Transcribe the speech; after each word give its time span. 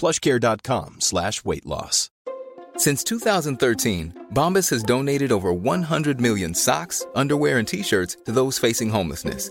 plushcare.com 0.00 1.00
slash 1.00 1.44
weight 1.44 1.66
loss. 1.66 2.10
Since 2.76 3.04
2013, 3.04 4.28
Bombas 4.32 4.70
has 4.70 4.82
donated 4.82 5.30
over 5.30 5.52
100 5.52 6.20
million 6.20 6.54
socks, 6.54 7.06
underwear, 7.14 7.58
and 7.58 7.68
t-shirts 7.68 8.16
to 8.24 8.32
those 8.32 8.58
facing 8.58 8.88
homelessness. 8.88 9.50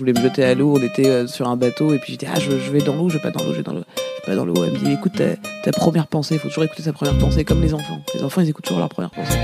Je 0.00 0.04
voulais 0.06 0.18
me 0.18 0.26
jeter 0.26 0.44
à 0.44 0.54
l'eau, 0.54 0.78
on 0.78 0.82
était 0.82 1.08
euh, 1.08 1.26
sur 1.26 1.46
un 1.46 1.58
bateau 1.58 1.92
et 1.92 1.98
puis 1.98 2.12
j'étais 2.12 2.26
ah 2.26 2.40
je, 2.40 2.50
vais 2.50 2.80
dans 2.80 2.96
l'eau, 2.96 3.10
je 3.10 3.18
vais 3.18 3.20
pas 3.20 3.30
dans 3.30 3.44
l'eau, 3.44 3.52
je 3.52 3.58
vais 3.58 3.62
dans 3.62 3.74
l'eau, 3.74 3.84
pas 4.24 4.34
dans 4.34 4.46
l'eau. 4.46 4.64
Elle 4.64 4.72
me 4.72 4.78
dit 4.78 4.92
écoute 4.92 5.12
ta, 5.12 5.36
ta 5.62 5.72
première 5.72 6.06
pensée, 6.06 6.36
il 6.36 6.40
faut 6.40 6.48
toujours 6.48 6.64
écouter 6.64 6.84
sa 6.84 6.94
première 6.94 7.18
pensée 7.18 7.44
comme 7.44 7.60
les 7.60 7.74
enfants. 7.74 8.00
Les 8.14 8.22
enfants 8.22 8.40
ils 8.40 8.48
écoutent 8.48 8.64
toujours 8.64 8.78
leur 8.78 8.88
première 8.88 9.10
pensée. 9.10 9.38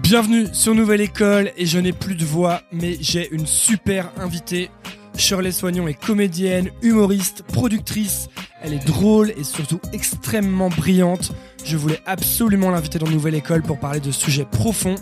Bienvenue 0.00 0.46
sur 0.52 0.72
Nouvelle 0.72 1.00
École 1.00 1.50
et 1.56 1.66
je 1.66 1.80
n'ai 1.80 1.92
plus 1.92 2.14
de 2.14 2.24
voix 2.24 2.60
mais 2.70 2.96
j'ai 3.00 3.28
une 3.32 3.44
super 3.44 4.12
invitée. 4.20 4.70
Shirley 5.16 5.50
Soignon 5.50 5.88
est 5.88 6.00
comédienne, 6.00 6.70
humoriste, 6.80 7.42
productrice. 7.42 8.28
Elle 8.62 8.74
est 8.74 8.86
drôle 8.86 9.30
et 9.30 9.42
surtout 9.42 9.80
extrêmement 9.92 10.68
brillante. 10.68 11.32
Je 11.64 11.76
voulais 11.76 11.98
absolument 12.06 12.70
l'inviter 12.70 13.00
dans 13.00 13.08
Nouvelle 13.08 13.34
École 13.34 13.62
pour 13.62 13.80
parler 13.80 13.98
de 13.98 14.12
sujets 14.12 14.46
profonds. 14.48 14.94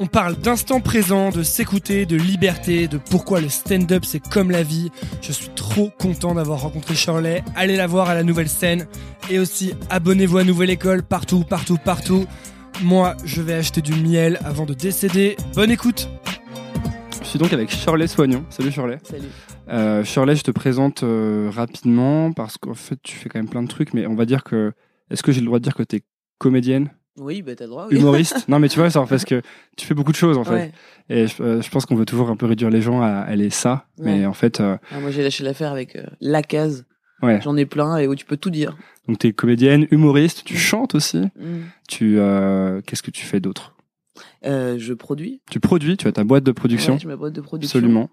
On 0.00 0.06
parle 0.06 0.36
d'instant 0.36 0.80
présent, 0.80 1.30
de 1.30 1.42
s'écouter, 1.42 2.06
de 2.06 2.16
liberté, 2.16 2.88
de 2.88 2.98
pourquoi 2.98 3.40
le 3.40 3.48
stand-up 3.48 4.04
c'est 4.04 4.26
comme 4.26 4.50
la 4.50 4.62
vie. 4.62 4.90
Je 5.20 5.32
suis 5.32 5.48
trop 5.50 5.90
content 5.98 6.34
d'avoir 6.34 6.62
rencontré 6.62 6.94
Shirley. 6.94 7.44
Allez 7.54 7.76
la 7.76 7.86
voir 7.86 8.08
à 8.08 8.14
la 8.14 8.22
nouvelle 8.22 8.48
scène. 8.48 8.86
Et 9.30 9.38
aussi, 9.38 9.74
abonnez-vous 9.90 10.38
à 10.38 10.44
Nouvelle 10.44 10.70
École 10.70 11.02
partout, 11.02 11.44
partout, 11.44 11.78
partout. 11.82 12.26
Moi, 12.82 13.16
je 13.24 13.42
vais 13.42 13.54
acheter 13.54 13.80
du 13.80 13.94
miel 13.94 14.38
avant 14.44 14.66
de 14.66 14.74
décéder. 14.74 15.36
Bonne 15.54 15.70
écoute 15.70 16.08
Je 17.22 17.26
suis 17.26 17.38
donc 17.38 17.52
avec 17.52 17.70
Shirley 17.70 18.06
Soignon. 18.06 18.44
Salut 18.50 18.72
Shirley. 18.72 18.98
Salut. 19.02 19.28
Euh, 19.68 20.04
Shirley, 20.04 20.36
je 20.36 20.42
te 20.42 20.50
présente 20.50 21.02
euh, 21.02 21.50
rapidement 21.52 22.32
parce 22.32 22.58
qu'en 22.58 22.74
fait, 22.74 22.98
tu 23.02 23.14
fais 23.16 23.28
quand 23.28 23.38
même 23.38 23.48
plein 23.48 23.62
de 23.62 23.68
trucs, 23.68 23.94
mais 23.94 24.06
on 24.06 24.14
va 24.14 24.24
dire 24.24 24.42
que. 24.44 24.72
Est-ce 25.10 25.22
que 25.22 25.30
j'ai 25.30 25.40
le 25.40 25.46
droit 25.46 25.58
de 25.58 25.64
dire 25.64 25.74
que 25.74 25.82
tu 25.82 25.96
es 25.96 26.02
comédienne, 26.38 26.90
Oui, 27.18 27.42
bah 27.42 27.54
t'as 27.54 27.64
le 27.64 27.70
droit. 27.70 27.86
Oui. 27.90 27.96
humoriste 27.98 28.44
Non, 28.48 28.58
mais 28.58 28.68
tu 28.68 28.78
vois, 28.78 28.90
ça, 28.90 29.04
parce 29.08 29.24
que 29.24 29.42
tu 29.76 29.86
fais 29.86 29.94
beaucoup 29.94 30.12
de 30.12 30.16
choses 30.16 30.38
en 30.38 30.44
fait. 30.44 30.50
Ouais. 30.54 30.72
Et 31.10 31.26
je, 31.26 31.42
euh, 31.42 31.60
je 31.62 31.70
pense 31.70 31.84
qu'on 31.86 31.94
veut 31.94 32.06
toujours 32.06 32.30
un 32.30 32.36
peu 32.36 32.46
réduire 32.46 32.70
les 32.70 32.80
gens 32.80 33.02
à 33.02 33.08
aller 33.08 33.50
ça, 33.50 33.86
mais 33.98 34.24
en 34.26 34.32
fait, 34.32 34.60
euh, 34.60 34.76
Ah, 34.90 35.00
moi 35.00 35.10
j'ai 35.10 35.22
lâché 35.22 35.44
l'affaire 35.44 35.72
avec 35.72 35.96
euh, 35.96 36.06
la 36.20 36.42
case. 36.42 36.86
ouais. 37.22 37.40
J'en 37.42 37.56
ai 37.56 37.66
plein 37.66 37.96
et 37.98 38.06
où 38.08 38.14
tu 38.14 38.24
peux 38.24 38.36
tout 38.38 38.50
dire. 38.50 38.76
Donc, 39.08 39.18
tu 39.18 39.26
es 39.26 39.32
comédienne, 39.32 39.86
humoriste, 39.90 40.44
tu 40.44 40.56
chantes 40.56 40.94
aussi. 40.94 41.18
Mm. 41.36 41.62
Tu. 41.88 42.18
euh, 42.18 42.80
Qu'est-ce 42.86 43.02
que 43.02 43.10
tu 43.10 43.26
fais 43.26 43.40
d'autre? 43.40 43.74
Je 44.44 44.92
produis. 44.94 45.42
Tu 45.50 45.60
produis, 45.60 45.96
tu 45.96 46.06
as 46.08 46.12
ta 46.12 46.24
boîte 46.24 46.44
de 46.44 46.52
production. 46.52 46.98
J'ai 46.98 47.08
ma 47.08 47.16
boîte 47.16 47.32
de 47.34 47.40
production. 47.40 47.78
Absolument. 47.78 48.08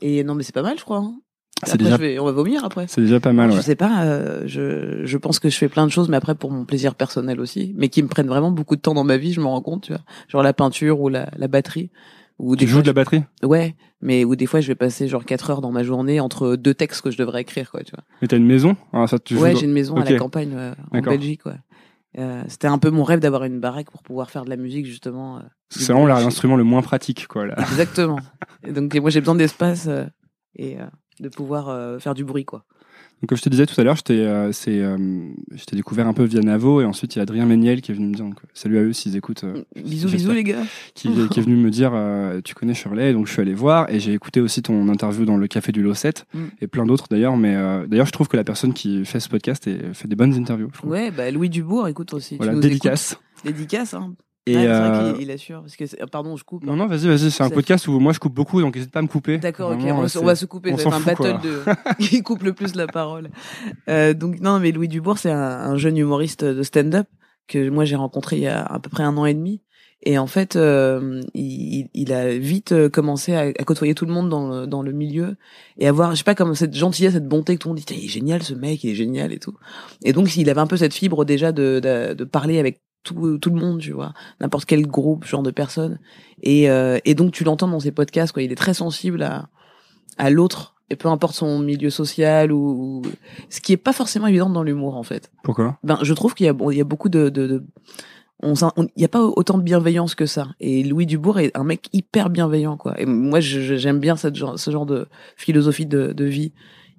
Et 0.00 0.22
non 0.24 0.34
mais 0.36 0.42
c'est 0.44 0.54
pas 0.54 0.62
mal 0.62 0.78
je 0.78 0.84
crois. 0.84 0.98
hein. 0.98 1.14
C'est 1.64 1.70
Après, 1.74 1.78
déjà, 1.84 1.96
je 1.96 2.00
vais- 2.02 2.18
on 2.18 2.24
va 2.24 2.32
vomir 2.32 2.64
après. 2.64 2.86
c'est 2.88 3.00
déjà 3.00 3.18
pas 3.20 3.32
mal, 3.32 3.50
Je 3.50 3.56
ouais. 3.56 3.62
sais 3.62 3.74
pas, 3.74 4.04
euh, 4.04 4.42
je, 4.46 5.04
je 5.04 5.16
pense 5.18 5.38
que 5.40 5.48
je 5.48 5.56
fais 5.56 5.68
plein 5.68 5.86
de 5.86 5.90
choses, 5.92 6.08
mais 6.08 6.16
après 6.16 6.34
pour 6.34 6.50
mon 6.52 6.64
plaisir 6.64 6.94
personnel 6.94 7.40
aussi, 7.40 7.74
mais 7.76 7.88
qui 7.88 8.02
me 8.02 8.08
prennent 8.08 8.28
vraiment 8.28 8.50
beaucoup 8.52 8.76
de 8.76 8.80
temps 8.80 8.94
dans 8.94 9.04
ma 9.04 9.16
vie, 9.16 9.32
je 9.32 9.40
me 9.40 9.46
rends 9.46 9.60
compte, 9.62 9.82
tu 9.84 9.92
vois. 9.92 10.02
Genre 10.28 10.42
la 10.42 10.52
peinture 10.52 11.00
ou 11.00 11.08
la, 11.08 11.28
la 11.36 11.48
batterie. 11.48 11.90
Ou 12.38 12.54
Tu 12.54 12.60
des 12.60 12.66
joues 12.68 12.74
fois, 12.76 12.82
de 12.82 12.86
la 12.86 12.92
batterie? 12.92 13.24
Ouais, 13.42 13.74
mais 14.00 14.24
où 14.24 14.36
des 14.36 14.46
fois 14.46 14.60
je 14.60 14.68
vais 14.68 14.76
passer 14.76 15.08
genre 15.08 15.24
4 15.24 15.50
heures 15.50 15.60
dans 15.60 15.72
ma 15.72 15.82
journée 15.82 16.20
entre 16.20 16.54
deux 16.54 16.74
textes 16.74 17.00
que 17.02 17.10
je 17.10 17.18
devrais 17.18 17.40
écrire, 17.40 17.70
quoi, 17.72 17.82
tu 17.82 17.90
vois. 17.90 18.04
Mais 18.22 18.28
t'as 18.28 18.36
une 18.36 18.46
maison? 18.46 18.76
Ah, 18.92 19.08
ça, 19.08 19.18
tu 19.18 19.34
joues 19.34 19.42
ouais, 19.42 19.56
j'ai 19.56 19.64
une 19.66 19.72
maison 19.72 19.96
à 19.96 20.04
la 20.04 20.16
campagne, 20.16 20.54
ouais, 20.54 20.70
en. 20.92 21.00
Belgique, 21.02 21.44
ouais. 21.46 21.56
Euh, 22.18 22.42
C'était 22.46 22.68
un 22.68 22.78
peu 22.78 22.90
mon 22.90 23.02
rêve 23.02 23.18
d'avoir 23.20 23.42
une 23.44 23.58
baraque 23.58 23.90
pour 23.90 24.02
pouvoir 24.04 24.30
faire 24.30 24.44
de 24.44 24.50
la 24.50 24.56
musique, 24.56 24.86
justement. 24.86 25.38
euh, 25.38 25.40
C'est 25.70 25.92
vraiment 25.92 26.06
l'instrument 26.06 26.54
le 26.56 26.62
moins 26.64 26.82
pratique, 26.82 27.26
quoi. 27.26 27.44
Là. 27.46 27.56
Exactement. 27.58 28.20
Et 28.64 28.70
donc 28.72 28.94
moi 28.94 29.10
j'ai 29.10 29.20
besoin 29.20 29.34
d'espace 29.34 29.86
euh, 29.88 30.04
et 30.56 30.80
euh, 30.80 30.84
de 31.20 31.28
pouvoir 31.28 31.68
euh, 31.68 31.98
faire 31.98 32.14
du 32.14 32.24
bruit, 32.24 32.44
quoi. 32.44 32.64
Donc, 33.20 33.30
comme 33.30 33.38
je 33.38 33.42
te 33.42 33.48
disais 33.48 33.66
tout 33.66 33.78
à 33.80 33.82
l'heure, 33.82 33.96
je 33.96 34.02
t'ai 34.02 34.24
euh, 34.24 34.52
euh, 34.68 35.18
découvert 35.72 36.06
un 36.06 36.12
peu 36.12 36.22
via 36.22 36.40
Navo 36.40 36.80
et 36.80 36.84
ensuite 36.84 37.16
il 37.16 37.18
y 37.18 37.20
a 37.20 37.22
Adrien 37.22 37.46
Méniel 37.46 37.80
qui 37.80 37.90
est 37.90 37.94
venu 37.94 38.06
me 38.06 38.14
dire 38.14 38.24
donc, 38.24 38.36
salut 38.54 38.78
à 38.78 38.82
eux 38.82 38.92
s'ils 38.92 39.16
écoutent, 39.16 39.42
euh, 39.42 39.64
Bisous, 39.74 40.08
bisous 40.08 40.30
les 40.30 40.44
gars. 40.44 40.62
qui, 40.94 41.08
qui 41.28 41.40
est 41.40 41.42
venu 41.42 41.56
me 41.56 41.68
dire 41.70 41.90
euh, 41.94 42.40
tu 42.44 42.54
connais 42.54 42.74
Shirley 42.74 43.12
donc 43.12 43.26
je 43.26 43.32
suis 43.32 43.42
allé 43.42 43.54
voir 43.54 43.90
et 43.90 43.98
j'ai 43.98 44.12
écouté 44.12 44.40
aussi 44.40 44.62
ton 44.62 44.88
interview 44.88 45.24
dans 45.24 45.36
le 45.36 45.48
café 45.48 45.72
du 45.72 45.82
Losset 45.82 46.12
Mm. 46.32 46.38
et 46.60 46.68
plein 46.68 46.86
d'autres 46.86 47.06
d'ailleurs 47.10 47.36
mais 47.36 47.56
euh, 47.56 47.88
d'ailleurs 47.88 48.06
je 48.06 48.12
trouve 48.12 48.28
que 48.28 48.36
la 48.36 48.44
personne 48.44 48.72
qui 48.72 49.04
fait 49.04 49.18
ce 49.18 49.28
podcast 49.28 49.68
fait 49.94 50.06
des 50.06 50.14
bonnes 50.16 50.34
interviews. 50.34 50.70
Je. 50.80 50.86
Ouais, 50.88 51.10
bah 51.10 51.28
Louis 51.32 51.50
Dubourg, 51.50 51.88
écoute 51.88 52.14
aussi. 52.14 52.34
tu 52.34 52.36
voilà 52.36 52.52
nous 52.52 52.60
dédicace. 52.60 53.12
écoutes. 53.14 53.52
Dédicace, 53.52 53.94
hein. 53.94 54.14
Et 54.50 54.56
Ouais, 54.56 54.62
c'est 54.62 54.68
euh, 54.68 55.12
qu'il 55.14 55.22
il 55.22 55.30
assure. 55.30 55.60
Parce 55.62 55.76
que 55.76 55.86
c'est- 55.86 56.04
pardon, 56.10 56.36
je 56.36 56.44
coupe. 56.44 56.64
non 56.64 56.76
non 56.76 56.86
vas-y 56.86 57.06
vas-y 57.06 57.30
c'est 57.30 57.42
un 57.42 57.50
podcast 57.50 57.86
où 57.88 57.98
moi 58.00 58.12
je 58.12 58.18
coupe 58.20 58.34
beaucoup 58.34 58.60
donc 58.60 58.74
n'hésite 58.76 58.90
pas 58.90 59.00
à 59.00 59.02
me 59.02 59.08
couper. 59.08 59.38
D'accord, 59.38 59.72
ok, 59.72 59.78
on, 59.84 60.00
va, 60.02 60.08
c'est- 60.08 60.18
on 60.18 60.24
va 60.24 60.34
se 60.34 60.46
couper, 60.46 60.70
être 60.70 60.86
un 60.86 61.00
quoi. 61.14 61.32
battle 61.32 61.46
de 61.46 61.62
qui 62.04 62.22
coupe 62.22 62.42
le 62.42 62.52
plus 62.52 62.74
la 62.74 62.86
parole. 62.86 63.30
Euh, 63.88 64.14
donc 64.14 64.40
non, 64.40 64.58
mais 64.58 64.72
Louis 64.72 64.88
Dubourg, 64.88 65.18
c'est 65.18 65.30
un, 65.30 65.38
un 65.40 65.76
jeune 65.76 65.96
humoriste 65.96 66.44
de 66.44 66.62
stand-up 66.62 67.06
que 67.46 67.68
moi 67.70 67.84
j'ai 67.84 67.96
rencontré 67.96 68.36
il 68.36 68.42
y 68.42 68.46
a 68.46 68.62
à 68.64 68.78
peu 68.78 68.90
près 68.90 69.02
un 69.02 69.16
an 69.16 69.26
et 69.26 69.34
demi. 69.34 69.62
Et 70.04 70.16
en 70.16 70.28
fait, 70.28 70.54
euh, 70.54 71.20
il, 71.34 71.88
il 71.92 72.12
a 72.12 72.28
vite 72.38 72.70
euh, 72.70 72.88
commencé 72.88 73.34
à, 73.34 73.40
à 73.40 73.64
côtoyer 73.64 73.96
tout 73.96 74.06
le 74.06 74.12
monde 74.12 74.28
dans 74.28 74.48
le, 74.60 74.66
dans 74.68 74.80
le 74.80 74.92
milieu 74.92 75.34
et 75.76 75.88
avoir, 75.88 76.12
je 76.12 76.18
sais 76.18 76.22
pas, 76.24 76.36
comme 76.36 76.54
cette 76.54 76.72
gentillesse, 76.76 77.14
cette 77.14 77.26
bonté 77.26 77.56
que 77.56 77.58
tout 77.62 77.68
le 77.68 77.74
monde 77.74 77.82
dit, 77.84 77.94
il 77.96 78.04
est 78.04 78.08
génial 78.08 78.44
ce 78.44 78.54
mec, 78.54 78.84
il 78.84 78.90
est 78.90 78.94
génial 78.94 79.32
et 79.32 79.40
tout. 79.40 79.54
Et 80.04 80.12
donc, 80.12 80.36
il 80.36 80.48
avait 80.50 80.60
un 80.60 80.68
peu 80.68 80.76
cette 80.76 80.94
fibre 80.94 81.24
déjà 81.24 81.50
de, 81.50 81.80
de, 81.82 82.14
de 82.14 82.24
parler 82.24 82.60
avec 82.60 82.80
tout, 83.02 83.38
tout 83.38 83.50
le 83.50 83.56
monde, 83.60 83.80
tu 83.80 83.92
vois, 83.92 84.12
n'importe 84.40 84.64
quel 84.66 84.86
groupe, 84.86 85.24
genre 85.24 85.42
de 85.42 85.50
personnes. 85.50 85.98
Et, 86.42 86.68
euh, 86.70 86.98
et 87.04 87.14
donc, 87.14 87.32
tu 87.32 87.44
l'entends 87.44 87.68
dans 87.68 87.80
ses 87.80 87.92
podcasts, 87.92 88.32
quoi. 88.32 88.42
Il 88.42 88.52
est 88.52 88.56
très 88.56 88.74
sensible 88.74 89.22
à, 89.22 89.48
à 90.18 90.30
l'autre, 90.30 90.74
et 90.90 90.96
peu 90.96 91.08
importe 91.08 91.34
son 91.34 91.58
milieu 91.58 91.90
social 91.90 92.50
ou, 92.52 93.02
ou- 93.04 93.10
ce 93.50 93.60
qui 93.60 93.72
est 93.72 93.76
pas 93.78 93.92
forcément 93.92 94.26
évident 94.26 94.50
dans 94.50 94.62
l'humour, 94.62 94.96
en 94.96 95.02
fait. 95.02 95.30
Pourquoi? 95.42 95.78
Ben, 95.84 95.98
je 96.02 96.12
trouve 96.14 96.34
qu'il 96.34 96.46
y 96.46 96.48
a, 96.48 96.52
bon, 96.52 96.70
il 96.70 96.78
y 96.78 96.80
a 96.80 96.84
beaucoup 96.84 97.08
de, 97.08 97.28
de, 97.28 97.46
de- 97.46 97.64
on, 98.42 98.54
il 98.94 99.02
y 99.02 99.04
a 99.04 99.08
pas 99.08 99.22
autant 99.22 99.58
de 99.58 99.62
bienveillance 99.64 100.14
que 100.14 100.24
ça. 100.26 100.48
Et 100.60 100.84
Louis 100.84 101.06
Dubourg 101.06 101.40
est 101.40 101.56
un 101.56 101.64
mec 101.64 101.88
hyper 101.92 102.30
bienveillant, 102.30 102.76
quoi. 102.76 102.98
Et 103.00 103.04
moi, 103.06 103.40
j'aime 103.40 103.98
bien 103.98 104.14
cette 104.16 104.36
genre, 104.36 104.58
ce 104.58 104.70
genre 104.70 104.86
de 104.86 105.08
philosophie 105.36 105.86
de, 105.86 106.12
de 106.12 106.24
vie. 106.24 106.52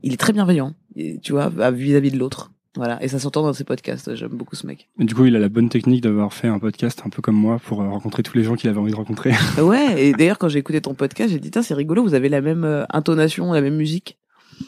Il 0.03 0.13
est 0.13 0.18
très 0.18 0.33
bienveillant, 0.33 0.74
tu 1.21 1.31
vois, 1.31 1.50
vis-à-vis 1.71 2.12
de 2.12 2.18
l'autre. 2.18 2.51
Voilà. 2.79 3.03
Et 3.03 3.09
ça 3.09 3.19
s'entend 3.19 3.41
dans 3.41 3.51
ses 3.51 3.65
podcasts. 3.65 4.15
J'aime 4.15 4.29
beaucoup 4.29 4.55
ce 4.55 4.65
mec. 4.65 4.87
Et 4.97 5.03
Du 5.03 5.13
coup 5.13 5.25
il 5.25 5.35
a 5.35 5.39
la 5.39 5.49
bonne 5.49 5.67
technique 5.67 6.01
d'avoir 6.01 6.33
fait 6.33 6.47
un 6.47 6.59
podcast 6.59 7.01
un 7.05 7.09
peu 7.09 7.21
comme 7.21 7.35
moi 7.35 7.59
pour 7.59 7.81
euh, 7.81 7.89
rencontrer 7.89 8.23
tous 8.23 8.37
les 8.37 8.43
gens 8.45 8.55
qu'il 8.55 8.69
avait 8.69 8.79
envie 8.79 8.91
de 8.91 8.95
rencontrer. 8.95 9.33
Ouais. 9.61 10.01
Et 10.01 10.13
d'ailleurs, 10.13 10.37
quand 10.37 10.47
j'ai 10.47 10.59
écouté 10.59 10.79
ton 10.79 10.93
podcast, 10.93 11.29
j'ai 11.29 11.39
dit, 11.39 11.51
Tiens, 11.51 11.61
c'est 11.61 11.73
rigolo, 11.73 12.01
vous 12.03 12.13
avez 12.13 12.29
la 12.29 12.39
même 12.39 12.63
euh, 12.63 12.85
intonation, 12.91 13.51
la 13.51 13.59
même 13.59 13.75
musique. 13.75 14.17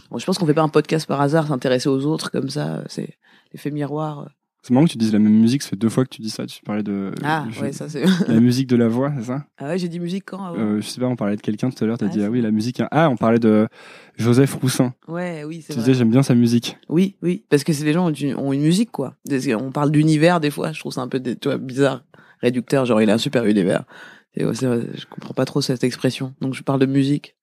Bon, 0.10 0.18
je 0.18 0.26
pense 0.26 0.38
qu'on 0.38 0.46
fait 0.46 0.54
pas 0.54 0.62
un 0.62 0.68
podcast 0.68 1.08
par 1.08 1.22
hasard, 1.22 1.48
s'intéresser 1.48 1.88
aux 1.88 2.06
autres 2.06 2.30
comme 2.32 2.50
ça. 2.50 2.84
C'est 2.88 3.18
l'effet 3.54 3.72
miroir. 3.72 4.28
C'est 4.64 4.74
marrant 4.74 4.86
que 4.86 4.92
tu 4.92 4.98
dises 5.00 5.12
la 5.12 5.18
même 5.18 5.34
musique, 5.40 5.64
ça 5.64 5.70
fait 5.70 5.76
deux 5.76 5.90
fois 5.90 6.04
que 6.06 6.10
tu 6.10 6.22
dis 6.22 6.30
ça. 6.30 6.46
Tu 6.46 6.62
parlais 6.62 6.84
de 6.84 7.12
Ah, 7.24 7.48
ouais, 7.60 7.72
ça 7.72 7.90
c'est. 7.90 8.04
la 8.28 8.40
musique 8.40 8.68
de 8.68 8.76
la 8.76 8.88
voix, 8.88 9.12
c'est 9.18 9.26
ça? 9.26 9.44
Ah 9.58 9.70
ouais, 9.70 9.80
j'ai 9.80 9.88
dit 9.88 10.00
musique 10.00 10.26
quand 10.26 10.44
avant? 10.44 10.60
Euh, 10.60 10.82
Je 10.82 10.88
sais 10.88 11.00
pas, 11.02 11.08
on 11.08 11.16
parlait 11.16 11.36
de 11.36 11.42
quelqu'un 11.42 11.72
tout 11.72 11.84
à 11.84 11.88
l'heure, 11.88 11.98
t'as 11.98 12.06
Ah, 12.06 12.10
dit 12.10 12.20
c'est 12.20 12.26
ah 12.26 12.30
oui, 12.30 12.42
la 12.42 12.52
musique. 12.52 12.80
Ah, 12.92 13.10
on 13.10 13.16
parlait 13.18 13.40
de 13.40 13.68
Joseph 14.18 14.54
Roussin. 14.54 14.94
Ouais, 15.08 15.44
oui, 15.46 15.62
c'est 15.62 15.74
Tu 15.74 15.80
vrai. 15.80 15.84
disais 15.88 15.98
j'aime 15.98 16.12
bien 16.12 16.22
sa 16.22 16.36
musique. 16.36 16.78
Oui, 16.90 17.16
oui, 17.24 17.44
parce 17.50 17.64
que 17.64 17.74
c'est 17.74 17.84
les 17.86 17.94
gens 17.94 18.06
ont 18.08 18.14
une, 18.14 18.36
ont 18.36 18.54
une 18.54 18.62
musique 18.62 18.92
quoi. 18.92 19.16
On 19.60 19.72
parle 19.72 19.90
d'univers 19.92 20.40
des 20.40 20.52
fois, 20.52 20.72
je 20.74 20.80
trouve 20.80 20.94
ça 20.94 21.02
un 21.02 21.08
peu 21.08 21.20
des- 21.20 21.36
tu 21.36 21.48
vois, 21.48 21.58
bizarre, 21.58 22.04
réducteur, 22.42 22.86
genre 22.86 23.02
il 23.02 23.10
a 23.10 23.14
un 23.16 23.18
super 23.18 23.46
univers. 23.46 23.84
Et 24.36 24.46
ouais, 24.46 24.54
c'est 24.54 24.68
vrai, 24.68 24.82
je 24.94 25.06
comprends 25.10 25.34
pas 25.34 25.46
trop 25.46 25.62
cette 25.62 25.84
expression. 25.84 26.36
Donc 26.40 26.54
je 26.54 26.62
parle 26.62 26.80
de 26.80 26.86
musique, 26.86 27.36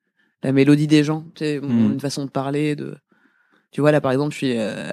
la 0.44 0.52
mélodie 0.52 0.86
des 0.86 1.02
gens, 1.02 1.24
tu 1.34 1.44
sais, 1.44 1.58
Hmm. 1.60 1.94
une 1.94 2.00
façon 2.00 2.24
de 2.24 2.30
parler, 2.30 2.76
de. 2.76 2.94
Tu 3.70 3.80
vois 3.82 3.92
là 3.92 4.00
par 4.00 4.12
exemple, 4.12 4.32
je 4.32 4.36
suis. 4.38 4.54
Euh... 4.56 4.88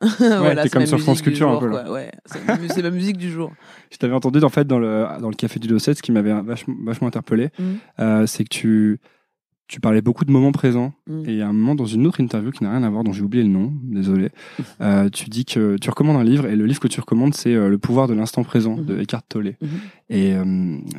voilà, 0.18 0.62
t'es 0.62 0.68
c'est 0.68 0.72
comme 0.78 0.86
sur 0.86 1.00
France 1.00 1.20
Culture 1.22 1.50
un 1.50 1.58
peu, 1.58 1.68
là. 1.68 1.82
quoi. 1.84 1.92
Ouais, 1.92 2.10
c'est 2.26 2.82
ma 2.82 2.90
musique 2.90 3.16
du 3.18 3.30
jour. 3.30 3.52
Je 3.90 3.98
t'avais 3.98 4.14
entendu 4.14 4.42
en 4.42 4.48
fait 4.48 4.66
dans 4.66 4.78
le 4.78 5.04
dans 5.20 5.28
le 5.28 5.34
café 5.34 5.58
du 5.60 5.68
Docet, 5.68 5.94
ce 5.94 6.02
qui 6.02 6.12
m'avait 6.12 6.32
vachement, 6.42 6.74
vachement 6.84 7.08
interpellé, 7.08 7.50
Mhm. 7.58 7.76
euh, 8.00 8.26
c'est 8.26 8.44
que 8.44 8.48
tu 8.48 8.98
tu 9.68 9.80
parlais 9.80 10.00
beaucoup 10.00 10.24
de 10.24 10.30
moments 10.30 10.52
présents 10.52 10.92
Mhm. 11.08 11.24
et 11.28 11.42
à 11.42 11.48
un 11.48 11.52
moment 11.52 11.74
dans 11.74 11.86
une 11.86 12.06
autre 12.06 12.20
interview 12.20 12.52
qui 12.52 12.62
n'a 12.62 12.70
rien 12.70 12.84
à 12.84 12.88
voir, 12.88 13.02
dont 13.04 13.12
j'ai 13.12 13.22
oublié 13.22 13.42
le 13.42 13.50
nom, 13.50 13.72
désolé, 13.82 14.30
euh, 14.80 15.08
tu 15.10 15.28
dis 15.28 15.44
que 15.44 15.76
tu 15.76 15.90
recommandes 15.90 16.16
un 16.16 16.24
livre 16.24 16.46
et 16.46 16.54
le 16.56 16.64
livre 16.66 16.78
que 16.80 16.86
tu 16.88 17.00
recommandes 17.00 17.34
c'est 17.34 17.52
euh, 17.54 17.68
Le 17.68 17.76
pouvoir 17.78 18.06
de 18.08 18.14
l'instant 18.14 18.44
présent 18.44 18.76
de 18.76 18.94
Mhm. 18.94 19.00
Eckhart 19.00 19.22
Tolle. 19.28 19.54
Mhm. 19.60 19.68
Et 20.08 20.34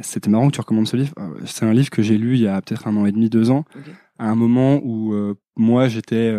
c'était 0.01 0.29
marrant 0.29 0.47
que 0.49 0.53
tu 0.53 0.59
recommandes 0.61 0.87
ce 0.87 0.97
livre. 0.97 1.13
C'est 1.45 1.65
un 1.65 1.73
livre 1.73 1.89
que 1.89 2.01
j'ai 2.01 2.17
lu 2.17 2.35
il 2.35 2.41
y 2.41 2.47
a 2.47 2.61
peut-être 2.61 2.87
un 2.87 2.95
an 2.97 3.05
et 3.05 3.11
demi, 3.11 3.29
deux 3.29 3.49
ans, 3.51 3.63
à 4.19 4.29
un 4.29 4.35
moment 4.35 4.81
où 4.83 5.13
moi 5.55 5.87
j'étais 5.87 6.35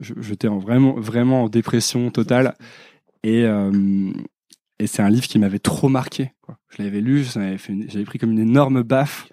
j'étais 0.00 0.48
en 0.48 0.58
vraiment 0.58 0.94
vraiment 0.94 1.44
en 1.44 1.48
dépression 1.48 2.10
totale 2.10 2.54
et 3.22 3.44
euh, 3.44 4.12
et 4.78 4.86
c'est 4.86 5.02
un 5.02 5.08
livre 5.08 5.26
qui 5.26 5.38
m'avait 5.38 5.60
trop 5.60 5.88
marqué. 5.88 6.32
Quoi. 6.42 6.58
Je 6.76 6.82
l'avais 6.82 7.00
lu, 7.00 7.24
j'avais 7.24 8.04
pris 8.04 8.18
comme 8.18 8.32
une 8.32 8.40
énorme 8.40 8.82
baffe. 8.82 9.28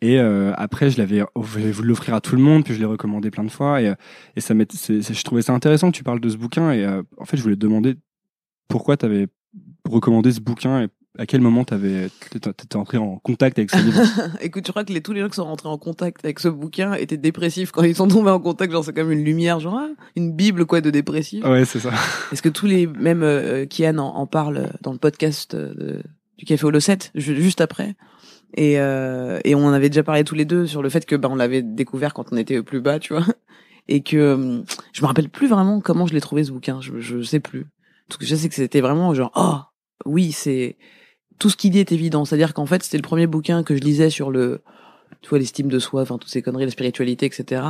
Et 0.00 0.20
euh, 0.20 0.52
après, 0.56 0.90
je 0.90 0.98
l'avais, 0.98 1.24
voulu 1.34 1.88
l'offrir 1.88 2.14
à 2.14 2.20
tout 2.20 2.36
le 2.36 2.42
monde, 2.42 2.62
puis 2.64 2.72
je 2.74 2.78
l'ai 2.78 2.84
recommandé 2.84 3.32
plein 3.32 3.42
de 3.42 3.50
fois. 3.50 3.82
Et, 3.82 3.88
euh, 3.88 3.94
et 4.36 4.40
ça 4.40 4.54
c'est- 4.70 5.12
je 5.12 5.24
trouvais 5.24 5.42
ça 5.42 5.52
intéressant 5.52 5.90
que 5.90 5.96
tu 5.96 6.04
parles 6.04 6.20
de 6.20 6.28
ce 6.28 6.36
bouquin. 6.36 6.70
Et 6.70 6.84
euh, 6.84 7.02
en 7.16 7.24
fait, 7.24 7.36
je 7.36 7.42
voulais 7.42 7.56
te 7.56 7.60
demander 7.60 7.96
pourquoi 8.68 8.96
tu 8.96 9.06
avais 9.06 9.26
recommandé 9.84 10.30
ce 10.30 10.40
bouquin 10.40 10.82
et 10.82 10.88
à 11.18 11.26
quel 11.26 11.40
moment 11.40 11.64
t'avais, 11.64 12.08
t'étais, 12.30 12.76
entré 12.76 12.96
en 12.96 13.16
contact 13.18 13.58
avec 13.58 13.70
ce 13.70 13.78
livre? 13.78 14.00
Écoute, 14.40 14.64
je 14.66 14.70
crois 14.70 14.84
que 14.84 14.92
les, 14.92 15.00
tous 15.02 15.12
les 15.12 15.20
gens 15.20 15.28
qui 15.28 15.34
sont 15.34 15.44
rentrés 15.44 15.68
en 15.68 15.76
contact 15.76 16.24
avec 16.24 16.38
ce 16.38 16.48
bouquin 16.48 16.94
étaient 16.94 17.16
dépressifs 17.16 17.72
quand 17.72 17.82
ils 17.82 17.96
sont 17.96 18.06
tombés 18.06 18.30
en 18.30 18.38
contact. 18.38 18.72
Genre, 18.72 18.84
c'est 18.84 18.92
comme 18.94 19.10
une 19.10 19.24
lumière, 19.24 19.58
genre 19.58 19.78
ah, 19.78 19.88
une 20.14 20.32
bible 20.32 20.64
quoi 20.64 20.80
de 20.80 20.90
dépressif. 20.90 21.44
ouais, 21.44 21.64
c'est 21.64 21.80
ça. 21.80 21.90
Est-ce 22.32 22.40
que 22.40 22.48
tous 22.48 22.66
les, 22.66 22.86
même 22.86 23.22
euh, 23.24 23.66
Kian 23.66 23.98
en, 23.98 24.14
en 24.14 24.26
parle 24.26 24.70
dans 24.82 24.92
le 24.92 24.98
podcast 24.98 25.54
euh, 25.54 25.74
de- 25.74 26.02
du 26.38 26.44
Café 26.44 26.64
au 26.64 26.80
7 26.80 27.10
juste 27.16 27.60
après? 27.60 27.96
Et, 28.54 28.78
euh, 28.78 29.40
et 29.44 29.56
on 29.56 29.64
en 29.66 29.72
avait 29.72 29.90
déjà 29.90 30.04
parlé 30.04 30.22
tous 30.22 30.36
les 30.36 30.44
deux 30.44 30.66
sur 30.66 30.82
le 30.82 30.88
fait 30.88 31.04
que 31.04 31.16
bah, 31.16 31.28
on 31.30 31.34
l'avait 31.34 31.62
découvert 31.62 32.14
quand 32.14 32.26
on 32.32 32.36
était 32.36 32.62
plus 32.62 32.80
bas, 32.80 32.98
tu 32.98 33.12
vois. 33.12 33.26
Et 33.90 34.02
que 34.02 34.34
hum, 34.34 34.64
je 34.92 35.00
me 35.02 35.06
rappelle 35.06 35.30
plus 35.30 35.48
vraiment 35.48 35.80
comment 35.80 36.06
je 36.06 36.12
l'ai 36.12 36.20
trouvé 36.20 36.44
ce 36.44 36.52
bouquin. 36.52 36.80
Je, 36.80 37.00
je 37.00 37.22
sais 37.22 37.40
plus. 37.40 37.64
Tout 38.08 38.14
ce 38.14 38.18
que 38.18 38.26
je 38.26 38.36
sais 38.36 38.48
que 38.48 38.54
c'était 38.54 38.82
vraiment 38.82 39.14
genre 39.14 39.32
oh 39.34 39.56
oui 40.04 40.30
c'est 40.32 40.76
tout 41.38 41.50
ce 41.50 41.56
qu'il 41.56 41.70
dit 41.70 41.78
est 41.78 41.92
évident. 41.92 42.24
C'est-à-dire 42.24 42.54
qu'en 42.54 42.66
fait 42.66 42.82
c'était 42.82 42.98
le 42.98 43.02
premier 43.02 43.26
bouquin 43.26 43.62
que 43.62 43.76
je 43.76 43.80
lisais 43.80 44.10
sur 44.10 44.30
le 44.30 44.62
tu 45.22 45.30
vois 45.30 45.38
l'estime 45.38 45.68
de 45.68 45.78
soi, 45.78 46.02
enfin 46.02 46.18
toutes 46.18 46.30
ces 46.30 46.42
conneries, 46.42 46.64
la 46.64 46.70
spiritualité, 46.70 47.26
etc. 47.26 47.62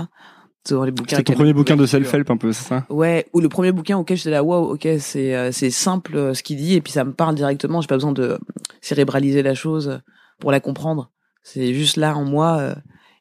C'était 0.66 1.22
ton 1.22 1.32
premier 1.32 1.54
bouquin 1.54 1.76
de 1.76 1.86
self-help 1.86 2.30
un 2.30 2.36
peu, 2.36 2.52
c'est 2.52 2.68
ça? 2.68 2.84
Ouais, 2.90 3.26
ou 3.32 3.40
le 3.40 3.48
premier 3.48 3.72
bouquin 3.72 3.96
auquel 3.96 4.18
j'étais 4.18 4.30
là, 4.30 4.44
waouh, 4.44 4.74
ok, 4.74 4.86
c'est 4.98 5.34
euh, 5.34 5.50
c'est 5.50 5.70
simple 5.70 6.16
euh, 6.16 6.34
ce 6.34 6.42
qu'il 6.42 6.58
dit 6.58 6.74
et 6.74 6.82
puis 6.82 6.92
ça 6.92 7.04
me 7.04 7.12
parle 7.12 7.34
directement. 7.34 7.80
J'ai 7.80 7.86
pas 7.86 7.96
besoin 7.96 8.12
de 8.12 8.38
cérébraliser 8.82 9.42
la 9.42 9.54
chose 9.54 10.00
pour 10.40 10.52
la 10.52 10.60
comprendre. 10.60 11.10
C'est 11.42 11.72
juste 11.72 11.96
là 11.96 12.14
en 12.16 12.24
moi. 12.24 12.58
euh, 12.58 12.74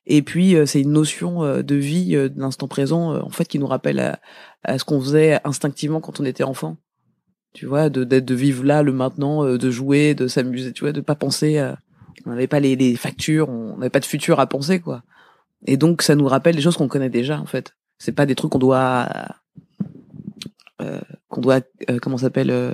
et 0.05 0.21
puis 0.21 0.55
c'est 0.65 0.79
une 0.79 0.93
notion 0.93 1.61
de 1.61 1.75
vie, 1.75 2.11
de 2.13 2.31
l'instant 2.37 2.69
présent, 2.69 3.21
en 3.21 3.29
fait, 3.29 3.43
qui 3.43 3.59
nous 3.59 3.67
rappelle 3.67 3.99
à, 3.99 4.19
à 4.63 4.79
ce 4.79 4.85
qu'on 4.85 5.01
faisait 5.01 5.41
instinctivement 5.43 5.99
quand 5.99 6.21
on 6.21 6.23
était 6.23 6.45
enfant. 6.45 6.77
Tu 7.57 7.65
vois, 7.65 7.89
de 7.89 8.03
d'être 8.03 8.25
de 8.25 8.35
vivre 8.35 8.63
là, 8.63 8.83
le 8.83 8.91
maintenant, 8.93 9.43
euh, 9.43 9.57
de 9.57 9.71
jouer, 9.71 10.13
de 10.13 10.27
s'amuser. 10.27 10.73
Tu 10.73 10.83
vois, 10.83 10.91
de 10.93 11.01
pas 11.01 11.15
penser. 11.15 11.57
à- 11.57 11.79
on 12.27 12.29
n'avait 12.29 12.45
pas 12.45 12.59
les, 12.59 12.75
les 12.75 12.95
factures, 12.95 13.49
on 13.49 13.77
n'avait 13.77 13.89
pas 13.89 13.99
de 13.99 14.05
futur 14.05 14.39
à 14.39 14.45
penser, 14.45 14.79
quoi. 14.79 15.01
Et 15.65 15.75
donc 15.75 16.03
ça 16.03 16.13
nous 16.13 16.27
rappelle 16.27 16.55
des 16.55 16.61
choses 16.61 16.77
qu'on 16.77 16.87
connaît 16.87 17.09
déjà, 17.09 17.39
en 17.41 17.47
fait. 17.47 17.75
C'est 17.97 18.11
pas 18.11 18.27
des 18.27 18.35
trucs 18.35 18.51
qu'on 18.51 18.59
doit 18.59 19.07
euh, 20.83 21.01
qu'on 21.29 21.41
doit 21.41 21.61
euh, 21.89 21.97
comment 21.99 22.17
s'appelle 22.19 22.51
euh, 22.51 22.73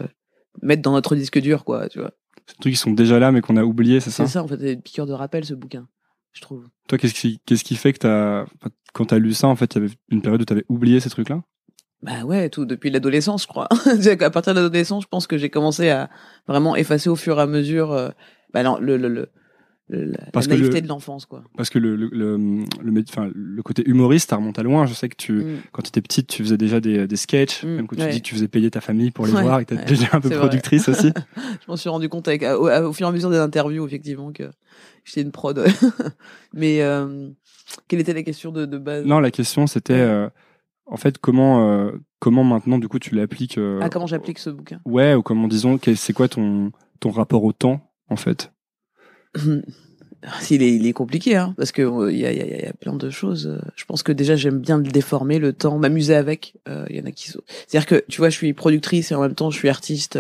mettre 0.62 0.81
dans 0.81 0.91
notre 0.91 1.15
disque 1.15 1.39
dur 1.39 1.63
quoi 1.63 1.88
tu 1.88 2.00
vois 2.00 2.12
C'est 2.47 2.57
des 2.57 2.62
trucs 2.62 2.74
qui 2.74 2.80
sont 2.80 2.91
déjà 2.91 3.19
là, 3.19 3.31
mais 3.31 3.39
qu'on 3.39 3.56
a 3.56 3.63
oublié, 3.63 4.01
c'est 4.01 4.12
ça? 4.12 4.25
C'est 4.25 4.33
ça 4.33 4.44
en 4.44 4.47
fait 4.50 4.59
c'est 4.59 4.74
une 4.74 4.81
piqûre 4.81 5.06
de 5.06 5.13
rappel 5.13 5.45
ce 5.45 5.53
bouquin 5.53 5.88
je 6.33 6.41
trouve 6.41 6.68
Toi, 6.89 6.97
qu'est-ce 6.97 7.13
qui, 7.13 7.39
qu'est-ce 7.45 7.63
qui 7.63 7.75
fait 7.75 7.94
que 7.94 8.00
t'as, 8.00 8.45
quand 8.94 9.06
t'as 9.06 9.19
lu 9.19 9.33
ça, 9.33 9.47
en 9.47 9.56
fait, 9.56 9.75
il 9.75 9.81
y 9.81 9.85
avait 9.85 9.94
une 10.09 10.21
période 10.24 10.41
où 10.41 10.45
t'avais 10.45 10.65
oublié 10.68 11.00
ces 11.00 11.12
trucs-là? 11.12 11.44
Bah 12.03 12.23
ouais 12.25 12.50
tout 12.50 12.65
depuis 12.65 12.89
l'adolescence 12.89 13.44
je 13.44 13.47
crois 13.47 13.67
à 14.21 14.29
partir 14.29 14.53
de 14.53 14.59
l'adolescence 14.59 15.03
je 15.03 15.07
pense 15.07 15.25
que 15.25 15.38
j'ai 15.38 15.50
commencé 15.50 15.89
à 15.89 16.09
vraiment 16.47 16.75
effacer 16.75 17.09
au 17.09 17.15
fur 17.15 17.39
et 17.39 17.41
à 17.41 17.45
mesure 17.47 17.91
euh, 17.94 18.09
bah 18.53 18.61
non, 18.63 18.77
le 18.79 18.97
le 18.97 19.29
le, 19.89 20.13
Parce 20.31 20.47
la 20.47 20.55
que 20.55 20.59
naïveté 20.61 20.77
le- 20.77 20.81
de 20.83 20.88
l'enfance 20.88 21.25
quoi 21.25 21.44
Parce 21.57 21.69
que 21.69 21.77
le, 21.77 21.95
le, 21.97 22.07
le, 22.11 22.38
le, 22.81 22.91
mé- 22.91 23.03
enfin, 23.07 23.29
le 23.35 23.61
côté 23.61 23.83
humoriste, 23.85 24.29
ça 24.29 24.38
remonte 24.38 24.57
à 24.57 24.63
loin. 24.63 24.85
Je 24.85 24.94
sais 24.94 25.09
que 25.09 25.15
tu, 25.17 25.33
Mm. 25.33 25.57
quand 25.73 25.81
tu 25.81 25.89
étais 25.89 26.01
petite, 26.01 26.27
tu 26.27 26.41
faisais 26.41 26.57
déjà 26.57 26.79
des, 26.79 27.05
des 27.05 27.15
sketchs, 27.17 27.63
Mm, 27.63 27.67
même 27.67 27.88
que 27.88 27.95
tu 27.95 28.01
ouais. 28.01 28.09
dis 28.09 28.21
que 28.21 28.25
tu 28.27 28.33
faisais 28.33 28.47
payer 28.47 28.71
ta 28.71 28.79
famille 28.79 29.11
pour 29.11 29.27
les 29.27 29.33
Ouais, 29.33 29.41
voir 29.41 29.59
et 29.59 29.65
que 29.65 29.75
tu 29.75 29.79
ouais, 29.81 29.85
déjà 29.85 30.07
un 30.13 30.21
peu 30.21 30.29
vrai. 30.29 30.38
productrice 30.39 30.88
aussi. 30.88 31.11
je 31.38 31.65
m'en 31.67 31.75
suis 31.75 31.89
rendu 31.89 32.07
compte 32.07 32.27
avec 32.29 32.44
au, 32.44 32.69
au 32.71 32.94
fur 32.94 33.06
et 33.07 33.09
à 33.09 33.11
mesure 33.11 33.29
des 33.29 33.38
interviews 33.38 33.85
effectivement 33.85 34.31
que 34.31 34.49
j'étais 35.03 35.21
une 35.21 35.31
prod 35.33 35.63
mais 36.53 36.81
euh, 36.81 37.29
quelle 37.89 37.99
était 37.99 38.13
la 38.13 38.23
question 38.23 38.51
de, 38.53 38.65
de 38.65 38.77
base? 38.77 39.06
Non, 39.06 39.19
la 39.19 39.31
question 39.31 39.67
c'était, 39.67 39.94
euh, 39.94 40.29
en 40.85 40.97
fait, 40.97 41.18
comment, 41.18 41.69
euh, 41.69 41.91
comment 42.19 42.44
maintenant, 42.44 42.77
du 42.77 42.88
coup, 42.88 43.00
tu 43.00 43.15
l'appliques 43.15 43.57
euh, 43.57 43.80
ah 43.81 43.89
comment 43.89 44.07
j'applique 44.07 44.39
ce 44.39 44.50
bouquin? 44.50 44.80
Ouais, 44.85 45.13
ou 45.15 45.21
comment, 45.21 45.47
disons, 45.47 45.80
c'est 45.95 46.13
quoi 46.13 46.27
ton, 46.27 46.71
ton 47.00 47.09
rapport 47.12 47.44
au 47.44 47.53
temps, 47.53 47.91
en 48.09 48.15
fait? 48.15 48.51
Il 50.50 50.63
est, 50.63 50.74
il 50.75 50.88
est 50.88 50.94
compliqué, 50.94 51.35
hein, 51.35 51.53
parce 51.57 51.74
que 51.74 51.81
euh, 51.81 52.12
il 52.12 52.18
y, 52.18 52.25
a, 52.25 52.31
y, 52.31 52.39
a, 52.41 52.45
y 52.45 52.65
a 52.65 52.74
plein 52.74 52.95
de 52.95 53.09
choses. 53.09 53.47
euh, 53.47 53.59
Je 53.75 53.83
pense 53.83 54.03
que 54.03 54.13
déjà 54.13 54.38
j'aime 54.38 54.59
bien 54.59 54.77
le 54.77 54.83
déformer, 54.83 55.38
le 55.38 55.51
temps, 55.51 55.77
m'amuser 55.77 56.15
avec. 56.15 56.56
Euh, 56.69 56.85
Il 56.89 56.95
y 56.95 57.01
en 57.01 57.06
a 57.06 57.12
qui 57.12 57.30
sont. 57.30 57.41
C'est-à-dire 57.68 57.85
que 57.88 58.06
tu 58.07 58.19
vois, 58.19 58.30
je 58.30 58.38
suis 58.38 58.53
productrice 58.53 59.12
et 59.12 59.15
en 59.15 59.21
même 59.21 59.35
temps 59.35 59.50
je 59.50 59.57
suis 59.57 59.68
artiste. 59.69 60.19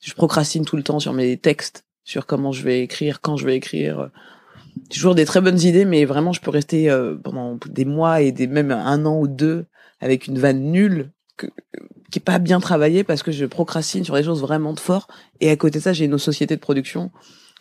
Je 0.00 0.14
procrastine 0.14 0.64
tout 0.64 0.76
le 0.76 0.82
temps 0.82 0.98
sur 0.98 1.12
mes 1.12 1.36
textes, 1.36 1.84
sur 2.04 2.24
comment 2.24 2.52
je 2.52 2.62
vais 2.62 2.82
écrire, 2.82 3.20
quand 3.20 3.36
je 3.36 3.44
vais 3.44 3.56
écrire. 3.56 4.10
J'ai 4.90 4.96
toujours 4.96 5.14
des 5.14 5.26
très 5.26 5.42
bonnes 5.42 5.60
idées, 5.60 5.84
mais 5.84 6.06
vraiment 6.06 6.32
je 6.32 6.40
peux 6.40 6.50
rester 6.50 6.88
euh, 6.90 7.14
pendant 7.14 7.58
des 7.66 7.84
mois 7.84 8.22
et 8.22 8.32
des 8.32 8.46
même 8.46 8.70
un 8.70 9.04
an 9.04 9.18
ou 9.20 9.28
deux 9.28 9.66
avec 10.04 10.26
une 10.26 10.38
vanne 10.38 10.70
nulle 10.70 11.12
que, 11.38 11.46
qui 12.10 12.18
est 12.18 12.22
pas 12.22 12.38
bien 12.38 12.60
travaillée 12.60 13.04
parce 13.04 13.22
que 13.22 13.32
je 13.32 13.46
procrastine 13.46 14.04
sur 14.04 14.14
des 14.14 14.22
choses 14.22 14.42
vraiment 14.42 14.74
de 14.74 14.80
fort. 14.80 15.08
Et 15.40 15.50
à 15.50 15.56
côté 15.56 15.78
de 15.78 15.82
ça, 15.82 15.94
j'ai 15.94 16.04
une 16.04 16.18
société 16.18 16.54
de 16.54 16.60
production 16.60 17.10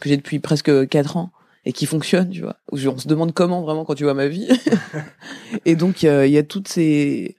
que 0.02 0.10
j'ai 0.10 0.18
depuis 0.18 0.40
presque 0.40 0.90
quatre 0.90 1.16
ans 1.16 1.32
et 1.64 1.72
qui 1.72 1.86
fonctionne, 1.86 2.30
tu 2.30 2.42
vois. 2.42 2.58
Où 2.74 2.78
on 2.86 2.98
se 2.98 3.08
demande 3.08 3.34
comment 3.34 3.62
vraiment 3.62 3.86
quand 3.86 3.96
tu 3.96 4.04
vois 4.04 4.14
ma 4.14 4.28
vie. 4.28 4.50
et 5.66 5.78
donc 5.78 6.04
euh, 6.04 6.28
il 6.28 6.34
y 6.34 6.38
a 6.38 6.44
toutes 6.44 6.68
ces, 6.68 7.38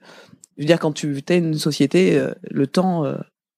je 0.57 0.63
veux 0.63 0.67
dire 0.67 0.79
quand 0.79 0.91
tu 0.91 1.23
as 1.29 1.35
une 1.35 1.53
société, 1.53 2.17
euh, 2.17 2.33
le 2.49 2.65
temps 2.65 3.05
euh, 3.05 3.15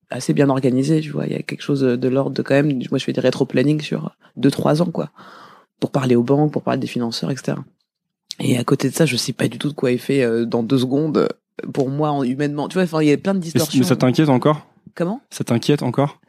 assez 0.10 0.34
bien 0.34 0.50
organisé, 0.50 1.00
tu 1.00 1.12
vois. 1.12 1.28
Il 1.28 1.32
y 1.32 1.36
a 1.38 1.42
quelque 1.44 1.64
chose 1.64 1.80
de 1.80 2.08
l'ordre 2.10 2.36
de 2.36 2.42
quand 2.42 2.56
même. 2.56 2.74
Moi 2.92 3.00
je 3.00 3.06
fais 3.06 3.14
des 3.14 3.22
rétro-planning 3.22 3.80
sur 3.80 4.18
deux 4.36 4.52
trois 4.52 4.82
ans 4.82 4.92
quoi, 4.92 5.12
pour 5.80 5.92
parler 5.92 6.18
aux 6.18 6.24
banques, 6.24 6.52
pour 6.52 6.64
parler 6.64 6.82
des 6.82 6.88
financeurs, 6.88 7.32
etc. 7.32 7.58
Et 8.40 8.58
à 8.58 8.64
côté 8.64 8.90
de 8.90 8.94
ça, 8.94 9.06
je 9.06 9.16
sais 9.16 9.34
pas 9.34 9.48
du 9.48 9.58
tout 9.58 9.70
de 9.70 9.74
quoi 9.74 9.92
il 9.92 10.00
fait 10.00 10.24
euh, 10.24 10.46
dans 10.46 10.64
deux 10.64 10.78
secondes. 10.80 11.18
euh, 11.18 11.28
Pour 11.74 11.90
moi, 11.90 12.12
en- 12.12 12.24
humainement, 12.24 12.68
tu 12.68 12.76
vois, 12.76 12.84
enfin, 12.84 13.02
il 13.02 13.10
y 13.10 13.12
a 13.12 13.18
plein 13.18 13.34
de 13.34 13.40
distorsions. 13.40 13.80
mais 13.80 13.86
ça 13.86 13.96
t'inquiète 13.96 14.30
encore? 14.30 14.68
Comment? 14.96 15.22
Ça 15.30 15.44
t'inquiète 15.44 15.82
encore? 15.84 16.20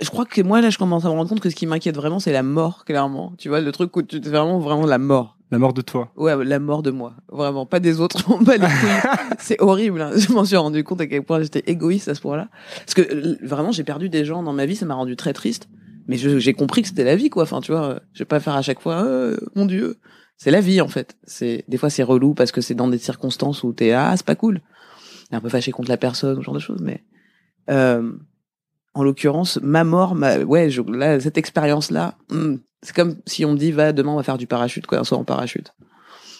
Je 0.00 0.10
crois 0.10 0.26
que 0.26 0.42
moi 0.42 0.60
là 0.60 0.68
je 0.70 0.76
commence 0.78 1.04
à 1.06 1.08
me 1.08 1.14
rendre 1.14 1.28
compte 1.30 1.40
que 1.40 1.48
ce 1.48 1.54
qui 1.56 1.66
m'inquiète 1.66 1.96
vraiment 1.96 2.18
c'est 2.20 2.30
la 2.32 2.42
mort 2.42 2.84
clairement. 2.84 3.32
Tu 3.38 3.48
vois 3.48 3.60
le 3.62 3.72
truc 3.72 3.96
où 3.96 4.02
tu 4.02 4.20
vraiment 4.20 4.58
vraiment 4.58 4.84
la 4.86 4.98
mort. 4.98 5.38
La 5.50 5.58
mort 5.58 5.72
de 5.72 5.80
toi. 5.80 6.12
Ouais 6.14 6.44
la 6.44 6.58
mort 6.58 6.82
de 6.82 6.90
moi. 6.90 7.14
Vraiment. 7.32 7.64
Pas 7.64 7.80
des 7.80 7.98
autres 7.98 8.22
c'est 9.38 9.60
horrible 9.60 10.02
hein. 10.02 10.10
je 10.14 10.30
m'en 10.32 10.44
suis 10.44 10.56
rendu 10.56 10.84
compte 10.84 11.00
à 11.00 11.06
quel 11.06 11.22
point 11.24 11.40
j'étais 11.40 11.62
égoïste 11.66 12.08
à 12.08 12.14
ce 12.14 12.20
point-là. 12.20 12.48
Parce 12.80 12.92
que 12.94 13.00
euh, 13.00 13.36
vraiment 13.42 13.72
j'ai 13.72 13.82
perdu 13.82 14.10
des 14.10 14.26
gens 14.26 14.42
dans 14.42 14.52
ma 14.52 14.66
vie 14.66 14.76
ça 14.76 14.84
m'a 14.84 14.94
rendu 14.94 15.16
très 15.16 15.32
triste. 15.32 15.68
Mais 16.06 16.16
j'ai 16.18 16.52
compris 16.52 16.82
que 16.82 16.88
c'était 16.88 17.04
la 17.04 17.16
vie 17.16 17.30
quoi. 17.30 17.44
Enfin 17.44 17.60
tu 17.62 17.72
vois 17.72 17.82
euh, 17.84 17.98
je 18.12 18.18
vais 18.20 18.24
pas 18.26 18.40
faire 18.40 18.54
à 18.54 18.62
chaque 18.62 18.80
fois 18.80 19.02
euh, 19.04 19.38
mon 19.54 19.64
dieu 19.64 19.96
c'est 20.38 20.50
la 20.50 20.60
vie 20.60 20.80
en 20.80 20.88
fait 20.88 21.16
c'est 21.24 21.64
des 21.68 21.76
fois 21.76 21.90
c'est 21.90 22.02
relou 22.02 22.32
parce 22.32 22.52
que 22.52 22.62
c'est 22.62 22.74
dans 22.74 22.88
des 22.88 22.98
circonstances 22.98 23.62
où 23.62 23.72
t'es 23.72 23.92
ah 23.92 24.14
c'est 24.16 24.26
pas 24.26 24.36
cool 24.36 24.62
T'es 25.28 25.36
un 25.36 25.40
peu 25.40 25.50
fâché 25.50 25.72
contre 25.72 25.90
la 25.90 25.98
personne 25.98 26.38
ou 26.38 26.40
ce 26.40 26.46
genre 26.46 26.54
de 26.54 26.60
choses 26.60 26.80
mais 26.80 27.04
euh, 27.68 28.12
en 28.94 29.04
l'occurrence, 29.04 29.60
ma 29.62 29.84
mort, 29.84 30.14
ma, 30.16 30.38
ouais, 30.38 30.70
je, 30.70 30.82
là, 30.82 31.20
cette 31.20 31.38
expérience-là, 31.38 32.16
hmm, 32.30 32.56
c'est 32.82 32.94
comme 32.94 33.16
si 33.26 33.44
on 33.44 33.52
me 33.52 33.56
dit, 33.56 33.70
va, 33.70 33.92
demain, 33.92 34.12
on 34.12 34.16
va 34.16 34.22
faire 34.22 34.38
du 34.38 34.48
parachute, 34.48 34.86
quoi, 34.86 34.98
un 34.98 35.04
saut 35.04 35.16
en 35.16 35.24
parachute. 35.24 35.72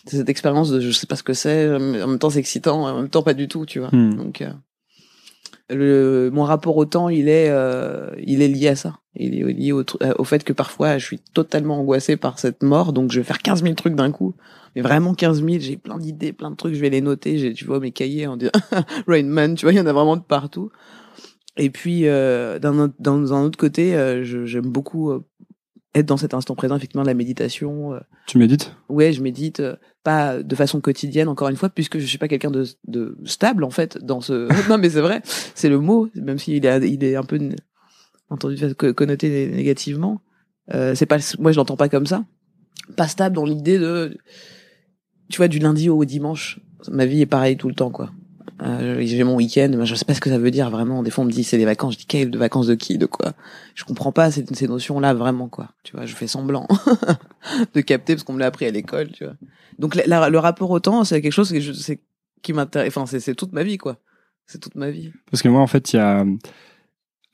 C'est 0.06 0.16
cette 0.16 0.28
expérience 0.28 0.70
de, 0.70 0.80
je 0.80 0.90
sais 0.90 1.06
pas 1.06 1.16
ce 1.16 1.22
que 1.22 1.34
c'est, 1.34 1.72
en 1.72 1.78
même 1.78 2.18
temps, 2.18 2.30
c'est 2.30 2.38
excitant, 2.38 2.84
en 2.84 2.96
même 2.96 3.10
temps, 3.10 3.22
pas 3.22 3.34
du 3.34 3.46
tout, 3.46 3.64
tu 3.66 3.78
vois. 3.78 3.90
Hmm. 3.92 4.16
Donc, 4.16 4.42
euh, 4.42 4.52
le, 5.70 6.30
mon 6.32 6.44
rapport 6.44 6.76
au 6.76 6.84
temps, 6.84 7.08
il 7.08 7.28
est, 7.28 7.48
euh, 7.50 8.10
il 8.24 8.42
est 8.42 8.48
lié 8.48 8.68
à 8.68 8.76
ça. 8.76 8.98
Il 9.14 9.34
est 9.34 9.52
lié 9.52 9.72
au, 9.72 9.80
euh, 9.80 10.14
au 10.18 10.24
fait 10.24 10.44
que 10.44 10.52
parfois, 10.52 10.98
je 10.98 11.04
suis 11.04 11.18
totalement 11.18 11.80
angoissé 11.80 12.16
par 12.16 12.38
cette 12.38 12.62
mort, 12.62 12.92
donc 12.92 13.12
je 13.12 13.20
vais 13.20 13.24
faire 13.24 13.38
15 13.38 13.62
000 13.62 13.74
trucs 13.74 13.94
d'un 13.94 14.10
coup. 14.10 14.34
Mais 14.76 14.82
vraiment 14.82 15.14
15 15.14 15.44
000, 15.44 15.58
j'ai 15.60 15.76
plein 15.76 15.98
d'idées, 15.98 16.32
plein 16.32 16.50
de 16.50 16.56
trucs, 16.56 16.74
je 16.74 16.80
vais 16.80 16.90
les 16.90 17.00
noter. 17.00 17.38
J'ai, 17.38 17.52
tu 17.52 17.64
vois, 17.64 17.80
mes 17.80 17.90
cahiers, 17.90 18.28
on 18.28 18.36
dit 18.36 18.48
Rain 19.06 19.24
Man, 19.24 19.54
tu 19.54 19.64
vois, 19.64 19.72
il 19.72 19.78
y 19.78 19.80
en 19.80 19.86
a 19.86 19.92
vraiment 19.92 20.16
de 20.16 20.22
partout. 20.22 20.70
Et 21.56 21.70
puis, 21.70 22.06
euh, 22.06 22.58
d'un 22.58 22.78
autre, 22.78 23.58
côté, 23.58 23.96
euh, 23.96 24.22
j'aime 24.22 24.66
beaucoup 24.66 25.12
être 25.98 26.06
dans 26.06 26.16
cet 26.16 26.34
instant 26.34 26.54
présent, 26.54 26.76
effectivement, 26.76 27.02
la 27.04 27.14
méditation. 27.14 27.94
euh, 27.94 28.00
Tu 28.26 28.38
médites? 28.38 28.74
Ouais, 28.88 29.12
je 29.12 29.22
médite, 29.22 29.60
euh, 29.60 29.76
pas 30.04 30.42
de 30.42 30.54
façon 30.54 30.80
quotidienne, 30.80 31.28
encore 31.28 31.48
une 31.48 31.56
fois, 31.56 31.68
puisque 31.68 31.98
je 31.98 32.06
suis 32.06 32.18
pas 32.18 32.28
quelqu'un 32.28 32.50
de, 32.50 32.64
de 32.86 33.16
stable, 33.24 33.64
en 33.64 33.70
fait, 33.70 33.98
dans 34.04 34.20
ce... 34.20 34.48
non, 34.70 34.78
mais 34.78 34.90
c'est 34.90 35.00
vrai, 35.00 35.22
c'est 35.54 35.68
le 35.68 35.78
mot, 35.80 36.08
même 36.14 36.38
s'il 36.38 36.64
est, 36.64 36.88
il 36.88 37.04
est 37.04 37.16
un 37.16 37.22
peu 37.24 37.38
entendu 38.30 38.74
co- 38.74 38.92
connoté 38.94 39.28
né- 39.28 39.48
négativement. 39.56 40.20
Euh, 40.74 40.94
c'est 40.94 41.06
pas, 41.06 41.18
moi, 41.38 41.52
je 41.52 41.56
l'entends 41.56 41.76
pas 41.76 41.88
comme 41.88 42.06
ça. 42.06 42.24
Pas 42.96 43.08
stable 43.08 43.36
dans 43.36 43.44
l'idée 43.44 43.78
de, 43.78 44.16
tu 45.30 45.36
vois, 45.38 45.48
du 45.48 45.58
lundi 45.58 45.88
au 45.88 46.04
dimanche. 46.04 46.60
Ma 46.90 47.06
vie 47.06 47.20
est 47.22 47.26
pareille 47.26 47.56
tout 47.56 47.68
le 47.68 47.74
temps, 47.74 47.90
quoi. 47.90 48.10
Euh, 48.60 48.96
j'ai 49.02 49.22
mon 49.22 49.36
week-end, 49.36 49.70
je 49.84 49.94
sais 49.94 50.04
pas 50.04 50.14
ce 50.14 50.20
que 50.20 50.30
ça 50.30 50.38
veut 50.38 50.50
dire 50.50 50.68
vraiment. 50.70 51.02
Des 51.04 51.10
fois, 51.10 51.22
on 51.22 51.26
me 51.26 51.30
dit 51.32 51.44
c'est 51.44 51.58
des 51.58 51.64
vacances. 51.64 51.94
Je 51.94 51.98
dis 52.00 52.06
quelles 52.06 52.30
de 52.30 52.38
vacances 52.38 52.66
de 52.66 52.74
qui, 52.74 52.98
de 52.98 53.06
quoi? 53.06 53.32
Je 53.76 53.84
comprends 53.84 54.10
pas 54.10 54.30
ces, 54.32 54.44
ces 54.52 54.66
notions-là 54.66 55.14
vraiment, 55.14 55.48
quoi. 55.48 55.70
Tu 55.84 55.94
vois, 55.96 56.06
je 56.06 56.14
fais 56.16 56.26
semblant 56.26 56.66
de 57.74 57.80
capter 57.80 58.14
parce 58.14 58.24
qu'on 58.24 58.32
me 58.32 58.40
l'a 58.40 58.46
appris 58.46 58.66
à 58.66 58.70
l'école, 58.70 59.10
tu 59.12 59.24
vois. 59.24 59.34
Donc 59.78 59.94
la- 59.94 60.06
la- 60.06 60.28
le 60.28 60.38
rapport 60.38 60.70
au 60.70 60.80
temps, 60.80 61.04
c'est 61.04 61.22
quelque 61.22 61.32
chose 61.32 61.52
que 61.52 61.60
je, 61.60 61.72
c'est, 61.72 62.00
qui 62.42 62.52
m'intéresse. 62.52 62.88
Enfin, 62.88 63.06
c'est, 63.06 63.20
c'est 63.20 63.34
toute 63.36 63.52
ma 63.52 63.62
vie, 63.62 63.78
quoi. 63.78 63.98
C'est 64.46 64.58
toute 64.60 64.74
ma 64.74 64.90
vie. 64.90 65.12
Parce 65.30 65.42
que 65.42 65.48
moi, 65.48 65.60
en 65.60 65.66
fait, 65.66 65.92
il 65.92 65.96
y 65.96 66.00
a. 66.00 66.24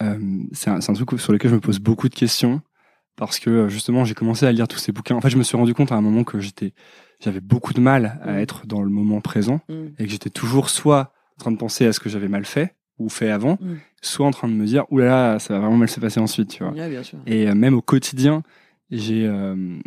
euh, 0.02 0.18
c'est 0.52 0.70
un, 0.70 0.80
c'est 0.80 0.90
un 0.90 0.94
truc 0.94 1.18
sur 1.20 1.32
lequel 1.32 1.50
je 1.50 1.56
me 1.56 1.60
pose 1.60 1.78
beaucoup 1.78 2.08
de 2.08 2.14
questions. 2.14 2.60
Parce 3.16 3.38
que 3.38 3.48
euh, 3.48 3.68
justement, 3.68 4.04
j'ai 4.04 4.14
commencé 4.14 4.44
à 4.44 4.50
lire 4.52 4.66
tous 4.66 4.78
ces 4.78 4.90
bouquins. 4.92 5.14
En 5.14 5.20
fait, 5.20 5.30
je 5.30 5.36
me 5.38 5.44
suis 5.44 5.56
rendu 5.56 5.72
compte 5.72 5.92
à 5.92 5.94
un 5.94 6.00
moment 6.00 6.24
que 6.24 6.40
j'étais, 6.40 6.74
j'avais 7.20 7.40
beaucoup 7.40 7.72
de 7.72 7.80
mal 7.80 8.18
à 8.22 8.32
Mm. 8.32 8.38
être 8.40 8.66
dans 8.66 8.82
le 8.82 8.90
moment 8.90 9.20
présent 9.20 9.60
Mm. 9.68 9.86
et 9.98 10.04
que 10.04 10.10
j'étais 10.10 10.30
toujours 10.30 10.68
soit 10.68 11.12
en 11.38 11.40
train 11.40 11.50
de 11.52 11.56
penser 11.56 11.86
à 11.86 11.92
ce 11.92 12.00
que 12.00 12.08
j'avais 12.08 12.28
mal 12.28 12.44
fait 12.44 12.74
ou 12.98 13.08
fait 13.08 13.30
avant, 13.30 13.58
Mm. 13.60 13.74
soit 14.02 14.26
en 14.26 14.30
train 14.30 14.48
de 14.48 14.52
me 14.54 14.66
dire, 14.66 14.84
oulala, 14.90 15.38
ça 15.38 15.54
va 15.54 15.60
vraiment 15.60 15.76
mal 15.76 15.88
se 15.88 15.98
passer 16.00 16.20
ensuite, 16.20 16.50
tu 16.50 16.62
vois. 16.62 16.72
Ouais, 16.72 16.88
bien 16.88 17.02
sûr. 17.02 17.18
Et 17.26 17.48
euh, 17.48 17.54
même 17.54 17.74
au 17.74 17.82
quotidien, 17.82 18.42
j'ai 18.90 19.26
euh, 19.26 19.78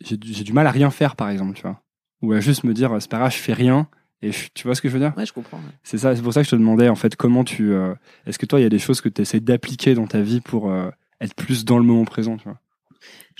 j'ai 0.00 0.16
du 0.44 0.52
mal 0.52 0.66
à 0.66 0.70
rien 0.70 0.90
faire, 0.90 1.14
par 1.16 1.28
exemple, 1.30 1.54
tu 1.54 1.62
vois. 1.62 1.80
Ou 2.22 2.32
à 2.32 2.40
juste 2.40 2.64
me 2.64 2.74
dire, 2.74 2.94
c'est 3.00 3.10
pas 3.10 3.18
grave, 3.18 3.32
je 3.32 3.38
fais 3.38 3.52
rien. 3.52 3.86
Et 4.22 4.32
je- 4.32 4.48
tu 4.54 4.64
vois 4.66 4.74
ce 4.74 4.82
que 4.82 4.88
je 4.88 4.94
veux 4.94 5.00
dire? 5.00 5.14
Ouais, 5.16 5.24
je 5.24 5.32
comprends. 5.32 5.56
ouais. 5.58 5.62
C'est 5.82 5.96
ça, 5.98 6.14
c'est 6.14 6.22
pour 6.22 6.32
ça 6.34 6.40
que 6.40 6.46
je 6.46 6.50
te 6.50 6.56
demandais, 6.56 6.88
en 6.88 6.94
fait, 6.94 7.16
comment 7.16 7.44
tu. 7.44 7.72
euh, 7.72 7.94
Est-ce 8.26 8.38
que 8.38 8.44
toi, 8.46 8.60
il 8.60 8.62
y 8.62 8.66
a 8.66 8.70
des 8.70 8.78
choses 8.78 9.00
que 9.00 9.08
tu 9.08 9.22
essaies 9.22 9.40
d'appliquer 9.40 9.94
dans 9.94 10.06
ta 10.06 10.20
vie 10.20 10.40
pour 10.40 10.70
être 11.20 11.34
plus 11.34 11.64
dans 11.64 11.78
le 11.78 11.84
moment 11.84 12.04
présent, 12.04 12.36
tu 12.36 12.44
vois? 12.44 12.58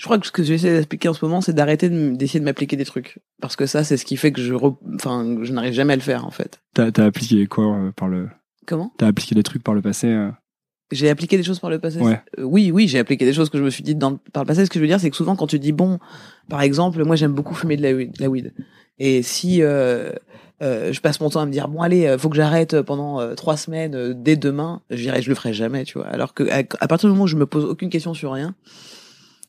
Je 0.01 0.05
crois 0.07 0.17
que 0.17 0.25
ce 0.25 0.31
que 0.31 0.41
j'essaie 0.41 0.73
d'expliquer 0.73 1.09
en 1.09 1.13
ce 1.13 1.23
moment, 1.23 1.41
c'est 1.41 1.53
d'arrêter 1.53 1.87
d'essayer 1.87 2.39
de 2.39 2.45
m'appliquer 2.45 2.75
des 2.75 2.85
trucs. 2.85 3.19
Parce 3.39 3.55
que 3.55 3.67
ça, 3.67 3.83
c'est 3.83 3.97
ce 3.97 4.03
qui 4.03 4.17
fait 4.17 4.31
que 4.31 4.41
je, 4.41 4.55
re- 4.55 4.75
enfin, 4.95 5.37
je 5.43 5.53
n'arrive 5.53 5.73
jamais 5.73 5.93
à 5.93 5.95
le 5.95 6.01
faire, 6.01 6.25
en 6.25 6.31
fait. 6.31 6.59
T'as 6.73 6.89
as 6.97 7.05
appliqué 7.05 7.45
quoi 7.45 7.65
euh, 7.75 7.91
par 7.91 8.07
le. 8.07 8.27
Comment? 8.65 8.91
T'as 8.97 9.05
appliqué 9.05 9.35
des 9.35 9.43
trucs 9.43 9.61
par 9.61 9.75
le 9.75 9.83
passé 9.83 10.07
euh? 10.07 10.31
J'ai 10.91 11.07
appliqué 11.11 11.37
des 11.37 11.43
choses 11.43 11.59
par 11.59 11.69
le 11.69 11.77
passé. 11.77 11.99
Ouais. 11.99 12.19
Euh, 12.39 12.41
oui, 12.41 12.71
oui, 12.71 12.87
j'ai 12.87 12.97
appliqué 12.97 13.25
des 13.25 13.33
choses 13.33 13.51
que 13.51 13.59
je 13.59 13.63
me 13.63 13.69
suis 13.69 13.83
dit 13.83 13.93
dans, 13.93 14.17
par 14.33 14.41
le 14.41 14.47
passé. 14.47 14.65
Ce 14.65 14.71
que 14.71 14.79
je 14.79 14.81
veux 14.81 14.87
dire, 14.87 14.99
c'est 14.99 15.11
que 15.11 15.15
souvent, 15.15 15.35
quand 15.35 15.45
tu 15.45 15.59
dis 15.59 15.71
bon, 15.71 15.99
par 16.49 16.63
exemple, 16.63 17.03
moi, 17.05 17.15
j'aime 17.15 17.33
beaucoup 17.33 17.53
fumer 17.53 17.77
de 17.77 17.83
la 17.83 17.93
weed. 17.93 18.11
de 18.17 18.23
la 18.23 18.27
weed. 18.27 18.53
Et 18.97 19.21
si 19.21 19.61
euh, 19.61 20.13
euh, 20.63 20.91
je 20.91 20.99
passe 20.99 21.19
mon 21.21 21.29
temps 21.29 21.41
à 21.41 21.45
me 21.45 21.51
dire 21.51 21.67
bon, 21.67 21.83
allez, 21.83 22.07
euh, 22.07 22.17
faut 22.17 22.29
que 22.29 22.35
j'arrête 22.35 22.81
pendant 22.81 23.19
euh, 23.19 23.35
trois 23.35 23.55
semaines 23.55 24.13
dès 24.13 24.35
demain, 24.35 24.81
je 24.89 24.97
dirais, 24.97 25.21
je 25.21 25.29
le 25.29 25.35
ferai 25.35 25.53
jamais, 25.53 25.83
tu 25.83 25.99
vois. 25.99 26.07
Alors 26.07 26.33
que 26.33 26.49
à, 26.49 26.63
à 26.79 26.87
partir 26.87 27.07
du 27.07 27.11
moment 27.13 27.25
où 27.25 27.27
je 27.27 27.37
me 27.37 27.45
pose 27.45 27.65
aucune 27.65 27.91
question 27.91 28.15
sur 28.15 28.31
rien, 28.31 28.55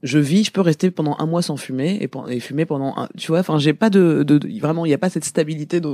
je 0.03 0.19
vis, 0.19 0.45
je 0.45 0.51
peux 0.51 0.61
rester 0.61 0.91
pendant 0.91 1.17
un 1.19 1.27
mois 1.27 1.43
sans 1.43 1.57
fumer 1.57 1.99
et, 2.29 2.41
fumer 2.41 2.65
pendant 2.67 2.95
un, 2.97 3.09
tu 3.17 3.29
vois. 3.29 3.41
Enfin, 3.41 3.59
j'ai 3.59 3.73
pas 3.73 3.91
de, 3.91 4.23
de, 4.23 4.39
de- 4.39 4.61
vraiment, 4.61 4.85
il 4.85 4.91
y 4.91 4.95
a 4.95 4.99
pas 4.99 5.11
cette 5.11 5.25
stabilité 5.25 5.81
de 5.81 5.91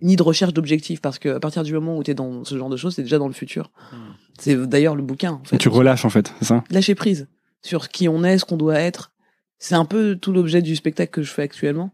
ni 0.00 0.14
de 0.14 0.22
recherche 0.22 0.52
d'objectifs 0.52 1.00
parce 1.00 1.18
que 1.18 1.28
à 1.28 1.40
partir 1.40 1.64
du 1.64 1.72
moment 1.72 1.96
où 1.96 2.04
tu 2.04 2.12
es 2.12 2.14
dans 2.14 2.44
ce 2.44 2.56
genre 2.56 2.68
de 2.68 2.76
choses, 2.76 2.94
c'est 2.94 3.02
déjà 3.02 3.18
dans 3.18 3.26
le 3.26 3.34
futur. 3.34 3.72
C'est 4.38 4.56
d'ailleurs 4.68 4.94
le 4.94 5.02
bouquin. 5.02 5.32
En 5.32 5.44
fait. 5.44 5.58
Tu 5.58 5.68
relâches, 5.68 6.04
en 6.04 6.10
fait, 6.10 6.32
c'est 6.38 6.44
ça? 6.46 6.62
Lâcher 6.70 6.94
prise 6.94 7.26
sur 7.62 7.88
qui 7.88 8.08
on 8.08 8.22
est, 8.22 8.38
ce 8.38 8.44
qu'on 8.44 8.56
doit 8.56 8.78
être. 8.78 9.10
C'est 9.58 9.74
un 9.74 9.84
peu 9.84 10.14
tout 10.14 10.32
l'objet 10.32 10.62
du 10.62 10.76
spectacle 10.76 11.10
que 11.10 11.22
je 11.22 11.32
fais 11.32 11.42
actuellement, 11.42 11.90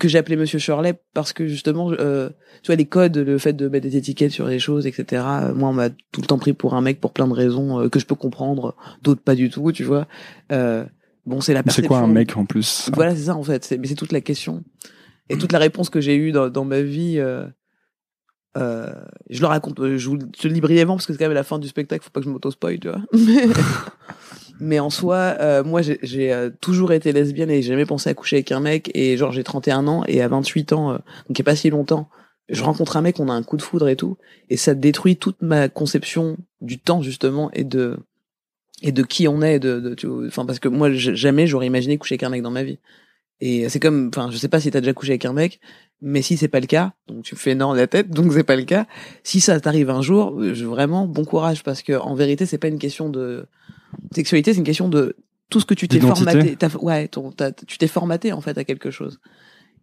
que 0.00 0.08
j'ai 0.08 0.18
appelé 0.18 0.36
Monsieur 0.36 0.58
Shirley 0.58 0.94
parce 1.14 1.32
que 1.32 1.46
justement, 1.46 1.90
euh, 1.92 2.30
tu 2.62 2.68
vois, 2.68 2.76
les 2.76 2.86
codes, 2.86 3.16
le 3.18 3.38
fait 3.38 3.52
de 3.52 3.68
mettre 3.68 3.86
des 3.86 3.96
étiquettes 3.96 4.32
sur 4.32 4.46
les 4.46 4.58
choses, 4.58 4.86
etc. 4.86 5.22
Moi, 5.54 5.68
on 5.68 5.72
m'a 5.72 5.90
tout 5.90 6.20
le 6.20 6.26
temps 6.26 6.38
pris 6.38 6.52
pour 6.54 6.74
un 6.74 6.80
mec 6.80 7.00
pour 7.00 7.12
plein 7.12 7.28
de 7.28 7.32
raisons 7.34 7.80
euh, 7.80 7.88
que 7.88 7.98
je 7.98 8.06
peux 8.06 8.14
comprendre, 8.14 8.74
d'autres 9.02 9.20
pas 9.22 9.34
du 9.34 9.50
tout, 9.50 9.70
tu 9.72 9.84
vois. 9.84 10.06
Euh, 10.50 10.84
bon, 11.26 11.40
c'est 11.40 11.52
la 11.52 11.60
C'est 11.60 11.64
perception. 11.64 11.88
quoi 11.88 11.98
un 11.98 12.06
mec 12.08 12.36
en 12.36 12.44
plus? 12.46 12.90
Voilà, 12.94 13.14
c'est 13.14 13.24
ça 13.24 13.36
en 13.36 13.42
fait. 13.42 13.64
C'est- 13.64 13.78
Mais 13.78 13.86
c'est 13.86 13.94
toute 13.94 14.12
la 14.12 14.20
question. 14.20 14.64
Et 15.28 15.36
toute 15.38 15.52
la 15.52 15.58
réponse 15.58 15.88
que 15.88 16.00
j'ai 16.00 16.16
eue 16.16 16.32
dans, 16.32 16.48
dans 16.48 16.64
ma 16.64 16.82
vie, 16.82 17.14
euh, 17.18 17.46
euh, 18.56 18.92
je 19.30 19.40
le 19.40 19.46
raconte, 19.46 19.80
euh, 19.80 19.96
je 19.98 20.08
vous 20.08 20.16
le 20.16 20.48
lis 20.50 20.60
brièvement 20.60 20.96
parce 20.96 21.06
que 21.06 21.12
c'est 21.12 21.18
quand 21.18 21.24
même 21.26 21.32
la 21.34 21.44
fin 21.44 21.58
du 21.58 21.68
spectacle, 21.68 22.04
faut 22.04 22.10
pas 22.10 22.20
que 22.20 22.26
je 22.26 22.30
m'auto-spoil, 22.30 22.78
tu 22.78 22.88
vois. 22.88 23.00
Mais, 24.60 24.78
en 24.78 24.90
soi, 24.90 25.16
euh, 25.40 25.64
moi 25.64 25.80
j'ai- 25.82 26.32
euh, 26.32 26.50
toujours 26.60 26.92
été 26.92 27.12
lesbienne 27.12 27.50
et 27.50 27.62
j'ai 27.62 27.70
jamais 27.70 27.86
pensé 27.86 28.10
à 28.10 28.14
coucher 28.14 28.36
avec 28.36 28.52
un 28.52 28.60
mec. 28.60 28.90
Et 28.94 29.16
genre 29.16 29.32
j'ai 29.32 29.42
31 29.42 29.88
ans 29.88 30.04
et 30.06 30.22
à 30.22 30.28
28 30.28 30.72
ans, 30.72 30.90
euh, 30.90 30.94
donc 30.94 31.30
il 31.30 31.38
y 31.38 31.40
a 31.40 31.44
pas 31.44 31.56
si 31.56 31.70
longtemps, 31.70 32.08
je 32.48 32.62
rencontre 32.62 32.96
un 32.96 33.00
mec, 33.02 33.18
on 33.18 33.28
a 33.28 33.32
un 33.32 33.42
coup 33.42 33.56
de 33.56 33.62
foudre 33.62 33.88
et 33.88 33.96
tout. 33.96 34.18
Et 34.50 34.56
ça 34.56 34.74
détruit 34.74 35.16
toute 35.16 35.40
ma 35.42 35.68
conception 35.68 36.36
du 36.60 36.78
temps 36.78 37.02
justement 37.02 37.50
et 37.52 37.64
de 37.64 37.96
et 38.82 38.92
de 38.92 39.02
qui 39.02 39.26
on 39.26 39.42
est. 39.42 39.58
De, 39.58 39.80
de, 39.80 39.94
tu 39.94 40.06
vois, 40.06 40.26
enfin 40.26 40.44
parce 40.44 40.58
que 40.58 40.68
moi 40.68 40.92
jamais 40.92 41.46
j'aurais 41.46 41.66
imaginé 41.66 41.98
coucher 41.98 42.14
avec 42.14 42.22
un 42.24 42.28
mec 42.30 42.42
dans 42.42 42.50
ma 42.50 42.62
vie. 42.62 42.78
Et 43.44 43.68
c'est 43.68 43.80
comme, 43.80 44.08
enfin, 44.14 44.30
je 44.30 44.36
sais 44.36 44.46
pas 44.46 44.60
si 44.60 44.70
t'as 44.70 44.78
déjà 44.78 44.92
couché 44.92 45.10
avec 45.10 45.24
un 45.24 45.32
mec, 45.32 45.58
mais 46.00 46.22
si 46.22 46.36
c'est 46.36 46.46
pas 46.46 46.60
le 46.60 46.68
cas, 46.68 46.92
donc 47.08 47.24
tu 47.24 47.34
fais 47.34 47.56
non 47.56 47.72
de 47.72 47.78
la 47.78 47.88
tête, 47.88 48.08
donc 48.08 48.32
c'est 48.32 48.44
pas 48.44 48.54
le 48.54 48.62
cas. 48.62 48.86
Si 49.24 49.40
ça 49.40 49.58
t'arrive 49.58 49.90
un 49.90 50.00
jour, 50.00 50.38
euh, 50.38 50.54
je, 50.54 50.64
vraiment 50.64 51.08
bon 51.08 51.24
courage 51.24 51.64
parce 51.64 51.82
que 51.82 51.92
en 51.94 52.14
vérité 52.14 52.46
c'est 52.46 52.58
pas 52.58 52.68
une 52.68 52.78
question 52.78 53.08
de 53.08 53.46
sexualité, 54.14 54.52
c'est 54.52 54.60
une 54.60 54.64
question 54.64 54.88
de 54.88 55.16
tout 55.50 55.58
ce 55.58 55.66
que 55.66 55.74
tu 55.74 55.88
t'es 55.88 55.98
formaté. 55.98 56.56
Ouais, 56.80 57.08
ton, 57.08 57.34
tu 57.66 57.78
t'es 57.78 57.88
formaté 57.88 58.32
en 58.32 58.40
fait 58.40 58.56
à 58.58 58.62
quelque 58.62 58.92
chose. 58.92 59.18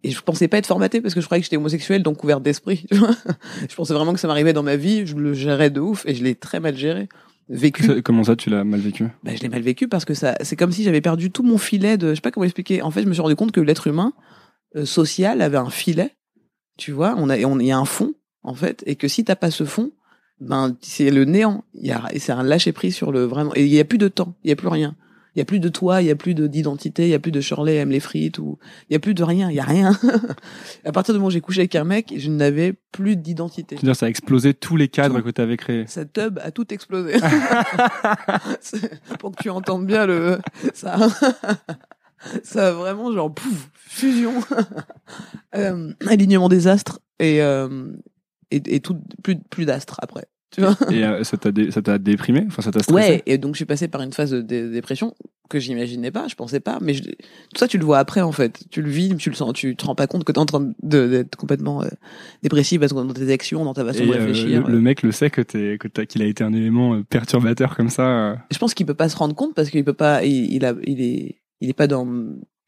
Et 0.04 0.10
je 0.10 0.22
pensais 0.22 0.48
pas 0.48 0.56
être 0.56 0.66
formaté 0.66 1.02
parce 1.02 1.12
que 1.12 1.20
je 1.20 1.26
croyais 1.26 1.42
que 1.42 1.44
j'étais 1.44 1.58
homosexuel, 1.58 2.02
donc 2.02 2.16
couvert 2.16 2.40
d'esprit. 2.40 2.86
je 2.90 3.74
pensais 3.74 3.92
vraiment 3.92 4.14
que 4.14 4.20
ça 4.20 4.26
m'arrivait 4.26 4.54
dans 4.54 4.62
ma 4.62 4.76
vie, 4.76 5.06
je 5.06 5.16
le 5.16 5.34
gérais 5.34 5.68
de 5.68 5.80
ouf 5.80 6.06
et 6.06 6.14
je 6.14 6.24
l'ai 6.24 6.34
très 6.34 6.60
mal 6.60 6.78
géré, 6.78 7.10
vécu. 7.50 8.02
Comment 8.02 8.24
ça, 8.24 8.36
tu 8.36 8.48
l'as 8.48 8.64
mal 8.64 8.80
vécu? 8.80 9.08
Bah, 9.22 9.32
je 9.34 9.42
l'ai 9.42 9.48
mal 9.48 9.62
vécu 9.62 9.88
parce 9.88 10.04
que 10.04 10.14
ça, 10.14 10.36
c'est 10.40 10.56
comme 10.56 10.72
si 10.72 10.82
j'avais 10.82 11.00
perdu 11.00 11.30
tout 11.30 11.42
mon 11.42 11.58
filet 11.58 11.98
de, 11.98 12.10
je 12.10 12.14
sais 12.14 12.20
pas 12.20 12.30
comment 12.30 12.44
expliquer. 12.44 12.80
En 12.80 12.90
fait, 12.90 13.02
je 13.02 13.08
me 13.08 13.12
suis 13.12 13.20
rendu 13.20 13.36
compte 13.36 13.52
que 13.52 13.60
l'être 13.60 13.86
humain 13.86 14.12
euh, 14.76 14.84
social 14.84 15.42
avait 15.42 15.58
un 15.58 15.70
filet, 15.70 16.16
tu 16.78 16.92
vois. 16.92 17.14
On 17.18 17.28
a, 17.28 17.36
et 17.36 17.44
on, 17.44 17.58
il 17.58 17.66
y 17.66 17.72
a 17.72 17.78
un 17.78 17.84
fond 17.84 18.14
en 18.42 18.54
fait, 18.54 18.82
et 18.86 18.96
que 18.96 19.08
si 19.08 19.24
t'as 19.24 19.36
pas 19.36 19.50
ce 19.50 19.64
fond, 19.64 19.92
ben 20.40 20.76
c'est 20.80 21.10
le 21.10 21.24
néant. 21.26 21.64
Il 21.74 21.86
y 21.86 21.92
a, 21.92 22.08
c'est 22.18 22.32
un 22.32 22.42
lâcher 22.42 22.72
prise 22.72 22.94
sur 22.94 23.12
le 23.12 23.24
vraiment. 23.24 23.52
Et 23.54 23.64
il 23.64 23.72
y 23.72 23.80
a 23.80 23.84
plus 23.84 23.98
de 23.98 24.08
temps, 24.08 24.34
il 24.44 24.48
y 24.48 24.52
a 24.52 24.56
plus 24.56 24.68
rien. 24.68 24.96
Il 25.40 25.40
y 25.40 25.42
a 25.42 25.46
plus 25.46 25.60
de 25.60 25.70
toi, 25.70 26.02
il 26.02 26.06
y 26.06 26.10
a 26.10 26.16
plus 26.16 26.34
de 26.34 26.46
d'identité, 26.46 27.04
il 27.04 27.08
y 27.08 27.14
a 27.14 27.18
plus 27.18 27.32
de 27.32 27.40
Shirley 27.40 27.76
aime 27.76 27.88
les 27.88 28.00
frites 28.00 28.38
ou 28.38 28.58
il 28.90 28.92
y 28.92 28.96
a 28.96 28.98
plus 28.98 29.14
de 29.14 29.24
rien, 29.24 29.48
il 29.48 29.56
y 29.56 29.60
a 29.60 29.64
rien. 29.64 29.98
à 30.84 30.92
partir 30.92 31.14
du 31.14 31.18
moment 31.18 31.28
où 31.28 31.30
j'ai 31.30 31.40
couché 31.40 31.60
avec 31.60 31.74
un 31.76 31.84
mec, 31.84 32.12
je 32.14 32.28
n'avais 32.28 32.74
plus 32.92 33.16
d'identité. 33.16 33.76
Tu 33.76 33.80
veux 33.80 33.86
dire, 33.88 33.96
ça 33.96 34.04
a 34.04 34.10
explosé 34.10 34.52
tous 34.52 34.76
les 34.76 34.88
cadres 34.88 35.20
Tout. 35.20 35.24
que 35.24 35.30
tu 35.30 35.40
avais 35.40 35.56
créés. 35.56 35.86
Sa 35.86 36.04
tub 36.04 36.38
a 36.42 36.50
tout 36.50 36.74
explosé. 36.74 37.14
Pour 39.18 39.32
que 39.32 39.42
tu 39.42 39.48
entendes 39.48 39.86
bien 39.86 40.04
le 40.04 40.40
ça. 40.74 40.98
ça 42.42 42.68
a 42.68 42.72
vraiment 42.72 43.10
genre 43.10 43.32
pouf, 43.32 43.70
fusion, 43.74 44.34
Euh, 45.56 45.94
alignement 46.06 46.50
des 46.50 46.68
astres 46.68 47.00
et 47.18 47.40
euh, 47.40 47.86
et, 48.50 48.60
et 48.66 48.80
tout 48.80 48.98
plus 49.22 49.38
plus 49.38 49.64
d'astres 49.64 49.96
après. 50.02 50.26
Tu 50.50 50.60
vois 50.62 50.76
Et 50.90 51.04
euh, 51.04 51.22
ça 51.22 51.36
t'a 51.36 51.52
dé- 51.52 51.70
déprimé? 52.00 52.44
Enfin, 52.48 52.62
ça 52.62 52.72
t'a 52.72 52.82
stressé? 52.82 53.12
Ouais, 53.12 53.22
et 53.26 53.38
donc 53.38 53.54
je 53.54 53.58
suis 53.58 53.64
passé 53.66 53.86
par 53.88 54.00
une 54.02 54.12
phase 54.12 54.32
de 54.32 54.40
dé- 54.40 54.68
dépression 54.68 55.14
que 55.48 55.58
j'imaginais 55.60 56.10
pas, 56.10 56.26
je 56.28 56.34
pensais 56.34 56.60
pas, 56.60 56.78
mais 56.80 56.94
je- 56.94 57.02
tout 57.04 57.56
ça 57.56 57.66
tu 57.68 57.78
le 57.78 57.84
vois 57.84 57.98
après 57.98 58.20
en 58.20 58.32
fait, 58.32 58.64
tu 58.70 58.82
le 58.82 58.90
vis, 58.90 59.16
tu 59.16 59.30
le 59.30 59.36
sens, 59.36 59.52
tu 59.52 59.76
te 59.76 59.84
rends 59.84 59.94
pas 59.94 60.06
compte 60.06 60.24
que 60.24 60.32
t'es 60.32 60.38
en 60.38 60.46
train 60.46 60.72
d'être 60.82 61.36
complètement 61.36 61.82
euh, 61.82 61.88
dépressif 62.42 62.80
parce 62.80 62.92
que 62.92 62.98
dans 62.98 63.12
tes 63.12 63.30
actions, 63.32 63.64
dans 63.64 63.74
ta 63.74 63.84
façon 63.84 64.02
Et, 64.02 64.06
de 64.06 64.12
euh, 64.12 64.16
réfléchir. 64.18 64.66
le, 64.66 64.72
le 64.72 64.80
mec 64.80 65.02
le 65.02 65.12
sait 65.12 65.30
que 65.30 65.40
t'es 65.40 65.76
que 65.78 65.88
qu'il 66.02 66.22
a 66.22 66.26
été 66.26 66.42
un 66.44 66.52
élément 66.52 66.94
euh, 66.94 67.02
perturbateur 67.04 67.76
comme 67.76 67.88
ça. 67.90 68.02
euh. 68.30 68.36
je 68.50 68.58
pense 68.58 68.74
qu'il 68.74 68.86
peut 68.86 68.94
pas 68.94 69.08
se 69.08 69.16
rendre 69.16 69.34
compte 69.34 69.54
parce 69.54 69.70
qu'il 69.70 69.84
peut 69.84 69.92
pas 69.92 70.24
il, 70.24 70.52
il 70.52 70.64
a 70.64 70.74
il 70.84 71.00
est 71.00 71.40
il 71.60 71.68
est 71.70 71.74
pas 71.74 71.86
dans 71.86 72.06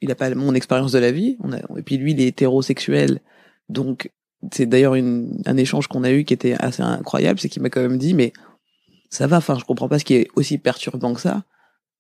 il 0.01 0.11
a 0.11 0.15
pas 0.17 0.33
mon 0.35 0.55
expérience 0.55 0.93
de 0.93 0.99
la 0.99 1.11
vie 1.13 1.37
on 1.41 1.53
a, 1.53 1.59
et 1.77 1.83
puis 1.83 1.97
lui 1.99 2.13
il 2.13 2.21
est 2.21 2.27
hétérosexuel 2.29 3.21
donc 3.69 4.11
c'est 4.51 4.67
d'ailleurs 4.67 4.95
un 4.95 5.57
échange 5.57 5.87
qu'on 5.87 6.05
a 6.05 6.11
eu 6.11 6.25
qui 6.25 6.35
était 6.35 6.55
assez 6.59 6.83
incroyable 6.83 7.39
c'est 7.39 7.49
qu'il 7.49 7.63
m'a 7.63 7.71
quand 7.71 7.81
même 7.81 7.99
dit 7.99 8.15
mais 8.15 8.33
ça 9.11 9.27
va 9.27 9.37
enfin 9.37 9.57
je 9.59 9.65
comprends 9.65 9.89
pas 9.89 9.99
ce 9.99 10.05
qui 10.05 10.15
est 10.15 10.29
aussi 10.35 10.59
perturbant 10.59 11.15
que 11.15 11.21
ça 11.21 11.45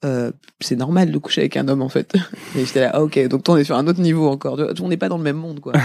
euh, 0.05 0.33
c'est 0.61 0.75
normal 0.75 1.13
de 1.13 1.19
coucher 1.19 1.43
avec 1.43 1.57
un 1.57 1.69
homme 1.69 1.83
en 1.83 1.89
fait 1.89 2.15
et 2.57 2.65
j'étais 2.65 2.81
là 2.81 2.91
ah, 2.95 3.03
ok 3.03 3.29
donc 3.29 3.45
toi 3.45 3.55
on 3.55 3.59
est 3.59 3.65
sur 3.65 3.77
un 3.77 3.87
autre 3.87 4.01
niveau 4.01 4.29
encore 4.29 4.59
on 4.81 4.89
n'est 4.89 4.97
pas 4.97 5.09
dans 5.09 5.19
le 5.19 5.25
même 5.25 5.37
monde 5.37 5.61
quoi 5.61 5.73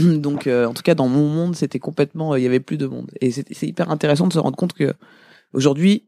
Donc, 0.00 0.46
euh, 0.46 0.66
en 0.66 0.74
tout 0.74 0.82
cas, 0.82 0.94
dans 0.94 1.08
mon 1.08 1.28
monde, 1.28 1.54
c'était 1.54 1.78
complètement, 1.78 2.32
euh, 2.32 2.38
il 2.38 2.42
y 2.42 2.46
avait 2.46 2.60
plus 2.60 2.78
de 2.78 2.86
monde. 2.86 3.10
Et 3.20 3.30
c'est 3.30 3.46
c'est 3.52 3.66
hyper 3.66 3.90
intéressant 3.90 4.26
de 4.26 4.32
se 4.32 4.38
rendre 4.38 4.56
compte 4.56 4.72
que 4.72 4.94
aujourd'hui, 5.52 6.04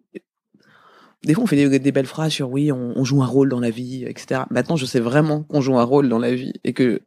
des 1.24 1.34
fois, 1.34 1.44
on 1.44 1.46
fait 1.46 1.56
des, 1.56 1.78
des 1.78 1.92
belles 1.92 2.06
phrases 2.06 2.32
sur 2.32 2.50
oui, 2.50 2.72
on, 2.72 2.92
on 2.96 3.04
joue 3.04 3.22
un 3.22 3.26
rôle 3.26 3.48
dans 3.48 3.60
la 3.60 3.70
vie, 3.70 4.04
etc. 4.04 4.42
Maintenant, 4.50 4.76
je 4.76 4.86
sais 4.86 5.00
vraiment 5.00 5.42
qu'on 5.42 5.60
joue 5.60 5.78
un 5.78 5.84
rôle 5.84 6.08
dans 6.08 6.18
la 6.18 6.34
vie 6.34 6.54
et 6.64 6.72
que 6.72 7.02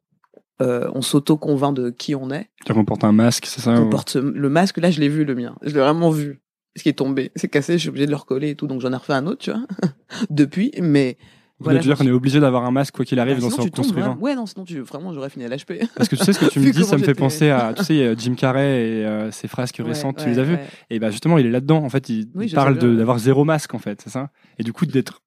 euh, 0.61 0.89
on 0.93 1.01
s'auto-convainc 1.01 1.75
de 1.75 1.89
qui 1.89 2.15
on 2.15 2.31
est. 2.31 2.49
Tu 2.65 2.73
qu'on 2.73 2.85
porte 2.85 3.03
un 3.03 3.11
masque, 3.11 3.45
c'est 3.45 3.61
ça 3.61 3.71
On 3.71 3.85
ou- 3.85 3.89
porte 3.89 4.09
ce- 4.11 4.19
le 4.19 4.49
masque. 4.49 4.77
Là, 4.77 4.89
je 4.91 4.99
l'ai 4.99 5.09
vu, 5.09 5.23
le 5.25 5.35
mien. 5.35 5.55
Je 5.61 5.73
l'ai 5.73 5.79
vraiment 5.81 6.09
vu. 6.09 6.41
Ce 6.75 6.83
qui 6.83 6.89
est 6.89 6.93
tombé, 6.93 7.31
c'est 7.35 7.47
cassé. 7.47 7.73
Je 7.73 7.77
suis 7.79 7.89
obligé 7.89 8.05
de 8.05 8.11
le 8.11 8.17
recoller 8.17 8.49
et 8.51 8.55
tout. 8.55 8.67
Donc, 8.67 8.81
j'en 8.81 8.91
ai 8.93 8.95
refait 8.95 9.13
un 9.13 9.25
autre, 9.27 9.39
tu 9.39 9.51
vois, 9.51 9.61
depuis. 10.29 10.71
Mais 10.79 11.17
Vous 11.59 11.63
voilà, 11.65 11.79
dire 11.79 11.97
qu'on 11.97 12.05
est 12.05 12.11
obligé 12.11 12.39
d'avoir 12.39 12.65
un 12.65 12.71
masque 12.71 12.95
quoi 12.95 13.03
qu'il 13.05 13.19
arrive 13.19 13.35
Bah, 13.37 13.41
dans 13.41 13.49
son 13.49 13.57
tombes, 13.63 13.69
construisant. 13.71 14.07
vraiment. 14.09 14.21
Ouais, 14.21 14.35
non, 14.35 14.45
sinon 14.45 14.63
tu 14.63 14.79
vraiment 14.81 15.11
j'aurais 15.13 15.29
fini 15.31 15.45
à 15.45 15.47
l'HP. 15.49 15.73
Parce 15.95 16.07
que 16.09 16.15
tu 16.15 16.23
sais 16.23 16.33
ce 16.33 16.39
que 16.39 16.45
tu 16.51 16.59
me 16.59 16.71
dis, 16.71 16.83
ça 16.83 16.97
me 16.97 17.03
fait 17.03 17.15
penser 17.15 17.49
à, 17.49 17.73
tu 17.75 17.83
sais, 17.83 18.13
Jim 18.19 18.35
Carrey 18.35 18.83
et 18.99 19.05
euh, 19.05 19.31
ses 19.31 19.47
frasques 19.47 19.81
récentes, 19.83 20.17
tu 20.17 20.29
les 20.29 20.37
as 20.39 20.43
vues 20.43 20.57
Et 20.91 20.99
bah 20.99 21.09
justement, 21.09 21.37
il 21.39 21.47
est 21.47 21.51
là-dedans. 21.51 21.83
En 21.83 21.89
fait, 21.89 22.09
il, 22.09 22.29
Oui, 22.35 22.45
il 22.47 22.53
parle 22.53 22.73
ouais. 22.77 22.95
d'avoir 22.95 23.17
zéro 23.17 23.43
masque, 23.43 23.73
en 23.73 23.79
fait, 23.79 24.01
c'est 24.03 24.11
ça? 24.11 24.29
Et 24.59 24.63
du 24.63 24.71
coup, 24.73 24.85
d'être. 24.85 25.21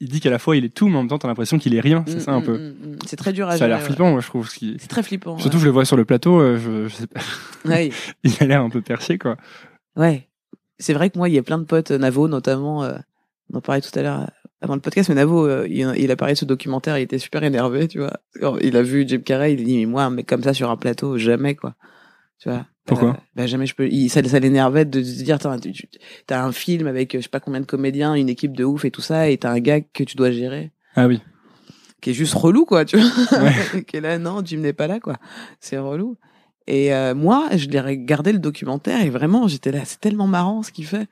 Il 0.00 0.08
dit 0.08 0.20
qu'à 0.20 0.30
la 0.30 0.38
fois 0.38 0.56
il 0.56 0.64
est 0.64 0.74
tout, 0.74 0.88
mais 0.88 0.96
en 0.96 1.00
même 1.00 1.08
temps, 1.08 1.18
t'as 1.18 1.28
l'impression 1.28 1.58
qu'il 1.58 1.74
est 1.74 1.80
rien. 1.80 2.04
C'est 2.06 2.16
Mm, 2.16 2.20
ça 2.20 2.32
un 2.32 2.40
mm, 2.40 2.44
peu. 2.44 2.58
mm. 2.58 2.98
C'est 3.06 3.16
très 3.16 3.32
dur 3.32 3.48
à 3.48 3.56
Ça 3.56 3.64
a 3.64 3.68
l'air 3.68 3.82
flippant, 3.82 4.10
moi, 4.10 4.20
je 4.20 4.26
trouve. 4.26 4.48
ce. 4.48 4.58
C'est 4.78 4.88
très 4.88 5.02
flippant. 5.02 5.38
Surtout, 5.38 5.58
je 5.58 5.64
le 5.66 5.70
vois 5.70 5.84
sur 5.84 5.96
le 5.96 6.04
plateau, 6.04 6.40
euh, 6.40 6.58
je, 6.58 6.88
je 6.88 6.94
sais 6.94 7.06
pas, 7.06 7.20
ouais. 7.66 7.90
Il 8.24 8.32
a 8.40 8.46
l'air 8.46 8.62
un 8.62 8.70
peu 8.70 8.80
perché, 8.82 9.18
quoi. 9.18 9.36
Ouais. 9.96 10.28
C'est 10.78 10.94
vrai 10.94 11.10
que 11.10 11.18
moi, 11.18 11.28
il 11.28 11.34
y 11.34 11.38
a 11.38 11.42
plein 11.42 11.58
de 11.58 11.64
potes, 11.64 11.90
euh, 11.90 11.98
Navo 11.98 12.26
notamment, 12.26 12.84
euh, 12.84 12.96
on 13.52 13.58
en 13.58 13.60
parlait 13.60 13.82
tout 13.82 13.96
à 13.98 14.02
l'heure 14.02 14.20
euh, 14.20 14.26
avant 14.62 14.74
le 14.74 14.80
podcast, 14.80 15.08
mais 15.10 15.14
Navo, 15.14 15.46
euh, 15.46 15.66
il, 15.68 15.92
il 15.98 16.10
a 16.10 16.16
parlé 16.16 16.32
de 16.34 16.38
ce 16.38 16.46
documentaire, 16.46 16.96
il 16.98 17.02
était 17.02 17.18
super 17.18 17.42
énervé, 17.44 17.86
tu 17.86 17.98
vois. 17.98 18.14
Quand 18.40 18.56
Il 18.58 18.76
a 18.78 18.82
vu 18.82 19.04
Jim 19.06 19.20
Carrey, 19.20 19.52
il 19.54 19.64
dit, 19.64 19.78
mais 19.80 19.86
moi, 19.86 20.04
un 20.04 20.10
mec 20.10 20.26
comme 20.26 20.42
ça 20.42 20.54
sur 20.54 20.70
un 20.70 20.76
plateau, 20.78 21.18
jamais, 21.18 21.54
quoi. 21.54 21.74
Tu 22.38 22.48
vois. 22.48 22.64
Pourquoi 22.90 23.08
Euh, 23.10 23.20
bah, 23.36 23.46
jamais 23.46 23.66
je 23.66 23.74
peux. 23.74 23.88
Il, 23.88 24.08
ça, 24.10 24.22
ça 24.22 24.38
l'énervait 24.38 24.84
de 24.84 25.02
se 25.02 25.22
dire, 25.22 25.38
t'as, 25.38 26.42
un 26.42 26.52
film 26.52 26.86
avec, 26.86 27.16
je 27.16 27.22
sais 27.22 27.28
pas 27.28 27.40
combien 27.40 27.60
de 27.60 27.66
comédiens, 27.66 28.14
une 28.14 28.28
équipe 28.28 28.54
de 28.56 28.64
ouf 28.64 28.84
et 28.84 28.90
tout 28.90 29.00
ça, 29.00 29.28
et 29.30 29.38
t'as 29.38 29.50
un 29.50 29.60
gars 29.60 29.80
que 29.80 30.04
tu 30.04 30.16
dois 30.16 30.30
gérer. 30.30 30.70
Ah 30.96 31.06
oui. 31.06 31.20
qui 32.00 32.10
est 32.10 32.14
juste 32.14 32.34
relou 32.34 32.64
quoi 32.64 32.84
tu 32.84 32.96
vois 32.98 33.42
Ouais. 33.42 33.82
qui 33.86 33.96
est 33.96 34.00
là 34.00 34.18
non 34.18 34.42
Jim 34.44 34.58
n'est 34.58 34.72
pas 34.72 34.86
là 34.88 34.98
quoi 35.00 35.16
c'est 35.60 35.78
relou 35.78 36.16
et 36.66 36.92
euh, 36.94 37.14
moi 37.14 37.48
je 37.56 37.68
l'ai 37.68 37.78
regardé 37.80 38.32
le 38.32 38.38
documentaire 38.40 39.00
et 39.04 39.10
vraiment 39.10 39.46
j'étais 39.48 39.70
là 39.70 39.80
c'est 39.84 40.00
tellement 40.00 40.26
marrant 40.26 40.62
ce 40.64 40.72
qu'il 40.72 40.86
fait 40.86 41.06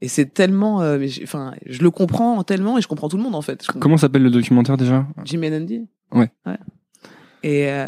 et 0.00 0.08
c'est 0.08 0.26
tellement 0.26 0.80
euh, 0.82 1.04
enfin 1.24 1.54
je 1.66 1.82
le 1.82 1.90
comprends 1.90 2.44
tellement 2.44 2.78
et 2.78 2.82
je 2.82 2.86
comprends 2.86 3.08
tout 3.08 3.16
le 3.16 3.22
monde 3.24 3.34
en 3.34 3.42
fait 3.42 3.66
Comment 3.80 3.96
s'appelle 3.96 4.22
le 4.22 4.30
documentaire 4.30 4.76
déjà? 4.76 5.06
Jim 5.24 5.40
and 5.42 5.56
Andy 5.62 5.88
Ouais. 6.12 6.30
et 7.42 7.68
euh, 7.70 7.86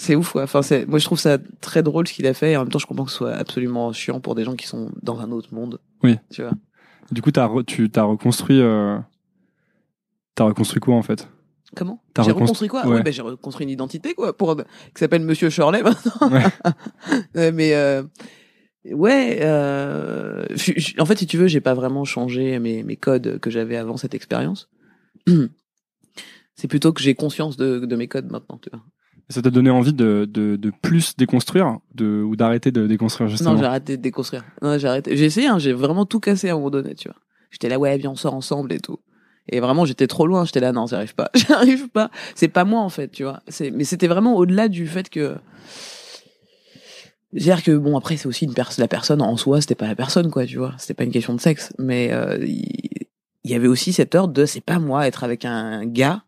c'est 0.00 0.14
ouf 0.16 0.32
quoi 0.32 0.42
enfin 0.44 0.62
c'est 0.62 0.86
moi 0.86 0.98
je 0.98 1.04
trouve 1.04 1.18
ça 1.20 1.38
très 1.60 1.82
drôle 1.82 2.08
ce 2.08 2.12
qu'il 2.14 2.26
a 2.26 2.34
fait 2.34 2.52
et 2.52 2.56
en 2.56 2.60
même 2.62 2.70
temps 2.70 2.78
je 2.78 2.86
comprends 2.86 3.04
que 3.04 3.10
ce 3.10 3.16
soit 3.18 3.34
absolument 3.34 3.92
chiant 3.92 4.20
pour 4.20 4.34
des 4.34 4.44
gens 4.44 4.56
qui 4.56 4.66
sont 4.66 4.90
dans 5.02 5.20
un 5.20 5.30
autre 5.30 5.52
monde 5.54 5.78
Oui. 6.02 6.16
tu 6.30 6.42
vois 6.42 6.52
Du 7.12 7.22
coup, 7.22 7.30
t'as 7.30 7.46
re- 7.46 7.64
tu 7.64 7.90
t'as 7.90 8.04
reconstruit. 8.04 8.60
Euh... 8.60 8.98
T'as 10.34 10.44
reconstruit 10.44 10.80
quoi 10.80 10.94
en 10.94 11.02
fait? 11.02 11.28
Comment? 11.76 12.02
T'as 12.14 12.22
J'ai 12.22 12.30
reconstru- 12.30 12.42
reconstruit 12.42 12.68
quoi? 12.68 12.86
ouais. 12.86 12.94
Ouais, 12.96 13.02
ben, 13.02 13.12
j'ai 13.12 13.22
reconstruit 13.22 13.64
une 13.64 13.70
identité 13.70 14.14
quoi 14.14 14.36
pour 14.36 14.56
qui 14.56 14.62
s'appelle 14.96 15.22
Monsieur 15.22 15.50
Shirley 15.50 15.82
maintenant. 15.82 16.30
Ouais. 16.30 16.42
Ouais, 17.34 17.52
mais 17.52 17.74
euh, 17.74 18.02
ouais, 18.86 19.38
euh, 19.42 20.44
je- 20.54 20.72
je- 20.76 21.00
en 21.00 21.04
fait 21.04 21.18
si 21.18 21.26
tu 21.26 21.36
veux, 21.36 21.46
j'ai 21.48 21.60
pas 21.60 21.74
vraiment 21.74 22.04
changé 22.04 22.58
mes 22.58 22.82
mes 22.84 22.96
codes 22.96 23.38
que 23.40 23.50
j'avais 23.50 23.76
avant 23.76 23.96
cette 23.96 24.14
expérience. 24.14 24.68
C'est 26.54 26.68
plutôt 26.68 26.92
que 26.92 27.00
j'ai 27.02 27.14
conscience 27.14 27.56
de, 27.56 27.78
de 27.80 27.96
mes 27.96 28.06
codes 28.08 28.30
maintenant, 28.30 28.58
tu 28.62 28.68
vois. 28.70 28.82
Ça 29.30 29.42
t'a 29.42 29.50
donné 29.50 29.70
envie 29.70 29.92
de, 29.92 30.28
de, 30.30 30.56
de 30.56 30.72
plus 30.82 31.16
déconstruire 31.16 31.78
de, 31.94 32.22
ou 32.22 32.36
d'arrêter 32.36 32.72
de 32.72 32.86
déconstruire 32.86 33.30
justement 33.30 33.52
Non, 33.52 33.58
j'ai 33.58 33.64
arrêté 33.64 33.96
de 33.96 34.02
déconstruire. 34.02 34.44
Non, 34.60 34.76
j'ai 34.76 34.88
arrêté. 34.88 35.16
J'ai 35.16 35.24
essayé, 35.24 35.46
hein, 35.46 35.58
j'ai 35.58 35.72
vraiment 35.72 36.04
tout 36.04 36.20
cassé 36.20 36.48
à 36.48 36.52
un 36.52 36.56
moment 36.56 36.70
donné, 36.70 36.94
tu 36.94 37.08
vois. 37.08 37.16
J'étais 37.50 37.68
là, 37.68 37.78
ouais, 37.78 37.96
viens, 37.96 38.10
on 38.10 38.16
sort 38.16 38.34
ensemble 38.34 38.72
et 38.72 38.80
tout. 38.80 38.98
Et 39.48 39.60
vraiment, 39.60 39.84
j'étais 39.84 40.06
trop 40.06 40.26
loin. 40.26 40.44
J'étais 40.44 40.60
là, 40.60 40.72
non, 40.72 40.86
j'y 40.86 40.94
arrive 40.94 41.14
pas. 41.14 41.30
J'y 41.34 41.52
arrive 41.52 41.88
pas. 41.88 42.10
C'est 42.34 42.48
pas 42.48 42.64
moi, 42.64 42.80
en 42.80 42.88
fait, 42.88 43.08
tu 43.08 43.22
vois. 43.22 43.40
Mais 43.72 43.84
c'était 43.84 44.08
vraiment 44.08 44.36
au-delà 44.36 44.68
du 44.68 44.86
fait 44.86 45.08
que. 45.08 45.36
C'est-à-dire 47.32 47.62
que, 47.62 47.76
bon, 47.76 47.96
après, 47.96 48.16
c'est 48.16 48.26
aussi 48.26 48.44
une 48.44 48.54
personne, 48.54 48.82
la 48.82 48.88
personne 48.88 49.22
en 49.22 49.36
soi, 49.36 49.60
c'était 49.60 49.76
pas 49.76 49.86
la 49.86 49.94
personne, 49.94 50.30
quoi, 50.30 50.46
tu 50.46 50.58
vois. 50.58 50.74
C'était 50.78 50.94
pas 50.94 51.04
une 51.04 51.12
question 51.12 51.34
de 51.34 51.40
sexe. 51.40 51.72
Mais, 51.78 52.12
euh, 52.12 52.38
il 52.44 52.90
il 53.44 53.50
y 53.50 53.54
avait 53.54 53.68
aussi 53.68 53.92
cette 53.92 54.14
ordre 54.14 54.32
de, 54.32 54.44
c'est 54.44 54.60
pas 54.60 54.78
moi, 54.78 55.06
être 55.06 55.24
avec 55.24 55.44
un 55.44 55.86
gars, 55.86 56.22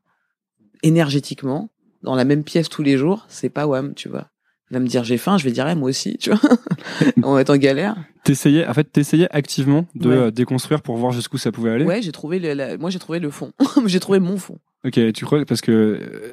énergétiquement, 0.83 1.71
dans 2.03 2.15
la 2.15 2.25
même 2.25 2.45
pièce 2.45 2.69
tous 2.69 2.83
les 2.83 2.97
jours, 2.97 3.25
c'est 3.29 3.49
pas 3.51 3.67
Wam, 3.67 3.95
tu 3.95 4.09
vois. 4.09 4.29
Il 4.71 4.75
va 4.75 4.81
me 4.81 4.87
dire 4.87 5.05
j'ai 5.05 5.19
faim, 5.19 5.37
je 5.37 5.45
vais 5.45 5.51
dire 5.53 5.69
eh, 5.69 5.75
moi 5.75 5.91
aussi, 5.91 6.17
tu 6.19 6.31
vois. 6.31 6.41
On 7.23 7.35
va 7.35 7.43
être 7.43 7.51
en 7.51 7.57
galère. 7.57 7.95
T'essayais, 8.25 8.67
en 8.67 8.73
fait, 8.73 8.85
t'essayais 8.85 9.29
activement 9.31 9.87
de 9.95 10.09
Ouais. 10.09 10.17
euh, 10.17 10.31
déconstruire 10.31 10.81
pour 10.83 10.97
voir 10.97 11.13
jusqu'où 11.13 11.37
ça 11.39 11.53
pouvait 11.53 11.71
aller? 11.71 11.85
Ouais, 11.85 12.01
j'ai 12.01 12.13
trouvé 12.13 12.39
le, 12.39 12.55
la- 12.55 12.79
moi 12.79 12.89
j'ai 12.91 12.99
trouvé 12.99 13.19
le 13.19 13.31
fond. 13.31 13.53
j'ai 13.87 14.01
trouvé 14.01 14.19
mon 14.19 14.37
fond. 14.39 14.59
Ok, 14.85 14.99
tu 15.13 15.25
crois 15.27 15.45
parce 15.45 15.61
que 15.61 15.71
euh, 15.73 16.33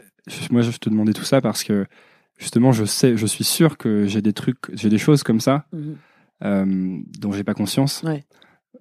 moi 0.51 0.61
je 0.61 0.71
te 0.77 0.89
demandais 0.89 1.13
tout 1.13 1.23
ça 1.25 1.41
parce 1.41 1.63
que 1.63 1.85
justement 2.37 2.71
je 2.71 2.85
sais, 2.85 3.17
je 3.17 3.25
suis 3.25 3.43
sûr 3.43 3.77
que 3.77 4.05
j'ai 4.07 4.21
des 4.21 4.33
trucs, 4.33 4.57
j'ai 4.73 4.89
des 4.89 4.97
choses 4.97 5.21
comme 5.23 5.41
ça 5.41 5.65
euh, 6.43 6.97
dont 7.19 7.31
j'ai 7.31 7.43
pas 7.43 7.53
conscience, 7.53 8.03
Ouais. 8.03 8.23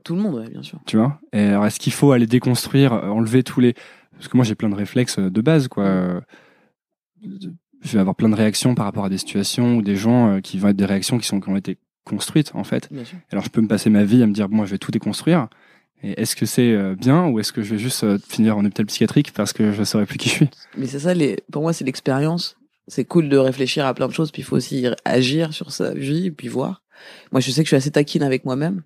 Tout 0.05 0.15
le 0.15 0.21
monde, 0.23 0.37
ouais, 0.37 0.49
bien 0.49 0.63
sûr. 0.63 0.79
tu 0.87 0.97
vois? 0.97 1.19
Et 1.33 1.41
alors 1.43 1.67
est-ce 1.67 1.81
qu'il 1.81 1.93
faut 1.93 2.13
aller 2.13 2.27
déconstruire, 2.27 2.93
enlever 2.93 3.43
tous 3.43 3.61
les 3.61 3.75
parce 4.13 4.29
que 4.29 4.37
moi 4.37 4.45
j'ai 4.45 4.55
plein 4.55 4.69
de 4.69 4.75
réflexes 4.75 5.19
euh, 5.19 5.29
de 5.31 5.41
base 5.41 5.67
quoi. 5.69 5.85
Euh, 5.85 6.21
Je 7.81 7.93
vais 7.93 8.01
avoir 8.01 8.17
plein 8.17 8.29
de 8.29 8.35
réactions 8.35 8.75
par 8.75 8.85
rapport 8.85 9.05
à 9.05 9.09
des 9.09 9.19
situations 9.19 9.77
ou 9.77 9.83
des 9.83 9.97
gens 9.97 10.35
euh, 10.35 10.41
qui 10.41 10.59
vont 10.59 10.69
être 10.69 10.77
des 10.77 10.85
réactions 10.85 11.19
qui 11.19 11.27
sont 11.27 11.41
qui 11.41 11.49
ont 11.49 11.57
été 11.57 11.79
construites 12.05 12.53
en 12.55 12.65
fait. 12.65 12.89
Alors 13.31 13.45
je 13.45 13.51
peux 13.51 13.61
me 13.61 13.69
passer 13.69 13.91
ma 13.91 14.05
vie 14.05 14.23
à 14.23 14.27
me 14.27 14.33
dire 14.33 14.49
bon, 14.49 14.65
je 14.65 14.71
vais 14.71 14.79
tout 14.79 14.91
déconstruire. 14.91 15.49
Et 16.03 16.21
est-ce 16.21 16.37
que 16.37 16.47
c'est 16.47 16.73
euh, 16.73 16.95
bien 16.95 17.27
ou 17.27 17.41
est-ce 17.41 17.53
que 17.53 17.63
je 17.63 17.75
vais 17.75 17.79
juste 17.79 18.05
euh, 18.05 18.19
finir 18.29 18.57
en 18.57 18.65
hôpital 18.65 18.87
psychiatrique 18.87 19.33
parce 19.33 19.53
que 19.53 19.73
je 19.73 19.83
saurais 19.83 20.07
plus 20.07 20.19
qui 20.19 20.29
je 20.29 20.35
suis? 20.35 20.51
Mais 20.77 20.87
c'est 20.87 21.01
ça, 21.01 21.13
les, 21.13 21.39
pour 21.51 21.63
moi, 21.63 21.73
c'est 21.73 21.85
l'expérience. 21.85 22.57
C'est 22.87 23.05
cool 23.05 23.29
de 23.29 23.37
réfléchir 23.37 23.85
à 23.85 23.93
plein 23.95 24.07
de 24.09 24.13
choses, 24.13 24.31
puis 24.31 24.43
il 24.43 24.45
faut 24.45 24.57
aussi 24.57 24.87
agir 25.05 25.53
sur 25.53 25.73
sa 25.73 25.93
vie, 25.93 26.31
puis 26.31 26.49
voir. 26.49 26.83
Moi, 27.33 27.41
je 27.41 27.51
sais 27.51 27.63
que 27.63 27.67
je 27.67 27.71
suis 27.71 27.77
assez 27.77 27.91
taquine 27.91 28.23
avec 28.23 28.45
moi-même. 28.45 28.83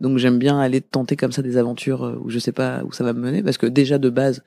Donc, 0.00 0.16
j'aime 0.18 0.38
bien 0.38 0.58
aller 0.58 0.80
tenter 0.80 1.16
comme 1.16 1.32
ça 1.32 1.42
des 1.42 1.58
aventures 1.58 2.18
où 2.24 2.30
je 2.30 2.38
sais 2.38 2.52
pas 2.52 2.82
où 2.84 2.92
ça 2.92 3.04
va 3.04 3.12
me 3.12 3.20
mener. 3.20 3.42
Parce 3.42 3.58
que 3.58 3.66
déjà, 3.66 3.98
de 3.98 4.08
base, 4.08 4.42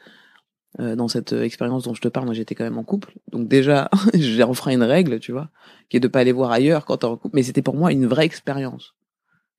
euh, 0.80 0.96
dans 0.96 1.08
cette 1.08 1.34
euh, 1.34 1.44
expérience 1.44 1.84
dont 1.84 1.94
je 1.94 2.02
te 2.02 2.08
parle, 2.08 2.26
moi, 2.26 2.34
j'étais 2.34 2.54
quand 2.54 2.64
même 2.64 2.78
en 2.78 2.84
couple. 2.84 3.14
Donc, 3.32 3.48
déjà, 3.48 3.90
j'ai 4.14 4.44
refait 4.44 4.74
une 4.74 4.84
règle, 4.84 5.20
tu 5.20 5.32
vois, 5.32 5.50
qui 5.90 5.98
est 5.98 6.02
de 6.02 6.08
pas 6.08 6.20
aller 6.20 6.34
voir 6.34 6.52
ailleurs 6.52 6.86
quand 6.86 6.98
t'es 6.98 7.06
en 7.06 7.18
couple. 7.18 7.36
Mais 7.36 7.44
c'était 7.44 7.62
pour 7.62 7.76
moi 7.76 7.92
une 7.92 8.06
vraie 8.06 8.26
expérience. 8.26 8.96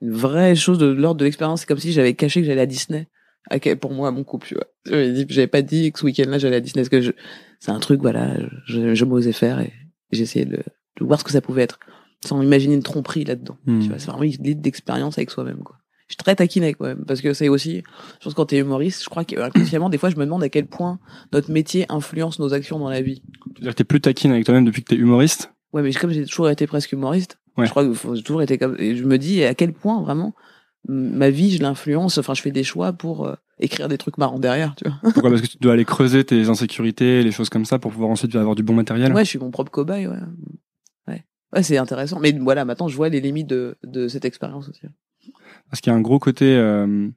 Une 0.02 0.12
vraie 0.12 0.55
chose 0.55 0.79
de 0.79 0.87
l'ordre 0.87 1.18
de 1.20 1.24
l'expérience. 1.24 1.61
C'est 1.61 1.66
comme 1.66 1.79
si 1.79 1.92
j'avais 1.92 2.14
caché 2.14 2.40
que 2.40 2.46
j'allais 2.46 2.61
à 2.61 2.66
Disney. 2.66 3.09
Pour 3.81 3.92
moi, 3.92 4.09
à 4.09 4.11
mon 4.11 4.24
couple, 4.24 4.48
tu 4.48 4.55
vois. 4.55 4.66
J'avais 4.85 5.46
pas 5.46 5.62
dit 5.62 5.90
que 5.92 6.00
ce 6.00 6.05
week-end-là, 6.05 6.38
j'allais 6.38 6.57
à 6.57 6.61
Disney. 6.61 6.83
Parce 6.83 6.90
que 6.90 7.00
je, 7.00 7.12
c'est 7.61 7.70
un 7.70 7.79
truc, 7.79 8.02
voilà, 8.02 8.37
je, 8.66 8.94
je 8.94 9.05
m'osais 9.05 9.33
faire 9.33 9.61
et 9.61 9.72
j'essayais 10.11 10.44
de, 10.44 10.59
de 10.59 11.05
voir 11.05 11.18
ce 11.18 11.24
que 11.24 11.31
ça 11.31 11.40
pouvait 11.40 11.62
être. 11.62 11.79
Sans 12.24 12.42
imaginer 12.42 12.74
une 12.74 12.83
tromperie 12.83 13.24
là-dedans. 13.24 13.57
Hmm. 13.66 13.81
Tu 13.81 13.88
vois, 13.88 13.98
c'est 13.98 14.09
vraiment 14.09 14.24
une 14.24 14.33
idée 14.33 14.55
d'expérience 14.55 15.16
avec 15.16 15.31
soi-même, 15.31 15.62
quoi. 15.62 15.79
Je 16.09 16.12
suis 16.12 16.16
très 16.19 16.37
taquine 16.37 16.62
avec 16.62 16.79
moi-même. 16.79 17.05
Parce 17.05 17.21
que 17.21 17.33
c'est 17.35 17.49
aussi, 17.49 17.83
je 18.19 18.25
pense 18.25 18.33
que 18.33 18.37
quand 18.37 18.47
t'es 18.47 18.59
humoriste, 18.59 19.03
je 19.03 19.09
crois 19.09 19.25
qu'inconsciemment, 19.25 19.88
des 19.90 19.99
fois, 19.99 20.09
je 20.11 20.16
me 20.16 20.25
demande 20.25 20.42
à 20.45 20.49
quel 20.49 20.66
point 20.66 20.99
notre 21.33 21.51
métier 21.51 21.85
influence 21.88 22.38
nos 22.38 22.55
actions 22.55 22.79
dans 22.79 22.88
la 22.90 23.03
vie. 23.03 23.23
Tu 23.55 23.61
veux 23.61 23.62
dire 23.62 23.73
que 23.73 23.77
t'es 23.77 23.85
plus 23.85 24.01
taquine 24.01 24.31
avec 24.31 24.45
toi-même 24.45 24.64
depuis 24.64 24.83
que 24.83 24.88
t'es 24.88 24.97
humoriste? 24.97 25.53
Ouais, 25.73 25.83
mais 25.83 25.92
comme 25.92 26.11
j'ai 26.11 26.25
toujours 26.25 26.49
été 26.49 26.66
presque 26.66 26.92
humoriste, 26.92 27.38
Ouais. 27.57 27.64
je 27.66 27.71
crois 27.71 27.85
que 27.87 27.92
j'ai 28.14 28.23
toujours 28.23 28.42
été 28.42 28.59
comme, 28.59 28.77
et 28.79 28.95
je 28.97 29.05
me 29.05 29.16
dis 29.19 29.42
à 29.42 29.55
quel 29.55 29.73
point 29.73 30.01
vraiment, 30.03 30.35
ma 30.88 31.31
vie, 31.31 31.51
je 31.51 31.62
l'influence, 31.62 32.19
enfin, 32.19 32.35
je 32.35 32.42
fais 32.42 32.51
des 32.53 32.62
choix 32.64 32.92
pour 32.92 33.27
euh, 33.27 33.35
écrire 33.59 33.88
des 33.88 33.99
trucs 33.99 34.19
marrants 34.19 34.38
derrière, 34.38 34.75
tu 34.77 34.85
vois. 34.88 34.99
Pourquoi? 35.12 35.31
Parce 35.31 35.42
que 35.42 35.47
tu 35.49 35.57
dois 35.59 35.73
aller 35.73 35.85
creuser 35.87 36.23
tes 36.23 36.49
insécurités, 36.49 37.23
les 37.25 37.33
choses 37.33 37.49
comme 37.49 37.64
ça, 37.64 37.79
pour 37.79 37.90
pouvoir 37.92 38.11
ensuite 38.11 38.35
avoir 38.37 38.55
du 38.55 38.62
bon 38.62 38.75
matériel. 38.75 39.12
Ouais, 39.12 39.25
je 39.25 39.31
suis 39.31 39.38
mon 39.38 39.51
propre 39.51 39.71
cobaye, 39.73 40.07
ouais. 40.07 40.16
Ouais. 41.09 41.25
Ouais, 41.53 41.62
c'est 41.62 41.79
intéressant. 41.79 42.21
Mais 42.21 42.33
voilà, 42.38 42.64
maintenant, 42.64 42.88
je 42.88 42.97
vois 42.97 43.09
les 43.09 43.21
limites 43.21 43.47
de, 43.49 43.77
de 43.85 44.07
cette 44.07 44.25
expérience 44.27 44.69
aussi. 44.69 44.83
Parce 45.70 45.81
qu'il 45.81 45.90
y 45.92 45.94
a 45.94 45.98
un 45.98 46.00
gros 46.02 46.18
côté. 46.18 46.57
euh, 46.57 47.09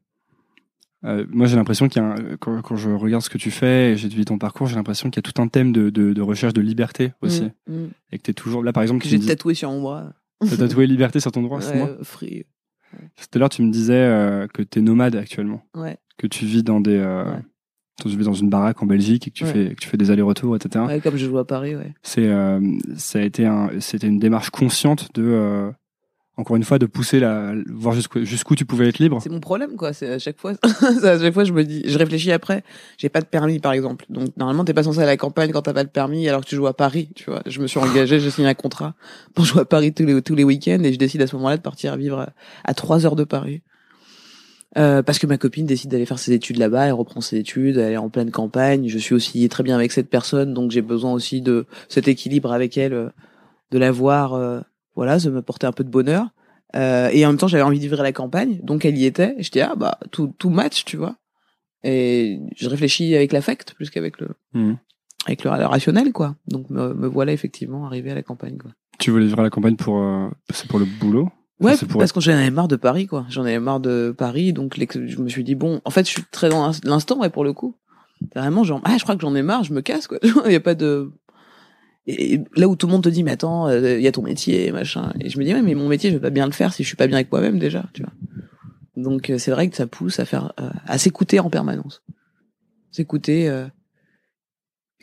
euh, 1.05 1.25
moi, 1.29 1.47
j'ai 1.47 1.55
l'impression 1.55 1.87
qu'il 1.87 2.01
y 2.01 2.05
a 2.05 2.09
un- 2.09 2.37
quand, 2.39 2.61
quand 2.61 2.75
je 2.75 2.89
regarde 2.89 3.23
ce 3.23 3.29
que 3.29 3.37
tu 3.37 3.51
fais 3.51 3.91
et 3.91 3.95
j'ai 3.95 4.09
vu 4.09 4.25
ton 4.25 4.37
parcours, 4.37 4.67
j'ai 4.67 4.75
l'impression 4.75 5.09
qu'il 5.09 5.23
y 5.23 5.25
a 5.25 5.31
tout 5.31 5.41
un 5.41 5.47
thème 5.47 5.71
de, 5.71 5.89
de, 5.89 6.11
de 6.13 6.21
recherche 6.21 6.53
de 6.53 6.61
liberté 6.61 7.13
aussi, 7.21 7.43
Mm, 7.67 7.73
mm. 7.73 7.89
et 8.11 8.17
que 8.17 8.23
t'es 8.23 8.33
toujours 8.33 8.63
là. 8.63 8.73
Par 8.73 8.83
exemple, 8.83 9.03
tu 9.03 9.09
j'ai 9.09 9.17
dis- 9.17 9.27
tatoué 9.27 9.53
sur 9.53 9.71
mon 9.71 9.81
bras. 9.81 10.13
t'as 10.41 10.57
tatoué 10.57 10.87
liberté 10.87 11.19
sur 11.21 11.31
ton 11.31 11.41
droit, 11.41 11.61
c'est 11.61 11.71
Ouais, 11.73 11.77
moi. 11.77 11.97
free. 12.03 12.45
Tout 12.91 13.25
à 13.35 13.39
l'heure, 13.39 13.49
tu 13.49 13.61
me 13.61 13.71
disais 13.71 13.93
euh, 13.93 14.47
que 14.47 14.61
t'es 14.63 14.81
nomade 14.81 15.15
actuellement, 15.15 15.63
Ouais. 15.75 15.97
que 16.17 16.27
tu 16.27 16.45
vis 16.45 16.63
dans 16.63 16.81
des, 16.81 16.97
euh, 16.97 17.23
tu 18.01 18.09
vis 18.09 18.25
dans 18.25 18.33
une 18.33 18.49
baraque 18.49 18.81
en 18.81 18.85
Belgique 18.87 19.27
et 19.27 19.31
que 19.31 19.35
tu 19.35 19.43
Ouais. 19.45 19.53
fais, 19.53 19.75
que 19.75 19.79
tu 19.81 19.87
fais 19.87 19.97
des 19.97 20.09
allers-retours, 20.11 20.55
etc. 20.55 20.83
ouais, 20.85 20.99
comme 20.99 21.15
je 21.15 21.27
joue 21.27 21.37
à 21.37 21.45
Paris, 21.47 21.75
ouais. 21.77 21.93
C'est, 22.01 22.27
euh, 22.27 22.59
ça 22.97 23.19
a 23.19 23.21
été 23.21 23.45
un, 23.45 23.69
c'était 23.79 24.07
une 24.07 24.19
démarche 24.19 24.49
consciente 24.49 25.13
de, 25.13 25.23
euh, 25.23 25.71
encore 26.39 26.55
une 26.55 26.63
fois, 26.63 26.79
de 26.79 26.85
pousser 26.85 27.19
la, 27.19 27.53
voir 27.67 27.93
jusqu'où 28.15 28.55
tu 28.55 28.65
pouvais 28.65 28.87
être 28.87 28.99
libre. 28.99 29.19
C'est 29.21 29.29
mon 29.29 29.41
problème, 29.41 29.75
quoi. 29.75 29.91
C'est 29.91 30.09
à 30.09 30.19
chaque 30.19 30.39
fois, 30.39 30.53
à 31.03 31.19
chaque 31.19 31.33
fois, 31.33 31.43
je 31.43 31.51
me 31.51 31.65
dis, 31.65 31.83
je 31.85 31.97
réfléchis 31.97 32.31
après. 32.31 32.63
J'ai 32.97 33.09
pas 33.09 33.19
de 33.19 33.25
permis, 33.25 33.59
par 33.59 33.73
exemple. 33.73 34.05
Donc, 34.09 34.29
normalement, 34.37 34.63
t'es 34.63 34.73
pas 34.73 34.83
censé 34.83 34.99
aller 34.99 35.07
à 35.09 35.11
la 35.11 35.17
campagne 35.17 35.51
quand 35.51 35.63
t'as 35.63 35.73
pas 35.73 35.83
de 35.83 35.89
permis, 35.89 36.29
alors 36.29 36.41
que 36.41 36.47
tu 36.47 36.55
joues 36.55 36.67
à 36.67 36.73
Paris, 36.73 37.09
tu 37.13 37.29
vois. 37.29 37.41
Je 37.45 37.59
me 37.59 37.67
suis 37.67 37.79
engagé, 37.79 38.21
j'ai 38.21 38.31
signé 38.31 38.47
un 38.47 38.53
contrat 38.53 38.95
pour 39.33 39.43
jouer 39.43 39.61
à 39.61 39.65
Paris 39.65 39.93
tous 39.93 40.05
les, 40.05 40.21
tous 40.21 40.35
les 40.35 40.45
week-ends 40.45 40.81
et 40.81 40.93
je 40.93 40.97
décide 40.97 41.21
à 41.21 41.27
ce 41.27 41.35
moment-là 41.35 41.57
de 41.57 41.61
partir 41.61 41.97
vivre 41.97 42.29
à, 42.63 42.73
3 42.73 43.05
heures 43.05 43.17
de 43.17 43.25
Paris. 43.25 43.61
Euh, 44.77 45.01
parce 45.01 45.19
que 45.19 45.27
ma 45.27 45.37
copine 45.37 45.65
décide 45.65 45.91
d'aller 45.91 46.05
faire 46.05 46.19
ses 46.19 46.31
études 46.31 46.57
là-bas, 46.57 46.85
elle 46.85 46.93
reprend 46.93 47.21
ses 47.21 47.37
études, 47.37 47.77
elle 47.77 47.93
est 47.93 47.97
en 47.97 48.09
pleine 48.09 48.31
campagne. 48.31 48.87
Je 48.87 48.97
suis 48.97 49.13
aussi 49.13 49.49
très 49.49 49.63
bien 49.63 49.75
avec 49.75 49.91
cette 49.91 50.09
personne, 50.09 50.53
donc 50.53 50.71
j'ai 50.71 50.83
besoin 50.83 51.11
aussi 51.11 51.41
de 51.41 51.65
cet 51.89 52.07
équilibre 52.07 52.53
avec 52.53 52.77
elle, 52.77 52.93
euh, 52.93 53.09
de 53.71 53.77
la 53.77 53.91
voir, 53.91 54.35
euh, 54.35 54.61
voilà, 54.99 55.17
de 55.17 55.29
me 55.29 55.41
un 55.63 55.71
peu 55.71 55.83
de 55.85 55.89
bonheur. 55.89 56.27
Euh, 56.75 57.09
et 57.13 57.25
en 57.25 57.29
même 57.29 57.37
temps, 57.37 57.47
j'avais 57.47 57.63
envie 57.63 57.77
de 57.77 57.83
vivre 57.83 58.03
la 58.03 58.11
campagne, 58.11 58.59
donc 58.63 58.83
elle 58.85 58.97
y 58.97 59.05
était. 59.05 59.35
Je 59.39 59.49
dis 59.49 59.61
ah 59.61 59.75
bah 59.75 59.97
tout 60.11 60.33
tout 60.37 60.49
match, 60.49 60.83
tu 60.85 60.97
vois. 60.97 61.15
Et 61.83 62.39
je 62.55 62.67
réfléchis 62.67 63.15
avec 63.15 63.31
l'affect 63.31 63.73
plus 63.73 63.89
qu'avec 63.89 64.19
le 64.19 64.29
Mhm. 64.53 64.77
avec 65.25 65.43
le, 65.43 65.51
le 65.51 65.65
rationnel, 65.65 66.11
quoi. 66.11 66.35
Donc 66.47 66.69
me, 66.69 66.93
me 66.93 67.07
voilà 67.07 67.31
effectivement 67.31 67.85
arrivé 67.85 68.11
à 68.11 68.15
la 68.15 68.23
campagne, 68.23 68.57
quoi. 68.57 68.71
Tu 68.99 69.11
voulais 69.11 69.25
vivre 69.27 69.39
à 69.39 69.43
la 69.43 69.49
campagne 69.49 69.77
pour, 69.77 69.97
euh, 70.01 70.27
c'est 70.49 70.67
pour 70.67 70.79
le 70.79 70.85
boulot? 70.85 71.29
Ouais, 71.61 71.75
c'est 71.77 71.85
pour 71.87 71.99
parce 71.99 72.11
que 72.11 72.19
j'en 72.21 72.33
avais 72.33 72.51
marre 72.51 72.67
de 72.67 72.75
Paris, 72.75 73.07
quoi. 73.07 73.25
J'en 73.29 73.43
avais 73.43 73.59
marre 73.59 73.79
de 73.79 74.13
Paris, 74.17 74.53
donc 74.53 74.77
je 74.77 75.21
me 75.21 75.29
suis 75.29 75.43
dit 75.43 75.55
bon, 75.55 75.81
en 75.85 75.89
fait, 75.89 76.05
je 76.05 76.11
suis 76.11 76.23
très 76.31 76.49
dans 76.49 76.65
l'ins- 76.67 76.79
l'instant, 76.83 77.17
ouais, 77.19 77.29
pour 77.29 77.43
le 77.45 77.53
coup. 77.53 77.75
Vraiment, 78.35 78.63
genre, 78.65 78.81
ah, 78.83 78.97
je 78.97 79.03
crois 79.03 79.15
que 79.15 79.21
j'en 79.21 79.33
ai 79.35 79.41
marre, 79.41 79.63
je 79.63 79.73
me 79.73 79.81
casse, 79.81 80.07
quoi. 80.07 80.19
Il 80.45 80.51
y 80.51 80.55
a 80.55 80.59
pas 80.59 80.75
de. 80.75 81.11
Et 82.11 82.41
là 82.55 82.67
où 82.67 82.75
tout 82.75 82.87
le 82.87 82.91
monde 82.91 83.03
te 83.03 83.09
dit, 83.09 83.23
mais 83.23 83.31
attends, 83.31 83.67
euh, 83.67 83.97
il 83.97 84.01
y 84.01 84.07
a 84.07 84.11
ton 84.11 84.23
métier, 84.23 84.71
machin. 84.71 85.13
Et 85.19 85.29
je 85.29 85.37
me 85.37 85.43
dis, 85.43 85.53
ouais, 85.53 85.61
mais 85.61 85.75
mon 85.75 85.87
métier, 85.87 86.09
je 86.09 86.15
vais 86.15 86.21
pas 86.21 86.31
bien 86.31 86.47
le 86.47 86.51
faire 86.51 86.73
si 86.73 86.81
je 86.81 86.87
suis 86.87 86.95
pas 86.95 87.05
bien 87.05 87.17
avec 87.17 87.31
moi-même 87.31 87.59
déjà, 87.59 87.85
tu 87.93 88.01
vois. 88.01 88.11
Donc 88.95 89.29
euh, 89.29 89.37
c'est 89.37 89.51
vrai 89.51 89.69
que 89.69 89.75
ça 89.75 89.85
pousse 89.85 90.19
à 90.19 90.25
faire, 90.25 90.53
euh, 90.59 90.69
à 90.87 90.97
s'écouter 90.97 91.39
en 91.39 91.51
permanence. 91.51 92.01
S'écouter. 92.91 93.47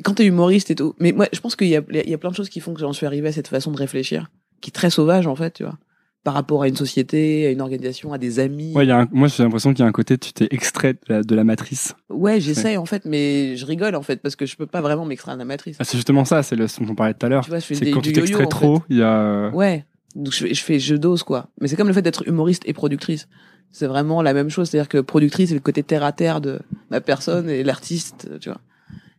Quand 0.02 0.14
t'es 0.14 0.26
humoriste 0.26 0.70
et 0.70 0.74
tout. 0.74 0.94
Mais 0.98 1.12
moi, 1.12 1.28
je 1.32 1.38
pense 1.38 1.54
qu'il 1.54 1.68
y 1.68 1.76
a, 1.76 1.82
il 1.90 2.10
y 2.10 2.14
a 2.14 2.18
plein 2.18 2.30
de 2.30 2.34
choses 2.34 2.48
qui 2.48 2.58
font 2.60 2.74
que 2.74 2.80
j'en 2.80 2.92
suis 2.92 3.06
arrivé 3.06 3.28
à 3.28 3.32
cette 3.32 3.48
façon 3.48 3.70
de 3.70 3.78
réfléchir, 3.78 4.30
qui 4.60 4.70
est 4.70 4.72
très 4.72 4.90
sauvage 4.90 5.28
en 5.28 5.36
fait, 5.36 5.52
tu 5.52 5.62
vois 5.62 5.78
par 6.26 6.34
rapport 6.34 6.64
à 6.64 6.68
une 6.68 6.74
société, 6.74 7.46
à 7.46 7.50
une 7.52 7.60
organisation, 7.60 8.12
à 8.12 8.18
des 8.18 8.40
amis. 8.40 8.72
Ouais, 8.74 8.84
y 8.84 8.90
a 8.90 8.98
un- 9.02 9.08
moi 9.12 9.28
j'ai 9.28 9.44
l'impression 9.44 9.70
qu'il 9.72 9.78
y 9.78 9.82
a 9.84 9.86
un 9.86 9.92
côté, 9.92 10.18
tu 10.18 10.32
t'es 10.32 10.48
extrait 10.50 10.94
de 10.94 10.98
la, 11.08 11.22
de 11.22 11.34
la 11.36 11.44
matrice. 11.44 11.94
Ouais, 12.10 12.40
j'essaie 12.40 12.76
en 12.76 12.84
fait, 12.84 13.04
mais 13.04 13.54
je 13.56 13.64
rigole 13.64 13.94
en 13.94 14.02
fait 14.02 14.20
parce 14.20 14.34
que 14.34 14.44
je 14.44 14.56
peux 14.56 14.66
pas 14.66 14.80
vraiment 14.80 15.04
m'extraire 15.04 15.36
de 15.36 15.38
la 15.38 15.44
matrice. 15.44 15.76
Ah, 15.78 15.84
c'est 15.84 15.96
justement 15.96 16.24
ça, 16.24 16.42
c'est 16.42 16.56
le 16.56 16.66
ce 16.66 16.82
dont 16.82 16.90
on 16.90 16.94
parlait 16.96 17.14
tout 17.14 17.24
à 17.24 17.28
l'heure. 17.28 17.46
C'est 17.60 17.90
quand 17.92 18.00
tu 18.00 18.12
t'extrais 18.12 18.46
trop, 18.48 18.82
il 18.90 18.96
y 18.98 19.02
a. 19.02 19.20
euh, 19.20 19.50
Ouais, 19.52 19.84
donc 20.16 20.32
je, 20.32 20.38
fais- 20.46 20.52
je 20.54 20.62
fais 20.64 20.80
je 20.80 20.96
dose 20.96 21.22
quoi. 21.22 21.48
Mais 21.60 21.68
c'est 21.68 21.76
comme 21.76 21.86
le 21.86 21.94
fait 21.94 22.02
d'être 22.02 22.26
humoriste 22.26 22.64
et 22.66 22.72
productrice. 22.72 23.28
C'est 23.70 23.86
vraiment 23.86 24.20
la 24.20 24.34
même 24.34 24.50
chose, 24.50 24.68
c'est-à-dire 24.68 24.88
que 24.88 24.98
productrice 24.98 25.50
c'est 25.50 25.54
le 25.54 25.60
côté 25.60 25.84
terre 25.84 26.02
à 26.02 26.10
terre 26.10 26.40
de 26.40 26.58
ma 26.90 27.00
personne 27.00 27.48
et 27.48 27.62
l'artiste, 27.62 28.28
tu 28.40 28.48
vois. 28.48 28.60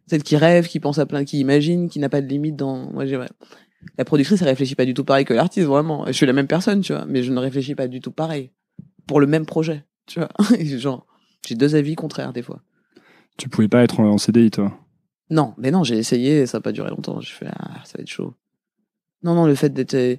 Celle 0.08 0.24
qui 0.24 0.36
rêve, 0.36 0.68
qui 0.68 0.82
pense 0.82 1.00
à 1.00 1.06
plein, 1.06 1.24
qui 1.24 1.40
imagine, 1.40 1.88
qui 1.90 2.00
n'a 2.00 2.10
pas 2.10 2.20
de 2.22 2.28
limite 2.28 2.56
dans. 2.58 2.92
Moi, 2.92 3.06
j'ai 3.06 3.16
ouais. 3.18 3.28
La 3.98 4.06
productrice, 4.06 4.42
elle 4.42 4.48
réfléchit 4.48 4.76
pas 4.76 4.86
du 4.86 4.94
tout 4.94 5.04
pareil 5.04 5.26
que 5.26 5.34
l'artiste, 5.34 5.68
vraiment. 5.68 6.06
Je 6.08 6.12
suis 6.12 6.26
la 6.26 6.34
même 6.34 6.48
personne, 6.48 6.82
tu 6.82 6.94
vois, 6.94 7.06
mais 7.06 7.24
je 7.24 7.32
ne 7.32 7.40
réfléchis 7.40 7.76
pas 7.76 7.88
du 7.88 8.02
tout 8.02 8.12
pareil 8.12 8.52
pour 9.08 9.20
le 9.20 9.28
même 9.28 9.46
projet, 9.46 9.86
tu 10.06 10.20
vois. 10.20 10.30
Genre, 10.64 11.06
j'ai 11.48 11.56
deux 11.56 11.76
avis 11.76 11.96
contraires 11.96 12.34
des 12.34 12.42
fois. 12.42 12.62
Tu 13.38 13.50
pouvais 13.50 13.68
pas 13.68 13.84
être 13.84 14.00
en, 14.00 14.18
CDI, 14.18 14.52
toi? 14.52 14.74
Non, 15.30 15.54
mais 15.58 15.72
non, 15.72 15.84
j'ai 15.84 15.98
essayé, 15.98 16.46
ça 16.46 16.58
n'a 16.58 16.62
pas 16.62 16.72
duré 16.72 16.90
longtemps. 16.90 17.20
Je 17.22 17.32
fais, 17.32 17.48
ah, 17.48 17.82
ça 17.86 17.98
va 17.98 18.02
être 18.02 18.10
chaud. 18.10 18.34
Non, 19.24 19.36
non, 19.36 19.46
le 19.46 19.56
fait 19.56 19.70
d'être, 19.70 19.94
euh, 19.94 20.16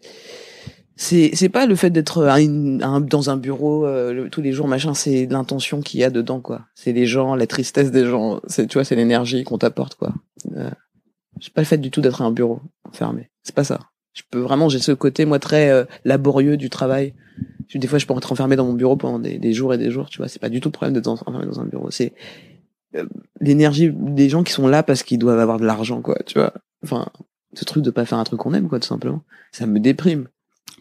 c'est, 0.97 1.31
c'est 1.35 1.49
pas 1.49 1.67
le 1.67 1.75
fait 1.77 1.91
d'être 1.91 2.25
un- 2.25 3.01
dans 3.01 3.31
un 3.31 3.37
bureau 3.37 3.87
euh, 3.87 4.13
le- 4.13 4.31
tous 4.31 4.41
les 4.43 4.53
jours, 4.53 4.69
machin. 4.69 4.95
C'est 4.95 5.27
l'intention 5.27 5.81
qu'il 5.81 6.01
y 6.01 6.05
a 6.05 6.11
dedans, 6.11 6.41
quoi. 6.41 6.67
C'est 6.75 6.93
les 6.93 7.07
gens, 7.07 7.35
la 7.35 7.47
tristesse 7.47 7.91
des 7.91 8.05
gens. 8.05 8.41
C'est, 8.47 8.67
tu 8.67 8.75
vois, 8.75 8.85
c'est 8.85 8.97
l'énergie 8.97 9.45
qu'on 9.45 9.59
t'apporte, 9.59 9.95
quoi. 9.95 10.13
Euh, 10.57 10.71
c'est 11.41 11.53
pas 11.53 11.63
le 11.63 11.67
fait 11.67 11.79
du 11.79 11.91
tout 11.91 12.01
d'être 12.01 12.23
à 12.23 12.25
un 12.25 12.31
bureau 12.31 12.61
fermé. 12.93 13.31
C'est 13.43 13.55
pas 13.55 13.65
ça. 13.65 13.81
Je 14.15 14.23
peux 14.31 14.41
vraiment, 14.41 14.69
j'ai 14.69 14.79
ce 14.79 14.93
côté 14.93 15.25
moi 15.25 15.39
très 15.39 15.71
euh, 15.71 15.85
laborieux 16.05 16.57
du 16.57 16.71
travail. 16.71 17.15
Des 17.75 17.87
fois, 17.87 17.99
je 17.99 18.07
peux 18.07 18.15
être 18.15 18.33
enfermé 18.33 18.57
dans 18.57 18.65
mon 18.65 18.73
bureau 18.73 18.97
pendant 18.97 19.19
des, 19.19 19.39
des 19.39 19.53
jours 19.53 19.75
et 19.75 19.79
des 19.79 19.91
jours. 19.91 20.09
Tu 20.09 20.19
vois, 20.19 20.29
c'est 20.29 20.41
pas 20.41 20.49
du 20.49 20.61
tout 20.61 20.69
le 20.69 20.73
problème 20.73 20.95
d'être 20.95 21.09
enfermé 21.09 21.45
dans 21.45 21.61
un 21.61 21.67
bureau. 21.67 21.91
C'est 21.91 22.15
euh, 22.95 23.05
l'énergie 23.41 23.91
des 23.93 24.29
gens 24.29 24.43
qui 24.43 24.53
sont 24.53 24.67
là 24.67 24.83
parce 24.83 25.03
qu'ils 25.03 25.19
doivent 25.19 25.39
avoir 25.39 25.61
de 25.61 25.67
l'argent, 25.67 26.01
quoi. 26.01 26.19
Tu 26.25 26.39
vois. 26.39 26.55
Enfin, 26.83 27.09
ce 27.53 27.65
truc 27.65 27.85
de 27.85 27.91
pas 27.91 28.05
faire 28.05 28.19
un 28.19 28.25
truc 28.25 28.41
qu'on 28.41 28.55
aime, 28.55 28.69
quoi, 28.69 28.81
tout 28.81 28.89
simplement. 28.89 29.23
Ça 29.53 29.67
me 29.67 29.79
déprime. 29.81 30.29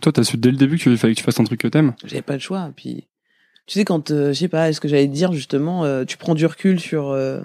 Toi, 0.01 0.11
t'as 0.11 0.23
su 0.23 0.37
dès 0.37 0.51
le 0.51 0.57
début 0.57 0.77
qu'il 0.77 0.97
fallait 0.97 1.13
que 1.13 1.19
tu 1.19 1.23
fasses 1.23 1.39
un 1.39 1.43
truc 1.43 1.59
que 1.59 1.67
t'aimes. 1.67 1.93
J'avais 2.05 2.21
pas 2.21 2.33
le 2.33 2.39
choix. 2.39 2.71
Puis, 2.75 3.07
tu 3.65 3.73
sais, 3.79 3.85
quand, 3.85 4.11
euh, 4.11 4.29
je 4.29 4.39
sais 4.39 4.47
pas, 4.47 4.69
est-ce 4.69 4.79
que 4.79 4.87
j'allais 4.87 5.07
te 5.07 5.13
dire 5.13 5.33
justement, 5.33 5.85
euh, 5.85 6.05
tu 6.05 6.17
prends 6.17 6.35
du 6.35 6.45
recul 6.45 6.79
sur 6.79 7.09
euh, 7.09 7.41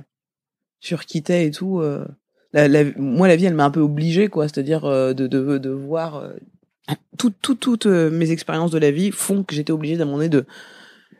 sur 0.80 1.04
qui 1.04 1.22
t'es 1.22 1.46
et 1.46 1.50
tout. 1.50 1.82
La, 2.52 2.68
la- 2.68 2.84
moi, 2.96 3.28
la 3.28 3.36
vie, 3.36 3.46
elle 3.46 3.54
m'a 3.54 3.64
un 3.64 3.70
peu 3.70 3.80
obligé, 3.80 4.28
quoi. 4.28 4.48
C'est-à-dire 4.48 4.84
euh, 4.84 5.12
de, 5.14 5.26
de 5.26 5.58
de 5.58 5.70
voir 5.70 6.16
euh, 6.16 6.30
tout, 7.18 7.32
tout, 7.42 7.54
toutes 7.54 7.86
euh, 7.86 8.10
mes 8.10 8.30
expériences 8.30 8.70
de 8.70 8.78
la 8.78 8.90
vie 8.90 9.10
font 9.12 9.42
que 9.42 9.54
j'étais 9.54 9.72
obligé 9.72 9.96
d'un 9.96 10.04
moment 10.04 10.18
donné 10.18 10.28
de 10.28 10.44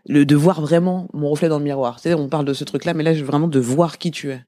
le, 0.08 0.24
de 0.24 0.36
voir 0.36 0.60
vraiment 0.60 1.08
mon 1.12 1.30
reflet 1.30 1.48
dans 1.48 1.58
le 1.58 1.64
miroir. 1.64 1.98
C'est-à-dire, 2.00 2.22
on 2.22 2.28
parle 2.28 2.44
de 2.44 2.52
ce 2.54 2.64
truc-là, 2.64 2.92
mais 2.94 3.02
là, 3.04 3.14
je- 3.14 3.24
vraiment 3.24 3.48
de 3.48 3.60
voir 3.60 3.98
qui 3.98 4.10
tu 4.10 4.30
es. 4.30 4.42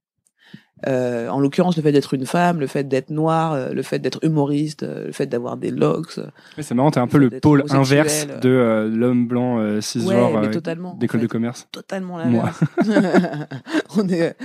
Euh, 0.88 1.28
en 1.28 1.40
l'occurrence, 1.40 1.76
le 1.76 1.82
fait 1.82 1.92
d'être 1.92 2.12
une 2.12 2.26
femme, 2.26 2.60
le 2.60 2.66
fait 2.66 2.84
d'être 2.86 3.08
noire, 3.08 3.52
euh, 3.54 3.68
le 3.72 3.82
fait 3.82 4.00
d'être 4.00 4.18
humoriste, 4.22 4.82
euh, 4.82 5.06
le 5.06 5.12
fait 5.12 5.24
d'avoir 5.26 5.56
des 5.56 5.70
locks. 5.70 6.18
c'est 6.58 6.74
marrant, 6.74 6.90
t'es 6.90 7.00
un 7.00 7.06
peu 7.06 7.16
le 7.16 7.30
pôle 7.30 7.64
inverse 7.70 8.26
de 8.42 8.50
euh, 8.50 8.88
l'homme 8.90 9.26
blanc 9.26 9.60
euh, 9.60 9.76
Ouais, 9.76 9.80
cisgenre 9.80 10.36
euh, 10.36 10.40
en 10.40 10.94
d'école 10.98 11.20
fait. 11.20 11.26
de 11.26 11.30
commerce. 11.30 11.68
totalement 11.72 12.18
Moi. 12.26 12.50
l'inverse. 12.84 13.48
on 13.96 14.06
est 14.08 14.36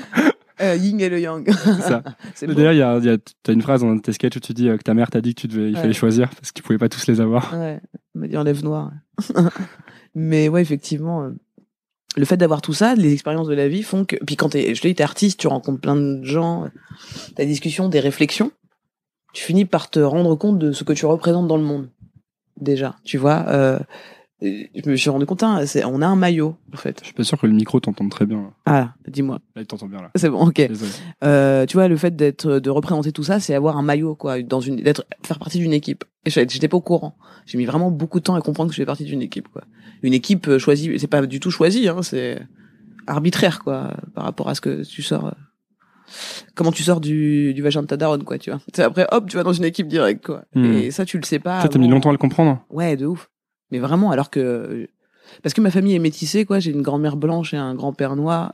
euh, 0.62 0.76
yin 0.76 1.00
et 1.00 1.10
le 1.10 1.20
yang. 1.20 1.46
D'ailleurs, 2.42 2.74
il 2.74 2.78
y 2.78 2.82
a, 2.82 2.98
il 2.98 3.06
y 3.06 3.10
a- 3.10 3.18
t'as 3.44 3.54
une 3.54 3.62
phrase 3.62 3.82
dans 3.82 3.90
un 3.90 3.96
de 3.96 4.02
tes 4.02 4.14
sketchs 4.14 4.36
où 4.38 4.40
tu 4.40 4.54
dis 4.54 4.70
euh, 4.70 4.78
que 4.78 4.84
ta 4.84 4.94
mère 4.94 5.10
t'a 5.10 5.22
dit 5.22 5.34
que 5.36 5.42
tu 5.42 5.48
devais, 5.48 5.70
il 5.70 5.76
Ouais. 5.76 5.82
fallait 5.82 5.94
choisir 5.94 6.30
parce 6.30 6.52
qu'ils 6.52 6.64
pouvaient 6.64 6.78
pas 6.80 6.90
tous 6.90 7.08
les 7.08 7.22
avoir. 7.22 7.54
Ouais, 7.58 7.80
on 8.16 8.20
m'a 8.20 8.28
dit 8.28 8.38
enlève 8.38 8.64
noir. 8.64 8.92
Mais 10.16 10.50
ouais, 10.50 10.62
effectivement, 10.62 11.24
euh, 11.24 11.30
le 12.18 12.26
fait 12.26 12.38
d'avoir 12.38 12.62
tout 12.62 12.74
ça, 12.74 12.96
les 12.96 13.14
expériences 13.14 13.48
de 13.48 13.54
la 13.54 13.68
vie 13.68 13.84
font 13.84 14.06
que. 14.06 14.16
Puis 14.26 14.36
quand 14.36 14.50
t'es, 14.50 14.74
je 14.76 14.82
te 14.82 14.88
dis, 14.88 14.96
t'es 14.96 15.04
artiste, 15.04 15.40
tu 15.40 15.48
rencontres 15.48 15.80
plein 15.82 15.96
de 15.96 16.24
gens, 16.24 16.68
t'as 17.36 17.44
des 17.44 17.50
discussions, 17.50 17.88
des 17.90 18.00
réflexions, 18.00 18.52
tu 19.34 19.44
finis 19.44 19.66
par 19.66 19.90
te 19.90 20.00
rendre 20.00 20.36
compte 20.36 20.58
de 20.60 20.72
ce 20.72 20.84
que 20.84 20.94
tu 20.94 21.06
représentes 21.06 21.48
dans 21.48 21.58
le 21.58 21.64
monde. 21.64 21.90
Déjà, 22.60 22.96
tu 23.06 23.18
vois. 23.18 23.46
Euh, 23.48 23.80
je 24.42 24.90
me 24.90 24.96
suis 24.96 25.10
rendu 25.10 25.26
compte, 25.26 25.44
hein, 25.44 25.66
c'est- 25.66 25.84
on 25.84 26.02
a 26.02 26.08
un 26.08 26.16
maillot, 26.16 26.56
en 26.74 26.78
fait. 26.78 27.00
Je 27.02 27.06
suis 27.06 27.14
pas 27.14 27.24
sûr 27.24 27.38
que 27.40 27.46
le 27.48 27.54
micro 27.54 27.80
t'entende 27.80 28.10
très 28.10 28.26
bien. 28.26 28.52
Ah, 28.66 28.94
dis-moi. 29.08 29.40
Là, 29.56 29.62
il 29.62 29.68
t'entend 29.68 29.88
bien 29.88 30.02
là. 30.02 30.12
C'est 30.16 30.30
bon, 30.30 30.46
ok. 30.48 30.56
Désolé. 30.56 30.92
Euh, 31.24 31.66
tu 31.66 31.76
vois, 31.78 31.88
le 31.88 31.98
fait 31.98 32.16
d'être, 32.16 32.60
de 32.60 32.70
représenter 32.70 33.12
tout 33.12 33.24
ça, 33.24 33.40
c'est 33.40 33.54
avoir 33.54 33.78
un 33.78 33.82
maillot, 33.82 34.16
quoi, 34.16 34.42
dans 34.42 34.62
une, 34.62 34.78
d'être, 34.78 35.06
faire 35.26 35.40
partie 35.40 35.60
d'une 35.60 35.74
équipe. 35.74 36.06
Et 36.26 36.30
j'étais 36.30 36.54
j'étais 36.54 36.68
pas 36.68 36.78
au 36.78 36.82
courant. 36.82 37.18
J'ai 37.46 37.58
mis 37.58 37.66
vraiment 37.66 37.92
beaucoup 37.92 38.20
de 38.20 38.24
temps 38.24 38.36
à 38.36 38.42
comprendre 38.42 38.70
que 38.70 38.76
je 38.76 38.82
fais 38.82 38.86
partie 38.86 39.04
d'une 39.06 39.22
équipe, 39.22 39.48
quoi. 39.50 39.64
Une 40.04 40.14
équipe 40.14 40.48
euh, 40.48 40.60
choisie, 40.60 40.98
c'est 41.00 41.08
pas 41.08 41.26
du 41.26 41.40
tout 41.42 41.52
choisi, 41.52 41.88
hein, 41.90 42.02
c'est 42.02 42.42
arbitraire, 43.08 43.60
quoi, 43.64 43.94
par 44.14 44.24
rapport 44.24 44.48
à 44.50 44.56
ce 44.56 44.62
que 44.62 44.84
tu 44.84 45.02
sors. 45.02 45.26
euh, 45.28 45.32
Comment 46.56 46.72
tu 46.72 46.82
sors 46.84 47.00
du, 47.02 47.54
du 47.54 47.62
vagin 47.62 47.82
de 47.82 47.88
ta 47.88 47.98
daronne, 47.98 48.24
quoi, 48.24 48.38
tu 48.40 48.50
vois. 48.50 48.60
C'est 48.74 48.82
après, 48.84 49.06
hop, 49.12 49.30
tu 49.30 49.38
vas 49.38 49.44
dans 49.44 49.54
une 49.54 49.64
équipe 49.66 49.88
directe, 49.88 50.26
quoi. 50.26 50.44
Hmm. 50.56 50.66
Et 50.74 50.92
ça, 50.92 51.06
tu 51.06 51.18
le 51.18 51.24
sais 51.24 51.40
pas. 51.40 51.62
Ça, 51.62 51.68
t'as 51.70 51.78
mis 51.78 51.86
avant. 51.86 51.96
longtemps 51.96 52.10
à 52.10 52.14
le 52.14 52.18
comprendre? 52.18 52.66
Ouais, 52.70 52.96
de 52.98 53.06
ouf. 53.06 53.30
Mais 53.72 53.80
vraiment, 53.80 54.12
alors 54.12 54.30
que 54.30 54.88
parce 55.44 55.54
que 55.54 55.62
ma 55.62 55.72
famille 55.72 55.96
est 55.96 56.00
métissée, 56.00 56.46
quoi. 56.46 56.60
J'ai 56.60 56.72
une 56.72 56.82
grand-mère 56.82 57.18
blanche 57.18 57.54
et 57.54 57.58
un 57.58 57.76
grand-père 57.76 58.16
noir. 58.16 58.54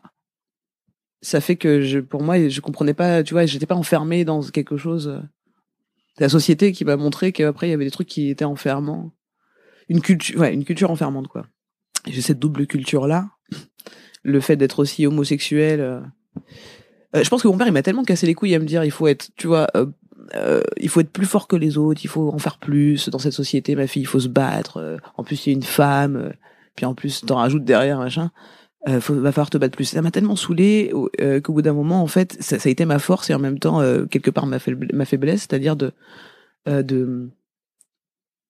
Ça 1.22 1.42
fait 1.42 1.56
que 1.56 1.82
je, 1.82 2.00
pour 2.00 2.22
moi, 2.22 2.50
je 2.50 2.62
comprenais 2.62 2.94
pas. 2.94 3.24
Tu 3.24 3.34
vois, 3.34 3.46
j'étais 3.46 3.66
pas 3.66 3.76
enfermé 3.76 4.26
dans 4.26 4.42
quelque 4.42 4.78
chose. 4.78 5.22
C'est 6.18 6.24
la 6.24 6.30
société 6.30 6.72
qui 6.72 6.86
m'a 6.86 6.96
montré 6.96 7.32
qu'après 7.32 7.68
il 7.68 7.72
y 7.72 7.74
avait 7.74 7.86
des 7.86 7.92
trucs 7.92 8.08
qui 8.08 8.30
étaient 8.30 8.46
enfermants. 8.46 9.12
Une 9.90 10.02
culture, 10.02 10.40
ouais, 10.40 10.54
une 10.54 10.64
culture 10.64 10.90
enfermante, 10.90 11.28
quoi. 11.28 11.48
J'ai 12.08 12.22
cette 12.22 12.40
double 12.40 12.68
culture 12.68 13.08
là. 13.08 13.30
Le 14.24 14.40
fait 14.40 14.56
d'être 14.56 14.80
aussi 14.80 15.06
homosexuel. 15.06 15.82
euh, 15.82 16.02
euh, 17.16 17.24
je 17.24 17.30
pense 17.30 17.42
que 17.42 17.48
mon 17.48 17.58
père 17.58 17.68
il 17.68 17.74
m'a 17.74 17.84
tellement 17.84 18.04
cassé 18.04 18.26
les 18.26 18.34
couilles 18.34 18.56
à 18.56 18.60
me 18.60 18.66
dire 18.66 18.84
il 18.84 18.92
faut 18.92 19.08
être, 19.08 19.30
tu 19.36 19.48
vois, 19.48 19.68
euh, 19.76 19.86
euh, 20.34 20.62
il 20.78 20.90
faut 20.90 21.00
être 21.02 21.12
plus 21.12 21.26
fort 21.26 21.48
que 21.48 21.56
les 21.56 21.78
autres, 21.78 22.02
il 22.04 22.08
faut 22.08 22.30
en 22.34 22.40
faire 22.40 22.58
plus 22.58 23.10
dans 23.10 23.20
cette 23.20 23.34
société, 23.34 23.76
ma 23.76 23.88
fille, 23.88 24.02
il 24.02 24.08
faut 24.08 24.20
se 24.20 24.28
battre. 24.28 24.78
euh, 24.78 24.98
en 25.18 25.24
plus, 25.24 25.46
il 25.46 25.50
y 25.52 25.54
a 25.54 25.56
une 25.58 25.64
femme, 25.64 26.16
euh, 26.16 26.30
puis 26.76 26.86
en 26.86 26.94
plus, 26.96 27.22
t'en 27.26 27.36
rajoutes 27.36 27.64
derrière, 27.66 28.00
machin. 28.00 28.32
Euh, 28.88 29.02
faut, 29.02 29.16
va 29.16 29.32
falloir 29.32 29.50
te 29.50 29.58
battre 29.58 29.76
plus. 29.76 29.86
Ça 29.86 30.02
m'a 30.02 30.12
tellement 30.12 30.36
saoulé 30.36 30.92
au- 30.94 31.10
euh, 31.22 31.42
qu'au 31.42 31.54
bout 31.54 31.62
d'un 31.64 31.74
moment, 31.74 32.02
en 32.02 32.08
fait, 32.08 32.38
ça, 32.40 32.60
ça 32.60 32.70
a 32.70 32.72
été 32.72 32.86
ma 32.86 33.00
force 33.00 33.30
et 33.30 33.34
en 33.34 33.40
même 33.40 33.58
temps, 33.60 33.82
euh, 33.82 34.06
quelque 34.06 34.30
part, 34.32 34.46
ma, 34.46 34.60
faible- 34.60 34.90
ma 34.94 35.06
faiblesse, 35.06 35.42
c'est-à-dire 35.42 35.76
de, 35.76 35.92
de, 36.68 37.30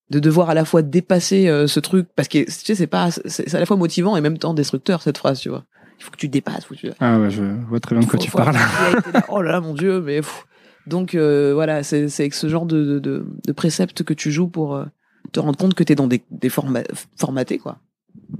de 0.09 0.19
devoir 0.19 0.49
à 0.49 0.53
la 0.53 0.65
fois 0.65 0.81
dépasser 0.81 1.47
ce 1.67 1.79
truc, 1.79 2.07
parce 2.15 2.27
que 2.27 2.39
tu 2.45 2.51
sais, 2.51 2.75
c'est 2.75 2.88
pas, 2.88 3.09
c'est 3.11 3.53
à 3.55 3.59
la 3.59 3.65
fois 3.65 3.77
motivant 3.77 4.15
et 4.15 4.19
en 4.19 4.23
même 4.23 4.38
temps 4.38 4.53
destructeur 4.53 5.01
cette 5.01 5.17
phrase, 5.17 5.39
tu 5.39 5.49
vois. 5.49 5.63
Il 5.99 6.03
faut 6.03 6.11
que 6.11 6.17
tu 6.17 6.27
dépasses, 6.27 6.65
faut 6.65 6.75
que 6.75 6.79
tu, 6.81 6.89
Ah 6.99 7.17
ouais, 7.19 7.29
je 7.29 7.41
vois 7.69 7.79
très 7.79 7.95
bien 7.95 8.03
de 8.05 8.09
quoi 8.09 8.19
faut- 8.19 8.25
tu 8.25 8.29
faut 8.29 8.38
parles. 8.38 8.55
là. 9.13 9.25
Oh 9.29 9.41
là 9.41 9.53
là, 9.53 9.61
mon 9.61 9.73
dieu, 9.73 10.01
mais 10.01 10.17
pff. 10.17 10.45
Donc 10.88 11.15
euh, 11.15 11.54
voilà, 11.54 11.84
c'est 11.84 12.06
avec 12.19 12.34
ce 12.34 12.48
genre 12.48 12.65
de, 12.65 12.84
de, 12.84 13.00
de, 13.00 13.26
de 13.45 13.52
préceptes 13.52 14.04
que 14.04 14.13
tu 14.13 14.32
joues 14.32 14.48
pour 14.48 14.76
euh, 14.76 14.86
te 15.32 15.39
rendre 15.39 15.58
compte 15.58 15.74
que 15.74 15.84
t'es 15.84 15.95
dans 15.95 16.08
des, 16.08 16.21
des 16.32 16.50
formats 16.50 16.84
formatés, 17.17 17.58
quoi. 17.58 17.80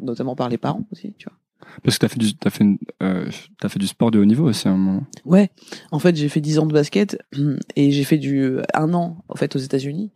Notamment 0.02 0.36
par 0.36 0.50
les 0.50 0.58
parents 0.58 0.86
aussi, 0.92 1.14
tu 1.18 1.28
vois. 1.30 1.38
Parce 1.84 1.98
que 1.98 2.02
t'as 2.06 2.08
fait 2.10 2.20
du, 2.20 2.28
fait, 2.50 2.64
une- 2.64 2.78
euh, 3.04 3.28
t'as 3.60 3.70
fait 3.70 3.80
du 3.80 3.88
sport 3.88 4.12
de 4.12 4.20
haut 4.20 4.26
niveau 4.26 4.48
aussi 4.48 4.68
à 4.68 4.72
un 4.72 4.78
moment. 4.78 5.04
Ouais, 5.26 5.50
en 5.92 6.00
fait, 6.00 6.16
j'ai 6.16 6.30
fait 6.30 6.42
10 6.42 6.60
ans 6.60 6.66
de 6.66 6.74
basket 6.74 7.18
et 7.76 7.92
j'ai 7.92 8.04
fait 8.04 8.18
du 8.18 8.58
un 8.74 8.94
an 8.94 9.18
en 9.28 9.36
fait 9.36 9.56
aux 9.56 9.60
États-Unis 9.60 10.12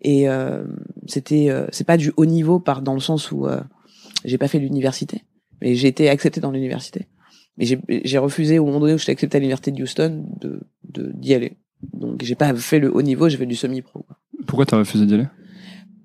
et 0.00 0.28
euh, 0.28 0.64
c'était 1.06 1.50
euh, 1.50 1.66
c'est 1.72 1.86
pas 1.86 1.96
du 1.96 2.12
haut 2.16 2.24
niveau 2.26 2.60
par 2.60 2.82
dans 2.82 2.94
le 2.94 3.00
sens 3.00 3.30
où 3.32 3.46
euh, 3.46 3.60
j'ai 4.24 4.38
pas 4.38 4.48
fait 4.48 4.58
l'université, 4.58 5.22
mais 5.60 5.74
j'ai 5.74 5.88
été 5.88 6.08
accepté 6.08 6.40
dans 6.40 6.50
l'université. 6.52 7.08
Mais 7.58 7.66
j'ai 7.66 8.18
refusé 8.18 8.58
au 8.58 8.64
moment 8.64 8.80
donné 8.80 8.94
où 8.94 8.98
j'étais 8.98 9.12
accepté 9.12 9.36
à 9.36 9.40
l'université 9.40 9.72
de 9.72 9.82
Houston 9.82 10.24
de 10.40 10.60
de 10.88 11.12
d'y 11.14 11.34
aller. 11.34 11.58
Donc 11.92 12.22
j'ai 12.22 12.34
pas 12.34 12.54
fait 12.54 12.78
le 12.78 12.94
haut 12.94 13.02
niveau, 13.02 13.28
j'ai 13.28 13.36
fait 13.36 13.46
du 13.46 13.56
semi-pro. 13.56 14.00
quoi. 14.02 14.16
Pourquoi 14.46 14.66
t'as 14.66 14.78
refusé 14.78 15.06
d'y 15.06 15.14
aller? 15.14 15.26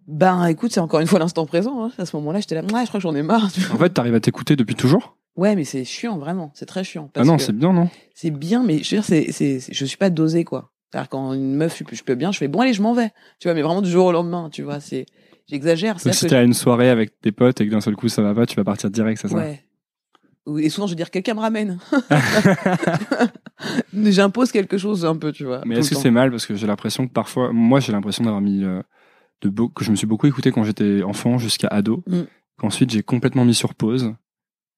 Ben 0.08 0.46
écoute, 0.46 0.72
c'est 0.72 0.80
encore 0.80 1.02
une 1.02 1.08
fois 1.08 1.20
l'instant 1.20 1.46
présent. 1.46 1.86
Hein. 1.86 1.92
À 1.98 2.06
ce 2.06 2.16
moment-là, 2.16 2.40
j'étais 2.40 2.56
là, 2.56 2.62
ouais, 2.62 2.82
je 2.84 2.88
crois 2.88 3.00
que 3.00 3.00
j'en 3.00 3.16
ai 3.16 3.24
marre. 3.24 3.50
En 3.74 3.78
fait, 3.78 3.90
t'arrives 3.90 4.16
à 4.16 4.20
t'écouter 4.20 4.56
depuis 4.56 4.76
toujours? 4.76 5.18
Ouais, 5.36 5.56
mais 5.56 5.66
c'est 5.66 5.84
chiant 5.84 6.18
vraiment, 6.18 6.52
c'est 6.56 6.66
très 6.66 6.84
chiant. 6.84 7.12
Ah 7.16 7.24
non, 7.24 7.38
c'est 7.38 7.54
bien, 7.56 7.72
non? 7.74 7.90
c'est 8.16 8.32
bien, 8.32 8.63
mais 8.63 8.82
je 8.82 8.96
veux 8.96 9.02
dire, 9.02 9.04
c'est, 9.04 9.32
c'est, 9.32 9.60
je 9.72 9.86
suis 9.86 9.98
pas 9.98 10.10
dosé, 10.10 10.44
quoi. 10.44 10.72
C'est-à-dire, 10.92 11.10
quand 11.10 11.34
une 11.34 11.54
meuf, 11.56 11.78
je 11.78 11.84
peux, 11.84 11.96
je 11.96 12.04
peux 12.04 12.16
bien, 12.16 12.32
je 12.32 12.38
fais, 12.40 12.48
bon, 12.48 12.62
allez, 12.62 12.74
je 12.74 12.82
m'en 12.82 12.94
vais. 12.94 13.12
Tu 13.40 13.48
vois, 13.48 13.54
mais 13.54 13.62
vraiment 13.62 13.82
du 13.82 13.90
jour 13.90 14.06
au 14.08 14.12
lendemain, 14.12 14.50
tu 14.50 14.63
vois, 14.63 14.80
c'est, 14.80 15.06
j'exagère. 15.48 15.98
Donc, 16.04 16.13
si 16.13 16.26
t'es 16.28 16.36
à 16.36 16.42
une 16.44 16.54
soirée 16.54 16.90
avec 16.90 17.20
tes 17.22 17.32
potes 17.32 17.62
et 17.62 17.68
que 17.68 17.72
d'un 17.72 17.82
seul 17.82 17.96
coup 17.96 18.08
ça 18.08 18.22
va 18.22 18.34
pas, 18.34 18.46
tu 18.46 18.56
vas 18.56 18.63
partir 18.63 18.90
direct, 18.90 19.20
c'est 19.22 19.28
ça? 19.28 19.36
Ouais. 19.36 19.62
Et 20.60 20.70
souvent, 20.70 20.88
je 20.88 20.92
veux 20.94 20.96
dire, 20.98 21.12
quelqu'un 21.12 21.34
me 21.34 21.40
ramène. 21.42 21.80
J'impose 23.94 24.52
quelque 24.52 24.78
chose 24.78 25.06
un 25.06 25.16
peu, 25.16 25.32
tu 25.32 25.46
vois. 25.46 25.62
Mais 25.66 25.78
est-ce 25.80 25.90
que 25.90 25.96
c'est 25.96 26.12
mal 26.12 26.30
parce 26.32 26.46
que 26.46 26.56
j'ai 26.56 26.68
l'impression 26.68 27.08
que 27.08 27.12
parfois, 27.14 27.52
moi 27.52 27.80
j'ai 27.80 27.92
l'impression 27.92 28.24
d'avoir 28.24 28.42
mis 28.42 28.64
euh, 28.64 28.82
de 29.42 29.50
beau- 29.50 29.70
que 29.70 29.84
je 29.84 29.92
me 29.92 29.96
suis 29.96 30.08
beaucoup 30.08 30.28
écouté 30.28 30.52
quand 30.52 30.64
j'étais 30.64 31.04
enfant 31.04 31.38
jusqu'à 31.38 31.68
ado, 31.68 32.04
Mm. 32.08 32.22
qu'ensuite 32.60 32.92
j'ai 32.92 33.04
complètement 33.04 33.46
mis 33.46 33.54
sur 33.56 33.74
pause 33.76 34.14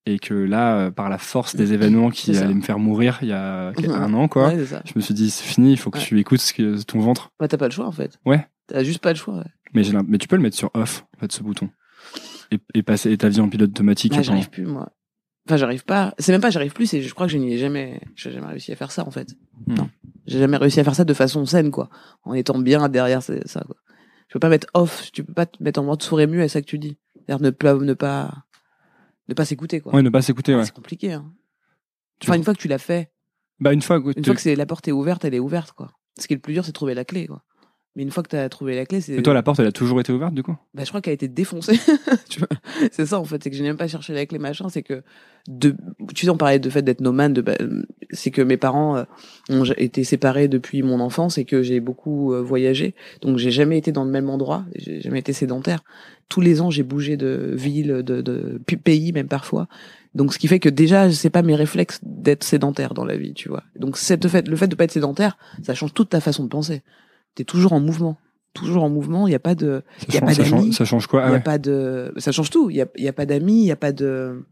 et 0.05 0.17
que 0.17 0.33
là, 0.33 0.77
euh, 0.77 0.91
par 0.91 1.09
la 1.09 1.17
force 1.17 1.55
des 1.55 1.73
événements 1.73 2.09
qui 2.09 2.35
allaient 2.37 2.53
me 2.53 2.61
faire 2.61 2.79
mourir 2.79 3.19
il 3.21 3.27
y 3.27 3.33
a 3.33 3.71
Mhm. 3.77 3.91
un 3.91 4.13
an, 4.13 4.27
quoi, 4.27 4.47
Ouais, 4.47 4.65
je 4.65 4.93
me 4.95 5.01
suis 5.01 5.13
dit 5.13 5.29
c'est 5.29 5.43
fini, 5.45 5.71
il 5.71 5.77
faut 5.77 5.91
que 5.91 5.97
Ouais. 5.99 6.03
tu 6.05 6.19
écoutes 6.19 6.39
ce 6.39 6.53
que, 6.53 6.81
ton 6.83 6.99
ventre. 6.99 7.31
Bah, 7.39 7.47
t'as 7.47 7.57
pas 7.57 7.65
le 7.67 7.71
choix, 7.73 7.85
en 7.85 7.91
fait. 7.91 8.17
Ouais. 8.25 8.47
T'as 8.67 8.83
juste 8.83 8.99
pas 9.01 9.11
le 9.11 9.17
choix, 9.17 9.35
ouais. 9.37 9.43
Mais, 9.73 9.83
tu 10.17 10.27
peux 10.27 10.35
le 10.35 10.41
mettre 10.41 10.55
sur 10.57 10.71
off, 10.73 11.05
en 11.17 11.19
fait, 11.19 11.31
ce 11.31 11.43
bouton. 11.43 11.69
Et, 12.51 12.57
et 12.73 12.81
passer 12.81 13.11
et 13.11 13.17
ta 13.17 13.29
vie 13.29 13.39
en 13.41 13.49
pilote 13.49 13.69
automatique. 13.69 14.13
Ah, 14.13 14.17
pendant- 14.17 14.27
j'arrive 14.27 14.49
plus, 14.49 14.65
moi. 14.65 14.89
Enfin, 15.49 15.57
j'arrive 15.57 15.83
pas. 15.83 16.13
C'est 16.19 16.31
même 16.31 16.41
pas, 16.41 16.51
j'arrive 16.51 16.73
plus, 16.73 16.85
c'est, 16.85 17.01
je 17.01 17.11
crois 17.13 17.25
que 17.25 17.31
je 17.33 17.37
n'y 17.39 17.53
ai 17.53 17.57
jamais, 17.57 17.99
j'ai 18.15 18.31
jamais 18.31 18.45
réussi 18.47 18.71
à 18.71 18.75
faire 18.75 18.91
ça, 18.91 19.03
en 19.07 19.09
fait. 19.09 19.35
Non. 19.65 19.89
J'ai 20.27 20.37
jamais 20.37 20.57
réussi 20.57 20.79
à 20.79 20.83
faire 20.83 20.93
ça 20.93 21.05
de 21.05 21.13
façon 21.15 21.43
saine, 21.47 21.71
quoi. 21.71 21.89
En 22.23 22.33
étant 22.33 22.59
bien 22.59 22.87
derrière 22.87 23.23
ça, 23.23 23.33
quoi. 23.65 23.75
Je 24.27 24.33
peux 24.33 24.39
pas 24.39 24.49
mettre 24.49 24.67
off, 24.75 25.09
tu 25.11 25.23
peux 25.23 25.33
pas 25.33 25.47
te 25.47 25.61
mettre 25.63 25.79
en 25.79 25.83
mode 25.85 26.03
sourd 26.03 26.21
et 26.21 26.27
muet 26.27 26.43
à 26.43 26.49
ça 26.49 26.61
que 26.61 26.67
tu 26.67 26.77
dis. 26.77 26.99
C'est-à-dire 27.15 27.43
ne 27.43 27.49
pas, 27.49 27.73
ne 27.73 27.93
pas, 27.95 28.31
ne 29.27 29.33
pas 29.33 29.43
s'écouter, 29.45 29.79
quoi. 29.81 29.95
Ouais, 29.95 30.03
ne 30.03 30.09
pas 30.11 30.21
s'écouter, 30.21 30.53
ouais. 30.55 30.65
C'est 30.65 30.71
compliqué, 30.73 31.13
hein. 31.13 31.33
Tu- 32.19 32.29
Enfin, 32.29 32.37
une 32.37 32.43
fois 32.43 32.53
que 32.53 32.59
tu 32.61 32.67
l'as 32.67 32.77
fait, 32.77 33.11
Bah, 33.59 33.73
une 33.73 33.81
fois 33.81 33.99
que 33.99 34.09
une 34.15 34.23
fois 34.23 34.35
que 34.35 34.41
c'est, 34.41 34.55
la 34.55 34.67
porte 34.67 34.87
est 34.87 34.91
ouverte, 34.91 35.25
elle 35.25 35.33
est 35.33 35.39
ouverte, 35.39 35.71
quoi. 35.71 35.91
Ce 36.19 36.27
qui 36.27 36.33
est 36.33 36.35
le 36.37 36.41
plus 36.41 36.53
dur, 36.53 36.63
c'est 36.63 36.71
de 36.71 36.73
trouver 36.75 36.93
la 36.93 37.05
clé, 37.05 37.25
quoi. 37.25 37.43
Mais 37.95 38.03
une 38.03 38.11
fois 38.11 38.21
que 38.21 38.29
t'as 38.29 38.47
trouvé 38.49 38.75
la 38.75 38.85
clé, 38.85 39.01
c'est. 39.01 39.13
Et 39.13 39.23
toi, 39.23 39.33
la 39.33 39.41
porte, 39.41 39.59
elle 39.59 39.67
a 39.67 39.71
toujours 39.71 39.99
été 39.99 40.11
ouverte, 40.11 40.33
du 40.33 40.43
coup? 40.43 40.55
Bah, 40.73 40.83
je 40.83 40.89
crois 40.89 41.01
qu'elle 41.01 41.11
a 41.11 41.15
été 41.15 41.27
défoncée. 41.27 41.79
Tu 42.29 42.39
vois, 42.39 42.47
c'est 42.91 43.07
ça, 43.07 43.19
en 43.19 43.23
fait. 43.23 43.43
C'est 43.43 43.49
que 43.49 43.55
j'ai 43.55 43.63
même 43.63 43.77
pas 43.77 43.87
cherché 43.87 44.13
la 44.13 44.25
clé, 44.25 44.37
machin. 44.37 44.69
C'est 44.69 44.83
que, 44.83 45.01
de, 45.47 45.75
tu 46.13 46.25
sais, 46.25 46.29
on 46.29 46.37
parlait 46.37 46.59
de 46.59 46.69
fait 46.69 46.83
d'être 46.83 47.01
nomade. 47.01 47.33
De, 47.33 47.41
bah, 47.41 47.57
c'est 48.11 48.29
que 48.29 48.43
mes 48.43 48.57
parents 48.57 48.97
euh, 48.97 49.03
ont 49.49 49.63
été 49.65 50.03
séparés 50.03 50.47
depuis 50.47 50.83
mon 50.83 50.99
enfance 50.99 51.39
et 51.39 51.45
que 51.45 51.63
j'ai 51.63 51.79
beaucoup 51.79 52.33
euh, 52.33 52.41
voyagé. 52.41 52.93
Donc, 53.21 53.37
j'ai 53.37 53.51
jamais 53.51 53.77
été 53.77 53.91
dans 53.91 54.05
le 54.05 54.11
même 54.11 54.29
endroit. 54.29 54.65
J'ai 54.75 55.01
jamais 55.01 55.19
été 55.19 55.33
sédentaire. 55.33 55.83
Tous 56.29 56.41
les 56.41 56.61
ans, 56.61 56.69
j'ai 56.69 56.83
bougé 56.83 57.17
de 57.17 57.53
ville, 57.55 58.03
de, 58.03 58.21
de 58.21 58.61
pays, 58.83 59.11
même 59.13 59.27
parfois. 59.27 59.67
Donc, 60.15 60.33
ce 60.33 60.39
qui 60.39 60.47
fait 60.47 60.59
que 60.59 60.69
déjà, 60.69 61.11
c'est 61.11 61.29
pas 61.29 61.41
mes 61.41 61.55
réflexes 61.55 61.99
d'être 62.03 62.43
sédentaire 62.43 62.93
dans 62.93 63.05
la 63.05 63.17
vie, 63.17 63.33
tu 63.33 63.49
vois. 63.49 63.63
Donc, 63.75 63.97
cette 63.97 64.27
fait, 64.27 64.47
le 64.47 64.55
fait 64.55 64.67
de 64.67 64.75
pas 64.75 64.85
être 64.85 64.91
sédentaire, 64.91 65.37
ça 65.63 65.73
change 65.73 65.93
toute 65.93 66.09
ta 66.09 66.19
façon 66.19 66.43
de 66.43 66.49
penser. 66.49 66.81
T'es 67.35 67.43
toujours 67.43 67.73
en 67.73 67.79
mouvement. 67.79 68.17
Toujours 68.53 68.83
en 68.83 68.89
mouvement. 68.89 69.27
Il 69.27 69.31
y 69.31 69.35
a 69.35 69.39
pas 69.39 69.55
de, 69.55 69.83
ça 69.99 70.05
Y 70.13 70.17
a 70.17 70.19
change, 70.21 70.37
pas 70.37 70.43
d'amis. 70.43 70.73
ça 70.73 70.85
change 70.85 71.07
quoi 71.07 71.21
il 71.27 71.33
Ah 71.33 71.35
a 71.35 71.39
pas 71.39 71.57
de 71.57 72.13
ça 72.17 72.31
change 72.31 72.49
tout 72.49 72.69
il 72.69 72.75
y 72.77 72.81
a, 72.81 72.87
il 72.97 73.03
y 73.03 73.07
a 73.07 73.13
pas 73.13 73.25
d'amis 73.25 73.61
il 73.61 73.65
y 73.67 73.71
a 73.71 73.75
pas 73.75 73.91
de 73.91 74.43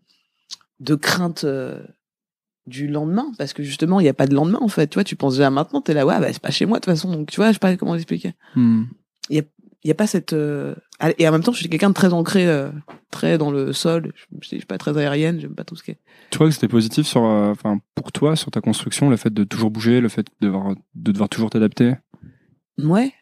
de 0.80 0.96
crainte 0.96 1.44
euh, 1.44 1.82
du 2.68 2.88
lendemain 2.88 3.32
parce 3.38 3.54
que 3.54 3.64
justement 3.64 4.00
il 4.00 4.06
y 4.06 4.10
a 4.10 4.14
pas 4.14 4.28
de 4.28 4.36
lendemain 4.36 4.60
en 4.62 4.68
fait 4.68 4.88
tu 4.88 4.96
vois 4.96 5.04
tu 5.04 5.16
penses 5.16 5.34
déjà 5.38 5.50
maintenant 5.50 5.82
t'es 5.82 5.94
là 5.96 6.06
ouais 6.06 6.20
bah 6.20 6.28
c'est 6.32 6.42
pas 6.42 6.52
chez 6.52 6.66
moi 6.68 6.78
de 6.78 6.84
toute 6.86 6.94
façon 6.94 7.12
donc 7.12 7.30
tu 7.32 7.38
vois 7.38 7.48
je 7.48 7.54
sais 7.54 7.60
pas 7.60 7.76
comment 7.76 7.94
l'expliquer 7.96 8.34
Hmm. 8.56 8.84
il 9.30 9.44
y 9.84 9.92
a 9.92 9.96
pas 9.96 10.08
cette 10.08 10.34
euh, 10.34 10.76
et 11.18 11.28
en 11.28 11.32
même 11.32 11.44
temps 11.44 11.54
je 11.54 11.60
suis 11.60 11.70
quelqu'un 11.70 11.90
de 11.90 11.94
très 11.96 12.14
ancré 12.14 12.46
euh, 12.48 12.70
très 13.10 13.38
dans 13.38 13.52
le 13.52 13.74
sol 13.74 14.12
je, 14.16 14.26
je 14.42 14.48
suis 14.48 14.66
pas 14.66 14.78
très 14.78 14.96
aérienne 14.98 15.40
j'aime 15.40 15.56
pas 15.56 15.64
tout 15.64 15.76
ce 15.76 15.84
qui 15.84 15.92
est 15.92 16.00
Tu 16.30 16.38
crois 16.38 16.48
que 16.48 16.54
c'était 16.54 16.68
positif 16.68 17.08
sur, 17.08 17.24
euh, 17.26 17.54
pour 17.96 18.12
toi, 18.12 18.36
sur 18.36 18.52
ta 18.52 18.60
construction, 18.60 19.10
le 19.10 19.16
fait 19.16 19.34
de 19.34 19.44
toujours 19.46 19.72
bouger, 19.72 20.02
le 20.02 20.10
fait 20.10 20.24
de 20.42 20.48
devoir, 20.48 20.76
de 20.94 21.12
devoir 21.14 21.30
toujours 21.30 21.50
t'adapter? 21.50 21.94
Ouais 22.80 23.14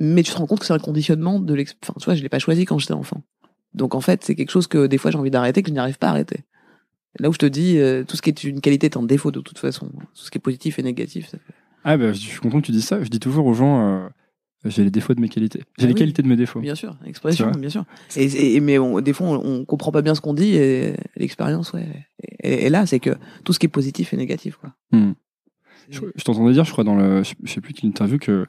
mais 0.00 0.22
tu 0.22 0.32
te 0.32 0.36
rends 0.38 0.46
compte 0.46 0.60
que 0.60 0.66
c'est 0.66 0.72
un 0.72 0.78
conditionnement 0.78 1.38
de 1.38 1.54
l'ex 1.54 1.76
enfin 1.82 1.94
tu 1.98 2.04
vois 2.04 2.14
je 2.14 2.22
l'ai 2.22 2.28
pas 2.28 2.38
choisi 2.38 2.64
quand 2.64 2.78
j'étais 2.78 2.92
enfant 2.94 3.22
donc 3.74 3.94
en 3.94 4.00
fait 4.00 4.24
c'est 4.24 4.34
quelque 4.34 4.50
chose 4.50 4.66
que 4.66 4.86
des 4.86 4.98
fois 4.98 5.10
j'ai 5.10 5.18
envie 5.18 5.30
d'arrêter 5.30 5.62
que 5.62 5.68
je 5.68 5.72
n'y 5.72 5.78
arrive 5.78 5.98
pas 5.98 6.08
à 6.08 6.10
arrêter 6.10 6.40
là 7.18 7.28
où 7.28 7.32
je 7.32 7.38
te 7.38 7.46
dis 7.46 7.78
euh, 7.78 8.04
tout 8.04 8.16
ce 8.16 8.22
qui 8.22 8.30
est 8.30 8.44
une 8.44 8.60
qualité 8.60 8.86
est 8.86 8.96
un 8.96 9.02
défaut 9.02 9.30
de 9.30 9.40
toute 9.40 9.58
façon 9.58 9.88
tout 9.90 10.24
ce 10.24 10.30
qui 10.30 10.38
est 10.38 10.40
positif 10.40 10.78
et 10.78 10.82
négatif 10.82 11.28
ça 11.28 11.38
fait- 11.38 11.54
Ah, 11.84 11.96
bah, 11.96 12.12
je 12.12 12.18
suis 12.18 12.38
content 12.40 12.60
que 12.60 12.66
tu 12.66 12.72
dis 12.72 12.80
ça. 12.80 13.02
Je 13.02 13.08
dis 13.08 13.18
toujours 13.18 13.44
aux 13.46 13.54
gens, 13.54 14.04
euh, 14.04 14.08
j'ai 14.64 14.84
les 14.84 14.90
défauts 14.92 15.14
de 15.14 15.20
mes 15.20 15.28
qualités. 15.28 15.58
J'ai 15.78 15.84
Ah 15.84 15.88
les 15.88 15.94
oui. 15.94 15.98
qualités 15.98 16.22
de 16.22 16.28
mes 16.28 16.36
défauts. 16.36 16.60
bien 16.60 16.76
sûr 16.76 16.96
expression 17.04 17.50
bien 17.50 17.68
sûr 17.70 17.84
et, 18.16 18.54
et- 18.56 18.60
mais 18.60 18.78
on- 18.78 19.00
des 19.00 19.12
fois 19.12 19.26
on, 19.28 19.44
on 19.60 19.64
comprend 19.64 19.90
pas 19.92 20.00
bien 20.02 20.14
ce 20.14 20.20
qu'on 20.20 20.32
dit 20.34 20.54
et 20.54 20.94
l'expérience 21.16 21.72
ouais 21.72 22.06
et, 22.42 22.66
et 22.66 22.68
là 22.70 22.86
c'est 22.86 23.00
que 23.00 23.10
tout 23.44 23.52
ce 23.52 23.58
qui 23.58 23.66
est 23.66 23.68
positif 23.68 24.12
est 24.14 24.16
négatif 24.16 24.56
quoi 24.56 24.74
Hmm. 24.92 25.12
Je, 25.90 26.00
je 26.14 26.24
t'entendais 26.24 26.52
dire, 26.52 26.64
je 26.64 26.72
crois, 26.72 26.84
dans 26.84 26.94
le, 26.96 27.22
je, 27.22 27.34
sais 27.50 27.60
plus 27.60 27.72
quelle 27.74 27.88
interview, 27.90 28.18
que, 28.18 28.46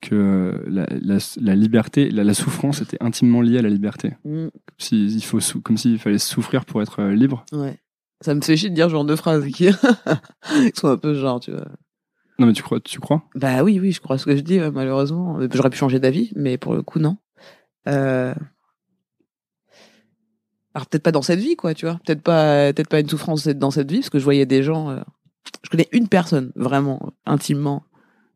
que 0.00 0.62
la, 0.66 0.86
la, 0.90 1.18
la 1.40 1.54
liberté, 1.54 2.10
la, 2.10 2.24
la 2.24 2.34
souffrance 2.34 2.82
était 2.82 2.98
intimement 3.00 3.40
liée 3.40 3.58
à 3.58 3.62
la 3.62 3.68
liberté. 3.68 4.10
Mm, 4.24 4.48
Comme 4.48 4.78
si, 4.78 5.06
il 5.06 5.24
faut, 5.24 5.40
sou- 5.40 5.60
comme 5.60 5.76
s'il 5.76 5.98
fallait 5.98 6.18
souffrir 6.18 6.64
pour 6.64 6.82
être 6.82 7.00
euh, 7.00 7.14
libre. 7.14 7.44
ouais 7.52 7.78
ça 8.20 8.34
me 8.34 8.40
fait 8.40 8.56
chier 8.56 8.70
de 8.70 8.74
dire 8.74 8.86
ce 8.86 8.92
genre 8.92 9.04
de 9.04 9.16
phrases 9.16 9.44
qui 9.52 9.68
sont 10.74 10.88
un 10.88 10.96
peu 10.96 11.12
genre 11.14 11.40
tu 11.40 11.50
vois 11.50 11.66
Non, 12.38 12.46
mais 12.46 12.52
tu 12.54 12.62
crois, 12.62 12.80
tu 12.80 12.98
crois? 12.98 13.22
Bah 13.34 13.62
oui, 13.62 13.78
oui, 13.80 13.92
je 13.92 14.00
crois 14.00 14.16
ce 14.16 14.24
que 14.24 14.34
je 14.34 14.40
dis, 14.40 14.58
malheureusement. 14.72 15.38
J'aurais 15.52 15.68
pu 15.68 15.76
changer 15.76 15.98
d'avis, 16.00 16.32
mais 16.34 16.56
pour 16.56 16.74
le 16.74 16.82
coup, 16.82 16.98
non. 17.00 17.18
Euh... 17.86 18.34
Alors 20.74 20.86
peut-être 20.86 21.02
pas 21.02 21.12
dans 21.12 21.22
cette 21.22 21.38
vie, 21.40 21.54
quoi, 21.56 21.74
tu 21.74 21.86
vois. 21.86 22.00
Peut-être 22.04 22.22
pas, 22.22 22.72
peut-être 22.72 22.88
pas 22.88 23.00
une 23.00 23.08
souffrance 23.08 23.46
dans 23.46 23.70
cette 23.70 23.90
vie, 23.90 23.98
parce 24.00 24.10
que 24.10 24.18
je 24.18 24.24
voyais 24.24 24.46
des 24.46 24.62
gens. 24.62 24.90
euh, 24.90 25.00
Je 25.62 25.70
connais 25.70 25.88
une 25.92 26.08
personne, 26.08 26.52
vraiment, 26.56 27.12
intimement, 27.26 27.84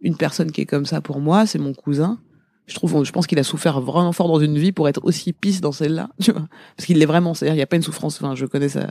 une 0.00 0.16
personne 0.16 0.52
qui 0.52 0.60
est 0.60 0.66
comme 0.66 0.86
ça 0.86 1.00
pour 1.00 1.20
moi, 1.20 1.46
c'est 1.46 1.58
mon 1.58 1.74
cousin. 1.74 2.18
Je 2.66 2.74
trouve, 2.74 3.04
je 3.04 3.12
pense 3.12 3.26
qu'il 3.26 3.38
a 3.38 3.42
souffert 3.42 3.80
vraiment 3.80 4.12
fort 4.12 4.28
dans 4.28 4.40
une 4.40 4.58
vie 4.58 4.72
pour 4.72 4.88
être 4.88 5.02
aussi 5.04 5.32
pisse 5.32 5.60
dans 5.60 5.72
celle-là, 5.72 6.10
tu 6.20 6.32
vois. 6.32 6.46
Parce 6.76 6.86
qu'il 6.86 6.98
l'est 6.98 7.06
vraiment, 7.06 7.34
c'est-à-dire, 7.34 7.54
il 7.54 7.58
n'y 7.58 7.62
a 7.62 7.66
pas 7.66 7.76
une 7.76 7.82
souffrance. 7.82 8.20
Enfin, 8.22 8.34
je 8.34 8.46
connais 8.46 8.68
sa, 8.68 8.90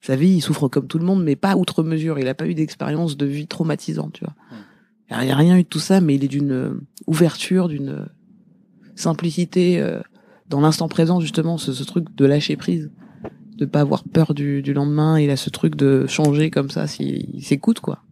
sa 0.00 0.16
vie, 0.16 0.30
il 0.30 0.40
souffre 0.40 0.68
comme 0.68 0.86
tout 0.86 0.98
le 0.98 1.04
monde, 1.04 1.22
mais 1.22 1.36
pas 1.36 1.56
outre 1.56 1.82
mesure. 1.82 2.18
Il 2.18 2.26
n'a 2.26 2.34
pas 2.34 2.46
eu 2.46 2.54
d'expérience 2.54 3.16
de 3.16 3.26
vie 3.26 3.46
traumatisante, 3.46 4.14
tu 4.14 4.24
vois. 4.24 4.34
Il 5.10 5.24
n'y 5.24 5.32
a 5.32 5.36
rien 5.36 5.56
eu 5.56 5.62
de 5.62 5.68
tout 5.68 5.78
ça, 5.78 6.00
mais 6.00 6.16
il 6.16 6.24
est 6.24 6.28
d'une 6.28 6.52
euh, 6.52 6.80
ouverture, 7.06 7.68
d'une 7.68 7.88
euh, 7.88 8.04
simplicité 8.94 9.80
euh, 9.80 10.00
dans 10.48 10.60
l'instant 10.60 10.88
présent, 10.88 11.18
justement, 11.20 11.56
ce, 11.56 11.72
ce 11.72 11.84
truc 11.84 12.14
de 12.14 12.26
lâcher 12.26 12.56
prise, 12.56 12.90
de 13.58 13.66
pas 13.66 13.80
avoir 13.80 14.04
peur 14.04 14.34
du, 14.34 14.62
du 14.62 14.72
lendemain. 14.72 15.18
Il 15.20 15.30
a 15.30 15.36
ce 15.36 15.50
truc 15.50 15.74
de 15.74 16.06
changer 16.06 16.50
comme 16.50 16.70
ça 16.70 16.86
s'il 16.86 17.34
il 17.34 17.44
s'écoute, 17.44 17.80
quoi. 17.80 18.02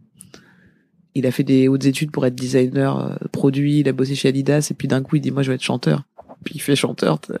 Il 1.15 1.25
a 1.25 1.31
fait 1.31 1.43
des 1.43 1.67
hautes 1.67 1.85
études 1.85 2.11
pour 2.11 2.25
être 2.25 2.35
designer 2.35 2.99
euh, 2.99 3.15
produit, 3.31 3.79
il 3.79 3.89
a 3.89 3.91
bossé 3.91 4.13
chez 4.13 4.27
Adidas, 4.27 4.67
et 4.69 4.75
puis 4.75 4.87
d'un 4.87 5.01
coup, 5.01 5.15
il 5.15 5.21
dit, 5.21 5.31
moi, 5.31 5.41
je 5.41 5.49
vais 5.49 5.55
être 5.55 5.63
chanteur. 5.63 6.03
Puis 6.43 6.55
il 6.55 6.59
fait 6.59 6.75
chanteur. 6.75 7.19
t'sais. 7.19 7.39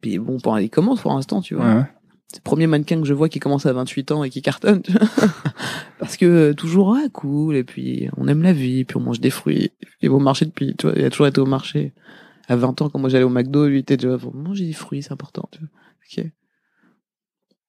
Puis 0.00 0.18
bon, 0.18 0.38
pour, 0.38 0.58
il 0.58 0.70
commence 0.70 1.02
pour 1.02 1.12
l'instant, 1.12 1.40
tu 1.40 1.54
vois. 1.54 1.66
Ouais, 1.66 1.74
ouais. 1.76 1.86
C'est 2.28 2.38
le 2.38 2.44
premier 2.44 2.66
mannequin 2.66 3.00
que 3.00 3.06
je 3.06 3.14
vois 3.14 3.28
qui 3.28 3.40
commence 3.40 3.66
à 3.66 3.72
28 3.72 4.12
ans 4.12 4.24
et 4.24 4.30
qui 4.30 4.40
cartonne. 4.40 4.82
Parce 5.98 6.16
que 6.16 6.26
euh, 6.26 6.54
toujours 6.54 6.96
ah, 6.96 7.08
cool, 7.12 7.56
et 7.56 7.64
puis 7.64 8.08
on 8.16 8.28
aime 8.28 8.42
la 8.42 8.52
vie, 8.52 8.84
puis 8.84 8.96
on 8.96 9.00
mange 9.00 9.20
des 9.20 9.30
fruits. 9.30 9.72
Il 10.00 10.10
va 10.10 10.16
au 10.16 10.20
marché 10.20 10.46
depuis, 10.46 10.74
tu 10.76 10.86
vois, 10.86 10.96
il 10.96 11.04
a 11.04 11.10
toujours 11.10 11.26
été 11.26 11.40
au 11.40 11.46
marché. 11.46 11.92
À 12.48 12.56
20 12.56 12.82
ans, 12.82 12.88
quand 12.88 12.98
moi 12.98 13.08
j'allais 13.08 13.24
au 13.24 13.30
McDo, 13.30 13.66
lui 13.66 13.76
il 13.76 13.80
était 13.80 13.96
déjà, 13.96 14.16
bon, 14.16 14.32
manger 14.32 14.64
des 14.64 14.72
fruits, 14.72 15.02
c'est 15.02 15.12
important. 15.12 15.48
Tu 15.52 15.58
vois. 15.60 15.68
Ok. 16.24 16.30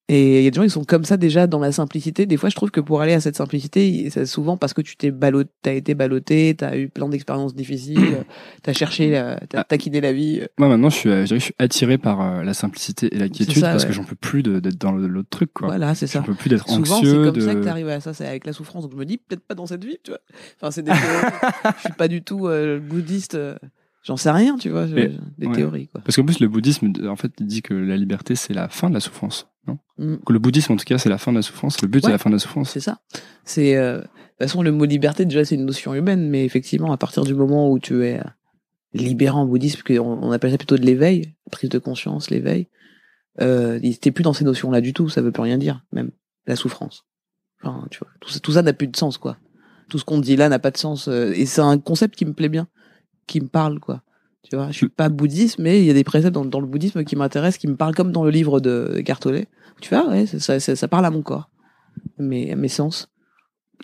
Et 0.08 0.40
il 0.40 0.44
y 0.44 0.48
a 0.48 0.52
des 0.52 0.56
gens 0.56 0.64
qui 0.64 0.70
sont 0.70 0.84
comme 0.84 1.06
ça 1.06 1.16
déjà 1.16 1.48
dans 1.48 1.60
la 1.60 1.72
simplicité. 1.72 2.26
Des 2.26 2.36
fois, 2.36 2.50
je 2.50 2.56
trouve 2.56 2.70
que 2.70 2.82
pour 2.82 3.00
aller 3.02 3.14
à 3.14 3.22
cette 3.22 3.38
simplicité, 3.38 4.10
c'est 4.10 4.26
souvent 4.26 4.58
parce 4.58 4.74
que 4.74 4.82
tu 4.82 4.98
t'es 4.98 5.10
ballot, 5.10 5.44
t'as 5.62 5.72
été 5.74 5.94
ballotté, 5.94 6.54
t'as 6.58 6.76
eu 6.76 6.90
plein 6.90 7.08
d'expériences 7.08 7.56
difficiles, 7.56 8.26
t'as 8.64 8.74
cherché, 8.74 9.12
la- 9.12 9.40
t'as 9.48 9.64
taquiné 9.64 10.02
la 10.02 10.12
vie. 10.12 10.42
Moi, 10.58 10.68
maintenant, 10.68 10.90
je 10.90 10.96
suis, 10.98 11.10
euh, 11.10 11.26
je 11.26 11.36
suis 11.36 11.54
attiré 11.60 11.98
par 11.98 12.22
euh, 12.22 12.44
la 12.44 12.54
simplicité 12.54 13.16
et 13.16 13.20
la 13.20 13.30
quiétude 13.30 13.60
ça, 13.60 13.72
parce 13.72 13.84
ouais. 13.84 13.90
que 13.90 13.94
j'en 13.96 14.04
peux 14.04 14.16
plus 14.18 14.44
d'être 14.44 14.78
dans 14.78 14.92
l'autre 14.92 15.30
truc, 15.30 15.54
quoi. 15.54 15.68
Voilà, 15.68 15.96
c'est 15.96 16.08
ça. 16.08 16.20
J'en 16.20 16.26
peux 16.26 16.34
plus 16.36 16.50
d'être 16.50 16.68
Souvent, 16.68 16.84
c'est 16.84 17.08
anxieux. 17.08 17.24
comme 17.24 17.36
de... 17.36 17.42
ça 17.42 17.56
que 17.56 17.64
t'arrives 17.64 17.88
à 17.90 18.02
ça, 18.02 18.14
c'est 18.14 18.28
avec 18.28 18.46
la 18.46 18.52
souffrance. 18.54 18.84
Donc 18.84 18.92
je 18.92 18.98
me 18.98 19.06
dis, 19.06 19.18
peut-être 19.18 19.46
pas 19.48 19.56
dans 19.56 19.66
cette 19.68 19.86
vie, 19.86 19.98
tu 20.04 20.12
vois. 20.12 20.20
Enfin, 20.60 20.72
c'est 20.72 20.84
des. 20.84 20.92
Je 20.94 21.80
suis 21.82 21.94
pas 21.94 22.10
du 22.10 22.22
tout 22.22 22.48
euh, 22.48 22.80
bouddhiste. 22.80 23.38
J'en 24.04 24.18
sais 24.18 24.32
rien, 24.32 24.58
tu 24.58 24.70
vois, 24.70 24.88
Mais- 24.88 25.12
des 25.38 25.48
ouais. 25.48 25.56
théories, 25.56 25.88
quoi. 25.88 26.02
Parce 26.02 26.16
qu'en 26.16 26.26
plus, 26.26 26.40
le 26.40 26.48
bouddhisme, 26.48 26.92
en 27.08 27.16
fait, 27.16 27.32
il 27.40 27.46
dit 27.46 27.62
que 27.62 27.74
la 27.74 27.98
liberté, 27.98 28.36
c'est 28.36 28.54
la 28.54 28.68
fin 28.68 28.90
de 28.90 28.96
la 28.96 29.00
souffrance. 29.00 29.48
Non? 29.68 29.78
Mm. 30.00 30.16
Que 30.26 30.34
le 30.34 30.40
bouddhisme, 30.40 30.74
en 30.74 30.78
tout 30.78 30.86
cas, 30.86 30.98
c'est 30.98 31.10
la 31.10 31.20
fin 31.20 31.32
de 31.32 31.38
la 31.38 31.44
souffrance. 31.44 31.82
Le 31.82 31.88
but, 31.88 32.04
c'est 32.04 32.12
la 32.12 32.18
fin 32.18 32.32
de 32.32 32.36
la 32.36 32.40
souffrance. 32.40 32.72
C'est 32.72 32.80
ça. 32.80 33.00
C'est 33.44 33.76
euh, 33.76 34.02
de 34.42 34.46
toute 34.46 34.50
façon 34.50 34.64
le 34.64 34.72
mot 34.72 34.86
liberté 34.86 35.26
déjà 35.26 35.46
c'est 35.46 35.54
une 35.54 35.66
notion 35.66 35.94
humaine, 35.94 36.30
mais 36.30 36.46
effectivement 36.46 36.92
à 36.92 36.98
partir 36.98 37.24
du 37.24 37.36
moment 37.36 37.70
où 37.70 37.78
tu 37.78 38.04
es 38.06 38.20
euh, 38.20 38.24
libéré 38.94 39.36
en 39.36 39.46
bouddhisme, 39.46 39.82
on 40.00 40.32
appelle 40.32 40.50
ça 40.50 40.58
plutôt 40.58 40.78
de 40.78 40.86
l'éveil, 40.86 41.36
prise 41.52 41.70
de 41.70 41.78
conscience, 41.78 42.32
l'éveil, 42.32 42.68
euh, 43.40 43.80
t'es 44.02 44.10
plus 44.12 44.24
dans 44.24 44.34
ces 44.34 44.44
notions-là 44.44 44.82
du 44.82 44.94
tout. 44.94 45.10
Ça 45.10 45.22
veut 45.22 45.32
plus 45.32 45.44
rien 45.44 45.60
dire, 45.60 45.86
même 45.92 46.10
la 46.48 46.56
souffrance. 46.56 47.06
Enfin, 47.64 47.86
tu 47.92 48.00
vois, 48.00 48.08
tout 48.20 48.30
ça, 48.30 48.40
tout 48.40 48.52
ça 48.54 48.64
n'a 48.64 48.74
plus 48.74 48.88
de 48.88 48.98
sens 48.98 49.20
quoi. 49.20 49.38
Tout 49.90 50.00
ce 50.00 50.06
qu'on 50.06 50.20
dit 50.20 50.36
là 50.36 50.50
n'a 50.50 50.58
pas 50.58 50.72
de 50.72 50.78
sens 50.78 51.08
euh, 51.08 51.32
et 51.36 51.46
c'est 51.46 51.62
un 51.62 51.78
concept 51.78 52.16
qui 52.16 52.26
me 52.26 52.34
plaît 52.34 52.50
bien, 52.50 52.68
qui 53.32 53.42
me 53.42 53.48
parle 53.48 53.80
quoi. 53.80 54.02
Tu 54.44 54.56
vois, 54.56 54.68
je 54.72 54.78
suis 54.78 54.90
pas 54.90 55.08
bouddhiste, 55.10 55.60
mais 55.60 55.80
il 55.80 55.86
y 55.86 55.90
a 55.90 55.94
des 55.94 56.04
préceptes 56.04 56.34
dans, 56.34 56.44
dans 56.46 56.60
le 56.60 56.66
bouddhisme 56.68 57.04
qui 57.04 57.16
m'intéressent, 57.16 57.60
qui 57.60 57.68
me 57.68 57.76
parlent 57.76 57.96
comme 57.96 58.12
dans 58.12 58.24
le 58.24 58.32
livre 58.32 58.60
de 58.60 59.02
Cartollet. 59.06 59.48
Tu 59.82 59.90
vois, 59.94 60.08
ouais, 60.10 60.26
ça, 60.26 60.40
ça, 60.40 60.60
ça- 60.60 60.76
ça 60.76 60.88
parle 60.88 61.06
à 61.06 61.12
mon 61.12 61.22
corps, 61.22 61.50
mes, 62.18 62.56
mes 62.56 62.68
sens. 62.68 63.10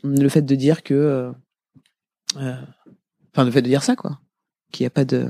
Le 0.03 0.27
fait 0.29 0.41
de 0.41 0.55
dire 0.55 0.83
que, 0.83 0.93
euh, 0.93 1.31
euh, 2.37 2.55
enfin, 3.33 3.45
le 3.45 3.51
fait 3.51 3.61
de 3.61 3.67
dire 3.67 3.83
ça, 3.83 3.95
quoi, 3.95 4.19
qu'il 4.71 4.83
n'y 4.83 4.87
a 4.87 4.91
pas 4.91 5.05
de, 5.05 5.29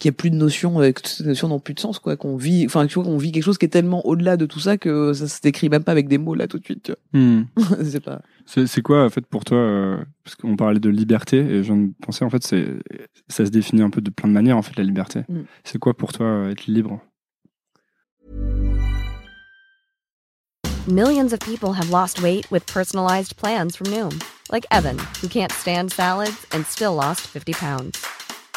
qu'il 0.00 0.08
y 0.08 0.14
a 0.14 0.16
plus 0.16 0.30
de 0.30 0.36
notions, 0.36 0.80
euh, 0.80 0.90
que 0.90 1.02
toutes 1.02 1.06
ces 1.06 1.24
notions 1.24 1.46
n'ont 1.46 1.60
plus 1.60 1.74
de 1.74 1.80
sens, 1.80 1.98
quoi, 1.98 2.16
qu'on 2.16 2.36
vit, 2.36 2.64
enfin, 2.66 2.86
tu 2.86 2.94
vois, 2.94 3.04
qu'on 3.04 3.18
vit 3.18 3.30
quelque 3.30 3.44
chose 3.44 3.58
qui 3.58 3.66
est 3.66 3.70
tellement 3.70 4.04
au-delà 4.06 4.36
de 4.36 4.46
tout 4.46 4.58
ça 4.58 4.78
que 4.78 5.12
ça 5.12 5.28
se 5.28 5.40
décrit 5.40 5.68
même 5.68 5.84
pas 5.84 5.92
avec 5.92 6.08
des 6.08 6.18
mots 6.18 6.34
là 6.34 6.48
tout 6.48 6.58
de 6.58 6.64
suite. 6.64 6.82
Tu 6.82 6.92
vois. 7.12 7.76
c'est 7.84 8.00
pas. 8.00 8.22
C'est 8.46 8.82
quoi, 8.82 9.04
en 9.04 9.10
fait, 9.10 9.24
pour 9.26 9.44
toi 9.44 9.58
euh, 9.58 9.98
Parce 10.24 10.34
qu'on 10.34 10.56
parlait 10.56 10.80
de 10.80 10.88
liberté, 10.88 11.36
et 11.36 11.62
je 11.62 11.72
viens 11.72 11.76
de 11.76 11.92
penser, 12.02 12.24
en 12.24 12.30
fait, 12.30 12.42
c'est 12.42 12.66
ça 13.28 13.44
se 13.44 13.50
définit 13.50 13.82
un 13.82 13.90
peu 13.90 14.00
de 14.00 14.10
plein 14.10 14.28
de 14.28 14.32
manières, 14.32 14.56
en 14.56 14.62
fait, 14.62 14.76
la 14.76 14.84
liberté. 14.84 15.20
Mm. 15.28 15.40
C'est 15.62 15.78
quoi 15.78 15.94
pour 15.94 16.12
toi 16.12 16.26
euh, 16.26 16.50
être 16.50 16.66
libre? 16.66 17.00
Millions 20.88 21.32
of 21.32 21.38
people 21.40 21.74
have 21.74 21.90
lost 21.90 22.22
weight 22.22 22.50
with 22.50 22.66
personalized 22.66 23.36
plans 23.36 23.76
from 23.76 23.88
Noom, 23.88 24.18
like 24.50 24.64
Evan, 24.72 24.98
who 25.20 25.28
can't 25.28 25.52
stand 25.52 25.92
salads 25.92 26.46
and 26.52 26.64
still 26.66 26.94
lost 26.94 27.20
50 27.20 27.52
pounds. 27.52 27.98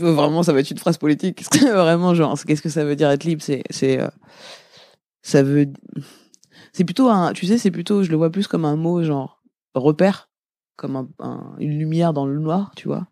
Vraiment, 0.00 0.42
ça 0.42 0.52
va 0.52 0.60
être 0.60 0.70
une 0.70 0.78
phrase 0.78 0.98
politique? 0.98 1.44
vraiment, 1.60 2.14
genre, 2.14 2.38
qu'est-ce 2.46 2.62
que 2.62 2.68
ça 2.68 2.84
veut 2.84 2.96
dire 2.96 3.10
être 3.10 3.24
libre? 3.24 3.42
C'est, 3.42 3.62
c'est, 3.70 4.00
euh, 4.00 4.08
ça 5.22 5.42
veut, 5.42 5.66
c'est 6.72 6.84
plutôt 6.84 7.08
un, 7.08 7.32
tu 7.32 7.46
sais, 7.46 7.58
c'est 7.58 7.70
plutôt, 7.70 8.02
je 8.02 8.10
le 8.10 8.16
vois 8.16 8.30
plus 8.30 8.46
comme 8.46 8.64
un 8.64 8.76
mot, 8.76 9.02
genre, 9.02 9.42
repère, 9.74 10.28
comme 10.76 10.96
un, 10.96 11.08
un- 11.18 11.54
une 11.58 11.78
lumière 11.78 12.12
dans 12.12 12.26
le 12.26 12.38
noir, 12.38 12.72
tu 12.76 12.88
vois, 12.88 13.06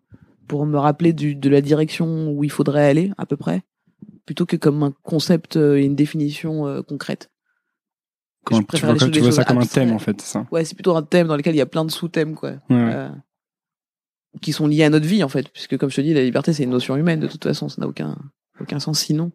pour 0.48 0.64
me 0.66 0.78
rappeler 0.78 1.12
du, 1.12 1.34
de 1.34 1.48
la 1.48 1.60
direction 1.60 2.30
où 2.30 2.44
il 2.44 2.50
faudrait 2.50 2.88
aller, 2.88 3.12
à 3.18 3.26
peu 3.26 3.36
près, 3.36 3.62
plutôt 4.24 4.46
que 4.46 4.56
comme 4.56 4.82
un 4.82 4.92
concept 5.02 5.56
euh, 5.56 5.76
et 5.76 5.84
une 5.84 5.96
définition 5.96 6.66
euh, 6.66 6.82
concrète. 6.82 7.30
Quand 8.44 8.62
tu 8.62 8.86
vois, 8.86 8.94
tu 8.94 9.32
ça 9.32 9.44
comme 9.44 9.58
un 9.58 9.66
thème, 9.66 9.92
en 9.92 9.98
fait, 9.98 10.20
c'est 10.20 10.28
ça. 10.32 10.46
Ouais, 10.52 10.64
c'est 10.64 10.74
plutôt 10.74 10.94
un 10.96 11.02
thème 11.02 11.26
dans 11.26 11.36
lequel 11.36 11.54
il 11.54 11.58
y 11.58 11.62
a 11.62 11.66
plein 11.66 11.84
de 11.84 11.90
sous-thèmes, 11.90 12.36
quoi. 12.36 12.50
Ouais, 12.70 12.76
ouais. 12.76 12.92
Euh, 12.94 13.08
qui 14.40 14.52
sont 14.52 14.66
liés 14.66 14.84
à 14.84 14.90
notre 14.90 15.06
vie 15.06 15.22
en 15.24 15.28
fait 15.28 15.48
puisque 15.50 15.76
comme 15.76 15.90
je 15.90 15.96
te 15.96 16.00
dis 16.00 16.14
la 16.14 16.22
liberté 16.22 16.52
c'est 16.52 16.62
une 16.64 16.70
notion 16.70 16.96
humaine 16.96 17.20
de 17.20 17.26
toute 17.26 17.44
façon 17.44 17.68
ça 17.68 17.80
n'a 17.80 17.88
aucun 17.88 18.16
aucun 18.60 18.78
sens 18.78 19.00
sinon 19.00 19.32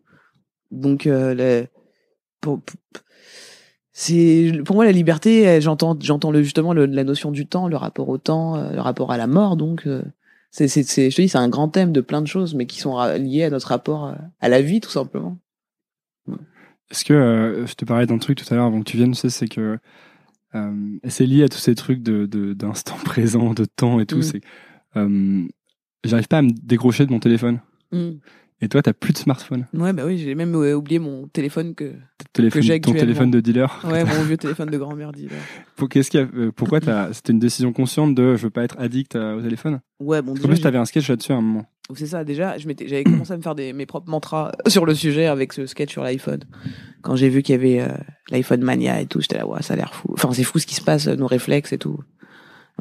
donc 0.72 1.08
euh, 1.08 1.34
la- 1.34 1.68
pour, 2.40 2.62
pour- 2.62 2.80
c'est 3.94 4.52
pour 4.66 4.76
moi 4.76 4.86
la 4.86 4.92
liberté 4.92 5.60
j'entends 5.62 5.98
j'entends 6.00 6.32
le 6.32 6.44
justement 6.44 6.74
le- 6.74 6.86
la 6.86 7.04
notion 7.04 7.32
du 7.32 7.46
temps 7.48 7.68
le 7.68 7.76
rapport 7.76 8.08
au 8.10 8.18
temps 8.18 8.56
euh, 8.56 8.72
le 8.74 8.80
rapport 8.82 9.12
à 9.12 9.18
la 9.18 9.28
mort 9.28 9.58
donc 9.58 9.86
euh, 9.86 10.02
c'est 10.50 10.68
c'est 10.68 10.84
c'est 10.84 11.10
je 11.12 11.16
te 11.16 11.22
dis 11.22 11.30
c'est 11.30 11.38
un 11.38 11.50
grand 11.50 11.68
thème 11.70 11.92
de 11.92 12.02
plein 12.02 12.22
de 12.22 12.28
choses 12.28 12.56
mais 12.56 12.66
qui 12.66 12.80
sont 12.80 12.98
liés 13.18 13.44
à 13.44 13.50
notre 13.50 13.68
rapport 13.68 14.16
à 14.40 14.50
la 14.50 14.62
vie 14.62 14.80
tout 14.82 14.90
simplement 14.90 15.38
Est-ce 16.90 17.06
que 17.06 17.14
euh, 17.14 17.66
je 17.68 17.74
te 17.74 17.86
parlais 17.86 18.06
d'un 18.06 18.18
truc 18.18 18.38
tout 18.38 18.46
à 18.54 18.56
l'heure 18.56 18.66
avant 18.66 18.80
que 18.80 18.90
tu 18.90 18.98
viennes, 18.98 19.12
tu 19.12 19.18
sais, 19.20 19.30
c'est 19.30 19.48
que 19.48 19.78
euh, 20.56 20.72
c'est 21.08 21.26
lié 21.26 21.44
à 21.44 21.48
tous 21.50 21.58
ces 21.60 21.74
trucs 21.76 22.02
de 22.04 22.26
de- 22.26 22.54
d'instant 22.54 22.96
présent, 23.06 23.54
de 23.54 23.64
temps 23.66 24.00
et 24.02 24.06
tout. 24.06 24.18
Mm. 24.18 24.24
C'est 24.24 24.42
euh, 24.98 25.44
j'arrive 26.04 26.28
pas 26.28 26.40
à 26.40 26.42
me 26.42 26.52
décrocher 26.64 27.06
de 27.06 27.12
mon 27.12 27.20
téléphone. 27.20 27.60
Mm. 27.92 28.12
Et 28.64 28.70
toi, 28.70 28.84
t'as 28.84 28.94
plus 28.94 29.12
de 29.12 29.18
smartphone. 29.18 29.66
ouais 29.74 29.92
bah 29.92 30.04
oui 30.06 30.20
j'ai 30.20 30.36
même 30.36 30.54
euh, 30.54 30.76
oublié 30.76 31.00
mon 31.00 31.28
téléphone 31.28 31.74
que 31.74 31.94
Téléphone, 32.32 32.62
j'ai 32.62 32.80
ton 32.80 32.94
téléphone 32.94 33.32
de 33.32 33.40
dealer. 33.40 33.84
ouais 33.90 34.04
mon 34.06 34.22
vieux 34.22 34.38
téléphone 34.38 34.70
de 34.70 34.78
grand-mère 34.78 35.12
là. 35.12 35.20
Pour- 35.76 35.90
qu'est-ce 35.90 36.12
qu'il 36.12 36.20
y 36.20 36.24
a- 36.24 36.28
euh, 36.36 36.52
pourquoi 36.56 36.80
t'as 36.80 37.12
C'était 37.12 37.34
une 37.34 37.40
décision 37.40 37.74
consciente 37.74 38.14
de 38.14 38.36
je 38.36 38.44
veux 38.44 38.50
pas 38.52 38.64
être 38.64 38.76
addict 38.80 39.16
à- 39.16 39.36
au 39.36 39.42
téléphone? 39.42 39.80
ouais 40.00 40.22
bon 40.22 40.34
En 40.34 40.36
déjà, 40.36 40.48
plus, 40.48 40.58
j'ai- 40.58 40.62
t'avais 40.62 40.78
un 40.78 40.86
sketch 40.86 41.10
là-dessus 41.10 41.32
à 41.32 41.38
un 41.38 41.42
moment. 41.42 41.66
C'est 41.96 42.06
ça, 42.06 42.24
déjà, 42.24 42.58
je 42.60 42.68
m'étais, 42.68 42.88
j'avais 42.88 43.04
commencé 43.04 43.34
à 43.34 43.38
me 43.38 43.42
faire 43.42 43.56
des, 43.56 43.74
mes 43.74 43.86
propres 43.88 44.10
mantras 44.12 44.52
sur 44.68 44.86
le 44.86 44.94
sujet 44.94 45.26
avec 45.26 45.52
ce 45.52 45.66
sketch 45.66 45.92
sur 45.92 46.04
l'iPhone. 46.04 46.42
Quand 47.02 47.16
j'ai 47.18 47.28
vu 47.30 47.42
qu'il 47.42 47.54
y 47.54 47.58
avait 47.58 47.82
euh, 47.82 47.98
l'iPhone 48.30 48.62
Mania 48.64 49.02
et 49.02 49.08
tout, 49.08 49.20
j'étais 49.20 49.38
là, 49.38 49.46
ouais, 49.48 49.62
ça 49.64 49.74
a 49.74 49.78
l'air 49.78 49.94
fou. 49.96 50.08
Enfin, 50.14 50.32
c'est 50.32 50.44
fou 50.44 50.58
ce 50.60 50.68
qui 50.68 50.76
se 50.76 50.82
passe, 50.84 51.08
euh, 51.08 51.16
nos 51.18 51.28
réflexes 51.28 51.74
et 51.74 51.78
tout. 51.80 52.00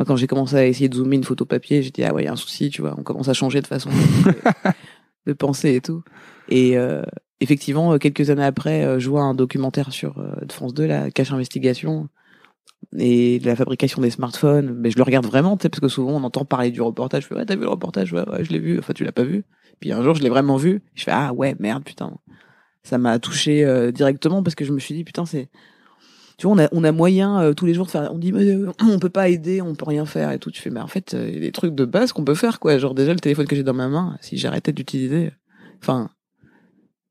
Moi, 0.00 0.06
quand 0.06 0.16
j'ai 0.16 0.26
commencé 0.26 0.56
à 0.56 0.64
essayer 0.64 0.88
de 0.88 0.94
zoomer 0.94 1.16
une 1.16 1.24
photo 1.24 1.44
papier, 1.44 1.82
j'ai 1.82 1.90
dit, 1.90 2.02
ah 2.04 2.14
ouais, 2.14 2.22
il 2.22 2.24
y 2.24 2.28
a 2.28 2.32
un 2.32 2.36
souci, 2.36 2.70
tu 2.70 2.80
vois, 2.80 2.94
on 2.96 3.02
commence 3.02 3.28
à 3.28 3.34
changer 3.34 3.60
de 3.60 3.66
façon 3.66 3.90
de, 5.26 5.32
penser 5.34 5.74
et 5.74 5.82
tout. 5.82 6.02
Et 6.48 6.78
euh, 6.78 7.02
effectivement, 7.40 7.92
euh, 7.92 7.98
quelques 7.98 8.30
années 8.30 8.46
après, 8.46 8.82
euh, 8.82 8.98
je 8.98 9.10
vois 9.10 9.20
un 9.20 9.34
documentaire 9.34 9.92
sur 9.92 10.16
euh, 10.16 10.42
de 10.42 10.50
France 10.54 10.72
2, 10.72 10.86
la 10.86 11.10
Cache 11.10 11.32
Investigation, 11.32 12.08
et 12.96 13.40
de 13.40 13.46
la 13.46 13.54
fabrication 13.54 14.00
des 14.00 14.08
smartphones. 14.08 14.72
Mais 14.72 14.90
je 14.90 14.96
le 14.96 15.02
regarde 15.02 15.26
vraiment, 15.26 15.58
tu 15.58 15.64
sais, 15.64 15.68
parce 15.68 15.80
que 15.80 15.88
souvent 15.88 16.12
on 16.12 16.24
entend 16.24 16.46
parler 16.46 16.70
du 16.70 16.80
reportage. 16.80 17.24
Je 17.24 17.28
fais, 17.28 17.34
ouais, 17.34 17.44
t'as 17.44 17.56
vu 17.56 17.64
le 17.64 17.68
reportage? 17.68 18.10
Ouais, 18.14 18.26
ouais, 18.26 18.42
je 18.42 18.52
l'ai 18.52 18.58
vu. 18.58 18.78
Enfin, 18.78 18.94
tu 18.94 19.04
l'as 19.04 19.12
pas 19.12 19.24
vu? 19.24 19.44
Puis 19.80 19.92
un 19.92 20.02
jour, 20.02 20.14
je 20.14 20.22
l'ai 20.22 20.30
vraiment 20.30 20.56
vu. 20.56 20.82
Je 20.94 21.04
fais, 21.04 21.12
ah 21.12 21.34
ouais, 21.34 21.56
merde, 21.58 21.84
putain. 21.84 22.16
Ça 22.84 22.96
m'a 22.96 23.18
touché 23.18 23.66
euh, 23.66 23.92
directement 23.92 24.42
parce 24.42 24.54
que 24.54 24.64
je 24.64 24.72
me 24.72 24.78
suis 24.78 24.94
dit, 24.94 25.04
putain, 25.04 25.26
c'est. 25.26 25.50
Tu 26.40 26.46
vois, 26.46 26.56
on 26.56 26.58
a, 26.58 26.68
on 26.72 26.84
a 26.84 26.90
moyen 26.90 27.38
euh, 27.42 27.52
tous 27.52 27.66
les 27.66 27.74
jours 27.74 27.84
de 27.84 27.90
faire. 27.90 28.10
On 28.14 28.16
dit, 28.16 28.32
mais, 28.32 28.46
euh, 28.46 28.72
on 28.80 28.98
peut 28.98 29.10
pas 29.10 29.28
aider, 29.28 29.60
on 29.60 29.74
peut 29.74 29.84
rien 29.84 30.06
faire 30.06 30.32
et 30.32 30.38
tout. 30.38 30.50
Tu 30.50 30.62
fais, 30.62 30.70
mais 30.70 30.80
en 30.80 30.86
fait, 30.86 31.12
euh, 31.12 31.28
il 31.28 31.34
y 31.34 31.36
a 31.36 31.40
des 31.40 31.52
trucs 31.52 31.74
de 31.74 31.84
base 31.84 32.12
qu'on 32.12 32.24
peut 32.24 32.34
faire, 32.34 32.60
quoi. 32.60 32.78
Genre, 32.78 32.94
déjà, 32.94 33.12
le 33.12 33.20
téléphone 33.20 33.46
que 33.46 33.54
j'ai 33.54 33.62
dans 33.62 33.74
ma 33.74 33.88
main, 33.88 34.16
si 34.22 34.38
j'arrêtais 34.38 34.72
d'utiliser. 34.72 35.32
Enfin, 35.82 36.08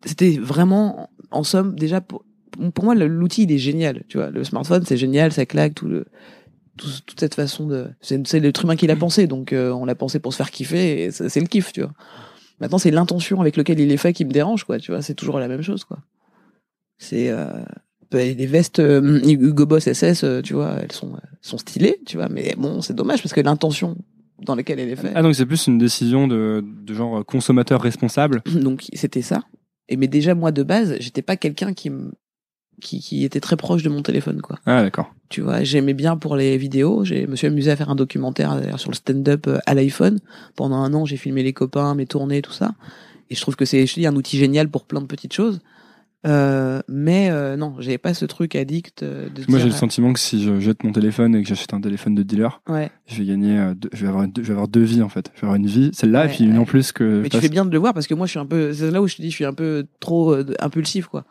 c'était 0.04 0.32
vraiment, 0.32 1.12
en 1.30 1.44
somme, 1.44 1.76
déjà, 1.76 2.02
pour, 2.02 2.26
pour 2.74 2.84
moi, 2.84 2.96
l'outil, 2.96 3.44
il 3.44 3.52
est 3.52 3.60
génial. 3.60 4.04
Tu 4.08 4.18
vois, 4.18 4.32
le 4.32 4.44
smartphone, 4.44 4.84
c'est 4.84 4.98
génial, 4.98 5.32
ça 5.32 5.46
claque, 5.46 5.76
tout 5.76 5.88
le, 5.88 6.08
tout- 6.80 6.88
toute 7.06 7.20
cette 7.20 7.36
façon 7.36 7.68
de, 7.68 7.88
c'est, 8.02 8.26
c'est 8.28 8.40
l'être 8.40 8.64
humain 8.64 8.78
qui 8.78 8.88
l'a 8.88 8.96
pensé, 8.96 9.28
donc 9.28 9.54
euh, 9.54 9.70
on 9.72 9.86
l'a 9.86 9.94
pensé 9.94 10.18
pour 10.18 10.34
se 10.34 10.38
faire 10.38 10.50
kiffer, 10.50 11.04
et 11.04 11.12
c'est 11.12 11.40
le 11.40 11.46
kiff, 11.46 11.72
tu 11.72 11.82
vois. 11.82 11.94
Maintenant, 12.62 12.80
c'est 12.80 12.90
l'intention 12.90 13.42
avec 13.42 13.58
laquelle 13.58 13.80
il 13.80 13.92
est 13.92 13.98
fait 13.98 14.12
qui 14.12 14.26
me 14.26 14.32
dérange, 14.32 14.64
quoi. 14.64 14.80
Tu 14.80 14.90
vois, 14.92 15.04
c'est 15.04 15.14
toujours 15.14 15.38
la 15.38 15.48
même 15.48 15.62
chose, 15.62 15.84
quoi. 15.84 16.00
C'est 16.98 17.30
euh, 17.30 17.64
les 18.12 18.46
vestes 18.46 18.80
euh, 18.80 19.22
Hugo 19.24 19.66
Boss 19.66 19.92
SS, 19.92 20.24
euh, 20.24 20.42
tu 20.42 20.54
vois, 20.54 20.76
elles 20.82 20.92
sont, 20.92 21.12
elles 21.22 21.38
sont 21.42 21.58
stylées, 21.58 22.00
tu 22.06 22.18
vois, 22.18 22.30
mais 22.30 22.56
bon, 22.58 22.82
c'est 22.82 22.96
dommage 22.96 23.22
parce 23.22 23.34
que 23.34 23.42
l'intention 23.42 23.98
dans 24.46 24.56
laquelle 24.56 24.80
elle 24.80 24.90
est 24.90 24.96
faite. 24.96 25.12
Ah 25.16 25.22
donc 25.22 25.36
c'est 25.36 25.46
plus 25.46 25.68
une 25.68 25.78
décision 25.78 26.28
de, 26.28 26.64
de 26.64 26.94
genre 26.94 27.26
consommateur 27.26 27.82
responsable. 27.82 28.42
Donc 28.54 28.88
c'était 28.94 29.22
ça. 29.22 29.44
Et 29.90 29.98
mais 29.98 30.08
déjà 30.08 30.34
moi 30.34 30.52
de 30.52 30.64
base, 30.64 30.96
j'étais 31.00 31.22
pas 31.22 31.36
quelqu'un 31.36 31.74
qui 31.74 31.90
me 31.90 32.12
qui, 32.80 33.02
qui 33.02 33.26
était 33.26 33.42
très 33.42 33.58
proche 33.58 33.84
de 33.84 33.90
mon 33.90 34.02
téléphone, 34.02 34.42
quoi. 34.42 34.58
Ah 34.66 34.82
d'accord. 34.82 35.14
Tu 35.28 35.42
vois, 35.42 35.64
j'aimais 35.64 35.94
bien 35.94 36.16
pour 36.16 36.38
les 36.38 36.58
vidéos. 36.58 37.04
J'ai 37.04 37.28
me 37.28 37.36
suis 37.36 37.48
amusé 37.48 37.70
à 37.70 37.76
faire 37.76 37.90
un 37.90 37.96
documentaire 37.96 38.80
sur 38.80 38.90
le 38.90 38.96
stand-up 38.96 39.48
euh, 39.48 39.60
à 39.66 39.74
l'iPhone. 39.74 40.20
Pendant 40.56 40.78
un 40.78 40.94
an, 40.94 41.04
j'ai 41.04 41.18
filmé 41.18 41.44
les 41.44 41.52
copains, 41.52 41.94
mes 41.96 42.06
tournées, 42.06 42.42
tout 42.42 42.54
ça. 42.54 42.72
Et 43.30 43.36
je 43.36 43.42
trouve 43.42 43.58
que 43.58 43.66
c'est 43.66 43.86
je 43.86 44.08
un 44.08 44.16
outil 44.16 44.38
génial 44.38 44.70
pour 44.70 44.86
plein 44.86 45.02
de 45.02 45.08
petites 45.08 45.34
choses. 45.34 45.60
Euh, 46.28 46.82
mais 46.90 47.30
euh, 47.32 47.56
non, 47.56 47.76
j'avais 47.80 47.98
pas 47.98 48.14
ce 48.14 48.26
truc 48.26 48.56
addict 48.56 49.04
euh, 49.04 49.30
de 49.30 49.44
Moi, 49.48 49.58
j'ai 49.60 49.66
le 49.68 49.72
sentiment 49.72 50.12
que 50.12 50.20
si 50.20 50.44
je 50.44 50.60
jette 50.60 50.84
mon 50.84 50.92
téléphone 50.92 51.34
et 51.36 51.42
que 51.44 51.48
j'achète 51.48 51.74
un 51.74 51.80
téléphone 51.80 52.14
de 52.14 52.24
dealer, 52.24 52.62
Ouais. 52.68 52.92
je 53.08 53.20
vais 53.20 53.26
gagner, 53.26 53.58
euh, 53.58 53.74
deux- 53.74 53.90
je 53.94 54.02
vais 54.04 54.10
avoir, 54.10 54.28
deux, 54.28 54.42
je 54.44 54.48
vais 54.48 54.54
avoir 54.54 54.68
deux 54.68 54.82
vies 54.84 55.02
en 55.02 55.08
fait. 55.08 55.32
Je 55.36 55.40
vais 55.42 55.46
avoir 55.48 55.56
une 55.56 55.68
vie, 55.68 55.92
celle-là, 55.94 56.22
Ouais, 56.22 56.26
et 56.26 56.30
puis 56.36 56.44
une 56.44 56.54
ouais. 56.54 56.58
en 56.60 56.66
plus 56.66 56.92
que. 56.92 57.22
Mais 57.22 57.30
tu 57.30 57.38
fais 57.40 57.48
bien 57.48 57.64
de 57.64 57.72
le 57.72 57.78
voir 57.78 57.94
parce 57.94 58.06
que 58.08 58.14
moi 58.14 58.26
je 58.26 58.32
suis 58.32 58.40
un 58.40 58.46
peu 58.46 58.74
c'est 58.74 58.92
là 58.92 59.02
où 59.02 59.08
je 59.08 59.16
te 59.16 59.22
dis 59.22 59.30
je 59.30 59.36
suis 59.36 59.46
un 59.46 59.54
peu 59.54 59.86
trop 60.02 60.34
euh, 60.34 60.46
impulsif 60.60 61.08
quoi. 61.08 61.24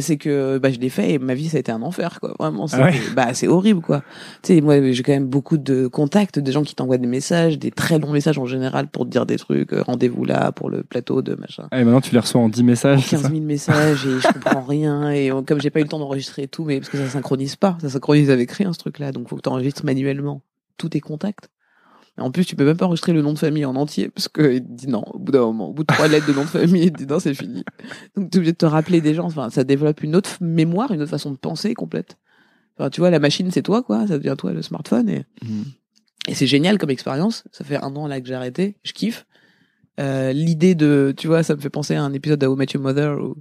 C'est 0.00 0.16
que 0.16 0.58
bah 0.58 0.70
je 0.70 0.78
l'ai 0.78 0.90
fait 0.90 1.14
et 1.14 1.18
ma 1.18 1.34
vie 1.34 1.48
ça 1.48 1.56
a 1.56 1.60
été 1.60 1.72
un 1.72 1.82
enfer 1.82 2.20
quoi 2.20 2.34
vraiment 2.38 2.68
c'est 2.68 2.76
Ah 2.76 2.84
ouais 2.84 2.94
bah 3.16 3.34
c'est 3.34 3.48
horrible 3.48 3.80
quoi. 3.80 4.02
Tu 4.42 4.54
sais 4.54 4.60
moi 4.60 4.92
j'ai 4.92 5.02
quand 5.02 5.12
même 5.12 5.26
beaucoup 5.26 5.58
de 5.58 5.88
contacts 5.88 6.38
des 6.38 6.52
gens 6.52 6.62
qui 6.62 6.76
t'envoient 6.76 6.98
des 6.98 7.08
messages 7.08 7.58
des 7.58 7.72
très 7.72 7.98
longs 7.98 8.12
messages 8.12 8.38
en 8.38 8.46
général 8.46 8.86
pour 8.86 9.06
te 9.06 9.10
dire 9.10 9.26
des 9.26 9.38
trucs 9.38 9.72
euh, 9.72 9.82
rendez-vous 9.82 10.24
là 10.24 10.52
pour 10.52 10.70
le 10.70 10.84
plateau 10.84 11.20
de 11.20 11.34
machin. 11.34 11.66
Et 11.72 11.82
maintenant, 11.82 12.00
tu 12.00 12.12
les 12.12 12.20
reçois 12.20 12.40
en 12.40 12.48
10 12.48 12.62
messages. 12.62 13.00
c'est 13.02 13.16
15 13.16 13.22
ça 13.22 13.28
000 13.28 13.40
messages 13.40 14.06
et 14.06 14.20
je 14.20 14.32
comprends 14.32 14.62
rien 14.62 15.10
et 15.10 15.30
comme 15.46 15.60
j'ai 15.60 15.70
pas 15.70 15.80
eu 15.80 15.84
le 15.84 15.88
temps 15.88 15.98
d'enregistrer 15.98 16.46
tout 16.46 16.64
mais 16.64 16.78
parce 16.78 16.88
que 16.90 16.98
ça 16.98 17.08
synchronise 17.08 17.56
pas 17.56 17.76
ça 17.80 17.88
synchronise 17.88 18.30
avec 18.30 18.52
rien 18.52 18.72
ce 18.72 18.78
truc 18.78 19.00
là 19.00 19.10
donc 19.10 19.28
faut 19.28 19.36
que 19.36 19.42
tu 19.42 19.48
enregistres 19.48 19.84
manuellement 19.84 20.42
tous 20.76 20.90
tes 20.90 21.00
contacts 21.00 21.48
en 22.20 22.30
plus 22.30 22.44
tu 22.44 22.54
peux 22.56 22.64
même 22.64 22.76
pas 22.76 22.86
enregistrer 22.86 23.12
le 23.12 23.22
nom 23.22 23.32
de 23.32 23.38
famille 23.38 23.64
en 23.64 23.74
entier 23.76 24.08
parce 24.10 24.28
que 24.28 24.54
il 24.54 24.62
te 24.62 24.68
dit 24.72 24.86
non 24.88 25.02
au 25.12 25.18
bout 25.18 25.32
d'un 25.32 25.40
moment 25.40 25.68
au 25.70 25.72
bout 25.72 25.82
de 25.82 25.92
trois 25.92 26.06
lettres 26.08 26.26
de 26.26 26.32
nom 26.32 26.42
de 26.42 26.48
famille 26.48 26.84
il 26.84 26.92
te 26.92 26.98
dit 26.98 27.06
non 27.06 27.18
c'est 27.18 27.34
fini 27.34 27.64
donc 28.16 28.30
tu 28.30 28.36
es 28.36 28.38
obligé 28.38 28.52
de 28.52 28.56
te 28.58 28.66
rappeler 28.66 29.00
des 29.00 29.14
gens 29.14 29.24
enfin 29.24 29.50
ça 29.50 29.64
développe 29.64 30.02
une 30.02 30.14
autre 30.16 30.36
mémoire 30.40 30.92
une 30.92 31.00
autre 31.02 31.10
façon 31.10 31.30
de 31.32 31.36
penser 31.36 31.74
complète 31.74 32.16
enfin 32.78 32.90
tu 32.90 33.00
vois 33.00 33.10
la 33.10 33.18
machine 33.18 33.50
c'est 33.50 33.62
toi 33.62 33.82
quoi 33.82 34.06
ça 34.06 34.18
devient 34.18 34.36
toi 34.38 34.52
le 34.52 34.62
smartphone 34.62 35.08
et 35.08 35.24
Mhm. 35.42 35.64
et 36.28 36.34
c'est 36.34 36.46
génial 36.46 36.76
comme 36.78 36.90
expérience. 36.90 37.44
Ça 37.52 37.64
fait 37.64 37.76
un 37.76 37.94
an 37.96 38.06
là 38.06 38.20
que 38.20 38.26
j'ai 38.28 38.34
arrêté. 38.34 38.76
Je 38.84 38.92
kiffe. 38.92 39.26
Euh, 39.98 40.32
L'idée 40.32 40.74
de, 40.74 41.12
tu 41.16 41.26
vois, 41.26 41.42
ça 41.42 41.56
me 41.56 41.60
fait 41.60 41.70
penser 41.70 41.94
à 41.94 42.02
un 42.02 42.12
épisode 42.12 42.38
d'How 42.40 42.56
Met 42.56 42.66
Your 42.74 42.82
Mother 42.82 43.18
où, 43.18 43.36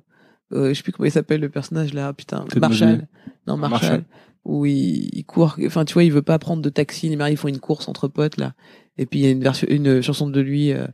euh, 0.53 0.69
je 0.69 0.73
sais 0.75 0.83
plus 0.83 0.91
comment 0.91 1.05
il 1.05 1.11
s'appelle 1.11 1.41
le 1.41 1.49
personnage 1.49 1.93
là, 1.93 2.13
putain, 2.13 2.45
Marshall. 2.59 3.07
Non, 3.47 3.57
Marshall. 3.57 3.79
Marshall. 3.81 4.03
Où 4.45 4.65
il, 4.65 5.09
il 5.13 5.25
court, 5.25 5.57
enfin, 5.65 5.85
tu 5.85 5.93
vois, 5.93 6.03
il 6.03 6.11
veut 6.11 6.21
pas 6.21 6.39
prendre 6.39 6.61
de 6.61 6.69
taxi, 6.69 7.09
rien, 7.13 7.27
ils 7.29 7.37
font 7.37 7.49
une 7.49 7.59
course 7.59 7.87
entre 7.89 8.07
potes 8.07 8.37
là. 8.37 8.53
Et 8.97 9.05
puis 9.05 9.19
il 9.19 9.25
y 9.25 9.27
a 9.27 9.31
une 9.31 9.43
version, 9.43 9.67
une 9.69 10.01
chanson 10.01 10.29
de 10.29 10.39
lui, 10.41 10.71
euh, 10.71 10.87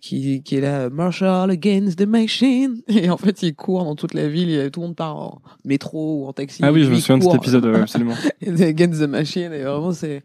qui, 0.00 0.42
qui 0.42 0.56
est 0.56 0.60
là, 0.60 0.90
Marshall 0.90 1.50
against 1.50 1.98
the 1.98 2.06
machine. 2.06 2.80
Et 2.88 3.08
en 3.10 3.16
fait, 3.16 3.42
il 3.42 3.54
court 3.54 3.84
dans 3.84 3.94
toute 3.94 4.12
la 4.14 4.28
ville, 4.28 4.50
et 4.50 4.70
tout 4.70 4.80
le 4.80 4.86
monde 4.88 4.96
part 4.96 5.16
en 5.16 5.42
métro 5.64 6.22
ou 6.22 6.26
en 6.26 6.32
taxi. 6.32 6.62
Ah 6.64 6.72
oui, 6.72 6.84
je 6.84 6.90
me 6.90 6.96
souviens 6.96 7.18
de 7.18 7.22
cet 7.24 7.34
épisode, 7.34 7.64
ouais, 7.66 7.80
absolument. 7.80 8.14
Against 8.46 9.00
the 9.00 9.08
Machine, 9.08 9.52
et 9.52 9.62
vraiment, 9.62 9.92
c'est, 9.92 10.22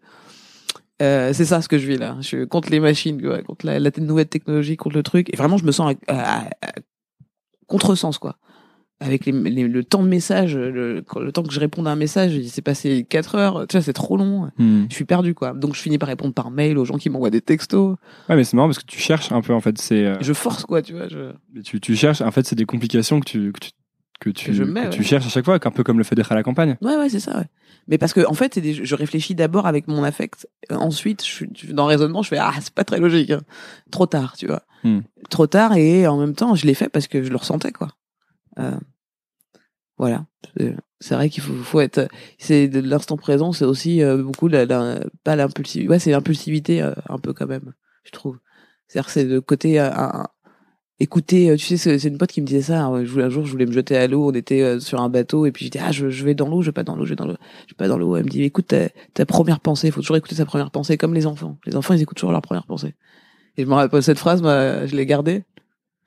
euh, 1.01 1.33
c'est 1.33 1.45
ça 1.45 1.61
ce 1.61 1.67
que 1.67 1.77
je 1.77 1.87
vis 1.87 1.97
là. 1.97 2.15
Je 2.21 2.27
suis 2.27 2.47
contre 2.47 2.69
les 2.71 2.79
machines, 2.79 3.21
quoi, 3.21 3.41
contre 3.43 3.65
la, 3.65 3.79
la 3.79 3.91
nouvelle 3.97 4.27
technologie, 4.27 4.75
contre 4.77 4.95
le 4.95 5.03
truc. 5.03 5.31
Et 5.33 5.37
vraiment, 5.37 5.57
je 5.57 5.65
me 5.65 5.71
sens 5.71 5.93
à, 6.07 6.13
à- 6.13 6.45
à- 6.47 6.73
contresens, 7.67 8.17
quoi. 8.17 8.37
Avec 9.01 9.25
les, 9.25 9.33
les- 9.33 9.67
le 9.67 9.83
temps 9.83 10.01
de 10.03 10.07
message, 10.07 10.55
le, 10.55 11.01
temps 11.33 11.43
que 11.43 11.51
je 11.51 11.59
réponde 11.59 11.85
à 11.87 11.91
un 11.91 11.95
message, 11.97 12.33
il 12.33 12.49
s'est 12.49 12.61
passé 12.61 13.05
4 13.09 13.35
heures. 13.35 13.67
Tu 13.67 13.75
vois, 13.75 13.83
c'est 13.83 13.91
trop 13.93 14.15
long. 14.15 14.49
Hmm. 14.57 14.85
Je 14.89 14.95
suis 14.95 15.03
perdu, 15.05 15.33
quoi. 15.33 15.51
Donc, 15.53 15.75
je 15.75 15.81
finis 15.81 15.97
par 15.97 16.07
répondre 16.07 16.33
par 16.33 16.49
mail 16.49 16.77
aux 16.77 16.85
gens 16.85 16.95
qui 16.97 17.09
m'envoient 17.09 17.29
des 17.29 17.41
textos. 17.41 17.97
Ouais, 18.29 18.35
mais 18.37 18.45
c'est 18.45 18.55
marrant 18.55 18.69
parce 18.69 18.79
que 18.79 18.85
tu 18.85 18.97
cherches 18.99 19.31
un 19.33 19.41
peu 19.41 19.53
en 19.53 19.59
fait. 19.59 19.77
C'est, 19.79 20.05
euh, 20.05 20.15
Je 20.21 20.31
force, 20.31 20.63
quoi, 20.65 20.81
tu 20.81 20.93
vois. 20.93 21.09
Je... 21.09 21.33
tu, 21.61 21.81
tu 21.81 21.95
cherches. 21.97 22.21
En 22.21 22.31
fait, 22.31 22.45
c'est 22.47 22.55
des 22.55 22.65
complications 22.65 23.19
que 23.19 23.25
tu 23.25 23.51
que 23.51 23.59
tu 23.59 23.71
que 24.21 24.29
tu, 24.29 24.45
Que 24.45 24.53
je 24.53 24.63
mets, 24.63 24.85
que 24.85 24.89
tu 24.91 24.99
ouais. 24.99 25.05
cherches 25.05 25.25
à 25.25 25.29
chaque 25.29 25.43
fois, 25.43 25.59
un 25.61 25.71
peu 25.71 25.83
comme 25.83 25.97
le 25.97 26.05
fait 26.05 26.15
d'être 26.15 26.31
à 26.31 26.35
la 26.35 26.43
campagne. 26.43 26.77
Ouais, 26.81 26.95
ouais, 26.95 27.09
c'est 27.09 27.19
ça, 27.19 27.37
ouais. 27.37 27.45
Mais 27.89 27.97
parce 27.97 28.13
que, 28.13 28.25
en 28.25 28.33
fait, 28.33 28.57
des, 28.57 28.73
je 28.73 28.95
réfléchis 28.95 29.35
d'abord 29.35 29.67
avec 29.67 29.89
mon 29.89 30.05
affect. 30.05 30.47
Ensuite, 30.71 31.25
je 31.27 31.43
dans 31.73 31.83
le 31.83 31.89
raisonnement, 31.89 32.21
je 32.23 32.29
fais, 32.29 32.37
ah, 32.37 32.53
c'est 32.61 32.73
pas 32.73 32.85
très 32.85 32.99
logique. 33.01 33.31
hein. 33.31 33.41
Trop 33.91 34.05
tard, 34.05 34.35
tu 34.37 34.47
vois. 34.47 34.63
Hmm. 34.85 35.01
Trop 35.29 35.47
tard 35.47 35.75
et 35.75 36.07
en 36.07 36.17
même 36.17 36.33
temps, 36.33 36.55
je 36.55 36.65
l'ai 36.65 36.73
fait 36.75 36.87
parce 36.87 37.07
que 37.07 37.23
je 37.23 37.29
le 37.29 37.35
ressentais, 37.35 37.73
quoi. 37.73 37.89
Euh, 38.59 38.77
voilà. 39.97 40.25
C'est- 40.99 41.15
vrai 41.15 41.29
qu'il 41.29 41.43
faut, 41.43 41.53
faut 41.53 41.79
être, 41.81 42.07
c'est 42.37 42.67
de 42.67 42.79
l'instant 42.79 43.17
présent, 43.17 43.51
c'est 43.51 43.65
aussi 43.65 44.01
euh, 44.03 44.23
beaucoup 44.23 44.47
la, 44.47 44.65
la- 44.65 44.99
pas 45.23 45.35
l'impulsivité. 45.35 45.89
Ouais, 45.89 45.99
c'est 45.99 46.11
l'impulsivité, 46.11 46.81
euh, 46.81 46.93
un 47.09 47.17
peu 47.17 47.33
quand 47.33 47.47
même, 47.47 47.73
je 48.03 48.11
trouve. 48.11 48.39
C'est-à-dire 48.87 49.09
c'est 49.09 49.23
le 49.25 49.41
côté, 49.41 49.79
un- 49.79 50.27
écouter, 50.99 51.53
tu 51.57 51.77
sais, 51.77 51.99
c'est 51.99 52.07
une 52.07 52.17
pote 52.17 52.31
qui 52.31 52.41
me 52.41 52.47
disait 52.47 52.61
ça. 52.61 52.85
hein, 52.85 52.93
un 53.03 53.05
jour, 53.29 53.45
je 53.45 53.51
voulais 53.51 53.65
me 53.65 53.71
jeter 53.73 53.97
à 53.97 54.07
l'eau, 54.07 54.29
on 54.29 54.33
était 54.33 54.79
sur 54.79 55.01
un 55.01 55.09
bateau 55.09 55.45
et 55.45 55.51
puis 55.51 55.65
j'étais, 55.65 55.79
ah, 55.79 55.91
je, 55.91 56.09
je 56.09 56.25
vais 56.25 56.35
dans 56.35 56.47
l'eau, 56.47 56.61
je 56.61 56.67
vais 56.67 56.71
pas 56.73 56.83
dans 56.83 56.95
l'eau, 56.95 57.05
je 57.05 57.09
vais 57.11 57.15
dans 57.17 57.25
l'eau, 57.27 57.35
je 57.67 57.73
vais 57.73 57.77
pas 57.77 57.87
dans 57.89 57.97
l'eau. 57.97 58.15
Elle 58.15 58.25
me 58.25 58.29
dit, 58.29 58.43
écoute 58.43 58.67
ta, 58.67 58.89
ta 59.13 59.25
première 59.25 59.59
pensée, 59.59 59.87
il 59.87 59.91
faut 59.93 60.01
toujours 60.01 60.15
écouter 60.17 60.35
sa 60.35 60.45
première 60.45 60.71
pensée, 60.71 60.97
comme 60.97 61.13
les 61.13 61.25
enfants. 61.27 61.57
Les 61.65 61.75
enfants, 61.75 61.93
ils 61.93 62.01
écoutent 62.01 62.17
toujours 62.17 62.31
leur 62.31 62.41
première 62.41 62.65
pensée. 62.65 62.95
Et 63.57 63.63
je 63.63 63.67
me 63.69 63.73
rappelle 63.73 64.03
cette 64.03 64.19
phrase, 64.19 64.41
moi, 64.41 64.85
je 64.85 64.95
l'ai 64.95 65.05
gardée. 65.05 65.43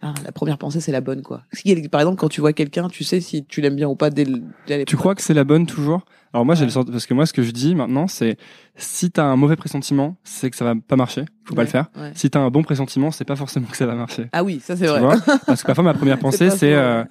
Ah, 0.01 0.15
la 0.25 0.31
première 0.31 0.59
pensée, 0.59 0.81
c'est 0.81 0.93
la 0.93 1.01
bonne, 1.01 1.23
quoi. 1.23 1.43
Par 1.91 2.01
exemple, 2.01 2.17
quand 2.19 2.29
tu 2.29 2.41
vois 2.41 2.53
quelqu'un, 2.53 2.89
tu 2.89 3.03
sais 3.03 3.21
si 3.21 3.45
tu 3.45 3.61
l'aimes 3.61 3.75
bien 3.75 3.89
ou 3.89 3.97
pas 3.97 4.11
dès, 4.11 4.27
dès 4.67 4.85
Tu 4.85 4.97
crois 4.97 5.15
que 5.17 5.23
c'est 5.23 5.35
la 5.35 5.43
bonne 5.45 5.67
toujours? 5.67 6.05
Alors 6.33 6.45
moi, 6.45 6.55
j'ai 6.55 6.65
le 6.65 6.71
sort 6.71 6.85
parce 6.85 7.07
que 7.07 7.15
moi, 7.15 7.27
ce 7.27 7.33
que 7.33 7.43
je 7.43 7.51
dis 7.51 7.75
maintenant, 7.75 8.07
c'est 8.07 8.37
si 8.77 9.11
t'as 9.11 9.25
un 9.25 9.35
mauvais 9.37 9.57
pressentiment, 9.57 10.17
c'est 10.23 10.51
que 10.51 10.57
ça 10.57 10.65
va 10.65 10.75
pas 10.77 10.95
marcher. 10.95 11.25
Faut 11.45 11.55
pas 11.55 11.63
le 11.63 11.69
faire. 11.69 11.87
ouais. 11.97 12.13
Si 12.15 12.29
t'as 12.31 12.39
un 12.41 12.51
bon 12.51 12.63
pressentiment, 12.63 13.11
c'est 13.11 13.25
pas 13.25 13.35
forcément 13.35 13.67
que 13.67 13.77
ça 13.77 13.87
va 13.87 13.95
marcher. 13.95 14.27
Ah 14.33 14.45
oui, 14.45 14.61
ça 14.63 14.77
c'est 14.77 14.87
vrai. 14.87 15.01
Parce 15.47 15.63
que 15.63 15.67
parfois, 15.67 15.85
ma 15.85 15.95
première 15.95 16.19
pensée, 16.19 16.51
c'est. 16.51 16.75
euh. 16.75 17.03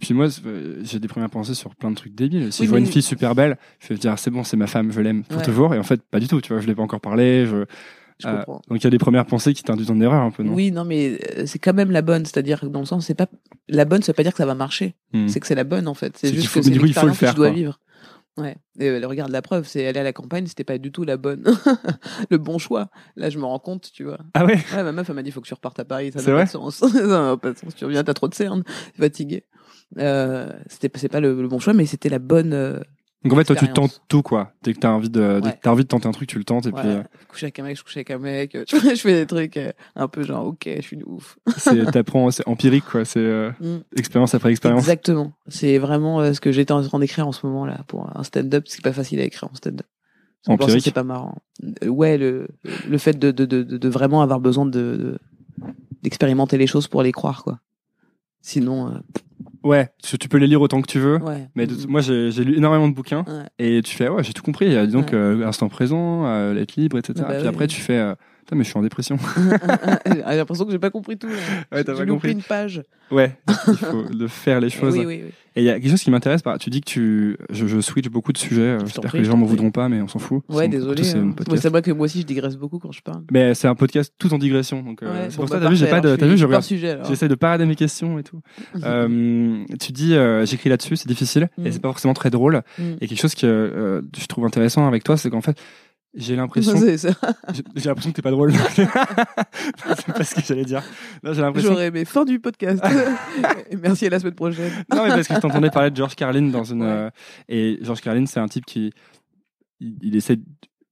Puis 0.00 0.14
moi, 0.14 0.28
euh, 0.46 0.80
j'ai 0.84 0.98
des 1.00 1.08
premières 1.08 1.28
pensées 1.28 1.54
sur 1.54 1.74
plein 1.74 1.90
de 1.90 1.96
trucs 1.96 2.14
débiles. 2.14 2.50
Si 2.50 2.62
Oui, 2.62 2.66
je 2.66 2.70
vois 2.70 2.78
une 2.78 2.86
fille 2.86 3.02
super 3.02 3.34
belle, 3.34 3.58
je 3.80 3.88
vais 3.88 3.96
dire 3.96 4.18
c'est 4.18 4.30
bon, 4.30 4.42
c'est 4.42 4.56
ma 4.56 4.66
femme, 4.66 4.90
je 4.90 5.00
l'aime 5.02 5.22
pour 5.24 5.42
toujours. 5.42 5.74
Et 5.74 5.78
en 5.78 5.82
fait, 5.82 6.00
pas 6.00 6.18
du 6.18 6.28
tout. 6.28 6.40
Tu 6.40 6.52
vois, 6.52 6.62
je 6.62 6.66
l'ai 6.66 6.74
pas 6.74 6.82
encore 6.82 7.00
parlé. 7.00 7.44
Je... 7.44 7.66
Je 8.22 8.28
euh, 8.28 8.36
comprends. 8.38 8.62
donc 8.68 8.80
il 8.80 8.84
y 8.84 8.86
a 8.86 8.90
des 8.90 8.98
premières 8.98 9.26
pensées 9.26 9.52
qui 9.54 9.62
t'induisent 9.62 9.90
en 9.90 10.00
erreur 10.00 10.22
un 10.22 10.30
peu, 10.30 10.42
non? 10.42 10.54
Oui, 10.54 10.70
non, 10.70 10.84
mais 10.84 11.18
euh, 11.36 11.46
c'est 11.46 11.58
quand 11.58 11.74
même 11.74 11.90
la 11.90 12.02
bonne. 12.02 12.24
C'est-à-dire 12.24 12.60
que 12.60 12.66
dans 12.66 12.80
le 12.80 12.86
sens, 12.86 13.06
c'est 13.06 13.14
pas 13.14 13.26
la 13.68 13.84
bonne, 13.84 14.02
ça 14.02 14.12
veut 14.12 14.16
pas 14.16 14.22
dire 14.22 14.32
que 14.32 14.38
ça 14.38 14.46
va 14.46 14.54
marcher. 14.54 14.94
Hmm. 15.12 15.28
C'est 15.28 15.40
que 15.40 15.46
c'est 15.46 15.54
la 15.54 15.64
bonne 15.64 15.88
en 15.88 15.94
fait. 15.94 16.16
C'est 16.16 16.32
juste 16.32 16.48
faut- 16.48 16.60
que 16.60 16.64
c'est 16.64 16.72
faut 16.72 16.78
le 16.80 16.86
l'expérience 16.86 17.18
que 17.18 17.26
tu 17.26 17.34
dois 17.34 17.48
quoi. 17.48 17.56
vivre. 17.56 17.78
Ouais. 18.38 18.56
Et 18.78 18.88
euh, 18.88 19.06
regarde 19.06 19.30
la 19.30 19.42
preuve, 19.42 19.66
c'est 19.66 19.86
aller 19.86 20.00
à 20.00 20.02
la 20.02 20.14
campagne, 20.14 20.46
c'était 20.46 20.64
pas 20.64 20.78
du 20.78 20.90
tout 20.90 21.04
la 21.04 21.18
bonne, 21.18 21.44
le 22.30 22.38
bon 22.38 22.56
choix. 22.58 22.88
Là, 23.16 23.28
je 23.28 23.38
me 23.38 23.44
rends 23.44 23.58
compte, 23.58 23.90
tu 23.92 24.04
vois. 24.04 24.20
Ah 24.32 24.46
ouais? 24.46 24.58
Ouais, 24.74 24.82
ma 24.82 24.92
meuf, 24.92 25.08
elle 25.10 25.16
m'a 25.16 25.22
dit, 25.22 25.30
faut 25.30 25.42
que 25.42 25.46
tu 25.46 25.52
repartes 25.52 25.78
à 25.78 25.84
Paris. 25.84 26.12
Ça 26.12 26.22
n'a 26.22 26.38
pas 26.38 26.44
de 26.44 26.48
sens. 26.50 26.76
ça 26.92 27.06
n'a 27.06 27.36
pas 27.36 27.52
de 27.52 27.58
sens. 27.58 27.74
Tu 27.74 27.84
reviens, 27.84 28.02
t'as 28.02 28.14
trop 28.14 28.28
de 28.28 28.34
cernes, 28.34 28.62
fatigué. 28.98 29.44
Euh, 29.98 30.50
c'était, 30.66 30.90
c'est 30.98 31.10
pas 31.10 31.20
le, 31.20 31.42
le 31.42 31.48
bon 31.48 31.58
choix, 31.58 31.74
mais 31.74 31.84
c'était 31.84 32.08
la 32.08 32.18
bonne. 32.18 32.82
Euh, 33.24 33.28
Donc 33.28 33.32
en 33.32 33.36
fait, 33.36 33.44
toi, 33.44 33.56
tu 33.56 33.68
tentes 33.72 34.02
tout, 34.08 34.22
quoi. 34.22 34.52
Dès 34.62 34.74
que 34.74 34.78
t'as 34.80 34.90
envie 34.90 35.10
de, 35.10 35.40
dès 35.40 35.46
Ouais. 35.48 35.52
que 35.54 35.58
t'as 35.62 35.70
envie 35.70 35.82
de 35.84 35.88
tenter 35.88 36.08
un 36.08 36.12
truc, 36.12 36.28
tu 36.28 36.38
le 36.38 36.44
tentes. 36.44 36.66
Et 36.66 36.72
puis, 36.72 36.86
euh, 36.86 37.02
coucher 37.28 37.46
avec 37.46 37.58
un 37.58 37.62
mec, 37.64 37.76
je 37.76 37.82
couche 37.82 37.96
avec 37.96 38.10
un 38.10 38.18
mec. 38.18 38.56
Tu 38.66 38.76
vois, 38.78 38.94
je 38.94 39.00
fais 39.00 39.14
des 39.14 39.26
trucs 39.26 39.56
euh, 39.56 39.72
un 39.96 40.08
peu 40.08 40.22
genre, 40.24 40.46
ok, 40.46 40.68
je 40.76 40.80
suis 40.80 40.96
une 40.96 41.04
ouf. 41.06 41.38
c'est, 41.56 41.84
t'apprends, 41.92 42.30
c'est 42.30 42.46
empirique, 42.48 42.84
quoi. 42.84 43.04
C'est 43.04 43.20
euh, 43.20 43.50
Mm. 43.60 43.78
expérience 43.96 44.34
après 44.34 44.50
expérience. 44.50 44.80
Exactement. 44.80 45.32
C'est 45.48 45.78
vraiment 45.78 46.20
euh, 46.20 46.32
ce 46.32 46.40
que 46.40 46.52
j'étais 46.52 46.72
en 46.72 46.82
train 46.82 46.98
d'écrire 46.98 47.26
en 47.28 47.32
ce 47.32 47.46
moment 47.46 47.64
là 47.66 47.80
pour 47.88 48.10
un 48.16 48.22
stand-up. 48.24 48.64
C'est 48.66 48.82
pas 48.82 48.92
facile 48.92 49.20
à 49.20 49.24
écrire 49.24 49.48
en 49.50 49.54
stand-up. 49.54 49.86
Empirique? 50.48 50.82
C'est 50.82 50.90
pas 50.90 51.04
marrant. 51.04 51.36
Euh, 51.84 51.88
Ouais, 51.88 52.18
le, 52.18 52.48
le 52.88 52.98
fait 52.98 53.16
de, 53.18 53.30
de, 53.30 53.44
de, 53.44 53.88
vraiment 53.88 54.22
avoir 54.22 54.40
besoin 54.40 54.66
de, 54.66 54.70
de- 54.70 55.18
d'expérimenter 56.02 56.58
les 56.58 56.66
choses 56.66 56.88
pour 56.88 57.02
les 57.04 57.12
croire, 57.12 57.44
quoi. 57.44 57.60
Sinon, 58.40 58.88
euh, 58.88 58.98
Ouais, 59.62 59.88
tu, 60.02 60.18
tu 60.18 60.28
peux 60.28 60.38
les 60.38 60.46
lire 60.46 60.60
autant 60.60 60.80
que 60.82 60.86
tu 60.90 60.98
veux. 60.98 61.16
ouais. 61.22 61.48
Mais 61.54 61.66
de- 61.66 61.74
Mm. 61.74 61.86
moi, 61.88 62.00
j'ai, 62.00 62.30
lu 62.44 62.56
énormément 62.56 62.88
de 62.88 62.94
bouquins. 62.94 63.24
Ouais. 63.26 63.44
Et 63.58 63.82
tu 63.82 63.94
fais, 63.94 64.08
ouais, 64.08 64.22
j'ai 64.24 64.32
tout 64.32 64.42
compris. 64.42 64.66
Il 64.66 64.72
y 64.72 64.76
a 64.76 64.86
donc 64.86 65.06
Ouais. 65.08 65.14
euh, 65.14 65.46
instant 65.46 65.68
présent, 65.68 66.26
euh, 66.26 66.54
être 66.56 66.76
libre, 66.76 66.98
etc. 66.98 67.14
Ah 67.20 67.28
bah 67.28 67.34
puis 67.34 67.42
oui. 67.42 67.48
après, 67.48 67.66
tu 67.66 67.80
fais, 67.80 67.98
euh, 67.98 68.14
putain, 68.44 68.56
mais 68.56 68.64
je 68.64 68.68
suis 68.70 68.78
en 68.78 68.82
dépression. 68.82 69.16
J'ai 70.06 70.36
l'impression 70.36 70.64
que 70.64 70.70
j'ai 70.72 70.78
pas 70.78 70.90
compris 70.90 71.16
tout. 71.18 71.28
là. 71.28 71.34
Ouais, 71.72 71.84
t'as 71.84 71.94
pas 71.94 72.06
compris. 72.06 72.32
une 72.32 72.42
page. 72.42 72.82
ouais, 73.10 73.36
il 73.68 73.74
faut 73.76 74.02
de 74.04 74.26
faire 74.26 74.60
les 74.60 74.70
choses. 74.70 74.94
Oui, 74.96 75.04
oui, 75.06 75.20
oui. 75.24 75.30
Et 75.54 75.60
il 75.60 75.64
y 75.64 75.68
a 75.70 75.74
quelque 75.78 75.90
chose 75.90 76.02
qui 76.02 76.10
m'intéresse. 76.10 76.42
bah, 76.42 76.56
Tu 76.58 76.70
dis 76.70 76.80
que 76.80 76.86
tu, 76.88 77.36
je, 77.50 77.66
je 77.66 77.80
switch 77.82 78.08
beaucoup 78.08 78.32
de 78.32 78.38
sujets. 78.38 78.62
euh, 78.62 78.78
J'espère 78.86 79.12
que 79.12 79.18
les 79.18 79.24
je 79.24 79.30
gens 79.30 79.36
m'en 79.36 79.44
voudront 79.44 79.70
pas, 79.70 79.90
mais 79.90 80.00
on 80.00 80.08
s'en 80.08 80.18
fout. 80.18 80.42
Ouais, 80.48 80.66
désolé. 80.66 81.02
c'est 81.04 81.18
hein. 81.18 81.34
Vrai 81.70 81.82
que 81.82 81.90
moi 81.90 82.06
aussi, 82.06 82.22
je 82.22 82.26
digresse 82.26 82.56
beaucoup 82.56 82.78
quand 82.78 82.90
je 82.92 83.02
parle. 83.02 83.22
Mais 83.30 83.54
c'est 83.54 83.68
un 83.68 83.74
podcast 83.74 84.14
tout 84.18 84.32
en 84.32 84.38
digression. 84.38 84.82
Donc, 84.82 85.02
euh, 85.02 85.12
Ouais, 85.12 85.26
c'est 85.28 85.36
bon, 85.36 85.42
pour 85.42 85.48
ça, 85.50 85.56
bah, 85.56 85.64
t'as 85.66 85.70
vu, 85.70 85.76
j'ai 85.76 85.86
pas 85.88 86.00
de, 86.00 86.16
t'as 86.16 86.26
vu, 86.26 86.38
je 86.38 86.46
regarde- 86.46 86.64
j'essaie 87.06 87.28
de 87.28 87.34
parader 87.34 87.66
mes 87.66 87.76
questions 87.76 88.18
et 88.18 88.22
tout. 88.22 88.40
Euh, 88.84 89.64
tu 89.78 89.92
dis, 89.92 90.14
euh, 90.14 90.44
j'écris 90.46 90.68
là-dessus, 90.70 90.96
c'est 90.96 91.08
difficile 91.08 91.48
Mm. 91.58 91.66
et 91.66 91.72
c'est 91.72 91.80
pas 91.82 91.88
forcément 91.88 92.14
très 92.14 92.30
drôle. 92.30 92.62
Mm. 92.78 92.82
Et 93.02 93.06
quelque 93.08 93.20
chose 93.20 93.34
que 93.34 94.02
je 94.18 94.26
trouve 94.26 94.46
intéressant 94.46 94.86
avec 94.88 95.04
toi, 95.04 95.16
c'est 95.18 95.28
qu'en 95.30 95.40
fait, 95.42 95.56
j'ai 96.14 96.36
l'impression, 96.36 96.74
j'ai 96.76 97.88
l'impression 97.88 98.10
que 98.10 98.16
t'es 98.16 98.22
pas 98.22 98.30
drôle. 98.30 98.52
c'est 98.74 98.86
pas 98.86 100.24
ce 100.24 100.34
que 100.34 100.40
j'allais 100.42 100.64
dire. 100.64 100.82
Non, 101.22 101.32
j'ai 101.32 101.40
l'impression. 101.42 101.70
J'aurais 101.70 101.86
aimé 101.86 102.04
fin 102.04 102.24
du 102.24 102.38
podcast. 102.38 102.82
Et 103.70 103.76
merci 103.76 104.06
à 104.06 104.10
la 104.10 104.18
semaine 104.18 104.34
prochaine. 104.34 104.70
Non, 104.94 105.04
mais 105.04 105.08
parce 105.10 105.28
que 105.28 105.34
je 105.34 105.40
t'entendais 105.40 105.70
parler 105.70 105.90
de 105.90 105.96
George 105.96 106.14
Carlin 106.14 106.42
dans 106.50 106.64
une. 106.64 106.82
Ouais. 106.82 106.88
euh, 106.88 107.10
et 107.48 107.78
George 107.82 108.00
Carlin, 108.00 108.26
c'est 108.26 108.40
un 108.40 108.48
type 108.48 108.66
qui. 108.66 108.92
Il, 109.80 109.96
il 110.02 110.16
essaie. 110.16 110.36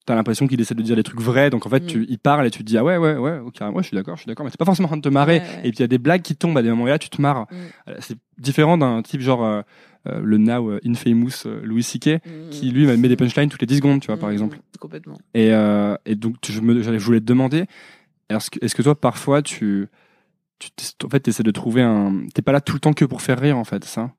T'as 0.06 0.14
l'impression 0.14 0.46
qu'il 0.48 0.60
essaie 0.60 0.74
de 0.74 0.82
dire 0.82 0.96
des 0.96 1.02
trucs 1.02 1.20
vrais, 1.20 1.50
donc 1.50 1.66
en 1.66 1.68
fait, 1.68 1.82
Mm. 1.84 1.86
tu, 1.86 2.06
il 2.08 2.18
parle 2.18 2.46
et 2.46 2.50
tu 2.50 2.60
te 2.60 2.64
dis 2.64 2.78
ah 2.78 2.82
ouais 2.82 2.96
ouais 2.96 3.16
ouais 3.16 3.38
ok 3.38 3.54
ouais 3.60 3.82
je 3.82 3.88
suis 3.88 3.94
d'accord 3.94 4.16
je 4.16 4.22
suis 4.22 4.28
d'accord, 4.28 4.44
mais 4.44 4.50
c'est 4.50 4.58
pas 4.58 4.64
forcément 4.64 4.86
en 4.86 4.88
train 4.88 4.96
de 4.96 5.02
te 5.02 5.08
marrer. 5.10 5.38
Ouais, 5.40 5.40
ouais. 5.42 5.58
Et 5.58 5.70
puis 5.70 5.76
il 5.78 5.80
y 5.80 5.82
a 5.84 5.88
des 5.88 5.98
blagues 5.98 6.22
qui 6.22 6.34
tombent 6.34 6.56
à 6.56 6.62
des 6.62 6.70
moments 6.70 6.86
là 6.86 6.98
tu 6.98 7.10
te 7.10 7.20
marres. 7.20 7.42
Mm. 7.42 7.54
Euh, 7.90 7.94
C'est 8.00 8.16
différent 8.38 8.78
d'un 8.78 9.02
type 9.02 9.20
genre 9.20 9.44
euh, 9.44 9.60
euh, 10.06 10.20
le 10.22 10.38
now 10.38 10.70
euh, 10.70 10.80
infamous 10.86 11.46
euh, 11.46 11.60
Louis 11.64 11.82
C.K. 11.82 12.20
qui 12.50 12.70
lui 12.70 12.86
met 12.86 13.08
des 13.08 13.16
punchlines 13.16 13.48
toutes 13.48 13.60
les 13.60 13.66
10 13.66 13.76
secondes, 13.76 14.00
tu 14.00 14.06
vois 14.06 14.16
par 14.16 14.30
Mm, 14.30 14.32
exemple. 14.32 14.58
Complètement. 14.78 15.18
Et, 15.34 15.48
et 16.06 16.14
donc 16.14 16.36
je, 16.48 16.60
me, 16.60 16.82
j'allais- 16.82 16.98
je 16.98 17.04
voulais 17.04 17.20
te 17.20 17.24
demander, 17.26 17.66
est-ce 18.28 18.50
que, 18.50 18.64
est-ce 18.64 18.74
que 18.74 18.82
toi 18.82 18.98
parfois 18.98 19.42
tu 19.42 19.88
en 21.04 21.08
fait, 21.08 21.20
t'essaies 21.20 21.42
de 21.42 21.50
trouver 21.50 21.82
un. 21.82 22.26
T'es 22.34 22.42
pas 22.42 22.52
là 22.52 22.60
tout 22.60 22.74
le 22.74 22.80
temps 22.80 22.92
que 22.92 23.04
pour 23.06 23.22
faire 23.22 23.38
rire, 23.40 23.56
en 23.56 23.64
fait, 23.64 23.82
ça? 23.84 24.12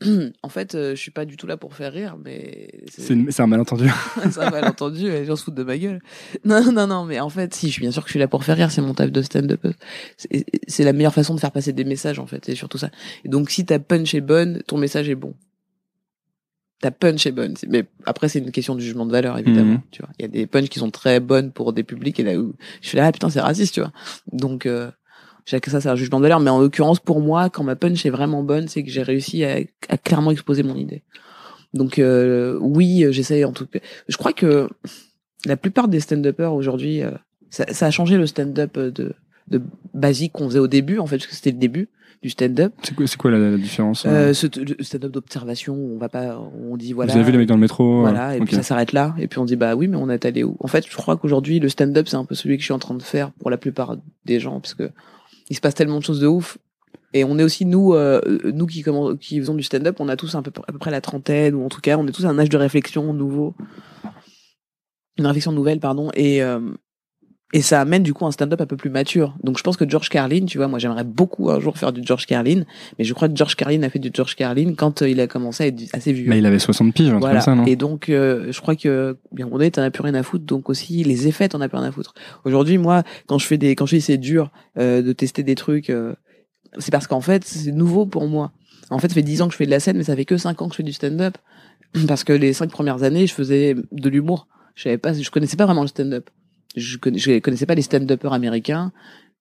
en 0.42 0.48
fait, 0.50 0.74
euh, 0.74 0.90
je 0.94 1.00
suis 1.00 1.10
pas 1.10 1.24
du 1.24 1.36
tout 1.38 1.46
là 1.46 1.56
pour 1.56 1.74
faire 1.74 1.92
rire, 1.92 2.16
mais 2.22 2.68
C'est 2.88 3.14
une- 3.14 3.30
c'est 3.30 3.42
un 3.42 3.46
malentendu. 3.46 3.88
c'est 4.30 4.38
un 4.40 4.50
malentendu, 4.50 5.02
les 5.10 5.24
gens 5.24 5.36
se 5.36 5.44
foutent 5.44 5.54
de 5.54 5.62
ma 5.64 5.78
gueule. 5.78 6.00
Non, 6.44 6.70
non, 6.70 6.86
non, 6.86 7.04
mais 7.06 7.18
en 7.18 7.30
fait, 7.30 7.54
si, 7.54 7.68
je 7.68 7.72
suis 7.72 7.80
bien 7.80 7.90
sûr 7.90 8.02
que 8.02 8.08
je 8.08 8.12
suis 8.12 8.18
là 8.20 8.28
pour 8.28 8.44
faire 8.44 8.56
rire, 8.56 8.70
c'est 8.70 8.82
mon 8.82 8.92
taf 8.94 9.10
de 9.10 9.22
stand-up. 9.22 9.66
C'est 10.18 10.44
c'est 10.68 10.84
la 10.84 10.92
meilleure 10.92 11.14
façon 11.14 11.34
de 11.34 11.40
faire 11.40 11.50
passer 11.52 11.72
des 11.72 11.84
messages, 11.84 12.18
en 12.18 12.26
fait, 12.26 12.44
c'est 12.44 12.54
surtout 12.54 12.76
ça. 12.78 12.90
Et 13.24 13.28
donc, 13.30 13.48
si 13.50 13.64
ta 13.64 13.78
punch 13.78 14.14
est 14.14 14.20
bonne, 14.20 14.62
ton 14.66 14.76
message 14.76 15.08
est 15.08 15.14
bon. 15.14 15.34
Ta 16.82 16.90
punch 16.90 17.26
est 17.26 17.32
bonne. 17.32 17.54
Mais 17.68 17.86
après, 18.04 18.28
c'est 18.28 18.38
une 18.38 18.50
question 18.52 18.74
de 18.74 18.80
jugement 18.80 19.06
de 19.06 19.12
valeur, 19.12 19.38
évidemment. 19.38 19.72
Mhm. 19.74 19.80
Tu 19.90 20.02
vois, 20.02 20.10
il 20.18 20.22
y 20.22 20.24
a 20.26 20.28
des 20.28 20.46
punchs 20.46 20.68
qui 20.68 20.78
sont 20.78 20.90
très 20.90 21.20
bonnes 21.20 21.50
pour 21.52 21.72
des 21.72 21.84
publics 21.84 22.20
et 22.20 22.22
là 22.22 22.36
où 22.38 22.54
je 22.82 22.88
suis 22.88 22.98
là, 22.98 23.06
ah, 23.06 23.12
putain, 23.12 23.30
c'est 23.30 23.40
raciste, 23.40 23.72
tu 23.74 23.80
vois. 23.80 23.92
Donc, 24.30 24.66
euh, 24.66 24.90
chaque 25.46 25.64
ça, 25.66 25.80
c'est 25.80 25.88
un 25.88 25.96
jugement 25.96 26.18
de 26.18 26.24
valeur. 26.24 26.40
Mais 26.40 26.50
en 26.50 26.60
l'occurrence, 26.60 27.00
pour 27.00 27.20
moi, 27.20 27.48
quand 27.48 27.64
ma 27.64 27.76
punch 27.76 28.04
est 28.04 28.10
vraiment 28.10 28.42
bonne, 28.42 28.68
c'est 28.68 28.82
que 28.82 28.90
j'ai 28.90 29.02
réussi 29.02 29.44
à, 29.44 29.60
à 29.88 29.96
clairement 29.96 30.32
exposer 30.32 30.62
mon 30.62 30.76
idée. 30.76 31.02
Donc, 31.72 31.98
euh, 31.98 32.58
oui, 32.60 33.04
euh, 33.04 33.12
j'essaye 33.12 33.44
en 33.44 33.52
tout 33.52 33.66
cas. 33.66 33.78
Je 34.08 34.16
crois 34.18 34.32
que 34.32 34.68
la 35.46 35.56
plupart 35.56 35.88
des 35.88 36.00
stand-uppers 36.00 36.52
aujourd'hui, 36.52 37.02
euh, 37.02 37.10
ça, 37.48 37.64
ça 37.72 37.86
a 37.86 37.90
changé 37.90 38.16
le 38.16 38.26
stand-up 38.26 38.76
euh, 38.76 38.90
de, 38.90 39.14
de 39.48 39.62
basique 39.94 40.32
qu'on 40.32 40.48
faisait 40.48 40.58
au 40.58 40.68
début, 40.68 40.98
en 40.98 41.06
fait, 41.06 41.16
parce 41.16 41.28
que 41.28 41.34
c'était 41.34 41.52
le 41.52 41.58
début 41.58 41.88
du 42.22 42.30
stand-up. 42.30 42.72
C'est 42.82 42.96
quoi, 42.96 43.06
c'est 43.06 43.16
quoi 43.18 43.30
la, 43.30 43.38
la 43.38 43.56
différence 43.58 44.04
Euh, 44.06 44.32
ce 44.32 44.46
le 44.58 44.82
stand-up 44.82 45.12
d'observation, 45.12 45.74
on 45.74 45.98
va 45.98 46.08
pas, 46.08 46.40
on 46.58 46.76
dit 46.76 46.92
voilà. 46.94 47.12
Vous 47.12 47.18
avez 47.18 47.26
vu 47.26 47.32
les 47.32 47.38
mecs 47.38 47.48
dans 47.48 47.54
le 47.56 47.60
métro 47.60 47.98
euh, 47.98 48.00
Voilà, 48.00 48.36
et 48.36 48.40
puis 48.40 48.56
ça 48.56 48.62
s'arrête 48.62 48.92
là. 48.92 49.14
Et 49.18 49.28
puis 49.28 49.38
on 49.38 49.44
dit, 49.44 49.56
bah 49.56 49.76
oui, 49.76 49.86
mais 49.86 49.96
on 49.98 50.08
est 50.08 50.24
allé 50.24 50.42
où? 50.42 50.56
En 50.60 50.66
fait, 50.66 50.86
je 50.88 50.96
crois 50.96 51.16
qu'aujourd'hui, 51.16 51.60
le 51.60 51.68
stand-up, 51.68 52.08
c'est 52.08 52.16
un 52.16 52.24
peu 52.24 52.34
celui 52.34 52.56
que 52.56 52.62
je 52.62 52.66
suis 52.66 52.74
en 52.74 52.78
train 52.78 52.94
de 52.94 53.02
faire 53.02 53.30
pour 53.32 53.50
la 53.50 53.58
plupart 53.58 53.96
des 54.24 54.40
gens, 54.40 54.60
parce 54.60 54.74
que 54.74 54.90
il 55.48 55.56
se 55.56 55.60
passe 55.60 55.74
tellement 55.74 55.98
de 55.98 56.04
choses 56.04 56.20
de 56.20 56.26
ouf. 56.26 56.58
Et 57.12 57.24
on 57.24 57.38
est 57.38 57.44
aussi, 57.44 57.64
nous, 57.64 57.94
euh, 57.94 58.20
nous 58.52 58.66
qui, 58.66 58.82
commen- 58.82 59.16
qui 59.16 59.38
faisons 59.38 59.54
du 59.54 59.62
stand-up, 59.62 59.96
on 60.00 60.08
a 60.08 60.16
tous 60.16 60.34
un 60.34 60.42
peu, 60.42 60.50
à 60.66 60.72
peu 60.72 60.78
près 60.78 60.90
la 60.90 61.00
trentaine, 61.00 61.54
ou 61.54 61.64
en 61.64 61.68
tout 61.68 61.80
cas, 61.80 61.96
on 61.96 62.06
est 62.06 62.12
tous 62.12 62.26
à 62.26 62.28
un 62.28 62.38
âge 62.38 62.48
de 62.48 62.56
réflexion 62.56 63.12
nouveau. 63.12 63.54
Une 65.16 65.26
réflexion 65.26 65.52
nouvelle, 65.52 65.80
pardon. 65.80 66.10
Et, 66.14 66.42
euh, 66.42 66.60
et 67.52 67.62
ça 67.62 67.80
amène 67.80 68.02
du 68.02 68.12
coup 68.12 68.26
un 68.26 68.32
stand-up 68.32 68.60
un 68.60 68.66
peu 68.66 68.76
plus 68.76 68.90
mature. 68.90 69.36
Donc 69.42 69.56
je 69.56 69.62
pense 69.62 69.76
que 69.76 69.88
George 69.88 70.08
Carlin, 70.08 70.46
tu 70.46 70.58
vois, 70.58 70.66
moi 70.68 70.78
j'aimerais 70.78 71.04
beaucoup 71.04 71.50
un 71.50 71.60
jour 71.60 71.78
faire 71.78 71.92
du 71.92 72.02
George 72.04 72.26
Carlin, 72.26 72.64
mais 72.98 73.04
je 73.04 73.14
crois 73.14 73.28
que 73.28 73.36
George 73.36 73.54
Carlin 73.54 73.82
a 73.84 73.88
fait 73.90 73.98
du 74.00 74.10
George 74.12 74.34
Carlin 74.34 74.74
quand 74.76 75.02
euh, 75.02 75.08
il 75.08 75.20
a 75.20 75.26
commencé 75.26 75.64
à 75.64 75.66
être 75.68 75.80
assez 75.92 76.12
vieux. 76.12 76.28
Mais 76.28 76.38
il 76.38 76.46
avait 76.46 76.58
60 76.58 76.92
piges, 76.92 77.06
un 77.08 77.10
truc 77.12 77.20
Voilà. 77.20 77.34
comme 77.36 77.44
ça, 77.44 77.54
non? 77.54 77.64
Et 77.66 77.76
donc, 77.76 78.08
euh, 78.08 78.50
je 78.50 78.60
crois 78.60 78.74
que 78.76 79.16
bien 79.32 79.48
on 79.50 79.60
est, 79.60 79.70
t'en 79.72 79.82
as 79.82 79.90
plus 79.90 80.02
rien 80.02 80.14
à 80.14 80.22
foutre. 80.22 80.44
Donc 80.44 80.68
aussi, 80.68 81.04
les 81.04 81.28
effets, 81.28 81.48
t'en 81.48 81.60
as 81.60 81.68
plus 81.68 81.78
rien 81.78 81.86
à 81.88 81.92
foutre. 81.92 82.14
Aujourd'hui, 82.44 82.78
moi, 82.78 83.04
quand 83.26 83.38
je 83.38 83.46
fais 83.46 83.58
des, 83.58 83.76
quand 83.76 83.86
je 83.86 83.96
dis 83.96 84.02
c'est 84.02 84.18
dur 84.18 84.50
euh, 84.78 85.02
de 85.02 85.12
tester 85.12 85.42
des 85.44 85.54
trucs, 85.54 85.88
euh, 85.90 86.14
c'est 86.78 86.90
parce 86.90 87.06
qu'en 87.06 87.20
fait, 87.20 87.44
c'est 87.44 87.70
nouveau 87.72 88.06
pour 88.06 88.26
moi. 88.26 88.52
En 88.90 88.98
fait, 88.98 89.08
ça 89.08 89.14
fait 89.14 89.22
10 89.22 89.42
ans 89.42 89.46
que 89.46 89.52
je 89.52 89.56
fais 89.58 89.66
de 89.66 89.70
la 89.70 89.80
scène, 89.80 89.96
mais 89.96 90.04
ça 90.04 90.14
fait 90.16 90.24
que 90.24 90.36
5 90.36 90.60
ans 90.62 90.66
que 90.68 90.72
je 90.72 90.76
fais 90.78 90.82
du 90.82 90.92
stand-up. 90.92 91.38
Parce 92.08 92.24
que 92.24 92.32
les 92.32 92.52
cinq 92.52 92.70
premières 92.70 93.04
années, 93.04 93.26
je 93.26 93.32
faisais 93.32 93.74
de 93.92 94.08
l'humour. 94.08 94.48
Je 94.74 94.82
savais 94.82 94.98
pas, 94.98 95.12
je 95.14 95.30
connaissais 95.30 95.56
pas 95.56 95.64
vraiment 95.64 95.82
le 95.82 95.88
stand-up. 95.88 96.28
Je, 96.76 96.98
connais, 96.98 97.18
je 97.18 97.38
connaissais 97.40 97.66
pas 97.66 97.74
les 97.74 97.82
stand-uppers 97.82 98.32
américains. 98.32 98.92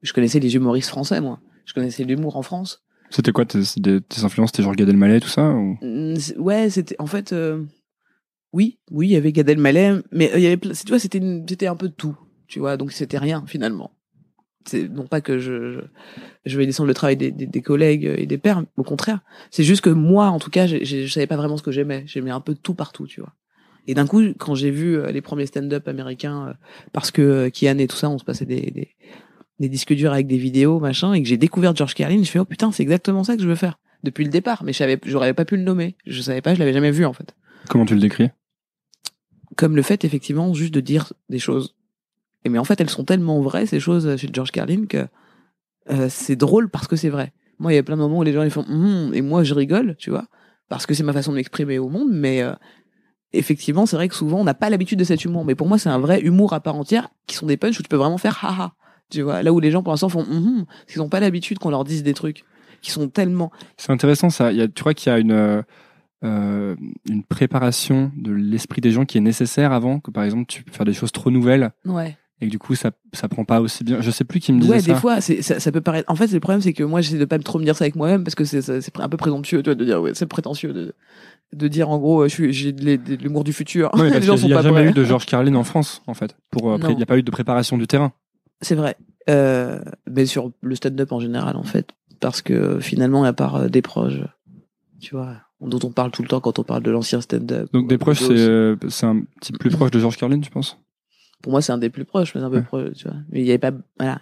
Je 0.01 0.13
connaissais 0.13 0.39
les 0.39 0.55
humoristes 0.55 0.89
français, 0.89 1.21
moi. 1.21 1.39
Je 1.65 1.73
connaissais 1.73 2.03
l'humour 2.03 2.37
en 2.37 2.41
France. 2.41 2.83
C'était 3.09 3.31
quoi 3.31 3.45
tes, 3.45 3.59
des- 3.77 4.01
tes 4.01 4.23
influences 4.23 4.49
C'était 4.49 4.63
genre 4.63 4.75
Gad 4.75 4.89
Elmaleh, 4.89 5.19
tout 5.19 5.27
ça 5.29 5.51
ou... 5.51 5.77
Ouais, 6.37 6.69
c'était 6.69 6.95
en 6.99 7.05
fait 7.07 7.33
euh, 7.33 7.63
oui, 8.53 8.79
oui, 8.91 9.07
il 9.07 9.11
y 9.11 9.15
avait 9.15 9.31
Gad 9.31 9.49
Elmaleh, 9.49 10.01
mais 10.11 10.31
euh, 10.33 10.37
il 10.37 10.43
y 10.43 10.47
avait 10.47 10.57
tu 10.57 10.87
vois, 10.87 10.99
c'était 10.99 11.21
c'était 11.47 11.67
un 11.67 11.75
peu 11.75 11.89
tout, 11.89 12.17
tu 12.47 12.59
vois, 12.59 12.77
donc 12.77 12.91
c'était 12.91 13.17
rien 13.17 13.43
finalement. 13.47 13.91
C'est 14.67 14.87
non 14.89 15.05
pas 15.05 15.21
que 15.21 15.37
je, 15.37 15.73
je 15.73 15.79
je 16.45 16.57
vais 16.57 16.65
descendre 16.65 16.87
le 16.87 16.93
travail 16.95 17.17
des, 17.17 17.31
des, 17.31 17.45
des 17.45 17.61
collègues 17.61 18.11
et 18.17 18.25
des 18.25 18.37
pairs, 18.39 18.63
au 18.77 18.83
contraire. 18.83 19.19
C'est 19.51 19.63
juste 19.63 19.81
que 19.81 19.89
moi, 19.91 20.27
en 20.27 20.39
tout 20.39 20.49
cas, 20.49 20.65
je 20.67 21.07
savais 21.07 21.27
pas 21.27 21.37
vraiment 21.37 21.57
ce 21.57 21.63
que 21.63 21.71
j'aimais. 21.71 22.03
J'aimais 22.07 22.31
un 22.31 22.39
peu 22.41 22.55
tout 22.55 22.73
partout, 22.73 23.05
tu 23.07 23.19
vois. 23.21 23.33
Et 23.87 23.93
d'un 23.93 24.07
coup, 24.07 24.21
quand 24.37 24.55
j'ai 24.55 24.71
vu 24.71 24.97
euh, 24.97 25.11
les 25.11 25.21
premiers 25.21 25.45
stand-up 25.45 25.87
américains, 25.87 26.47
euh, 26.47 26.53
parce 26.91 27.11
que 27.11 27.21
euh, 27.21 27.49
Kian 27.49 27.77
et 27.77 27.87
tout 27.87 27.95
ça, 27.95 28.09
on 28.09 28.17
se 28.17 28.23
passait 28.23 28.45
des, 28.45 28.71
des, 28.71 28.95
des 29.59 29.69
disques 29.69 29.93
durs 29.93 30.11
avec 30.11 30.27
des 30.27 30.37
vidéos, 30.37 30.79
machin, 30.79 31.13
et 31.13 31.21
que 31.21 31.27
j'ai 31.27 31.37
découvert 31.37 31.75
George 31.75 31.93
Carlin, 31.93 32.23
je 32.23 32.29
fais 32.29 32.39
oh 32.39 32.45
putain, 32.45 32.71
c'est 32.71 32.83
exactement 32.83 33.23
ça 33.23 33.35
que 33.35 33.43
je 33.43 33.47
veux 33.47 33.55
faire 33.55 33.79
depuis 34.03 34.23
le 34.23 34.31
départ. 34.31 34.63
Mais 34.63 34.73
je 34.73 34.77
savais, 34.77 34.99
j'aurais 35.05 35.33
pas 35.33 35.45
pu 35.45 35.57
le 35.57 35.63
nommer. 35.63 35.95
Je 36.05 36.21
savais 36.21 36.41
pas, 36.41 36.53
je 36.53 36.59
l'avais 36.59 36.73
jamais 36.73 36.91
vu 36.91 37.05
en 37.05 37.13
fait. 37.13 37.35
Comment 37.69 37.85
tu 37.85 37.95
le 37.95 38.01
décris? 38.01 38.29
Comme 39.55 39.75
le 39.75 39.81
fait 39.81 40.03
effectivement 40.03 40.53
juste 40.53 40.73
de 40.73 40.79
dire 40.79 41.13
des 41.29 41.39
choses. 41.39 41.75
Et 42.43 42.49
mais 42.49 42.59
en 42.59 42.63
fait, 42.63 42.79
elles 42.79 42.89
sont 42.89 43.05
tellement 43.05 43.41
vraies 43.41 43.65
ces 43.65 43.79
choses 43.79 44.15
chez 44.17 44.29
George 44.31 44.51
Carlin 44.51 44.85
que 44.85 45.07
euh, 45.89 46.07
c'est 46.09 46.35
drôle 46.35 46.69
parce 46.69 46.87
que 46.87 46.95
c'est 46.95 47.09
vrai. 47.09 47.33
Moi, 47.57 47.73
il 47.73 47.75
y 47.75 47.79
a 47.79 47.83
plein 47.83 47.95
de 47.95 48.01
moments 48.01 48.19
où 48.19 48.23
les 48.23 48.33
gens 48.33 48.43
ils 48.43 48.51
font 48.51 48.65
Hum 48.67 49.13
et 49.13 49.21
moi 49.21 49.43
je 49.43 49.53
rigole, 49.53 49.95
tu 49.97 50.09
vois, 50.09 50.27
parce 50.69 50.85
que 50.85 50.93
c'est 50.93 51.03
ma 51.03 51.13
façon 51.13 51.31
de 51.31 51.37
m'exprimer 51.37 51.79
au 51.79 51.89
monde. 51.89 52.09
Mais 52.11 52.41
euh, 52.41 52.53
effectivement, 53.37 53.85
c'est 53.85 53.95
vrai 53.95 54.07
que 54.07 54.15
souvent 54.15 54.39
on 54.39 54.43
n'a 54.43 54.53
pas 54.53 54.69
l'habitude 54.69 54.99
de 54.99 55.03
cet 55.03 55.25
humour. 55.25 55.45
Mais 55.45 55.55
pour 55.55 55.67
moi, 55.67 55.77
c'est 55.77 55.89
un 55.89 55.99
vrai 55.99 56.21
humour 56.21 56.53
à 56.53 56.59
part 56.59 56.75
entière 56.75 57.09
qui 57.27 57.35
sont 57.35 57.45
des 57.45 57.57
punchs 57.57 57.79
où 57.79 57.83
tu 57.83 57.89
peux 57.89 57.97
vraiment 57.97 58.17
faire 58.17 58.43
haha. 58.43 58.73
Tu 59.09 59.21
vois, 59.21 59.43
là 59.43 59.53
où 59.53 59.59
les 59.59 59.71
gens 59.71 59.83
pour 59.83 59.93
l'instant 59.93 60.09
font 60.09 60.21
hum 60.21 60.65
parce 60.67 60.93
qu'ils 60.93 61.01
n'ont 61.01 61.09
pas 61.09 61.19
l'habitude 61.19 61.59
qu'on 61.59 61.69
leur 61.69 61.83
dise 61.83 62.03
des 62.03 62.13
trucs 62.13 62.43
qui 62.81 62.91
sont 62.91 63.07
tellement 63.07 63.51
C'est 63.77 63.91
intéressant 63.91 64.29
ça. 64.29 64.51
Il 64.51 64.57
y 64.57 64.61
a, 64.61 64.67
tu 64.67 64.81
crois 64.81 64.93
qu'il 64.93 65.11
y 65.11 65.15
a 65.15 65.19
une, 65.19 65.31
euh, 65.31 65.61
euh, 66.23 66.75
une 67.09 67.23
préparation 67.23 68.11
de 68.15 68.31
l'esprit 68.31 68.81
des 68.81 68.91
gens 68.91 69.05
qui 69.05 69.17
est 69.17 69.21
nécessaire 69.21 69.71
avant 69.71 69.99
que 69.99 70.11
par 70.11 70.23
exemple 70.23 70.45
tu 70.47 70.63
peux 70.63 70.71
faire 70.71 70.85
des 70.85 70.93
choses 70.93 71.11
trop 71.11 71.29
nouvelles 71.29 71.71
ouais. 71.85 72.17
et 72.41 72.47
que 72.47 72.51
du 72.51 72.57
coup 72.57 72.73
ça 72.75 72.91
ça 73.13 73.27
prend 73.27 73.45
pas 73.45 73.61
aussi 73.61 73.83
bien? 73.83 74.01
Je 74.01 74.11
sais 74.11 74.23
plus 74.23 74.39
qui 74.39 74.53
me 74.53 74.59
disait 74.59 74.73
Ouais, 74.73 74.79
ça. 74.79 74.93
des 74.93 74.99
fois, 74.99 75.21
ça, 75.21 75.59
ça 75.59 75.71
peut 75.71 75.81
paraître. 75.81 76.11
En 76.11 76.15
fait, 76.15 76.31
le 76.31 76.39
problème, 76.39 76.61
c'est 76.61 76.73
que 76.73 76.83
moi, 76.83 77.01
j'essaie 77.01 77.17
de 77.17 77.25
pas 77.25 77.39
trop 77.39 77.59
me 77.59 77.63
dire 77.63 77.75
ça 77.75 77.85
avec 77.85 77.95
moi-même 77.95 78.23
parce 78.23 78.35
que 78.35 78.43
c'est, 78.43 78.97
un 78.99 79.09
peu 79.09 79.17
présomptueux, 79.17 79.63
tu 79.63 79.69
vois, 79.69 79.75
de 79.75 79.85
dire, 79.85 80.01
ouais, 80.01 80.11
c'est 80.13 80.25
prétentieux 80.25 80.73
de, 80.73 80.93
de 81.53 81.67
dire, 81.67 81.89
en 81.89 81.97
gros, 81.99 82.21
euh, 82.23 82.27
je 82.27 82.33
suis, 82.33 82.53
j'ai 82.53 82.71
de 82.73 83.15
l'humour 83.15 83.43
du 83.43 83.53
futur. 83.53 83.89
Non, 83.95 84.03
mais 84.03 84.09
les 84.09 84.13
parce 84.15 84.25
gens 84.25 84.33
qu'il 84.33 84.41
sont 84.43 84.47
y 84.49 84.53
a 84.53 84.57
pas 84.57 84.61
jamais 84.63 84.81
prêts. 84.81 84.89
eu 84.89 84.93
de 84.93 85.03
George 85.03 85.25
Carlin 85.25 85.55
en 85.55 85.63
France 85.63 86.01
en 86.07 86.13
fait. 86.13 86.35
Pour 86.51 86.71
euh, 86.71 86.77
il 86.89 86.95
n'y 86.97 87.03
a 87.03 87.05
pas 87.05 87.17
eu 87.17 87.23
de 87.23 87.31
préparation 87.31 87.77
du 87.77 87.87
terrain. 87.87 88.11
C'est 88.61 88.75
vrai. 88.75 88.95
Euh, 89.29 89.79
mais 90.09 90.25
sur 90.25 90.51
le 90.61 90.75
stand-up 90.75 91.11
en 91.11 91.19
général, 91.19 91.55
en 91.57 91.63
fait. 91.63 91.89
Parce 92.19 92.41
que 92.41 92.79
finalement, 92.79 93.23
à 93.23 93.33
part 93.33 93.69
des 93.69 93.81
proches, 93.81 94.19
tu 95.01 95.15
vois, 95.15 95.35
dont 95.61 95.79
on 95.83 95.91
parle 95.91 96.11
tout 96.11 96.21
le 96.21 96.27
temps 96.27 96.39
quand 96.39 96.59
on 96.59 96.63
parle 96.63 96.83
de 96.83 96.91
l'ancien 96.91 97.21
stand-up. 97.21 97.69
Donc 97.73 97.87
des 97.89 97.97
proches 97.97 98.19
c'est 98.23 99.05
un 99.05 99.21
petit 99.41 99.51
peu 99.51 99.57
plus 99.57 99.69
proche 99.71 99.91
de 99.91 99.99
George 99.99 100.17
Carlin, 100.17 100.39
tu 100.39 100.49
penses? 100.51 100.77
Pour 101.41 101.51
moi, 101.51 101.61
c'est 101.61 101.71
un 101.73 101.77
des 101.77 101.89
plus 101.89 102.05
proches, 102.05 102.33
mais 102.33 102.41
un 102.41 102.49
peu 102.49 102.57
Ouais. 102.57 102.61
proche, 102.63 102.93
tu 102.95 103.07
vois. 103.07 103.17
Mais 103.29 103.41
il 103.41 103.45
y 103.45 103.49
avait 103.49 103.59
pas, 103.59 103.71
voilà. 103.99 104.19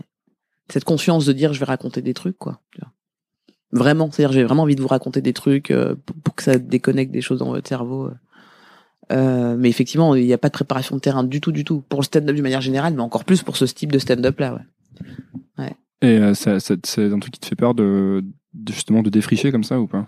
Cette 0.69 0.83
conscience 0.83 1.25
de 1.25 1.33
dire, 1.33 1.53
je 1.53 1.59
vais 1.59 1.65
raconter 1.65 2.01
des 2.01 2.13
trucs, 2.13 2.37
quoi. 2.37 2.59
tu 2.71 2.81
vois. 2.81 2.91
Vraiment. 3.73 4.09
C'est-à-dire, 4.11 4.31
j'ai 4.33 4.43
vraiment 4.43 4.63
envie 4.63 4.75
de 4.75 4.81
vous 4.81 4.87
raconter 4.87 5.19
des 5.21 5.33
trucs 5.33 5.71
euh, 5.71 5.95
pour, 6.05 6.15
pour 6.17 6.35
que 6.35 6.43
ça 6.43 6.57
déconnecte 6.57 7.11
des 7.11 7.21
choses 7.21 7.39
dans 7.39 7.49
votre 7.49 7.67
cerveau. 7.67 8.05
euh. 8.05 8.11
Euh, 9.11 9.55
mais 9.57 9.67
effectivement, 9.69 10.15
il 10.15 10.25
n'y 10.25 10.31
a 10.33 10.37
pas 10.37 10.47
de 10.47 10.53
préparation 10.53 10.95
de 10.95 11.01
terrain 11.01 11.23
du 11.25 11.41
tout, 11.41 11.51
du 11.51 11.65
tout. 11.65 11.83
Pour 11.89 11.99
le 11.99 12.05
stand-up 12.05 12.33
d'une 12.33 12.43
manière 12.43 12.61
générale, 12.61 12.93
mais 12.93 13.01
encore 13.01 13.25
plus 13.25 13.43
pour 13.43 13.57
ce 13.57 13.65
type 13.65 13.91
de 13.91 13.99
stand-up 13.99 14.39
là, 14.39 14.53
ouais. 15.57 15.75
Et 16.01 16.17
euh, 16.19 16.33
ça- 16.33 16.59
ça- 16.59 16.75
c'est 16.83 17.11
un 17.11 17.19
truc 17.19 17.33
qui 17.33 17.39
te 17.39 17.45
fait 17.45 17.55
peur 17.55 17.73
de, 17.73 18.23
de 18.53 18.73
justement 18.73 19.01
de 19.01 19.09
défricher 19.09 19.51
comme 19.51 19.63
ça 19.63 19.79
ou 19.79 19.87
pas? 19.87 20.05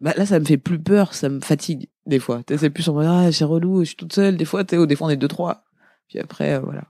Bah, 0.00 0.12
là, 0.16 0.24
ça 0.26 0.40
me 0.40 0.44
fait 0.44 0.56
plus 0.56 0.78
peur, 0.78 1.12
ça 1.14 1.28
me 1.28 1.40
fatigue, 1.40 1.88
des 2.06 2.18
fois. 2.18 2.42
C'est 2.48 2.70
plus 2.70 2.88
en 2.88 2.94
mode, 2.94 3.06
ah, 3.08 3.30
c'est 3.30 3.44
relou, 3.44 3.80
je 3.80 3.88
suis 3.88 3.96
toute 3.96 4.12
seule, 4.14 4.36
des 4.36 4.44
fois, 4.46 4.64
tu 4.64 4.74
sais, 4.74 4.78
ou 4.78 4.86
des 4.86 4.96
fois, 4.96 5.06
on 5.06 5.10
est 5.10 5.16
deux, 5.16 5.28
trois. 5.28 5.64
Puis 6.08 6.18
après, 6.18 6.54
euh, 6.54 6.60
voilà. 6.60 6.84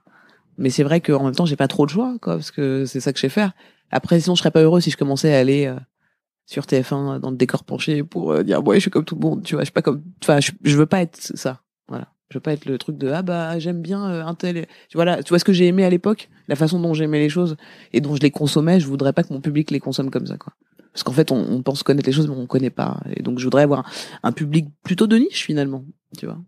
Mais 0.56 0.70
c'est 0.70 0.84
vrai 0.84 1.00
qu'en 1.00 1.24
même 1.24 1.34
temps, 1.34 1.46
j'ai 1.46 1.56
pas 1.56 1.66
trop 1.68 1.84
de 1.84 1.90
choix, 1.90 2.16
quoi, 2.22 2.34
parce 2.34 2.50
que 2.52 2.84
c'est 2.86 3.00
ça 3.00 3.12
que 3.12 3.18
je 3.18 3.22
sais 3.22 3.28
faire. 3.28 3.52
Après, 3.90 4.20
sinon, 4.20 4.36
je 4.36 4.40
serais 4.40 4.50
pas 4.52 4.62
heureux 4.62 4.80
si 4.80 4.90
je 4.90 4.96
commençais 4.96 5.34
à 5.34 5.38
aller 5.38 5.66
euh, 5.66 5.74
sur 6.46 6.64
TF1 6.66 7.20
dans 7.20 7.30
le 7.30 7.36
décor 7.36 7.64
penché 7.64 8.02
pour 8.02 8.32
euh, 8.32 8.42
dire, 8.42 8.64
ouais, 8.66 8.76
je 8.76 8.80
suis 8.82 8.90
comme 8.90 9.04
tout 9.04 9.14
le 9.14 9.20
monde, 9.20 9.42
tu 9.42 9.54
vois, 9.54 9.62
je 9.62 9.66
suis 9.66 9.72
pas 9.72 9.82
comme, 9.82 10.02
enfin, 10.22 10.40
je, 10.40 10.52
je 10.62 10.76
veux 10.76 10.86
pas 10.86 11.00
être 11.02 11.16
ça, 11.18 11.60
voilà. 11.88 12.08
Je 12.30 12.38
veux 12.38 12.42
pas 12.42 12.52
être 12.54 12.64
le 12.64 12.78
truc 12.78 12.96
de, 12.98 13.08
ah 13.10 13.22
bah, 13.22 13.58
j'aime 13.60 13.80
bien 13.82 14.10
euh, 14.10 14.24
un 14.24 14.34
tel. 14.34 14.66
Tu 14.88 14.96
vois, 14.96 15.04
là, 15.04 15.22
tu 15.22 15.28
vois 15.28 15.38
ce 15.38 15.44
que 15.44 15.52
j'ai 15.52 15.66
aimé 15.66 15.84
à 15.84 15.90
l'époque, 15.90 16.30
la 16.48 16.56
façon 16.56 16.80
dont 16.80 16.92
j'aimais 16.94 17.20
les 17.20 17.28
choses 17.28 17.56
et 17.92 18.00
dont 18.00 18.16
je 18.16 18.20
les 18.20 18.30
consommais, 18.32 18.80
je 18.80 18.86
voudrais 18.88 19.12
pas 19.12 19.22
que 19.22 19.32
mon 19.32 19.40
public 19.40 19.70
les 19.70 19.78
consomme 19.78 20.10
comme 20.10 20.26
ça, 20.26 20.36
quoi. 20.36 20.54
Parce 20.92 21.02
qu'en 21.04 21.12
fait, 21.12 21.30
on, 21.30 21.36
on 21.36 21.62
pense 21.62 21.82
connaître 21.82 22.06
les 22.06 22.12
choses, 22.12 22.26
mais 22.26 22.34
on 22.34 22.46
connaît 22.46 22.70
pas. 22.70 22.98
Et 23.14 23.22
donc, 23.22 23.38
je 23.38 23.44
voudrais 23.44 23.62
avoir 23.62 23.88
un 24.22 24.32
public 24.32 24.66
plutôt 24.82 25.06
de 25.06 25.16
niche, 25.16 25.44
finalement, 25.44 25.84
tu 26.18 26.26
vois. 26.26 26.38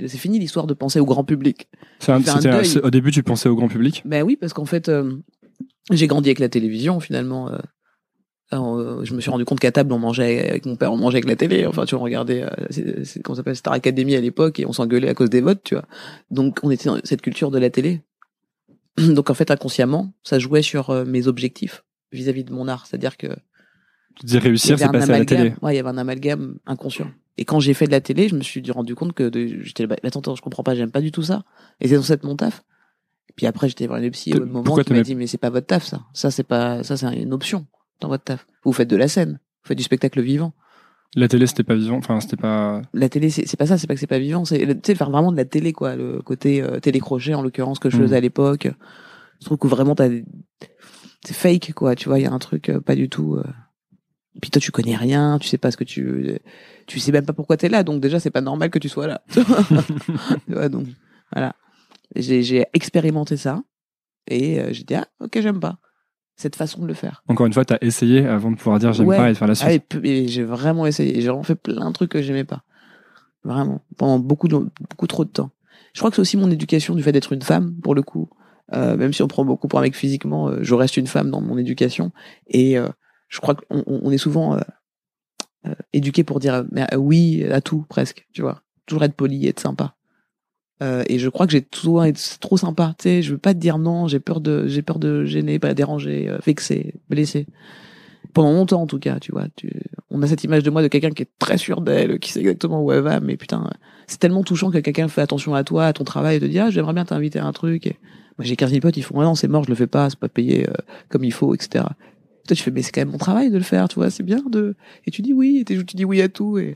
C'est 0.00 0.16
fini 0.16 0.38
l'histoire 0.38 0.66
de 0.66 0.74
penser 0.74 1.00
au 1.00 1.04
grand 1.06 1.24
public. 1.24 1.68
Un- 2.12 2.20
un 2.38 2.40
Au 2.82 2.90
début, 2.90 3.10
tu 3.10 3.22
pensais 3.22 3.48
au 3.48 3.56
grand 3.56 3.68
public? 3.68 4.02
Ben 4.06 4.22
oui, 4.22 4.36
parce 4.36 4.52
qu'en 4.54 4.64
fait, 4.64 4.88
euh, 4.88 5.16
j'ai 5.90 6.06
grandi 6.06 6.28
avec 6.30 6.38
la 6.38 6.48
télévision, 6.48 7.00
finalement. 7.00 7.50
euh, 7.50 7.58
alors, 8.50 9.04
je 9.04 9.12
me 9.12 9.20
suis 9.20 9.30
rendu 9.30 9.44
compte 9.44 9.58
qu'à 9.58 9.72
table, 9.72 9.92
on 9.92 9.98
mangeait 9.98 10.48
avec 10.50 10.66
mon 10.66 10.76
père, 10.76 10.92
on 10.92 10.96
mangeait 10.96 11.16
avec 11.16 11.28
la 11.28 11.34
télé. 11.34 11.66
Enfin, 11.66 11.84
tu 11.84 11.94
vois, 11.94 12.02
on 12.02 12.04
regardait, 12.04 12.44
euh, 12.44 12.48
c'est, 12.70 13.04
c'est, 13.04 13.20
comment 13.20 13.34
ça 13.34 13.40
s'appelle, 13.40 13.56
Star 13.56 13.72
Academy 13.72 14.14
à 14.14 14.20
l'époque, 14.20 14.60
et 14.60 14.66
on 14.66 14.72
s'engueulait 14.72 15.08
à 15.08 15.14
cause 15.14 15.30
des 15.30 15.40
votes, 15.40 15.62
tu 15.64 15.74
vois. 15.74 15.84
Donc, 16.30 16.60
on 16.62 16.70
était 16.70 16.88
dans 16.88 16.98
cette 17.02 17.22
culture 17.22 17.50
de 17.50 17.58
la 17.58 17.70
télé. 17.70 18.02
Donc, 18.98 19.30
en 19.30 19.34
fait, 19.34 19.50
inconsciemment, 19.50 20.12
ça 20.22 20.38
jouait 20.38 20.62
sur 20.62 20.90
euh, 20.90 21.04
mes 21.04 21.26
objectifs 21.26 21.84
vis-à-vis 22.12 22.44
de 22.44 22.52
mon 22.52 22.68
art. 22.68 22.86
C'est-à-dire 22.86 23.16
que 23.16 23.26
Tu 24.14 24.26
y 24.32 24.38
réussir, 24.38 24.78
c'est 24.78 24.92
passer 24.92 25.10
à 25.10 25.18
la 25.18 25.24
télé. 25.24 25.54
Ouais, 25.60 25.74
il 25.74 25.76
y 25.76 25.80
avait 25.80 25.88
un 25.88 25.98
amalgame 25.98 26.58
inconscient. 26.66 27.10
Et 27.38 27.44
quand 27.44 27.58
j'ai 27.58 27.74
fait 27.74 27.86
de 27.86 27.90
la 27.90 28.00
télé, 28.00 28.28
je 28.28 28.36
me 28.36 28.42
suis 28.42 28.62
rendu 28.70 28.94
compte 28.94 29.12
que 29.12 29.28
de- 29.28 29.60
j'étais 29.62 29.88
bah, 29.88 29.96
attends, 30.04 30.20
attends, 30.20 30.36
je 30.36 30.40
comprends 30.40 30.62
pas, 30.62 30.74
j'aime 30.76 30.92
pas 30.92 31.00
du 31.02 31.10
tout 31.10 31.22
ça. 31.22 31.42
Et 31.80 31.88
c'est 31.88 31.96
dans 31.96 32.02
cette 32.02 32.22
mon 32.22 32.36
taf. 32.36 32.62
Puis 33.34 33.46
après, 33.46 33.68
j'étais 33.68 33.86
voir 33.88 33.98
une 34.00 34.10
psy 34.12 34.32
au 34.34 34.46
moment 34.46 34.76
qui 34.76 34.92
m'a 34.92 35.02
dit, 35.02 35.14
mais 35.16 35.26
c'est 35.26 35.36
pas 35.36 35.50
votre 35.50 35.66
taf, 35.66 35.84
ça. 35.84 36.02
Ça, 36.14 36.30
c'est 36.30 36.44
pas, 36.44 36.82
ça, 36.84 36.96
c'est 36.96 37.12
une 37.14 37.34
option 37.34 37.66
dans 38.00 38.08
votre 38.08 38.24
taf. 38.24 38.46
Vous 38.64 38.72
faites 38.72 38.88
de 38.88 38.96
la 38.96 39.08
scène. 39.08 39.32
Vous 39.62 39.68
faites 39.68 39.78
du 39.78 39.84
spectacle 39.84 40.20
vivant. 40.20 40.52
La 41.14 41.28
télé, 41.28 41.46
c'était 41.46 41.62
pas 41.62 41.74
vivant. 41.76 41.96
Enfin, 41.96 42.20
c'était 42.20 42.36
pas. 42.36 42.82
La 42.92 43.08
télé, 43.08 43.30
c'est 43.30 43.56
pas 43.56 43.66
ça, 43.66 43.78
c'est 43.78 43.86
pas 43.86 43.94
que 43.94 44.00
c'est 44.00 44.06
pas 44.06 44.18
vivant, 44.18 44.44
c'est, 44.44 44.58
tu 44.58 44.80
sais, 44.84 44.94
faire 44.94 45.10
vraiment 45.10 45.32
de 45.32 45.36
la 45.36 45.44
télé, 45.44 45.72
quoi. 45.72 45.96
Le 45.96 46.20
côté 46.20 46.60
euh, 46.62 46.78
télécrochet, 46.80 47.34
en 47.34 47.42
l'occurrence, 47.42 47.78
que 47.78 47.88
je 47.90 47.96
Mm. 47.96 48.00
faisais 48.00 48.16
à 48.16 48.20
l'époque. 48.20 48.68
Je 49.40 49.44
trouve 49.46 49.58
que 49.58 49.66
vraiment, 49.68 49.94
t'as 49.94 50.08
des- 50.08 50.24
c'est 51.24 51.34
fake, 51.34 51.72
quoi. 51.74 51.94
Tu 51.94 52.08
vois, 52.08 52.18
il 52.18 52.22
y 52.22 52.26
a 52.26 52.32
un 52.32 52.38
truc 52.38 52.68
euh, 52.68 52.80
pas 52.80 52.94
du 52.94 53.08
tout. 53.08 53.36
euh. 53.36 53.44
Puis 54.42 54.50
toi, 54.50 54.60
tu 54.60 54.70
connais 54.70 54.96
rien, 54.96 55.38
tu 55.38 55.48
sais 55.48 55.56
pas 55.56 55.70
ce 55.70 55.78
que 55.78 55.84
tu, 55.84 56.38
tu 56.86 57.00
sais 57.00 57.10
même 57.12 57.24
pas 57.24 57.32
pourquoi 57.32 57.56
t'es 57.56 57.70
là, 57.70 57.82
donc 57.82 58.02
déjà, 58.02 58.20
c'est 58.20 58.30
pas 58.30 58.42
normal 58.42 58.68
que 58.68 58.78
tu 58.78 58.90
sois 58.90 59.06
là. 59.06 59.22
Tu 60.46 60.52
vois, 60.52 60.68
donc, 60.68 60.86
voilà. 61.32 61.54
J'ai, 62.14 62.42
j'ai 62.42 62.66
expérimenté 62.74 63.36
ça, 63.38 63.62
et 64.28 64.60
euh, 64.60 64.72
j'ai 64.72 64.84
dit, 64.84 64.94
ah, 64.94 65.06
ok, 65.20 65.40
j'aime 65.40 65.58
pas. 65.60 65.78
Cette 66.36 66.56
façon 66.56 66.82
de 66.82 66.86
le 66.86 66.94
faire. 66.94 67.22
Encore 67.28 67.46
une 67.46 67.52
fois, 67.54 67.64
t'as 67.64 67.78
essayé 67.80 68.26
avant 68.26 68.50
de 68.50 68.56
pouvoir 68.56 68.78
dire 68.78 68.92
j'aime 68.92 69.06
Ouais. 69.06 69.16
pas 69.16 69.30
et 69.30 69.32
de 69.32 69.38
faire 69.38 69.48
la 69.48 69.54
suite. 69.54 69.68
Ah, 69.68 69.72
et, 69.72 69.78
p- 69.80 70.00
et 70.04 70.28
j'ai 70.28 70.44
vraiment 70.44 70.84
essayé. 70.86 71.20
J'ai 71.20 71.28
vraiment 71.28 71.42
fait 71.42 71.54
plein 71.54 71.88
de 71.88 71.92
trucs 71.94 72.10
que 72.10 72.20
j'aimais 72.20 72.44
pas. 72.44 72.62
Vraiment. 73.42 73.80
Pendant 73.96 74.18
beaucoup, 74.18 74.46
de- 74.48 74.68
beaucoup 74.90 75.06
trop 75.06 75.24
de 75.24 75.30
temps. 75.30 75.50
Je 75.94 76.00
crois 76.00 76.10
que 76.10 76.16
c'est 76.16 76.20
aussi 76.22 76.36
mon 76.36 76.50
éducation 76.50 76.94
du 76.94 77.02
fait 77.02 77.12
d'être 77.12 77.32
une 77.32 77.40
femme, 77.42 77.74
pour 77.82 77.94
le 77.94 78.02
coup. 78.02 78.28
Euh, 78.74 78.96
même 78.98 79.12
si 79.14 79.22
on 79.22 79.28
prend 79.28 79.44
beaucoup 79.46 79.66
pour 79.68 79.78
un 79.78 79.82
mec 79.82 79.96
physiquement, 79.96 80.48
euh, 80.48 80.58
je 80.60 80.74
reste 80.74 80.96
une 80.98 81.06
femme 81.06 81.30
dans 81.30 81.40
mon 81.40 81.56
éducation. 81.56 82.12
Et 82.48 82.76
euh, 82.76 82.88
je 83.28 83.40
crois 83.40 83.54
qu'on 83.54 83.82
on- 83.86 84.00
on 84.02 84.10
est 84.10 84.18
souvent 84.18 84.58
éduqué 85.92 86.22
pour 86.22 86.38
dire 86.38 86.64
mais, 86.70 86.86
oui 86.96 87.44
à 87.44 87.60
tout, 87.60 87.84
presque. 87.88 88.26
Tu 88.32 88.42
vois. 88.42 88.62
Toujours 88.86 89.02
être 89.04 89.14
poli, 89.14 89.46
être 89.48 89.58
sympa. 89.60 89.95
Euh, 90.82 91.02
et 91.06 91.18
je 91.18 91.28
crois 91.28 91.46
que 91.46 91.52
j'ai 91.52 91.62
toujours 91.62 92.04
été 92.04 92.20
trop 92.40 92.56
sympa. 92.56 92.94
Tu 92.98 93.04
sais, 93.04 93.22
je 93.22 93.32
veux 93.32 93.38
pas 93.38 93.54
te 93.54 93.58
dire 93.58 93.78
non, 93.78 94.08
j'ai 94.08 94.20
peur 94.20 94.40
de, 94.40 94.66
j'ai 94.66 94.82
peur 94.82 94.98
de 94.98 95.24
gêner, 95.24 95.58
pas 95.58 95.74
déranger, 95.74 96.28
euh, 96.28 96.38
vexer, 96.44 96.94
blesser 97.08 97.46
pendant 98.36 98.52
longtemps 98.52 98.82
en 98.82 98.86
tout 98.86 98.98
cas, 98.98 99.18
tu 99.18 99.32
vois. 99.32 99.46
Tu... 99.56 99.72
On 100.10 100.22
a 100.22 100.26
cette 100.26 100.44
image 100.44 100.62
de 100.62 100.68
moi 100.68 100.82
de 100.82 100.88
quelqu'un 100.88 101.10
qui 101.10 101.22
est 101.22 101.30
très 101.38 101.56
sûr 101.56 101.80
d'elle, 101.80 102.18
qui 102.18 102.32
sait 102.32 102.40
exactement 102.40 102.82
où 102.82 102.92
elle 102.92 103.00
va, 103.00 103.18
mais 103.20 103.38
putain, 103.38 103.70
c'est 104.06 104.20
tellement 104.20 104.42
touchant 104.42 104.70
que 104.70 104.76
quelqu'un 104.76 105.08
fait 105.08 105.22
attention 105.22 105.54
à 105.54 105.64
toi, 105.64 105.86
à 105.86 105.92
ton 105.94 106.04
travail, 106.04 106.36
et 106.36 106.40
te 106.40 106.44
dit 106.44 106.58
ah 106.58 106.68
j'aimerais 106.68 106.92
bien 106.92 107.06
t'inviter 107.06 107.38
à 107.38 107.46
un 107.46 107.52
truc. 107.52 107.86
Et... 107.86 107.96
Moi 108.36 108.44
j'ai 108.44 108.54
15 108.54 108.70
000 108.70 108.80
potes, 108.82 108.98
ils 108.98 109.02
font 109.02 109.18
ah 109.20 109.24
non 109.24 109.34
c'est 109.34 109.48
mort, 109.48 109.64
je 109.64 109.70
le 109.70 109.74
fais 109.74 109.86
pas, 109.86 110.10
c'est 110.10 110.18
pas 110.18 110.28
payé 110.28 110.68
euh, 110.68 110.74
comme 111.08 111.24
il 111.24 111.32
faut, 111.32 111.54
etc. 111.54 111.86
Toi 112.46 112.56
tu 112.56 112.62
fais 112.62 112.70
mais 112.70 112.82
c'est 112.82 112.92
quand 112.92 113.00
même 113.00 113.10
mon 113.10 113.16
travail 113.16 113.50
de 113.50 113.56
le 113.56 113.64
faire, 113.64 113.88
tu 113.88 113.94
vois, 113.94 114.10
c'est 114.10 114.22
bien 114.22 114.42
de. 114.50 114.76
Et 115.06 115.10
tu 115.10 115.22
dis 115.22 115.32
oui, 115.32 115.60
et 115.60 115.64
tu 115.64 115.96
dis 115.96 116.04
oui 116.04 116.20
à 116.20 116.28
tout 116.28 116.58
et 116.58 116.74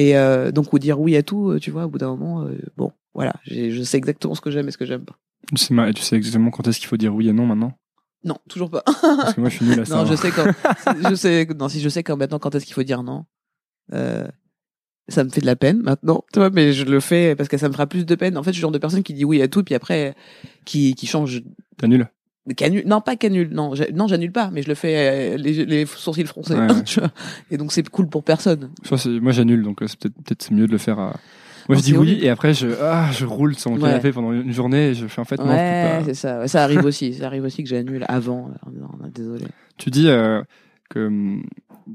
et 0.00 0.16
euh, 0.16 0.50
donc 0.50 0.72
ou 0.72 0.78
dire 0.78 0.98
oui 1.00 1.14
à 1.16 1.22
tout, 1.22 1.50
euh, 1.50 1.58
tu 1.58 1.70
vois, 1.70 1.84
au 1.84 1.88
bout 1.88 1.98
d'un 1.98 2.08
moment, 2.16 2.44
euh, 2.44 2.58
bon 2.76 2.92
voilà, 3.12 3.34
je 3.44 3.82
sais 3.82 3.98
exactement 3.98 4.34
ce 4.34 4.40
que 4.40 4.50
j'aime 4.50 4.68
et 4.68 4.70
ce 4.70 4.78
que 4.78 4.86
j'aime 4.86 5.04
pas. 5.04 5.16
Tu 5.48 5.56
sais, 5.58 5.74
ma- 5.74 5.92
tu 5.92 6.02
sais 6.02 6.16
exactement 6.16 6.50
quand 6.50 6.66
est-ce 6.68 6.78
qu'il 6.78 6.88
faut 6.88 6.96
dire 6.96 7.14
oui 7.14 7.28
et 7.28 7.32
non 7.32 7.44
maintenant? 7.44 7.72
Non, 8.24 8.36
toujours 8.48 8.70
pas. 8.70 8.82
Parce 8.84 9.34
que 9.34 9.40
moi, 9.40 9.48
je 9.50 9.56
suis 9.56 9.66
nul 9.66 9.80
à 9.80 9.84
ça. 9.86 9.96
Non, 9.96 10.06
je 10.06 10.12
hein. 10.12 10.16
sais 10.16 10.30
quand. 10.30 10.46
je 11.10 11.14
sais. 11.14 11.46
Non, 11.58 11.68
si 11.68 11.80
je 11.80 11.88
sais 11.88 12.02
quand 12.02 12.16
maintenant 12.16 12.38
quand 12.38 12.54
est-ce 12.54 12.64
qu'il 12.66 12.74
faut 12.74 12.82
dire 12.82 13.02
non. 13.02 13.24
Euh, 13.92 14.26
ça 15.08 15.24
me 15.24 15.30
fait 15.30 15.40
de 15.40 15.46
la 15.46 15.56
peine 15.56 15.82
maintenant, 15.82 16.24
tu 16.32 16.38
vois, 16.38 16.50
mais 16.50 16.72
je 16.72 16.84
le 16.84 17.00
fais 17.00 17.34
parce 17.34 17.48
que 17.48 17.58
ça 17.58 17.66
me 17.68 17.72
fera 17.72 17.86
plus 17.86 18.06
de 18.06 18.14
peine. 18.14 18.38
En 18.38 18.42
fait, 18.42 18.50
je 18.50 18.54
suis 18.54 18.60
le 18.60 18.66
genre 18.66 18.70
de 18.70 18.78
personne 18.78 19.02
qui 19.02 19.12
dit 19.12 19.24
oui 19.24 19.42
à 19.42 19.48
tout, 19.48 19.64
puis 19.64 19.74
après 19.74 20.14
qui 20.64 20.94
qui 20.94 21.06
change. 21.06 21.42
T'as 21.78 21.88
Non, 22.86 23.00
pas 23.00 23.16
canule. 23.16 23.50
Non, 23.52 23.72
non, 23.94 24.06
j'annule 24.08 24.32
pas, 24.32 24.50
mais 24.52 24.62
je 24.62 24.68
le 24.68 24.74
fais 24.74 25.34
euh, 25.34 25.36
les, 25.36 25.64
les 25.64 25.86
sourcils 25.86 26.24
froncés. 26.26 26.54
Ouais, 26.54 26.66
ouais. 26.72 26.82
tu 26.84 27.00
vois. 27.00 27.10
Et 27.50 27.56
donc 27.56 27.72
c'est 27.72 27.88
cool 27.88 28.08
pour 28.08 28.22
personne. 28.24 28.70
Moi, 29.20 29.32
j'annule, 29.32 29.62
donc 29.62 29.82
euh, 29.82 29.86
c'est 29.86 29.98
peut-être 29.98 30.14
peut-être 30.14 30.42
c'est 30.42 30.52
mieux 30.54 30.66
de 30.66 30.72
le 30.72 30.78
faire. 30.78 30.98
à- 30.98 31.16
Moi, 31.68 31.76
je 31.78 31.82
dis 31.82 31.92
oui 31.92 31.98
horrible. 31.98 32.24
et 32.24 32.28
après, 32.28 32.54
je, 32.54 32.68
ah, 32.82 33.08
je 33.12 33.24
roule 33.26 33.54
sur 33.54 33.70
mon 33.70 33.76
Ouais. 33.76 33.88
canapé 33.90 34.12
pendant 34.12 34.32
une 34.32 34.52
journée 34.52 34.88
et 34.90 34.94
je 34.94 35.06
fais 35.06 35.20
en 35.20 35.24
fait 35.24 35.38
non. 35.38 35.46
pas. 35.46 36.04
c'est 36.04 36.14
ça. 36.14 36.48
Ça 36.48 36.64
arrive 36.64 36.84
aussi. 36.84 37.14
Ça 37.14 37.26
arrive 37.26 37.44
aussi 37.44 37.62
que 37.62 37.68
j'annule 37.68 38.04
avant. 38.08 38.50
euh, 38.66 38.70
Non, 38.80 38.88
non, 39.00 39.08
désolé. 39.14 39.44
Tu 39.76 39.90
dis 39.90 40.08
euh, 40.08 40.42
que 40.88 41.08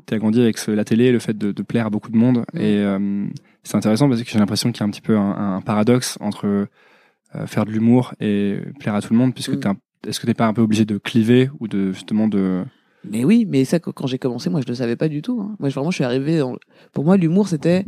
tu 0.07 0.13
as 0.13 0.17
grandi 0.17 0.41
avec 0.41 0.57
ce- 0.57 0.71
la 0.71 0.83
télé, 0.85 1.11
le 1.11 1.19
fait 1.19 1.37
de, 1.37 1.51
de 1.51 1.63
plaire 1.63 1.87
à 1.87 1.89
beaucoup 1.89 2.11
de 2.11 2.17
monde. 2.17 2.45
Et 2.53 2.77
euh, 2.77 3.25
c'est 3.63 3.75
intéressant 3.75 4.07
parce 4.07 4.21
que 4.23 4.29
j'ai 4.29 4.39
l'impression 4.39 4.71
qu'il 4.71 4.79
y 4.81 4.83
a 4.83 4.87
un 4.87 4.89
petit 4.91 5.01
peu 5.01 5.17
un, 5.17 5.55
un 5.57 5.61
paradoxe 5.61 6.17
entre 6.21 6.67
faire 7.47 7.65
de 7.65 7.71
l'humour 7.71 8.13
et 8.21 8.57
plaire 8.79 8.95
à 8.95 9.01
tout 9.01 9.11
le 9.11 9.19
monde, 9.19 9.33
puisque 9.33 9.51
Mm. 9.55 9.59
t'es 9.59 9.67
un- 9.67 9.75
est-ce 10.05 10.19
que 10.19 10.25
t'es 10.25 10.33
pas 10.33 10.47
un 10.47 10.53
peu 10.53 10.61
obligé 10.61 10.85
de 10.85 10.97
cliver 10.97 11.49
ou 11.59 11.67
de 11.67 11.91
justement 11.91 12.27
de. 12.27 12.63
Mais 13.07 13.23
oui, 13.23 13.45
mais 13.47 13.65
ça, 13.65 13.79
quand 13.79 14.07
j'ai 14.07 14.17
commencé, 14.17 14.49
moi, 14.49 14.61
je 14.61 14.67
le 14.67 14.73
savais 14.73 14.95
pas 14.95 15.07
du 15.07 15.21
tout. 15.21 15.39
hein. 15.39 15.55
Moi, 15.59 15.69
vraiment, 15.69 15.91
je 15.91 15.95
suis 15.95 16.03
arrivé 16.03 16.39
dans... 16.39 16.55
Pour 16.91 17.05
moi, 17.05 17.17
l'humour, 17.17 17.47
c'était 17.47 17.85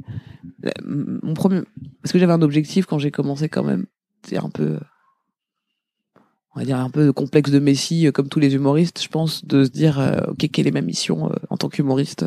mon 0.85 1.33
premier... 1.33 1.61
Parce 2.03 2.11
que 2.11 2.19
j'avais 2.19 2.33
un 2.33 2.41
objectif 2.43 2.85
quand 2.85 2.99
j'ai 2.99 3.09
commencé 3.09 3.49
quand 3.49 3.63
même. 3.63 3.87
C'est 4.23 4.37
un 4.37 4.49
peu... 4.49 4.77
On 6.53 6.59
va 6.59 6.65
dire 6.65 6.79
un 6.79 6.89
peu 6.91 7.05
de 7.05 7.11
complexe 7.11 7.49
de 7.51 7.59
Messie, 7.59 8.07
euh, 8.07 8.11
comme 8.11 8.29
tous 8.29 8.39
les 8.39 8.53
humoristes, 8.55 9.01
je 9.01 9.07
pense, 9.09 9.45
de 9.45 9.63
se 9.63 9.69
dire, 9.69 9.99
euh, 9.99 10.19
OK, 10.29 10.49
quelle 10.51 10.67
est 10.67 10.71
ma 10.71 10.81
mission 10.81 11.31
euh, 11.31 11.35
en 11.49 11.57
tant 11.57 11.69
qu'humoriste? 11.69 12.25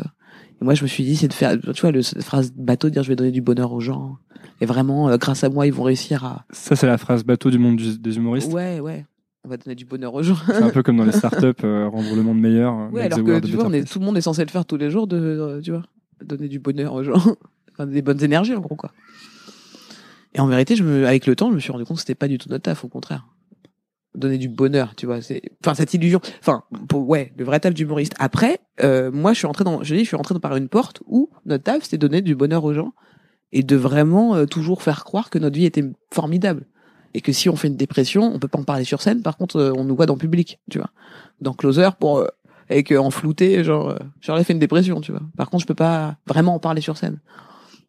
Et 0.61 0.65
moi, 0.65 0.73
je 0.73 0.83
me 0.83 0.87
suis 0.87 1.03
dit, 1.05 1.15
c'est 1.15 1.27
de 1.29 1.33
faire... 1.33 1.57
Tu 1.59 1.81
vois, 1.81 1.91
le, 1.91 2.01
cette 2.01 2.23
phrase 2.23 2.51
bateau, 2.53 2.87
de 2.89 2.93
dire, 2.93 3.03
je 3.03 3.09
vais 3.09 3.15
donner 3.15 3.31
du 3.31 3.41
bonheur 3.41 3.71
aux 3.71 3.79
gens. 3.81 4.17
Et 4.59 4.65
vraiment, 4.65 5.09
euh, 5.09 5.17
grâce 5.17 5.43
à 5.45 5.49
moi, 5.49 5.65
ils 5.65 5.73
vont 5.73 5.83
réussir 5.83 6.25
à... 6.25 6.45
Ça, 6.51 6.75
c'est 6.75 6.87
la 6.87 6.97
phrase 6.97 7.23
bateau 7.23 7.49
du 7.51 7.57
monde 7.57 7.77
du- 7.77 7.97
des 7.99 8.17
humoristes? 8.17 8.51
Ouais, 8.53 8.79
ouais. 8.81 9.05
On 9.43 9.49
va 9.49 9.57
donner 9.57 9.75
du 9.75 9.85
bonheur 9.85 10.13
aux 10.13 10.21
gens. 10.21 10.35
C'est 10.45 10.61
un 10.61 10.69
peu 10.69 10.83
comme 10.83 10.97
dans 10.97 11.05
les 11.05 11.11
startups, 11.17 11.63
euh, 11.63 11.87
rendre 11.87 12.15
le 12.15 12.21
monde 12.21 12.39
meilleur. 12.39 12.91
the 12.91 12.97
alors 12.97 13.23
que 13.23 13.39
tu 13.39 13.53
vois, 13.53 13.65
on 13.65 13.73
est, 13.73 13.89
tout 13.89 13.99
le 13.99 14.05
monde 14.05 14.17
est 14.17 14.21
censé 14.21 14.43
le 14.45 14.51
faire 14.51 14.65
tous 14.65 14.77
les 14.77 14.91
jours, 14.91 15.07
de, 15.07 15.17
euh, 15.17 15.61
tu 15.61 15.71
vois, 15.71 15.83
donner 16.23 16.47
du 16.47 16.59
bonheur 16.59 16.93
aux 16.93 17.03
gens, 17.03 17.13
enfin, 17.71 17.87
des 17.87 18.03
bonnes 18.03 18.23
énergies 18.23 18.53
en 18.53 18.59
gros 18.59 18.75
quoi. 18.75 18.91
Et 20.33 20.39
en 20.39 20.47
vérité, 20.47 20.75
je 20.75 20.83
me, 20.83 21.07
avec 21.07 21.25
le 21.25 21.35
temps, 21.35 21.49
je 21.49 21.55
me 21.55 21.59
suis 21.59 21.71
rendu 21.71 21.85
compte 21.85 21.97
que 21.97 22.01
c'était 22.01 22.15
pas 22.15 22.27
du 22.27 22.37
tout 22.37 22.49
notre 22.49 22.63
taf, 22.63 22.85
au 22.85 22.87
contraire. 22.87 23.27
Donner 24.13 24.37
du 24.37 24.47
bonheur, 24.47 24.93
tu 24.95 25.07
vois, 25.07 25.21
c'est, 25.21 25.41
enfin 25.65 25.73
cette 25.73 25.93
illusion, 25.93 26.21
enfin, 26.39 26.63
pour, 26.87 27.09
ouais, 27.09 27.33
le 27.35 27.43
vrai 27.43 27.59
taf 27.59 27.73
d'humoriste. 27.73 28.13
Après, 28.19 28.59
euh, 28.83 29.11
moi, 29.11 29.33
je 29.33 29.39
suis 29.39 29.47
rentré 29.47 29.63
dans, 29.63 29.83
je 29.83 29.95
dis, 29.95 30.01
je 30.01 30.07
suis 30.07 30.15
rentré 30.15 30.37
par 30.39 30.55
une 30.55 30.69
porte 30.69 31.01
où 31.07 31.31
notre 31.45 31.63
taf, 31.63 31.83
c'était 31.83 31.97
donner 31.97 32.21
du 32.21 32.35
bonheur 32.35 32.63
aux 32.63 32.73
gens 32.73 32.93
et 33.51 33.63
de 33.63 33.75
vraiment 33.75 34.45
toujours 34.45 34.83
faire 34.83 35.03
croire 35.03 35.29
que 35.29 35.39
notre 35.39 35.55
vie 35.55 35.65
était 35.65 35.83
formidable 36.13 36.67
et 37.13 37.21
que 37.21 37.31
si 37.31 37.49
on 37.49 37.55
fait 37.55 37.67
une 37.67 37.75
dépression, 37.77 38.23
on 38.33 38.39
peut 38.39 38.47
pas 38.47 38.59
en 38.59 38.63
parler 38.63 38.83
sur 38.85 39.01
scène. 39.01 39.21
Par 39.21 39.37
contre, 39.37 39.57
euh, 39.57 39.73
on 39.75 39.83
nous 39.83 39.95
voit 39.95 40.05
dans 40.05 40.13
le 40.15 40.19
public, 40.19 40.59
tu 40.69 40.77
vois, 40.77 40.89
dans 41.41 41.53
closer 41.53 41.89
pour 41.99 42.19
euh, 42.19 42.27
avec 42.69 42.91
euh, 42.91 42.97
en 42.97 43.09
flouté, 43.11 43.63
genre, 43.63 43.95
genre 44.21 44.37
elle 44.37 44.45
fait 44.45 44.53
une 44.53 44.59
dépression, 44.59 45.01
tu 45.01 45.11
vois. 45.11 45.21
Par 45.35 45.49
contre, 45.49 45.61
je 45.63 45.67
peux 45.67 45.75
pas 45.75 46.15
vraiment 46.27 46.53
en 46.55 46.59
parler 46.59 46.81
sur 46.81 46.97
scène. 46.97 47.19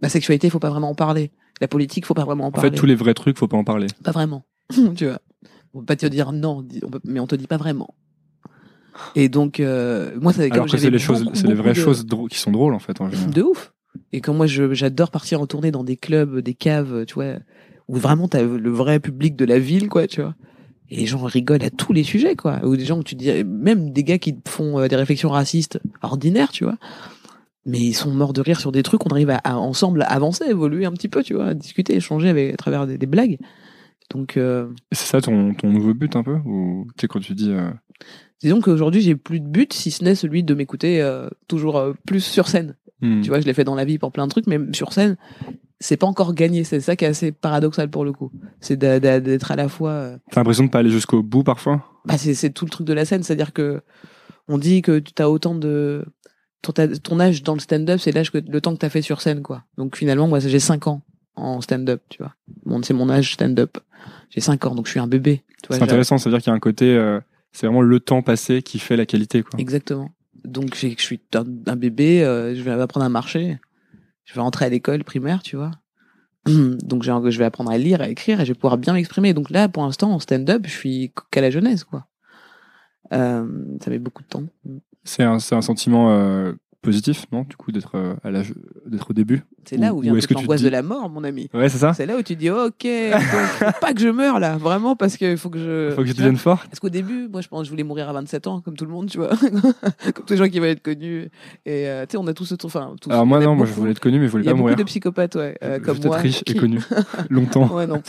La 0.01 0.09
sexualité, 0.09 0.51
faut 0.51 0.59
pas 0.59 0.70
vraiment 0.70 0.91
en 0.91 0.95
parler. 0.97 1.31
La 1.61 1.68
politique, 1.68 2.05
faut 2.07 2.14
pas 2.14 2.25
vraiment 2.25 2.45
en 2.45 2.49
En 2.49 2.51
parler. 2.51 2.70
fait, 2.70 2.77
tous 2.77 2.87
les 2.87 2.97
vrais 2.97 3.14
trucs, 3.14 3.39
faut 3.39 3.47
pas 3.47 3.57
en 3.57 3.62
parler. 3.64 3.87
Pas 4.03 4.11
vraiment, 4.11 4.45
tu 4.97 5.07
vois. 5.07 5.18
On 5.75 5.79
peut 5.81 5.87
pas 5.87 5.97
te 5.97 6.07
dire 6.07 6.33
non, 6.33 6.62
dis- 6.62 6.81
on 6.85 6.91
peut- 6.91 7.01
mais 7.05 7.20
on 7.20 7.27
te 7.27 7.37
dit 7.37 7.47
pas 7.47 7.57
vraiment. 7.57 7.95
Et 9.14 9.29
donc, 9.29 9.59
euh, 9.61 10.11
moi, 10.20 10.33
ça, 10.33 10.43
Alors 10.51 10.66
que 10.66 10.77
c'est 10.77 10.91
les 10.91 10.99
choses, 10.99 11.25
c'est 11.35 11.47
les 11.47 11.55
vraies 11.55 11.70
de- 11.73 11.79
choses 11.79 12.05
qui 12.31 12.39
sont 12.39 12.51
drôles 12.51 12.75
en 12.75 12.79
fait. 12.79 13.01
En 13.01 13.09
de 13.09 13.43
ouf. 13.43 13.73
Et 14.12 14.20
quand 14.20 14.35
moi, 14.35 14.47
j'adore 14.47 15.11
partir 15.11 15.41
en 15.41 15.47
tournée 15.47 15.70
dans 15.70 15.85
des 15.85 15.97
clubs, 15.97 16.41
des 16.41 16.55
caves, 16.55 17.05
tu 17.07 17.14
vois, 17.14 17.37
où 17.89 17.97
vraiment 17.97 18.28
t'as 18.28 18.43
le 18.43 18.70
vrai 18.70 19.01
public 19.01 19.37
de 19.37 19.45
la 19.45 19.59
ville, 19.59 19.89
quoi, 19.89 20.07
tu 20.07 20.20
vois. 20.22 20.35
Et 20.91 20.97
les 20.97 21.07
gens 21.07 21.22
rigolent 21.24 21.64
à 21.64 21.70
tous 21.70 21.93
les 21.93 22.03
sujets, 22.03 22.37
quoi. 22.37 22.61
Ou 22.64 22.76
des 22.76 22.85
gens 22.85 22.99
que 22.99 23.05
tu 23.05 23.14
dis, 23.14 23.45
même 23.45 23.91
des 23.93 24.05
gars 24.05 24.18
qui 24.18 24.35
font 24.47 24.78
euh, 24.78 24.89
des 24.89 24.97
réflexions 24.97 25.30
racistes 25.30 25.80
ordinaires, 26.03 26.51
tu 26.53 26.64
vois. 26.64 26.76
Mais 27.64 27.78
ils 27.78 27.95
sont 27.95 28.11
morts 28.11 28.33
de 28.33 28.41
rire 28.41 28.59
sur 28.61 28.72
des 28.72 28.83
trucs, 28.83 29.07
on 29.07 29.11
arrive 29.11 29.30
à, 29.30 29.37
à 29.37 29.55
ensemble 29.55 30.05
avancer, 30.09 30.45
évoluer 30.49 30.85
un 30.85 30.93
petit 30.93 31.09
peu, 31.09 31.22
tu 31.22 31.35
vois, 31.35 31.47
à 31.47 31.55
discuter, 31.55 31.95
échanger 31.95 32.28
avec, 32.28 32.53
à 32.55 32.57
travers 32.57 32.87
des, 32.87 32.99
des 32.99 33.07
blagues. 33.07 33.39
Donc, 34.11 34.37
euh, 34.37 34.68
C'est 34.91 35.07
ça 35.07 35.20
ton, 35.20 35.55
ton 35.55 35.70
nouveau 35.70 35.95
but 35.95 36.14
un 36.16 36.22
peu? 36.24 36.35
Ou 36.45 36.87
tu 36.97 37.03
sais, 37.03 37.09
quand 37.09 37.20
tu 37.20 37.35
dis. 37.35 37.51
euh, 37.53 37.70
disons 38.43 38.61
qu'aujourd'hui, 38.61 39.01
j'ai 39.01 39.14
plus 39.14 39.41
de 39.41 39.47
but, 39.47 39.72
si 39.72 39.91
ce 39.93 40.05
n'est 40.05 40.14
celui 40.16 40.43
de 40.43 40.55
m'écouter 40.55 41.01
euh, 41.01 41.28
toujours 41.49 41.83
plus 42.05 42.20
sur 42.22 42.49
scène. 42.49 42.74
hmm, 43.01 43.22
Tu 43.22 43.28
vois, 43.28 43.41
je 43.41 43.47
l'ai 43.47 43.55
fait 43.55 43.64
dans 43.64 43.76
la 43.76 43.85
vie 43.87 43.99
pour 43.99 44.11
plein 44.12 44.26
de 44.26 44.30
trucs, 44.30 44.49
mais 44.49 44.59
sur 44.72 44.93
scène, 44.93 45.16
c'est 45.83 45.97
pas 45.97 46.07
encore 46.07 46.33
gagné. 46.35 46.64
C'est 46.64 46.80
ça 46.80 46.97
qui 46.97 47.05
est 47.05 47.09
assez 47.09 47.33
paradoxal 47.33 47.91
pour 47.91 48.05
le 48.05 48.12
coup. 48.12 48.30
C'est 48.61 48.76
d'être 48.78 49.51
à 49.51 49.57
la 49.57 49.68
fois. 49.68 49.91
euh, 49.91 50.18
T'as 50.30 50.41
l'impression 50.41 50.64
de 50.64 50.70
pas 50.70 50.78
aller 50.78 50.91
jusqu'au 50.91 51.22
bout 51.22 51.43
parfois? 51.43 51.85
Bah, 52.05 52.16
c'est 52.18 52.51
tout 52.51 52.64
le 52.64 52.70
truc 52.70 52.87
de 52.87 52.93
la 52.93 53.05
scène, 53.05 53.22
c'est-à-dire 53.22 53.53
que 53.53 53.83
on 54.49 54.59
dit 54.59 54.83
que 54.83 54.99
tu 54.99 55.22
as 55.22 55.30
autant 55.30 55.55
de 55.55 56.05
ton, 56.62 57.20
âge 57.20 57.43
dans 57.43 57.55
le 57.55 57.61
stand-up, 57.61 58.01
c'est 58.01 58.12
l'âge 58.12 58.30
que 58.30 58.39
le 58.39 58.61
temps 58.61 58.72
que 58.72 58.78
t'as 58.78 58.89
fait 58.89 59.03
sur 59.03 59.20
scène, 59.20 59.43
quoi. 59.43 59.64
Donc 59.76 59.97
finalement, 59.97 60.28
moi, 60.28 60.39
j'ai 60.39 60.61
5 60.61 60.87
ans 60.87 61.03
en 61.35 61.61
stand-up, 61.61 62.03
tu 62.09 62.18
vois. 62.18 62.35
Bon, 62.64 62.80
c'est 62.83 62.95
mon 62.95 63.11
âge 63.11 63.35
stand-up. 63.35 63.78
J'ai 64.30 64.41
5 64.41 64.64
ans, 64.66 64.74
donc 64.74 64.87
je 64.87 64.93
suis 64.93 65.01
un 65.01 65.07
bébé. 65.07 65.43
C'est 65.68 65.83
intéressant, 65.83 66.18
ça 66.18 66.28
veut 66.28 66.37
dire 66.37 66.43
qu'il 66.43 66.51
y 66.51 66.55
a 66.55 66.57
un 66.57 66.61
côté. 66.61 66.97
euh, 66.97 67.20
c'est 67.53 67.66
vraiment 67.66 67.83
le 67.83 68.01
temps 68.01 68.22
passé 68.22 68.62
qui 68.62 68.78
fait 68.78 68.97
la 68.97 69.07
qualité. 69.07 69.43
Quoi. 69.43 69.61
Exactement. 69.61 70.11
Donc 70.45 70.74
je 70.74 70.95
suis 70.97 71.20
un, 71.35 71.45
un 71.66 71.76
bébé, 71.76 72.24
euh, 72.24 72.55
je 72.55 72.62
vais 72.62 72.70
apprendre 72.72 73.07
à 73.07 73.09
marcher, 73.09 73.59
je 74.25 74.35
vais 74.35 74.41
rentrer 74.41 74.64
à 74.66 74.68
l'école 74.68 75.05
primaire, 75.05 75.43
tu 75.43 75.57
vois. 75.57 75.70
Donc 76.47 77.03
j'ai- 77.03 77.31
je 77.31 77.39
vais 77.39 77.45
apprendre 77.45 77.70
à 77.70 77.79
lire, 77.79 78.01
à 78.01 78.09
écrire 78.09 78.41
et 78.41 78.45
je 78.45 78.53
vais 78.53 78.59
pouvoir 78.59 78.79
bien 78.79 78.93
m'exprimer. 78.95 79.33
Donc 79.35 79.51
là, 79.51 79.68
pour 79.68 79.83
l'instant, 79.85 80.11
en 80.12 80.18
stand-up, 80.18 80.62
je 80.66 80.73
suis 80.73 81.12
qu'à 81.31 81.41
la 81.41 81.51
jeunesse, 81.51 81.85
quoi. 81.85 82.07
Euh, 83.12 83.47
ça 83.83 83.91
met 83.91 83.99
beaucoup 83.99 84.23
de 84.23 84.29
temps. 84.29 84.45
C'est 85.05 85.23
un, 85.23 85.39
c'est 85.39 85.55
un 85.55 85.62
sentiment 85.62 86.11
euh, 86.12 86.53
positif, 86.83 87.24
non 87.33 87.47
Du 87.49 87.57
coup, 87.57 87.72
d'être 87.72 87.93
euh, 87.95 88.14
à 88.24 88.30
l'âge, 88.30 88.53
d'être 88.87 89.11
au 89.11 89.12
début? 89.14 89.43
C'est 89.64 89.76
là 89.76 89.95
où 89.95 90.01
vient 90.01 90.12
toute 90.14 90.30
l'angoisse 90.33 90.61
dis- 90.61 90.66
de 90.66 90.70
la 90.70 90.83
mort, 90.83 91.09
mon 91.09 91.22
ami. 91.24 91.49
Ouais, 91.55 91.68
c'est 91.68 91.78
ça. 91.78 91.95
C'est 91.95 92.05
là 92.07 92.16
où 92.18 92.22
tu 92.22 92.35
dis, 92.37 92.51
ok, 92.51 92.70
donc, 92.85 93.20
faut 93.22 93.80
pas 93.80 93.95
que 93.95 94.01
je 94.01 94.09
meure 94.09 94.41
là, 94.41 94.57
vraiment, 94.57 94.97
parce 94.97 95.16
qu'il 95.16 95.37
faut 95.37 95.49
que 95.51 95.59
je. 95.59 95.93
Faut 95.95 96.03
que 96.03 96.09
je 96.09 96.12
devienne 96.14 96.37
fort. 96.37 96.64
Parce 96.66 96.80
qu'au 96.80 96.89
début, 96.89 97.28
moi, 97.28 97.41
je 97.41 97.49
pense 97.49 97.61
que 97.61 97.64
je 97.66 97.70
voulais 97.70 97.85
mourir 97.85 98.09
à 98.09 98.12
27 98.12 98.47
ans, 98.49 98.61
comme 98.61 98.76
tout 98.76 98.85
le 98.85 98.91
monde, 98.91 99.09
tu 99.09 99.18
vois. 99.18 99.30
comme 100.14 100.24
tous 100.26 100.33
les 100.33 100.37
gens 100.37 100.49
qui 100.49 100.59
veulent 100.59 100.70
être 100.70 100.83
connus. 100.83 101.30
Et 101.64 101.87
euh, 101.89 102.05
tu 102.07 102.12
sais, 102.12 102.16
on 102.18 102.26
a 102.26 102.35
tous 102.35 102.45
ce 102.45 102.55
Enfin, 102.64 102.95
tous, 103.01 103.11
Alors 103.11 103.24
moi, 103.26 103.39
non, 103.41 103.55
moi 103.55 103.66
je 103.66 103.72
voulais 103.72 103.93
être 103.93 104.01
connu, 104.01 104.18
mais 104.18 104.26
je 104.26 104.30
voulais 104.33 104.43
Il 104.45 104.47
y 104.47 104.49
a 104.49 104.53
pas 104.53 104.57
beaucoup 104.57 104.62
mourir. 104.64 104.76
de 104.76 104.83
psychopathes, 104.85 105.35
ouais, 105.37 105.57
euh, 105.62 105.78
comme 105.80 105.99
moi. 106.05 106.16
riche 106.18 106.41
et 106.41 106.45
qui- 106.45 106.55
connu 106.57 106.80
longtemps. 107.30 107.72
ouais, 107.74 107.87
non. 107.87 108.03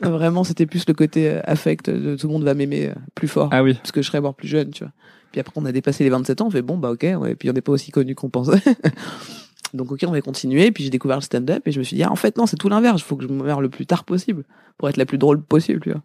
Vraiment, 0.00 0.44
c'était 0.44 0.66
plus 0.66 0.84
le 0.88 0.94
côté 0.94 1.28
euh, 1.30 1.40
affect 1.44 1.90
de 1.90 2.16
tout 2.16 2.26
le 2.26 2.32
monde 2.32 2.44
va 2.44 2.54
m'aimer 2.54 2.88
euh, 2.88 2.94
plus 3.14 3.28
fort. 3.28 3.48
Ah 3.52 3.62
oui. 3.62 3.74
Parce 3.74 3.92
que 3.92 4.00
je 4.02 4.06
serais 4.06 4.20
mort 4.20 4.34
plus 4.34 4.48
jeune, 4.48 4.70
tu 4.70 4.84
vois. 4.84 4.92
Puis 5.32 5.40
après, 5.40 5.52
on 5.56 5.64
a 5.66 5.72
dépassé 5.72 6.04
les 6.04 6.10
27 6.10 6.40
ans, 6.40 6.46
on 6.46 6.50
fait 6.50 6.62
bon, 6.62 6.78
bah 6.78 6.90
ok, 6.90 7.06
ouais. 7.20 7.34
Puis 7.34 7.50
on 7.50 7.52
n'est 7.52 7.60
pas 7.60 7.72
aussi 7.72 7.90
connu 7.90 8.14
qu'on 8.14 8.30
pensait. 8.30 8.60
Donc 9.74 9.92
ok, 9.92 10.02
on 10.06 10.12
va 10.12 10.20
continuer. 10.22 10.70
Puis 10.72 10.84
j'ai 10.84 10.90
découvert 10.90 11.18
le 11.18 11.22
stand-up 11.22 11.66
et 11.66 11.72
je 11.72 11.78
me 11.78 11.84
suis 11.84 11.96
dit, 11.96 12.02
ah, 12.02 12.10
en 12.10 12.16
fait, 12.16 12.36
non, 12.38 12.46
c'est 12.46 12.56
tout 12.56 12.68
l'inverse. 12.70 13.00
Il 13.00 13.04
faut 13.04 13.16
que 13.16 13.24
je 13.24 13.28
me 13.28 13.42
meure 13.44 13.60
le 13.60 13.68
plus 13.68 13.84
tard 13.86 14.04
possible 14.04 14.44
pour 14.78 14.88
être 14.88 14.96
la 14.96 15.04
plus 15.06 15.18
drôle 15.18 15.42
possible, 15.42 15.80
tu 15.80 15.90
vois. 15.92 16.02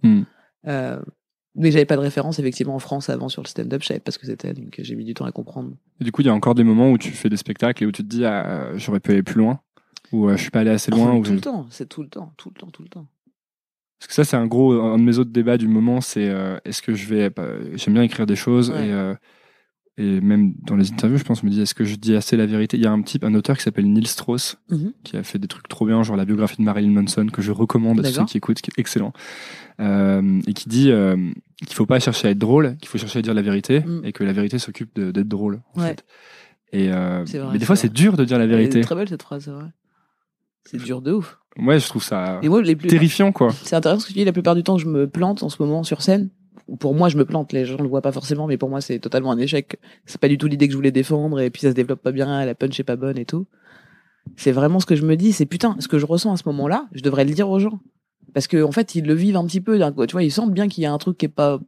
Euh, 0.67 0.99
mais 1.55 1.71
j'avais 1.71 1.86
pas 1.86 1.95
de 1.95 2.01
référence 2.01 2.39
effectivement 2.39 2.76
en 2.76 2.80
France 2.80 3.09
avant 3.09 3.30
sur 3.30 3.43
le 3.43 3.47
stand-up, 3.47 3.82
je 3.84 3.88
savais 3.88 3.99
pas 3.99 4.11
ce 4.11 4.17
que 4.17 4.26
c'était, 4.26 4.53
donc 4.53 4.74
j'ai 4.80 4.95
mis 4.95 5.05
du 5.05 5.13
temps 5.13 5.26
à 5.26 5.32
comprendre. 5.32 5.71
Et 6.01 6.03
du 6.03 6.11
coup, 6.11 6.21
il 6.21 6.26
y 6.26 6.30
a 6.30 6.34
encore 6.34 6.55
des 6.55 6.63
moments 6.63 6.89
où 6.91 6.97
tu 6.97 7.11
fais 7.11 7.30
des 7.30 7.38
spectacles 7.38 7.84
et 7.84 7.86
où 7.88 7.91
tu 7.91 8.01
te 8.03 8.07
dis, 8.07 8.26
ah, 8.26 8.69
j'aurais 8.76 8.99
pu 8.99 9.11
aller 9.11 9.21
plus 9.24 9.38
loin, 9.38 9.59
ou 10.11 10.28
euh, 10.30 10.36
je 10.36 10.41
suis 10.41 10.49
pas 10.51 10.61
allé 10.61 10.71
assez 10.71 10.89
loin. 10.89 11.13
ou 11.13 11.19
tout 11.21 11.30
je- 11.30 11.36
le 11.36 11.41
temps, 11.41 11.67
c'est 11.69 11.88
tout 11.88 12.01
le 12.01 12.09
temps, 12.09 12.34
tout 12.38 12.49
le 12.49 12.59
temps, 12.59 12.71
tout 12.71 12.82
le 12.82 12.89
temps. 12.89 13.05
Parce 14.04 14.08
que 14.10 14.14
ça, 14.16 14.26
c'est 14.26 14.36
un 14.36 14.47
gros, 14.47 14.74
un 14.74 14.97
de 14.97 15.04
mes 15.04 15.18
autres 15.18 15.32
débats 15.32 15.58
du 15.58 15.68
moment, 15.70 16.01
c'est 16.01 16.28
euh, 16.28 16.58
est-ce 16.66 16.82
que 16.82 16.93
je 16.93 17.08
vais, 17.08 17.30
bah, 17.30 17.47
j'aime 17.76 17.93
bien 17.93 18.04
écrire 18.04 18.26
des 18.26 18.36
choses 18.36 18.70
Ouais. 18.70 18.88
et 18.89 18.91
euh, 18.91 19.14
et 19.99 20.22
même 20.22 20.56
dans 20.66 20.76
les 20.76 20.91
interviews, 20.91 21.20
je 21.20 21.24
pense, 21.24 21.41
je 21.41 21.45
me 21.45 21.51
dis, 21.51 21.62
est-ce 21.62 21.76
que 21.76 21.84
je 21.84 21.95
dis 21.95 22.16
assez 22.16 22.36
la 22.36 22.47
vérité? 22.47 22.78
Il 22.78 22.84
y 22.84 22.88
a 22.88 22.91
un 22.91 23.04
type, 23.04 23.24
un 23.24 23.36
auteur 23.36 23.56
qui 23.56 23.62
s'appelle 23.64 23.86
Neil 23.93 24.08
Strauss, 24.08 24.58
Mhm. 24.72 24.91
qui 25.04 25.16
a 25.18 25.22
fait 25.24 25.38
des 25.38 25.47
trucs 25.47 25.68
trop 25.68 25.86
bien, 25.86 26.01
genre 26.01 26.16
la 26.18 26.26
biographie 26.26 26.58
de 26.58 26.64
Marilyn 26.64 26.89
Manson, 26.89 27.28
que 27.32 27.43
je 27.43 27.51
recommande 27.51 27.99
à 27.99 28.04
ceux 28.10 28.26
qui 28.26 28.38
écoutent, 28.38 28.60
qui 28.60 28.72
est 28.76 28.80
excellent, 28.80 29.14
euh, 29.80 30.41
et 30.47 30.54
qui 30.54 30.68
dit 30.68 30.89
euh, 30.91 31.16
qu'il 31.66 31.76
faut 31.76 31.86
pas 31.86 31.99
chercher 31.99 32.28
à 32.28 32.32
être 32.32 32.39
drôle, 32.39 32.76
qu'il 32.78 32.88
faut 32.89 32.97
chercher 32.97 33.20
à 33.20 33.22
dire 33.22 33.36
la 33.36 33.43
vérité, 33.43 33.82
Mm. 33.82 34.01
et 34.04 34.12
que 34.14 34.24
la 34.24 34.34
vérité 34.34 34.58
s'occupe 34.58 34.99
d'être 34.99 35.28
drôle. 35.28 35.62
En 35.76 35.82
Ouais. 35.82 35.89
fait. 35.89 36.06
Et 36.72 36.91
euh, 36.91 37.24
C'est 37.28 37.38
vrai, 37.38 37.47
mais 37.49 37.54
des 37.54 37.60
c'est 37.60 37.66
fois, 37.68 37.76
c'est 37.76 37.93
dur 37.93 38.18
de 38.18 38.26
dire 38.26 38.39
la 38.39 38.47
vérité. 38.47 38.80
est 38.80 38.84
très 38.84 38.95
belle 38.95 39.08
cette 39.10 39.22
phrase, 39.22 39.43
c'est 39.45 39.51
vrai. 39.51 39.66
C'est 40.66 40.78
dur 40.82 41.01
de 41.01 41.14
ouf. 41.14 41.39
Ouais, 41.59 41.80
je 41.80 41.88
trouve 41.88 42.03
ça 42.03 42.39
Et 42.41 42.49
moi, 42.49 42.61
les 42.61 42.76
plus, 42.76 42.89
terrifiant, 42.89 43.32
quoi. 43.32 43.51
C'est 43.64 43.76
intéressant 43.76 44.01
ce 44.01 44.07
que 44.07 44.14
tu 44.14 44.20
dis. 44.20 44.26
La 44.26 44.32
plupart 44.34 44.55
du 44.55 44.64
temps, 44.64 44.78
je 44.78 44.88
me 44.88 45.07
plante 45.07 45.43
en 45.43 45.49
ce 45.49 45.61
moment 45.61 45.84
sur 45.84 46.01
scène. 46.01 46.30
Pour 46.80 46.95
moi, 46.95 47.09
je 47.09 47.18
me 47.18 47.26
plante. 47.26 47.51
Les 47.53 47.66
gens 47.66 47.78
le 47.78 47.88
voient 47.88 48.01
pas 48.01 48.11
forcément, 48.11 48.47
mais 48.47 48.57
pour 48.57 48.70
moi, 48.70 48.82
c'est 48.82 48.97
totalement 48.99 49.32
un 49.32 49.38
échec. 49.38 49.78
C'est 50.05 50.20
pas 50.20 50.30
du 50.30 50.38
tout 50.38 50.47
l'idée 50.47 50.68
que 50.68 50.72
je 50.72 50.78
voulais 50.78 50.91
défendre, 50.91 51.39
et 51.41 51.49
puis 51.49 51.61
ça 51.61 51.70
se 51.70 51.76
développe 51.76 52.01
pas 52.01 52.11
bien, 52.11 52.45
la 52.45 52.55
punch 52.55 52.80
est 52.80 52.84
pas 52.84 52.95
bonne 52.95 53.18
et 53.18 53.26
tout. 53.26 53.45
C'est 54.38 54.53
vraiment 54.53 54.80
ce 54.80 54.86
que 54.86 54.95
je 54.95 55.05
me 55.05 55.16
dis. 55.18 55.34
C'est 55.34 55.45
putain, 55.45 55.76
ce 55.80 55.88
que 55.88 55.99
je 55.99 56.05
ressens 56.05 56.32
à 56.34 56.38
ce 56.38 56.43
moment-là, 56.47 56.88
je 56.93 57.01
devrais 57.01 57.26
le 57.26 57.34
dire 57.34 57.49
aux 57.49 57.59
gens. 57.59 57.80
Parce 58.34 58.47
que, 58.47 58.64
en 58.64 58.72
fait, 58.72 58.95
ils 58.95 59.05
le 59.05 59.14
vivent 59.14 59.36
un 59.36 59.45
petit 59.45 59.61
peu. 59.61 59.78
Tu 60.07 60.11
vois, 60.14 60.24
ils 60.24 60.32
sentent 60.32 60.53
bien 60.53 60.68
qu'il 60.70 60.84
y 60.84 60.88
a 60.88 60.93
un 60.93 60.97
truc 60.97 61.18
qui 61.18 61.26
est 61.26 61.30
pas 61.30 61.59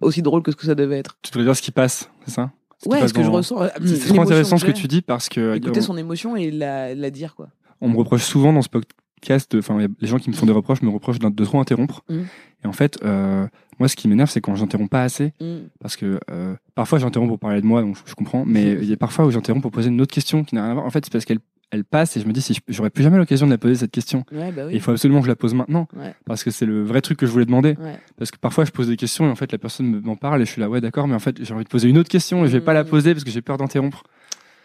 aussi 0.00 0.22
drôle 0.22 0.42
que 0.42 0.50
ce 0.52 0.56
que 0.56 0.66
ça 0.66 0.74
devait 0.74 0.98
être. 0.98 1.18
Tu 1.22 1.30
devrais 1.32 1.44
dire 1.44 1.56
ce 1.56 1.62
qui 1.62 1.72
passe, 1.72 2.08
c'est 2.24 2.32
ça? 2.32 2.52
Ce 2.82 2.88
Ouais, 2.88 3.06
ce 3.06 3.12
que 3.12 3.22
je 3.22 3.30
ressens. 3.30 3.60
euh, 3.62 3.68
C'est 3.84 4.08
trop 4.08 4.22
intéressant 4.22 4.56
ce 4.56 4.64
que 4.64 4.70
tu 4.70 4.86
dis 4.86 5.02
parce 5.02 5.28
que 5.28 5.56
Écouter 5.56 5.80
on, 5.80 5.82
son 5.82 5.96
émotion 5.96 6.36
et 6.36 6.50
la, 6.50 6.94
la 6.94 7.10
dire, 7.10 7.34
quoi. 7.34 7.48
On 7.84 7.88
me 7.90 7.96
reproche 7.96 8.22
souvent 8.24 8.52
dans 8.52 8.62
ce 8.62 8.68
podcast, 8.68 9.54
enfin 9.58 9.78
les 10.00 10.06
gens 10.08 10.18
qui 10.18 10.30
me 10.30 10.34
font 10.34 10.46
des 10.46 10.52
reproches 10.52 10.82
me 10.82 10.90
reprochent 10.90 11.18
de 11.18 11.44
trop 11.44 11.60
interrompre. 11.60 12.02
Mhm. 12.08 12.26
Et 12.64 12.66
en 12.66 12.72
fait, 12.72 12.98
euh, 13.04 13.46
moi 13.78 13.88
ce 13.88 13.96
qui 13.96 14.08
m'énerve 14.08 14.30
c'est 14.30 14.40
quand 14.40 14.54
j'interromps 14.56 14.90
pas 14.90 15.02
assez 15.02 15.32
Mm. 15.40 15.68
parce 15.80 15.96
que 15.96 16.18
euh, 16.30 16.54
parfois 16.74 16.98
j'interromps 16.98 17.28
pour 17.30 17.38
parler 17.38 17.60
de 17.60 17.66
moi, 17.66 17.82
donc 17.82 17.96
je, 17.96 18.02
je 18.06 18.14
comprends, 18.14 18.44
mais 18.46 18.62
il 18.82 18.88
y 18.88 18.92
a 18.92 18.96
parfois 18.96 19.24
où 19.26 19.30
j'interromps 19.30 19.62
pour 19.62 19.70
poser 19.72 19.88
une 19.88 20.00
autre 20.00 20.14
question 20.14 20.44
qui 20.44 20.54
n'a 20.54 20.62
rien 20.62 20.70
à 20.70 20.74
voir. 20.74 20.86
En 20.86 20.90
fait, 20.90 21.04
c'est 21.04 21.12
parce 21.12 21.24
qu'elle 21.24 21.38
elle 21.70 21.84
passe 21.84 22.16
et 22.16 22.20
je 22.20 22.26
me 22.28 22.32
dis 22.32 22.40
si 22.40 22.56
j'aurais 22.68 22.90
plus 22.90 23.02
jamais 23.02 23.16
l'occasion 23.18 23.46
de 23.46 23.50
la 23.50 23.58
poser 23.58 23.74
cette 23.74 23.90
question. 23.90 24.24
Ouais, 24.30 24.52
bah 24.52 24.70
Et 24.70 24.74
il 24.74 24.80
faut 24.80 24.92
absolument 24.92 25.18
que 25.20 25.24
je 25.26 25.30
la 25.30 25.34
pose 25.34 25.54
maintenant 25.54 25.88
Ouais. 25.96 26.14
parce 26.24 26.44
que 26.44 26.52
c'est 26.52 26.66
le 26.66 26.84
vrai 26.84 27.00
truc 27.00 27.18
que 27.18 27.26
je 27.26 27.32
voulais 27.32 27.46
demander. 27.46 27.70
Ouais. 27.80 27.98
Parce 28.16 28.30
que 28.30 28.36
parfois 28.38 28.64
je 28.64 28.70
pose 28.70 28.86
des 28.86 28.96
questions 28.96 29.26
et 29.26 29.30
en 29.30 29.34
fait 29.34 29.50
la 29.50 29.58
personne 29.58 29.86
me- 29.86 30.00
m'en 30.00 30.14
parle 30.14 30.40
et 30.40 30.44
je 30.44 30.52
suis 30.52 30.60
là 30.60 30.68
ouais 30.70 30.80
d'accord 30.80 31.08
mais 31.08 31.14
en 31.16 31.18
fait 31.18 31.42
j'ai 31.42 31.52
envie 31.52 31.64
de 31.64 31.68
poser 31.68 31.88
une 31.88 31.98
autre 31.98 32.10
question 32.10 32.44
et 32.44 32.48
je 32.48 32.52
vais 32.52 32.60
pas 32.60 32.74
la 32.74 32.84
Mhm. 32.84 32.90
poser 32.90 33.12
parce 33.12 33.24
que 33.24 33.30
j'ai 33.32 33.42
peur 33.42 33.56
d'interrompre. 33.56 34.04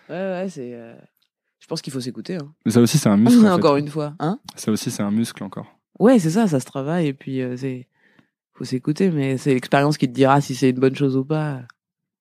Ouais, 0.09 0.15
ouais, 0.15 0.45
c'est. 0.49 0.71
euh, 0.73 0.93
Je 1.59 1.67
pense 1.67 1.81
qu'il 1.81 1.91
faut 1.93 1.99
s'écouter. 1.99 2.35
Hein. 2.35 2.51
Mais 2.65 2.71
ça 2.71 2.81
aussi 2.81 2.97
c'est 2.97 3.09
un 3.09 3.17
muscle. 3.17 3.39
en 3.39 3.41
fait. 3.43 3.49
Encore 3.51 3.75
une 3.77 3.87
fois. 3.89 4.13
Hein 4.19 4.39
Ça 4.55 4.71
aussi 4.71 4.91
c'est 4.91 5.03
un 5.03 5.11
muscle 5.11 5.43
encore. 5.43 5.67
Ouais, 5.99 6.17
c'est 6.19 6.29
ça, 6.29 6.47
ça 6.47 6.59
se 6.59 6.65
travaille 6.65 7.07
et 7.07 7.13
puis 7.13 7.41
euh, 7.41 7.55
c'est 7.57 7.87
faut 8.53 8.63
s'écouter, 8.65 9.09
mais 9.11 9.37
c'est 9.37 9.53
l'expérience 9.53 9.97
qui 9.97 10.07
te 10.07 10.13
dira 10.13 10.41
si 10.41 10.55
c'est 10.55 10.69
une 10.69 10.79
bonne 10.79 10.95
chose 10.95 11.15
ou 11.17 11.23
pas. 11.25 11.61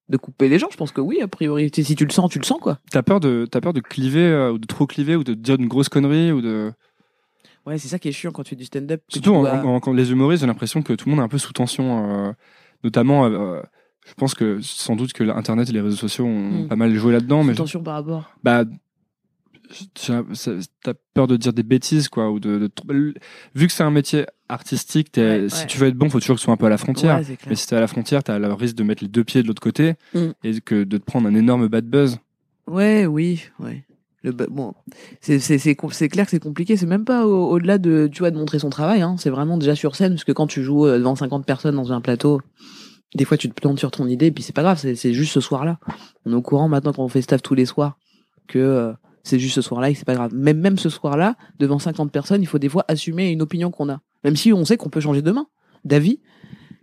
De 0.09 0.17
couper 0.17 0.49
les 0.49 0.59
gens, 0.59 0.69
je 0.71 0.77
pense 0.77 0.91
que 0.91 1.01
oui, 1.03 1.21
a 1.21 1.29
priori. 1.29 1.71
Si 1.75 1.95
tu 1.95 2.05
le 2.07 2.11
sens, 2.11 2.31
tu 2.31 2.39
le 2.39 2.45
sens 2.45 2.59
quoi. 2.61 2.79
T'as 2.91 3.03
peur 3.03 3.21
de 3.21 3.47
peur 3.61 3.73
de 3.73 3.81
cliver 3.81 4.25
euh, 4.25 4.53
ou 4.53 4.59
de 4.59 4.67
trop 4.67 4.87
cliver 4.87 5.17
ou 5.17 5.23
de 5.25 5.35
dire 5.35 5.57
une 5.57 5.69
grosse 5.69 5.89
connerie 5.89 6.33
ou 6.33 6.41
de 6.41 6.73
Ouais, 7.67 7.77
c'est 7.77 7.89
ça 7.89 7.99
qui 7.99 8.09
est 8.09 8.13
chiant 8.13 8.31
quand 8.33 8.43
tu 8.45 8.51
fais 8.51 8.57
du 8.57 8.65
stand-up. 8.65 9.03
surtout 9.09 9.31
tu 9.31 9.37
en- 9.37 9.43
dois- 9.43 9.63
en- 9.65 9.81
quand 9.81 9.93
les 9.93 10.11
humoristes 10.11 10.41
j'ai 10.41 10.47
l'impression 10.47 10.81
que 10.83 10.95
tout 10.95 11.07
le 11.09 11.15
monde 11.15 11.21
est 11.21 11.25
un 11.25 11.29
peu 11.29 11.37
sous 11.39 11.53
tension 11.53 12.29
euh, 12.29 12.33
notamment 12.83 13.27
euh, 13.27 13.61
je 14.07 14.15
pense 14.15 14.33
que 14.35 14.61
sans 14.63 14.97
doute 14.97 15.13
que 15.13 15.23
l'internet 15.23 15.69
et 15.69 15.73
les 15.73 15.83
réseaux 15.83 15.97
sociaux 15.97 16.25
ont 16.25 16.65
Mm. 16.65 16.69
pas 16.69 16.77
mal 16.77 16.95
joué 16.95 17.13
là-dedans 17.13 17.45
mais 17.45 17.53
Attention 17.53 17.83
par 17.83 17.95
rapport. 17.97 18.31
bah 18.43 18.65
t'as 20.83 20.95
peur 21.15 21.27
de 21.27 21.37
dire 21.37 21.53
des 21.53 21.63
bêtises 21.63 22.09
quoi 22.09 22.31
ou 22.31 22.41
de, 22.41 22.71
vu 23.55 23.67
que 23.67 23.73
c'est 23.73 23.83
un 23.83 23.91
métier 23.91 24.25
artistique 24.49 25.09
Ouais, 25.17 25.47
si 25.49 25.61
ouais. 25.63 25.67
tu 25.67 25.79
veux 25.79 25.89
être 25.89 25.95
bon 25.97 26.09
faut 26.09 26.21
toujours 26.21 26.37
que 26.37 26.41
ce 26.41 26.45
soit 26.45 26.55
un 26.55 26.57
peu 26.57 26.67
à 26.67 26.71
la 26.71 26.79
frontière 26.79 27.19
Ouais, 27.19 27.37
mais 27.49 27.55
si 27.55 27.67
t'es 27.67 27.77
à 27.77 27.81
la 27.81 27.87
frontière 27.87 28.23
t'as 28.23 28.39
le 28.39 28.53
risque 28.53 28.77
de 28.77 28.83
mettre 28.83 29.03
les 29.05 29.09
deux 29.09 29.25
pieds 29.25 29.43
de 29.43 29.47
l'autre 29.49 29.63
côté 29.63 29.95
Mm. 30.15 30.29
et 30.45 30.61
que 30.61 30.85
de 30.85 30.97
te 30.99 31.05
prendre 31.05 31.29
un 31.29 31.35
énorme 31.35 31.69
bad 31.69 31.85
buzz 31.87 32.19
Ouais, 32.67 33.07
oui, 33.07 33.43
ouais. 33.61 33.85
Le, 34.23 34.33
bon, 34.33 34.75
c'est 35.21 35.39
clair 36.09 36.25
que 36.25 36.31
c'est 36.31 36.41
compliqué. 36.43 36.77
C'est 36.77 36.87
même 36.87 37.05
pas 37.05 37.25
au- 37.27 37.51
au-delà 37.51 37.79
de 37.79 38.09
tu 38.13 38.19
vois 38.19 38.31
de 38.33 38.37
montrer 38.37 38.59
son 38.59 38.69
travail. 38.69 39.01
Hein. 39.01 39.15
C'est 39.17 39.31
vraiment 39.31 39.57
déjà 39.59 39.75
sur 39.77 39.95
scène 39.95 40.13
parce 40.15 40.25
que 40.25 40.33
quand 40.33 40.49
tu 40.49 40.63
joues 40.65 40.87
euh, 40.87 40.99
devant 40.99 41.15
50 41.15 41.47
personnes 41.47 41.77
dans 41.77 41.93
un 41.93 42.01
plateau, 42.01 42.41
des 43.15 43.25
fois 43.25 43.37
tu 43.37 43.49
te 43.49 43.55
plantes 43.55 43.79
sur 43.79 43.91
ton 43.93 44.07
idée 44.09 44.27
et 44.27 44.33
puis 44.33 44.43
c'est 44.43 44.53
pas 44.53 44.63
grave. 44.63 44.77
C'est 44.79 44.97
c'est 44.97 45.15
juste 45.15 45.33
ce 45.33 45.41
soir-là. 45.41 45.79
On 46.27 46.33
est 46.33 46.35
au 46.35 46.43
courant 46.43 46.69
maintenant 46.69 46.93
quand 46.93 47.05
on 47.05 47.09
fait 47.09 47.23
staff 47.23 47.41
tous 47.43 47.55
les 47.55 47.65
soirs 47.65 47.97
que 48.49 48.59
euh, 48.59 48.93
c'est 49.29 49.39
juste 49.39 49.55
ce 49.55 49.63
soir-là 49.63 49.91
et 49.91 49.95
c'est 49.95 50.05
pas 50.05 50.15
grave. 50.15 50.35
Même 50.35 50.59
même 50.59 50.79
ce 50.79 50.89
soir-là, 50.89 51.37
devant 51.59 51.79
50 51.79 52.11
personnes, 52.11 52.43
il 52.43 52.47
faut 52.47 52.59
des 52.59 52.69
fois 52.69 52.85
assumer 52.89 53.31
une 53.31 53.43
opinion 53.43 53.71
qu'on 53.71 53.89
a, 53.89 54.01
même 54.25 54.37
si 54.37 54.53
on 54.53 54.65
sait 54.65 54.77
qu'on 54.77 54.91
peut 54.91 55.01
changer 55.01 55.23
demain 55.23 55.47
d'avis. 55.85 56.21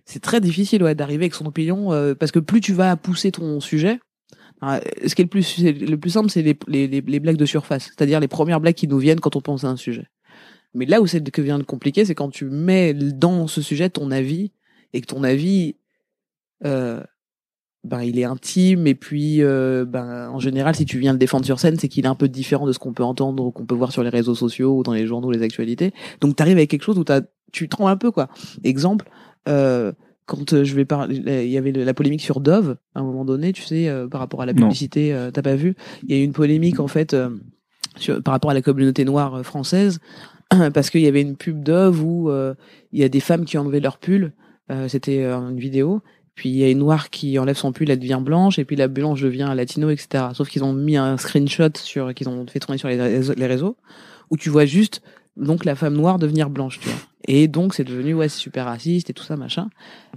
C'est 0.05 0.21
très 0.21 0.39
difficile 0.39 0.83
ouais, 0.83 0.93
d'arriver 0.93 1.25
avec 1.25 1.33
son 1.33 1.47
opinion 1.47 1.91
euh, 1.91 2.13
parce 2.13 2.31
que 2.31 2.39
plus 2.39 2.61
tu 2.61 2.73
vas 2.73 2.95
pousser 2.95 3.31
ton 3.31 3.59
sujet, 3.59 3.99
ah, 4.61 4.79
ce 5.05 5.15
qui 5.15 5.21
est 5.21 5.25
le 5.25 5.29
plus, 5.29 5.63
le 5.63 5.95
plus 5.97 6.11
simple, 6.11 6.29
c'est 6.29 6.41
les, 6.41 6.57
les, 6.67 6.87
les, 6.87 7.01
les 7.01 7.19
blagues 7.19 7.37
de 7.37 7.45
surface, 7.45 7.85
c'est-à-dire 7.85 8.19
les 8.19 8.27
premières 8.27 8.59
blagues 8.59 8.75
qui 8.75 8.87
nous 8.87 8.99
viennent 8.99 9.19
quand 9.19 9.35
on 9.35 9.41
pense 9.41 9.63
à 9.63 9.67
un 9.67 9.75
sujet. 9.75 10.07
Mais 10.75 10.85
là 10.85 11.01
où 11.01 11.07
c'est 11.07 11.23
que 11.31 11.41
vient 11.41 11.57
de 11.57 11.63
compliquer, 11.63 12.05
c'est 12.05 12.15
quand 12.15 12.29
tu 12.29 12.45
mets 12.45 12.93
dans 12.93 13.47
ce 13.47 13.61
sujet 13.61 13.89
ton 13.89 14.11
avis 14.11 14.51
et 14.93 15.01
que 15.01 15.07
ton 15.07 15.23
avis, 15.23 15.77
euh, 16.65 17.01
ben 17.86 18.01
il 18.01 18.17
est 18.19 18.23
intime 18.23 18.88
et 18.88 18.95
puis 18.95 19.43
euh, 19.43 19.86
ben 19.86 20.29
en 20.29 20.39
général 20.39 20.75
si 20.75 20.86
tu 20.86 20.97
viens 20.97 21.13
le 21.13 21.19
défendre 21.19 21.45
sur 21.45 21.59
scène, 21.59 21.77
c'est 21.77 21.88
qu'il 21.88 22.05
est 22.05 22.09
un 22.09 22.15
peu 22.15 22.27
différent 22.27 22.65
de 22.65 22.71
ce 22.71 22.79
qu'on 22.79 22.93
peut 22.93 23.03
entendre 23.03 23.45
ou 23.45 23.51
qu'on 23.51 23.65
peut 23.65 23.75
voir 23.75 23.91
sur 23.91 24.03
les 24.03 24.09
réseaux 24.09 24.36
sociaux 24.36 24.77
ou 24.77 24.83
dans 24.83 24.93
les 24.93 25.05
journaux, 25.05 25.31
les 25.31 25.43
actualités. 25.43 25.93
Donc 26.19 26.36
t'arrives 26.36 26.57
avec 26.57 26.69
quelque 26.69 26.83
chose 26.83 26.97
où 26.97 27.03
t'as, 27.03 27.21
tu 27.51 27.69
trembles 27.69 27.91
un 27.91 27.97
peu 27.97 28.11
quoi. 28.11 28.27
Exemple. 28.63 29.07
Euh, 29.47 29.91
quand 30.25 30.53
euh, 30.53 30.63
je 30.63 30.73
vais 30.73 30.86
parler, 30.86 31.17
il 31.45 31.51
y 31.51 31.57
avait 31.59 31.71
la 31.71 31.93
polémique 31.93 32.21
sur 32.21 32.39
Dove 32.39 32.77
à 32.95 33.01
un 33.01 33.03
moment 33.03 33.23
donné, 33.25 33.53
tu 33.53 33.61
sais, 33.61 33.88
euh, 33.88 34.07
par 34.07 34.19
rapport 34.19 34.41
à 34.41 34.47
la 34.47 34.53
publicité, 34.55 35.15
t'as 35.31 35.43
pas 35.43 35.55
vu? 35.55 35.75
Il 36.07 36.15
y 36.15 36.17
a 36.17 36.21
eu 36.21 36.25
une 36.25 36.33
polémique 36.33 36.79
en 36.79 36.88
fait 36.88 37.15
sur- 37.97 38.23
par 38.23 38.31
rapport 38.31 38.49
à 38.49 38.55
la 38.55 38.63
communauté 38.63 39.05
noire 39.05 39.45
française, 39.45 39.99
parce 40.73 40.89
qu'il 40.89 41.01
y 41.01 41.07
avait 41.07 41.21
une 41.21 41.36
pub 41.36 41.61
Dove 41.61 42.03
où 42.03 42.31
il 42.91 42.99
y 42.99 43.03
a 43.03 43.09
des 43.09 43.19
femmes 43.19 43.45
qui 43.45 43.59
enlevaient 43.59 43.79
leur 43.79 43.99
pull, 43.99 44.33
c'était 44.88 45.23
une 45.23 45.59
vidéo, 45.59 46.01
puis 46.36 46.49
il 46.49 46.55
y 46.55 46.63
a 46.63 46.69
une 46.69 46.79
noire 46.79 47.09
qui 47.09 47.39
enlève 47.39 47.57
son 47.57 47.71
pull, 47.71 47.89
elle 47.89 47.99
devient 47.99 48.19
blanche, 48.21 48.59
et 48.59 48.65
puis 48.65 48.75
la 48.75 48.88
blanche 48.88 49.21
devient 49.21 49.51
latino, 49.55 49.89
etc. 49.89 50.25
Sauf 50.33 50.49
qu'ils 50.49 50.63
ont 50.63 50.73
mis 50.73 50.97
un 50.97 51.17
screenshot 51.17 51.69
sur, 51.75 52.13
qu'ils 52.13 52.29
ont 52.29 52.45
fait 52.47 52.59
tourner 52.59 52.77
sur 52.77 52.89
les 52.89 53.47
réseaux, 53.47 53.77
où 54.29 54.38
tu 54.38 54.49
vois 54.49 54.65
juste 54.65 55.01
donc 55.38 55.65
la 55.65 55.75
femme 55.75 55.95
noire 55.95 56.19
devenir 56.19 56.49
blanche, 56.49 56.79
tu 56.79 56.89
vois. 56.89 56.97
Et 57.27 57.47
donc 57.47 57.73
c'est 57.73 57.83
devenu 57.83 58.13
ouais 58.13 58.29
c'est 58.29 58.39
super 58.39 58.65
raciste 58.65 59.09
et 59.09 59.13
tout 59.13 59.23
ça 59.23 59.36
machin. 59.36 59.69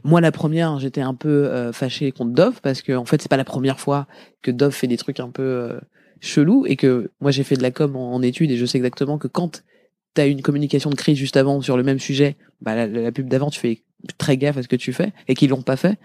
Moi 0.05 0.21
la 0.21 0.31
première 0.31 0.79
j'étais 0.79 1.01
un 1.01 1.15
peu 1.15 1.47
euh, 1.47 1.73
fâchée 1.73 2.13
contre 2.13 2.33
Dove 2.33 2.61
parce 2.63 2.83
que 2.83 2.93
en 2.93 3.05
fait 3.05 3.23
c'est 3.23 3.31
pas 3.31 3.39
la 3.39 3.45
première 3.45 3.81
fois 3.81 4.07
que 4.43 4.51
Dove 4.51 4.75
fait 4.75 4.87
des 4.87 4.99
trucs 4.99 5.19
un 5.19 5.31
peu 5.31 5.43
euh, 5.43 5.81
chelous 6.21 6.67
et 6.67 6.77
que 6.77 7.11
moi 7.21 7.31
j'ai 7.31 7.45
fait 7.45 7.57
de 7.57 7.63
la 7.63 7.71
com 7.71 7.97
en, 7.97 8.21
études 8.21 8.51
et 8.51 8.57
je 8.57 8.67
sais 8.67 8.77
exactement 8.77 9.17
que 9.17 9.27
quand 9.27 9.65
t'as 10.13 10.29
une 10.29 10.43
communication 10.43 10.91
de 10.91 10.97
crise 10.97 11.17
juste 11.17 11.37
avant 11.37 11.61
sur 11.63 11.77
le 11.77 11.83
même 11.83 11.99
sujet, 11.99 12.37
bah 12.61 12.87
la 12.87 13.13
pub 13.13 13.29
d'avant 13.29 13.51
tu 13.51 13.61
fais 13.61 13.83
très 14.17 14.37
gaffe 14.37 14.57
à 14.57 14.63
ce 14.63 14.69
que 14.69 14.77
tu 14.77 14.93
fais 14.93 15.13
et 15.27 15.35
qu'ils 15.35 15.51
l'ont 15.51 15.63
pas 15.63 15.77
fait. 15.77 15.99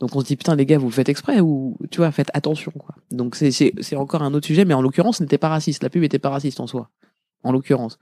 Donc 0.00 0.14
on 0.14 0.20
se 0.20 0.26
dit 0.26 0.36
putain 0.36 0.54
les 0.54 0.66
gars 0.66 0.78
vous 0.78 0.88
le 0.88 0.92
faites 0.92 1.08
exprès 1.08 1.40
ou 1.40 1.76
tu 1.90 1.98
vois 1.98 2.10
faites 2.12 2.30
attention 2.34 2.72
quoi. 2.72 2.94
Donc 3.10 3.34
c'est 3.34 3.50
c'est 3.50 3.96
encore 3.96 4.22
un 4.22 4.32
autre 4.34 4.46
sujet 4.46 4.64
mais 4.64 4.74
en 4.74 4.82
l'occurrence 4.82 5.18
ce 5.18 5.22
n'était 5.22 5.38
pas 5.38 5.48
raciste. 5.48 5.82
La 5.82 5.90
pub 5.90 6.02
était 6.04 6.18
pas 6.18 6.30
raciste 6.30 6.60
en 6.60 6.66
soi. 6.66 6.90
En 7.42 7.52
l'occurrence. 7.52 7.98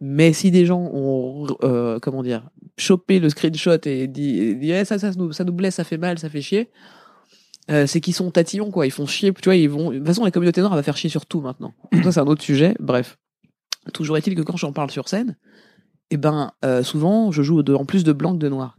Mais 0.00 0.32
si 0.32 0.50
des 0.50 0.66
gens 0.66 0.90
ont, 0.92 1.46
euh, 1.62 1.98
comment 2.00 2.22
dire, 2.22 2.50
chopé 2.76 3.20
le 3.20 3.28
screenshot 3.28 3.78
et 3.84 4.06
dit, 4.06 4.38
et 4.38 4.58
Eh, 4.60 4.84
ça, 4.84 4.98
ça, 4.98 5.12
nous, 5.12 5.32
ça 5.32 5.44
nous 5.44 5.52
blesse, 5.52 5.76
ça 5.76 5.84
fait 5.84 5.98
mal, 5.98 6.18
ça 6.18 6.28
fait 6.28 6.42
chier, 6.42 6.70
euh, 7.70 7.86
c'est 7.86 8.00
qu'ils 8.00 8.14
sont 8.14 8.30
tatillons, 8.30 8.70
quoi. 8.70 8.86
Ils 8.86 8.90
font 8.90 9.06
chier, 9.06 9.32
tu 9.32 9.44
vois, 9.44 9.56
ils 9.56 9.68
vont. 9.68 9.90
De 9.90 9.98
toute 9.98 10.06
façon, 10.06 10.24
la 10.24 10.30
communauté 10.30 10.60
noire 10.60 10.74
va 10.74 10.82
faire 10.82 10.96
chier 10.96 11.08
sur 11.08 11.26
tout 11.26 11.40
maintenant. 11.40 11.72
Ça, 12.02 12.12
c'est 12.12 12.20
un 12.20 12.26
autre 12.26 12.42
sujet. 12.42 12.74
Bref. 12.80 13.16
Toujours 13.92 14.16
est-il 14.16 14.34
que 14.34 14.42
quand 14.42 14.56
j'en 14.56 14.72
parle 14.72 14.90
sur 14.90 15.08
scène, 15.08 15.36
eh 16.10 16.16
ben, 16.16 16.52
euh, 16.64 16.82
souvent, 16.82 17.30
je 17.30 17.42
joue 17.42 17.60
en 17.60 17.84
plus 17.84 18.04
de 18.04 18.12
blanc 18.12 18.32
que 18.32 18.38
de 18.38 18.48
noir. 18.48 18.76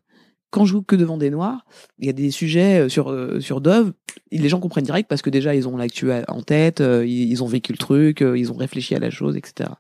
Quand 0.55 0.63
je 0.63 0.71
joue 0.71 0.84
que 0.84 0.95
devant 0.95 1.17
des 1.17 1.30
noirs, 1.30 1.65
il 1.99 2.05
y 2.05 2.09
a 2.09 2.13
des 2.13 2.32
sujets 2.32 2.86
euh, 2.86 2.88
sur, 2.88 3.11
euh, 3.11 3.41
sur 3.41 3.59
Dove, 3.59 3.91
les 4.32 4.47
gens 4.47 4.61
comprennent 4.61 4.86
direct 4.86 5.09
parce 5.09 5.21
que 5.21 5.30
déjà, 5.30 5.53
ils 5.53 5.67
ont 5.67 5.76
l'actu 5.76 6.11
en 6.30 6.41
tête, 6.41 6.80
euh, 6.80 7.05
ils, 7.05 7.30
ils 7.30 7.43
ont 7.43 7.47
vécu 7.47 7.73
le 7.73 7.78
truc, 7.78 8.21
ils 8.21 8.51
ont 8.53 8.55
réfléchi 8.55 8.95
à 8.95 8.99
la 8.99 9.09
chose, 9.09 9.36
etc. 9.36 9.71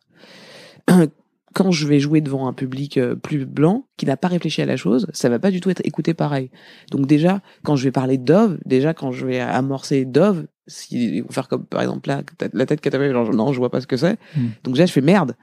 Quand 1.53 1.71
je 1.71 1.87
vais 1.87 2.01
jouer 2.01 2.19
devant 2.19 2.49
un 2.49 2.51
public 2.51 2.99
plus 3.23 3.45
blanc, 3.45 3.87
qui 3.95 4.05
n'a 4.05 4.17
pas 4.17 4.27
réfléchi 4.27 4.61
à 4.61 4.65
la 4.65 4.75
chose, 4.75 5.07
ça 5.13 5.29
va 5.29 5.39
pas 5.39 5.51
du 5.51 5.61
tout 5.61 5.69
être 5.69 5.85
écouté 5.85 6.13
pareil. 6.13 6.51
Donc 6.91 7.07
déjà, 7.07 7.41
quand 7.63 7.77
je 7.77 7.85
vais 7.85 7.93
parler 7.93 8.17
de 8.17 8.25
Dove, 8.25 8.57
déjà 8.65 8.93
quand 8.93 9.13
je 9.13 9.25
vais 9.25 9.39
amorcer 9.39 10.03
Dove, 10.03 10.47
si 10.67 11.15
ils 11.15 11.21
vont 11.21 11.31
faire 11.31 11.47
comme 11.47 11.63
par 11.65 11.79
exemple 11.81 12.09
là, 12.09 12.23
la 12.51 12.65
tête 12.65 12.81
que 12.81 12.89
t'avais, 12.89 13.09
genre 13.09 13.33
non, 13.33 13.53
je 13.53 13.57
vois 13.57 13.71
pas 13.71 13.79
ce 13.79 13.87
que 13.87 13.95
c'est. 13.95 14.17
Mm. 14.35 14.47
Donc 14.65 14.73
déjà, 14.73 14.85
je 14.85 14.91
fais 14.91 14.99
merde. 14.99 15.37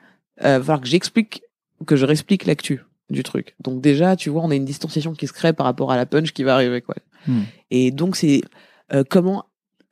Euh, 0.44 0.58
va 0.58 0.64
falloir 0.64 0.80
que 0.82 0.88
j'explique, 0.88 1.42
que 1.84 1.96
je 1.96 2.04
réexplique 2.06 2.46
l'actu 2.46 2.84
du 3.10 3.22
truc. 3.22 3.54
Donc 3.60 3.80
déjà, 3.82 4.16
tu 4.16 4.30
vois, 4.30 4.42
on 4.42 4.50
a 4.50 4.54
une 4.54 4.64
distanciation 4.64 5.12
qui 5.12 5.26
se 5.26 5.32
crée 5.32 5.52
par 5.52 5.66
rapport 5.66 5.92
à 5.92 5.96
la 5.96 6.06
punch 6.06 6.32
qui 6.32 6.44
va 6.44 6.54
arriver, 6.54 6.80
quoi. 6.80 6.94
Mm. 7.26 7.40
Et 7.70 7.90
donc 7.90 8.16
c'est 8.16 8.40
euh, 8.92 9.04
comment 9.08 9.44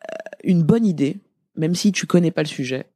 euh, 0.05 0.17
une 0.45 0.63
bonne 0.63 0.87
idée, 0.87 1.19
même 1.57 1.75
si 1.75 1.93
tu 1.93 2.07
connais 2.07 2.31
pas 2.31 2.43
le 2.43 2.49
sujet, 2.49 2.87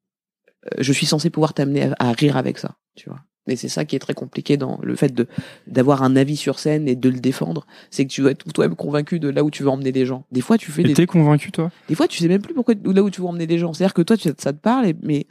euh, 0.66 0.70
je 0.78 0.92
suis 0.92 1.06
censé 1.06 1.30
pouvoir 1.30 1.52
t'amener 1.54 1.84
à, 1.84 1.94
à 1.98 2.12
rire 2.12 2.36
avec 2.36 2.58
ça, 2.58 2.76
tu 2.96 3.08
vois. 3.08 3.20
Et 3.46 3.56
c'est 3.56 3.68
ça 3.68 3.84
qui 3.84 3.94
est 3.94 3.98
très 3.98 4.14
compliqué 4.14 4.56
dans 4.56 4.78
le 4.82 4.96
fait 4.96 5.12
de 5.12 5.26
d'avoir 5.66 6.02
un 6.02 6.16
avis 6.16 6.36
sur 6.36 6.58
scène 6.58 6.88
et 6.88 6.96
de 6.96 7.10
le 7.10 7.20
défendre, 7.20 7.66
c'est 7.90 8.06
que 8.06 8.10
tu 8.10 8.22
dois 8.22 8.30
être 8.30 8.50
toi-même 8.50 8.74
convaincu 8.74 9.20
de 9.20 9.28
là 9.28 9.44
où 9.44 9.50
tu 9.50 9.62
veux 9.62 9.68
emmener 9.68 9.92
les 9.92 10.06
gens. 10.06 10.24
Des 10.32 10.40
fois, 10.40 10.56
tu 10.56 10.72
fais 10.72 10.80
Et 10.80 10.84
des 10.86 10.94
t'es 10.94 11.04
convaincu, 11.04 11.52
toi? 11.52 11.70
Des 11.88 11.94
fois, 11.94 12.08
tu 12.08 12.18
sais 12.22 12.28
même 12.28 12.40
plus 12.40 12.54
pourquoi 12.54 12.72
là 12.82 13.02
où 13.02 13.10
tu 13.10 13.20
veux 13.20 13.26
emmener 13.26 13.46
les 13.46 13.58
gens. 13.58 13.74
C'est-à-dire 13.74 13.92
que 13.92 14.00
toi, 14.00 14.16
tu- 14.16 14.30
ça 14.38 14.52
te 14.54 14.58
parle, 14.58 14.94
mais 15.02 15.26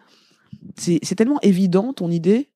c'est 0.77 0.99
tellement 1.15 1.39
évident 1.41 1.91
ton 1.93 2.11
idée 2.11 2.49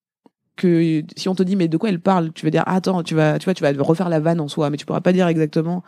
que 0.58 1.03
si 1.16 1.30
on 1.30 1.36
te 1.36 1.43
dit 1.43 1.55
mais 1.55 1.68
de 1.70 1.78
quoi 1.78 1.89
elle 1.89 2.01
parle, 2.01 2.34
tu 2.34 2.45
vas 2.45 2.49
dire 2.51 2.64
ah, 2.66 2.76
attends, 2.76 3.03
tu 3.03 3.16
vas 3.16 3.39
tu 3.39 3.45
vois 3.45 3.53
tu 3.53 3.64
vas 3.64 3.72
refaire 3.80 4.10
la 4.10 4.20
vanne 4.20 4.41
en 4.41 4.47
soi, 4.47 4.70
mais 4.70 4.78
tu 4.78 4.86
pourras 4.86 5.01
pas 5.01 5.14
dire 5.14 5.28
exactement. 5.28 5.84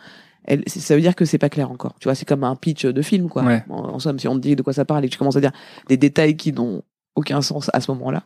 Elle, 0.46 0.64
ça 0.68 0.96
veut 0.96 1.02
dire 1.02 1.16
que 1.16 1.26
c'est 1.26 1.38
pas 1.38 1.50
clair 1.50 1.70
encore. 1.70 1.96
Tu 2.00 2.06
vois, 2.06 2.16
c'est 2.16 2.26
comme 2.26 2.46
un 2.46 2.56
pitch 2.56 2.86
de 2.86 3.02
film 3.02 3.28
quoi. 3.30 3.44
Ouais. 3.44 3.64
En, 3.70 3.96
en 3.96 4.00
somme, 4.00 4.18
si 4.20 4.28
on 4.28 4.36
te 4.36 4.40
dit 4.40 4.56
de 4.56 4.62
quoi 4.62 4.74
ça 4.74 4.86
parle 4.86 5.04
et 5.04 5.08
que 5.08 5.12
tu 5.12 5.20
commences 5.20 5.36
à 5.36 5.42
dire 5.42 5.52
des 5.90 5.98
détails 5.98 6.38
qui 6.38 6.54
n'ont 6.54 6.82
aucun 7.16 7.42
sens 7.42 7.70
à 7.74 7.82
ce 7.82 7.92
moment-là, 7.92 8.24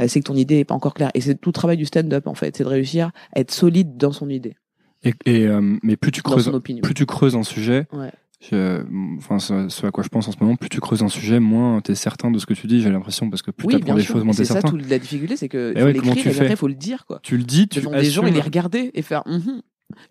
euh, 0.00 0.06
c'est 0.08 0.20
que 0.20 0.24
ton 0.26 0.34
idée 0.34 0.58
est 0.58 0.64
pas 0.64 0.74
encore 0.74 0.94
claire. 0.94 1.10
Et 1.14 1.20
c'est 1.20 1.36
tout 1.36 1.50
le 1.50 1.54
travail 1.54 1.76
du 1.76 1.84
stand-up 1.86 2.26
en 2.26 2.34
fait, 2.34 2.56
c'est 2.56 2.64
de 2.64 2.68
réussir 2.68 3.12
à 3.34 3.40
être 3.40 3.52
solide 3.52 3.96
dans 3.96 4.12
son 4.12 4.28
idée, 4.28 4.56
et, 5.04 5.14
et, 5.26 5.46
euh, 5.46 5.60
Mais 5.82 5.96
plus 5.96 6.10
tu 6.10 6.22
creuses, 6.22 6.50
plus 6.82 6.94
tu 6.94 7.06
creuses 7.06 7.36
un 7.36 7.42
sujet, 7.42 7.86
Ouais. 7.92 8.10
Je- 8.50 8.84
enfin, 9.18 9.38
ce, 9.38 9.68
ce 9.68 9.86
à 9.86 9.90
quoi 9.90 10.02
je 10.04 10.08
pense 10.08 10.28
en 10.28 10.32
ce 10.32 10.36
moment, 10.40 10.56
plus 10.56 10.68
tu 10.68 10.80
creuses 10.80 11.02
un 11.02 11.08
sujet, 11.08 11.40
moins 11.40 11.80
t'es 11.80 11.94
certain 11.94 12.30
de 12.30 12.38
ce 12.38 12.46
que 12.46 12.54
tu 12.54 12.66
dis, 12.66 12.80
j'ai 12.80 12.90
l'impression, 12.90 13.30
parce 13.30 13.42
que 13.42 13.50
plus 13.50 13.66
Oui, 13.66 13.74
t'apprends 13.74 13.86
bien 13.86 13.94
des 13.96 14.02
choses, 14.02 14.24
moins 14.24 14.32
Et 14.32 14.36
t'es 14.36 14.44
C'est 14.44 14.52
ça 14.54 14.60
certain. 14.60 14.76
toute 14.76 14.88
la 14.88 14.98
difficulté, 14.98 15.36
c'est 15.36 15.48
que 15.48 15.72
faut 15.76 15.84
ouais, 15.84 15.92
l'écrire 15.92 16.14
tu 16.14 16.28
et 16.28 16.40
après 16.40 16.56
faut 16.56 16.68
le 16.68 16.74
dire 16.74 17.06
quoi. 17.06 17.20
Tu 17.22 17.36
le 17.36 17.44
dis, 17.44 17.68
tu 17.68 17.78
devant 17.80 17.92
des 17.92 18.04
gens 18.04 18.22
et 18.22 18.24
assumes. 18.26 18.34
les 18.34 18.40
regarder 18.40 18.90
et 18.94 19.02
faire 19.02 19.22
Mhm, 19.26 19.62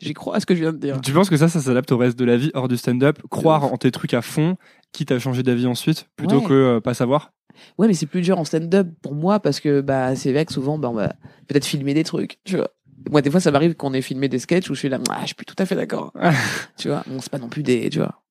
j'y 0.02 0.14
crois 0.14 0.36
à 0.38 0.40
ce 0.40 0.46
que 0.46 0.56
je 0.56 0.62
viens 0.62 0.74
de 0.74 0.78
dire. 0.78 1.00
Tu 1.02 1.12
penses 1.12 1.30
que 1.30 1.38
ça, 1.38 1.48
ça 1.48 1.60
s'adapte 1.60 1.92
au 1.92 1.98
reste 1.98 2.18
de 2.18 2.26
la 2.26 2.38
vie 2.38 2.52
hors 2.54 2.68
du 2.68 2.78
stand-up 2.78 3.20
Croire 3.30 3.66
en 3.72 3.78
tes 3.78 3.92
trucs 3.92 4.14
à 4.14 4.22
fond, 4.22 4.56
quitte 4.92 5.12
à 5.12 5.20
changer 5.20 5.44
d'avis 5.44 5.66
ensuite, 5.68 6.08
plutôt 6.16 6.40
Ouais. 6.40 6.48
que 6.48 6.54
euh, 6.54 6.80
pas 6.82 6.94
savoir? 6.94 7.32
Ouais, 7.78 7.88
mais 7.88 7.94
c'est 7.94 8.08
plus 8.08 8.22
dur 8.22 8.40
en 8.40 8.46
stand-up 8.46 8.88
pour 9.04 9.14
moi 9.14 9.40
parce 9.40 9.60
que 9.60 9.82
bah 9.82 10.16
c'est 10.16 10.32
vrai 10.34 10.44
que 10.46 10.52
souvent 10.54 10.78
bah, 10.80 10.90
on 10.90 10.94
va 10.94 11.14
peut-être 11.48 11.66
filmer 11.66 11.94
des 11.94 12.04
trucs, 12.04 12.40
tu 12.46 12.58
vois. 12.58 12.70
Moi 13.12 13.22
des 13.22 13.30
fois 13.30 13.40
ça 13.40 13.52
m'arrive 13.52 13.76
qu'on 13.76 13.94
ait 13.94 14.02
filmé 14.02 14.28
des 14.28 14.40
sketchs 14.40 14.70
où 14.70 14.74
je 14.74 14.80
suis 14.80 14.90
là 14.90 14.98
ah, 15.10 15.20
je 15.22 15.28
suis 15.28 15.36
plus 15.36 15.46
tout 15.46 15.56
à 15.60 15.66
fait 15.66 15.76
d'accord. 15.76 16.14
tu 16.78 16.88
vois, 16.88 17.04
bon 17.06 17.20
c'est 17.22 17.30
pas 17.32 17.38
non 17.38 17.50
plus 17.50 17.62
des 17.64 17.90
tu 17.90 18.00
vois 18.00 18.23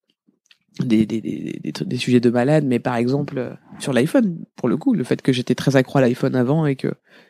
des 0.84 1.06
des, 1.06 1.20
des, 1.20 1.60
des, 1.72 1.96
sujets 1.96 2.20
de 2.20 2.30
malade 2.30 2.64
mais 2.66 2.78
par 2.78 2.96
exemple 2.96 3.38
euh, 3.38 3.50
sur 3.78 3.92
l'iPhone 3.92 4.44
pour 4.56 4.68
le 4.68 4.76
coup 4.76 4.94
le 4.94 5.04
fait 5.04 5.22
que 5.22 5.32
j'étais 5.32 5.54
très 5.54 5.76
accro 5.76 5.98
à 5.98 6.02
l'iPhone 6.02 6.34
avant 6.36 6.66
et 6.66 6.76
que 6.76 6.88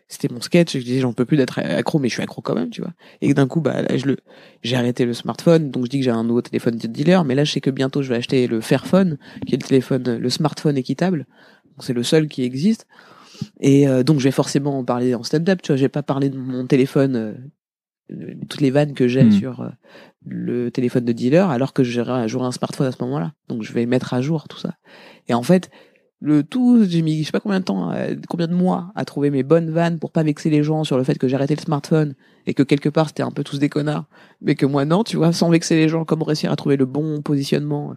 c'était 0.09 0.33
mon 0.33 0.41
sketch 0.41 0.75
et 0.75 0.79
que 0.79 0.85
je 0.85 0.89
disais 0.89 1.01
j'en 1.01 1.13
peux 1.13 1.25
plus 1.25 1.37
d'être 1.37 1.59
accro 1.59 1.99
mais 1.99 2.09
je 2.09 2.15
suis 2.15 2.23
accro 2.23 2.43
quand 2.43 2.55
même 2.55 2.71
tu 2.71 2.83
vois. 2.83 2.93
Et 3.21 3.29
que 3.29 3.35
d'un 3.35 3.47
coup 3.47 3.61
bah 3.61 3.83
là 3.83 3.97
je 3.97 4.07
le 4.07 4.17
j'ai 4.63 4.77
arrêté 4.77 5.05
le 5.05 5.15
smartphone 5.15 5.71
donc 5.71 5.87
je 5.87 5.91
dis 5.91 5.99
que 5.99 6.05
j'ai 6.05 6.11
un 6.11 6.25
nouveau 6.25 6.43
téléphone 6.43 6.77
de 6.77 6.87
dealer 6.87 7.25
mais 7.25 7.35
là 7.35 7.45
je 7.45 7.53
sais 7.53 7.61
que 7.61 7.71
bientôt 7.71 8.03
je 8.03 8.09
vais 8.09 8.17
acheter 8.17 8.47
le 8.47 8.61
Fairphone 8.61 9.19
qui 9.47 9.55
est 9.55 9.63
le 9.63 9.67
téléphone 9.67 10.19
le 10.19 10.31
smartphone 10.31 10.77
équitable. 10.77 11.27
C'est 11.79 11.95
le 11.95 12.03
seul 12.03 12.29
qui 12.29 12.43
existe. 12.43 12.87
Et 13.61 13.89
euh, 13.89 14.03
donc 14.03 14.19
je 14.19 14.25
vais 14.25 14.31
forcément 14.31 14.79
en 14.79 14.85
parler 14.85 15.15
en 15.15 15.23
stand-up 15.23 15.63
tu 15.63 15.73
vois. 15.73 15.77
J'ai 15.77 15.89
pas 15.89 16.03
parlé 16.03 16.29
de 16.29 16.37
mon 16.37 16.67
téléphone 16.67 17.17
euh, 17.17 17.33
de 18.11 18.47
toutes 18.47 18.61
les 18.61 18.71
vannes 18.71 18.95
que 18.95 19.09
j'ai 19.09 19.25
Hmm. 19.25 19.33
sur 19.33 19.61
euh, 19.61 19.69
le 20.27 20.71
téléphone 20.71 21.05
de 21.05 21.13
dealer 21.13 21.51
alors 21.51 21.73
que 21.73 21.83
j'aurai 21.83 22.29
j'aurai 22.29 22.47
un 22.47 22.53
smartphone 22.53 22.87
à 22.87 22.93
ce 22.93 23.03
moment-là. 23.03 23.33
Donc 23.49 23.63
je 23.63 23.73
vais 23.73 23.87
mettre 23.87 24.15
à 24.15 24.21
jour 24.21 24.49
tout 24.49 24.59
ça. 24.59 24.75
Et 25.29 25.35
en 25.35 25.43
fait 25.43 25.71
le 26.21 26.45
tout 26.45 26.85
j'ai 26.89 27.03
mis 27.03 27.21
je 27.21 27.27
sais 27.27 27.33
pas 27.33 27.41
combien 27.41 27.61
de 27.61 27.65
temps 27.65 27.91
euh, 27.93 28.15
combien 28.29 28.47
de 28.47 28.55
mois 28.55 28.93
à 28.95 29.05
trouver 29.05 29.31
mes 29.31 29.43
bonnes 29.43 29.71
vannes 29.71 29.99
pour 29.99 30.13
pas 30.13 30.23
vexer 30.23 30.51
les 30.51 30.63
gens 30.63 30.85
sur 30.85 30.97
le 30.97 31.05
fait 31.05 31.19
que 31.19 31.27
j'ai 31.27 31.35
arrêté 31.35 31.57
le 31.57 31.61
smartphone 31.61 32.15
et 32.47 32.55
que 32.55 32.63
quelque 32.63 32.89
part 32.89 33.09
c'était 33.09 33.25
un 33.25 33.33
peu 33.33 33.43
tous 33.43 33.59
des 33.59 33.69
connards 33.69 34.05
mais 34.41 34.55
que 34.55 34.65
moi 34.65 34.85
non 34.85 35.03
tu 35.03 35.17
vois 35.17 35.33
sans 35.33 35.51
vexer 35.51 35.75
les 35.75 35.89
gens 35.89 36.05
comment 36.05 36.25
réussir 36.25 36.53
à 36.53 36.57
trouver 36.57 36.77
le 36.77 36.87
bon 36.87 37.23
positionnement 37.23 37.97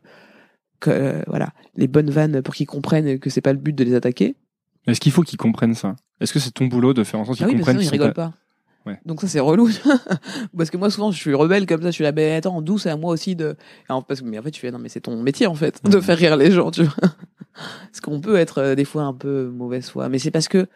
que 0.80 0.90
euh, 0.90 1.22
voilà 1.28 1.54
les 1.76 1.88
bonnes 1.88 2.10
vannes 2.10 2.42
pour 2.42 2.56
qu'ils 2.56 2.68
comprennent 2.68 3.20
que 3.20 3.30
c'est 3.30 3.42
pas 3.42 3.54
le 3.54 3.60
but 3.60 3.74
de 3.74 3.84
les 3.84 3.96
attaquer. 3.96 4.36
Est-ce 4.88 5.00
qu'il 5.00 5.12
faut 5.12 5.24
qu'ils 5.24 5.38
comprennent 5.38 5.74
ça? 5.74 5.96
Est-ce 6.22 6.32
que 6.32 6.40
c'est 6.40 6.52
ton 6.52 6.66
boulot 6.66 6.94
de 6.94 7.04
faire 7.04 7.20
en 7.20 7.26
sorte 7.26 7.38
qu'ils 7.38 7.46
ah 7.46 7.50
oui, 7.50 7.56
comprennent 7.56 7.80
sinon, 7.80 7.92
ils 7.92 7.92
rigolent 7.92 8.14
pas. 8.14 8.34
Ouais. 8.86 9.00
Donc 9.06 9.22
ça 9.22 9.28
c'est 9.28 9.40
relou. 9.40 9.70
Parce 10.58 10.70
que 10.70 10.78
moi 10.78 10.90
souvent 10.92 11.12
je 11.12 11.18
suis 11.18 11.34
rebelle 11.34 11.66
comme 11.66 11.82
ça 11.82 11.88
je 11.88 11.96
suis 11.96 12.04
là 12.04 12.12
ben 12.12 12.38
attends 12.38 12.62
d'où 12.62 12.78
c'est 12.78 12.90
à 12.92 12.98
moi 12.98 13.12
aussi 13.12 13.36
de 13.36 13.56
Alors, 13.90 14.06
parce 14.06 14.22
que 14.22 14.26
mais 14.26 14.38
en 14.38 14.44
fait 14.44 14.52
tu 14.52 14.62
fais 14.62 14.70
non 14.72 14.78
mais 14.80 14.90
c'est 14.90 15.02
ton 15.02 15.20
métier 15.22 15.48
en 15.48 15.56
fait 15.56 15.84
de 15.84 16.00
faire 16.00 16.18
rire 16.18 16.38
les 16.38 16.52
gens 16.52 16.70
tu 16.72 16.84
vois. 16.84 16.94
Parce 17.56 18.02
qu'on 18.02 18.20
peut 18.20 18.36
être 18.36 18.58
euh, 18.60 18.76
des 18.76 18.86
fois 18.86 19.04
un 19.04 19.14
peu 19.14 19.48
mauvaise 19.50 19.90
foi 19.90 20.08
mais 20.10 20.20
c'est 20.20 20.30
parce 20.32 20.48
que 20.48 20.68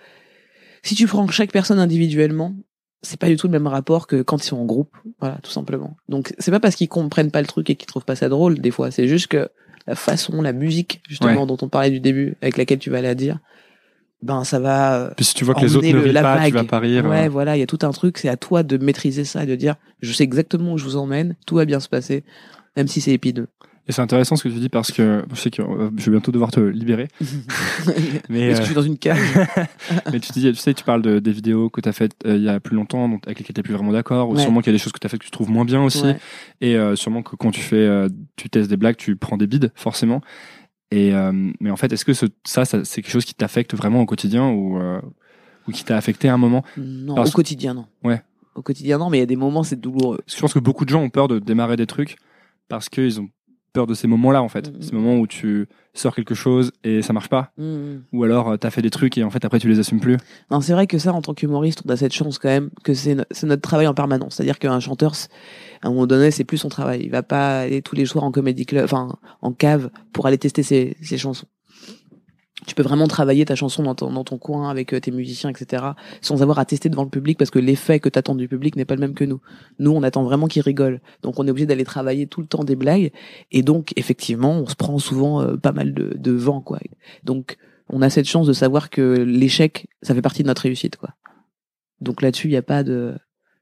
si 0.81 0.95
tu 0.95 1.05
prends 1.07 1.27
chaque 1.27 1.51
personne 1.51 1.77
individuellement 1.77 2.55
c'est 3.01 3.19
pas 3.19 3.27
du 3.27 3.35
tout 3.37 3.47
le 3.47 3.51
même 3.51 3.67
rapport 3.67 4.07
que 4.07 4.21
quand 4.21 4.43
ils 4.43 4.47
sont 4.47 4.57
en 4.57 4.65
groupe 4.65 4.95
voilà 5.19 5.37
tout 5.43 5.51
simplement. 5.51 5.95
Donc 6.07 6.33
c'est 6.39 6.51
pas 6.51 6.59
parce 6.59 6.75
qu'ils 6.75 6.89
comprennent 6.89 7.31
pas 7.31 7.41
le 7.41 7.47
truc 7.47 7.69
et 7.69 7.75
qu'ils 7.75 7.87
trouvent 7.87 8.05
pas 8.05 8.15
ça 8.15 8.27
drôle 8.29 8.59
des 8.59 8.71
fois. 8.71 8.89
C'est 8.91 9.07
juste 9.07 9.27
que 9.27 9.49
la 9.87 9.95
façon 9.95 10.41
la 10.41 10.53
musique 10.53 11.01
justement 11.07 11.41
Ouais. 11.41 11.45
dont 11.47 11.57
on 11.61 11.69
parlait 11.69 11.91
du 11.91 11.99
début 11.99 12.35
avec 12.41 12.57
laquelle 12.57 12.79
tu 12.79 12.89
vas 12.89 12.99
à 13.07 13.13
dire 13.15 13.39
ben 14.21 14.43
ça 14.43 14.59
va 14.59 14.95
euh, 14.95 15.11
Puis 15.15 15.25
si 15.25 15.33
tu 15.33 15.45
vois 15.45 15.53
que 15.55 15.61
les 15.61 15.75
autres 15.75 15.87
ne 15.87 15.93
le- 15.93 16.11
la 16.11 16.21
pas, 16.21 16.45
tu 16.45 16.51
vas 16.51 16.63
pas 16.63 16.79
rire. 16.79 17.05
Ouais, 17.05 17.27
euh. 17.27 17.29
voilà, 17.29 17.55
il 17.55 17.59
y 17.59 17.63
a 17.63 17.67
tout 17.67 17.79
un 17.83 17.91
truc, 17.91 18.17
c'est 18.17 18.29
à 18.29 18.37
toi 18.37 18.63
de 18.63 18.77
maîtriser 18.77 19.23
ça 19.23 19.43
et 19.43 19.47
de 19.47 19.55
dire, 19.55 19.75
je 20.01 20.11
sais 20.11 20.23
exactement 20.23 20.73
où 20.73 20.77
je 20.77 20.83
vous 20.83 20.97
emmène, 20.97 21.35
tout 21.45 21.55
va 21.55 21.65
bien 21.65 21.79
se 21.79 21.89
passer, 21.89 22.23
même 22.75 22.87
si 22.87 23.01
c'est 23.01 23.13
épineux. 23.13 23.47
Et 23.89 23.91
c'est 23.91 24.03
intéressant 24.03 24.35
ce 24.35 24.43
que 24.43 24.49
tu 24.49 24.59
dis 24.59 24.69
parce 24.69 24.91
que 24.91 25.23
je 25.33 25.35
sais 25.35 25.49
que 25.49 25.63
euh, 25.63 25.89
je 25.97 26.05
vais 26.05 26.11
bientôt 26.11 26.31
devoir 26.31 26.51
te 26.51 26.59
libérer. 26.59 27.07
Mais, 28.29 28.41
Est-ce 28.41 28.59
que 28.59 28.61
euh, 28.61 28.61
je 28.61 28.65
suis 28.65 28.75
dans 28.75 28.83
une 28.83 28.99
cage 28.99 29.17
mais 30.11 30.19
tu, 30.19 30.31
dis, 30.31 30.43
tu 30.43 30.55
sais, 30.55 30.75
tu 30.75 30.83
parles 30.83 31.01
de, 31.01 31.17
des 31.17 31.31
vidéos 31.31 31.71
que 31.71 31.81
tu 31.81 31.89
as 31.89 31.91
faites 31.91 32.13
euh, 32.27 32.35
il 32.35 32.43
y 32.43 32.49
a 32.49 32.59
plus 32.59 32.75
longtemps, 32.75 33.09
donc, 33.09 33.25
avec 33.25 33.39
lesquelles 33.39 33.55
tu 33.55 33.63
plus 33.63 33.73
vraiment 33.73 33.91
d'accord, 33.91 34.29
ou 34.29 34.37
sûrement 34.37 34.61
qu'il 34.61 34.71
y 34.71 34.75
a 34.75 34.77
des 34.77 34.83
choses 34.83 34.93
que 34.93 34.99
tu 34.99 35.07
as 35.07 35.09
faites 35.09 35.19
que 35.19 35.25
tu 35.25 35.31
trouves 35.31 35.49
moins 35.49 35.65
bien 35.65 35.81
aussi. 35.81 36.03
Ouais. 36.03 36.17
Et 36.61 36.75
euh, 36.75 36.95
sûrement 36.95 37.23
que 37.23 37.35
quand 37.35 37.49
tu 37.49 37.61
fais, 37.61 37.77
euh, 37.77 38.09
tu 38.35 38.47
testes 38.51 38.69
des 38.69 38.77
blagues, 38.77 38.95
tu 38.95 39.15
prends 39.15 39.37
des 39.37 39.47
bides, 39.47 39.71
forcément. 39.73 40.21
Et, 40.91 41.13
euh, 41.13 41.31
mais 41.59 41.69
en 41.69 41.75
fait, 41.77 41.91
est-ce 41.93 42.03
que 42.05 42.13
ce, 42.13 42.25
ça, 42.43 42.65
ça 42.65 42.83
c'est 42.83 43.01
quelque 43.01 43.11
chose 43.11 43.25
qui 43.25 43.35
t'affecte 43.35 43.75
vraiment 43.75 44.01
au 44.01 44.05
quotidien 44.05 44.49
ou, 44.49 44.79
euh, 44.79 44.99
ou 45.67 45.71
qui 45.71 45.83
t'a 45.83 45.97
affecté 45.97 46.29
à 46.29 46.33
un 46.33 46.37
moment? 46.37 46.63
Non, 46.77 47.15
Parce- 47.15 47.29
au 47.29 47.33
quotidien, 47.33 47.73
non. 47.75 47.85
Ouais. 48.03 48.21
Au 48.55 48.61
quotidien, 48.63 48.97
non, 48.97 49.09
mais 49.09 49.17
il 49.17 49.19
y 49.21 49.23
a 49.23 49.27
des 49.27 49.35
moments, 49.35 49.63
c'est 49.63 49.79
douloureux. 49.79 50.19
Je 50.27 50.39
pense 50.39 50.53
que 50.53 50.59
beaucoup 50.59 50.85
de 50.85 50.89
gens 50.89 51.01
ont 51.01 51.09
peur 51.09 51.27
de 51.27 51.37
démarrer 51.39 51.75
des 51.77 51.85
trucs 51.85 52.17
parce 52.67 52.89
qu'ils 52.89 53.21
ont 53.21 53.29
peur 53.73 53.87
de 53.87 53.93
ces 53.93 54.07
moments-là, 54.07 54.41
en 54.41 54.49
fait. 54.49 54.73
Mhm. 54.73 54.81
Ces 54.81 54.91
moments 54.93 55.17
où 55.17 55.27
tu 55.27 55.67
sors 55.93 56.13
quelque 56.15 56.35
chose 56.35 56.71
et 56.83 57.01
ça 57.01 57.13
marche 57.13 57.29
pas. 57.29 57.51
Mhm. 57.57 58.03
Ou 58.13 58.23
alors, 58.23 58.49
euh, 58.49 58.57
t'as 58.57 58.69
fait 58.69 58.81
des 58.81 58.89
trucs 58.89 59.17
et 59.17 59.23
en 59.23 59.29
fait, 59.29 59.43
après, 59.45 59.59
tu 59.59 59.67
les 59.67 59.79
assumes 59.79 59.99
plus. 59.99 60.17
Non, 60.51 60.61
c'est 60.61 60.73
vrai 60.73 60.87
que 60.87 60.97
ça, 60.97 61.13
en 61.13 61.21
tant 61.21 61.33
qu'humoriste, 61.33 61.81
on 61.85 61.89
a 61.89 61.97
cette 61.97 62.13
chance 62.13 62.37
quand 62.39 62.49
même 62.49 62.69
que 62.83 62.93
c'est 62.93 63.15
no- 63.15 63.23
c'est 63.31 63.47
notre 63.47 63.61
travail 63.61 63.87
en 63.87 63.93
permanence. 63.93 64.35
C'est-à-dire 64.35 64.59
qu'un 64.59 64.79
chanteur, 64.79 65.13
à 65.81 65.87
un 65.87 65.91
moment 65.91 66.07
donné, 66.07 66.31
c'est 66.31 66.43
plus 66.43 66.57
son 66.57 66.69
travail. 66.69 67.01
Il 67.03 67.09
va 67.11 67.23
pas 67.23 67.61
aller 67.61 67.81
tous 67.81 67.95
les 67.95 68.05
soirs 68.05 68.23
en 68.23 68.31
comédie 68.31 68.65
club, 68.65 68.83
enfin, 68.85 69.17
en 69.41 69.51
cave 69.51 69.89
pour 70.13 70.25
aller 70.27 70.37
tester 70.37 70.63
ses, 70.63 70.95
ses 71.01 71.17
chansons. 71.17 71.47
Tu 72.67 72.75
peux 72.75 72.83
vraiment 72.83 73.07
travailler 73.07 73.45
ta 73.45 73.55
chanson 73.55 73.83
dans 73.83 73.95
ton, 73.95 74.11
dans 74.11 74.23
ton 74.25 74.37
coin 74.37 74.69
avec 74.69 74.93
euh, 74.93 74.99
tes 74.99 75.11
musiciens, 75.11 75.49
etc., 75.49 75.83
sans 76.21 76.41
avoir 76.41 76.59
à 76.59 76.65
tester 76.65 76.89
devant 76.89 77.03
le 77.03 77.09
public 77.09 77.37
parce 77.37 77.51
que 77.51 77.59
l'effet 77.59 77.99
que 78.01 78.09
t'attends 78.09 78.35
du 78.35 78.47
public 78.49 78.75
n'est 78.75 78.83
pas 78.85 78.95
le 78.95 78.99
même 79.01 79.13
que 79.13 79.23
nous. 79.23 79.39
Nous, 79.79 79.91
on 79.91 80.03
attend 80.03 80.23
vraiment 80.23 80.47
qu'ils 80.47 80.61
rigolent. 80.61 80.99
Donc, 81.21 81.39
on 81.39 81.47
est 81.47 81.51
obligé 81.51 81.65
d'aller 81.65 81.85
travailler 81.85 82.27
tout 82.27 82.41
le 82.41 82.47
temps 82.47 82.65
des 82.65 82.75
blagues. 82.75 83.11
Et 83.51 83.63
donc, 83.63 83.93
effectivement, 83.95 84.51
on 84.59 84.67
se 84.67 84.75
prend 84.75 84.99
souvent 84.99 85.41
euh, 85.41 85.55
pas 85.55 85.71
mal 85.71 85.93
de, 85.93 86.13
de 86.17 86.31
vent, 86.33 86.59
quoi. 86.59 86.79
Donc, 87.23 87.55
on 87.87 88.01
a 88.01 88.09
cette 88.09 88.27
chance 88.27 88.45
de 88.45 88.53
savoir 88.53 88.89
que 88.89 89.01
l'échec, 89.23 89.87
ça 90.01 90.13
fait 90.13 90.21
partie 90.21 90.43
de 90.43 90.47
notre 90.47 90.63
réussite, 90.63 90.97
quoi. 90.97 91.11
Donc 92.01 92.21
là-dessus, 92.21 92.47
il 92.47 92.51
n'y 92.51 92.57
a 92.57 92.61
pas 92.61 92.83
de, 92.83 93.15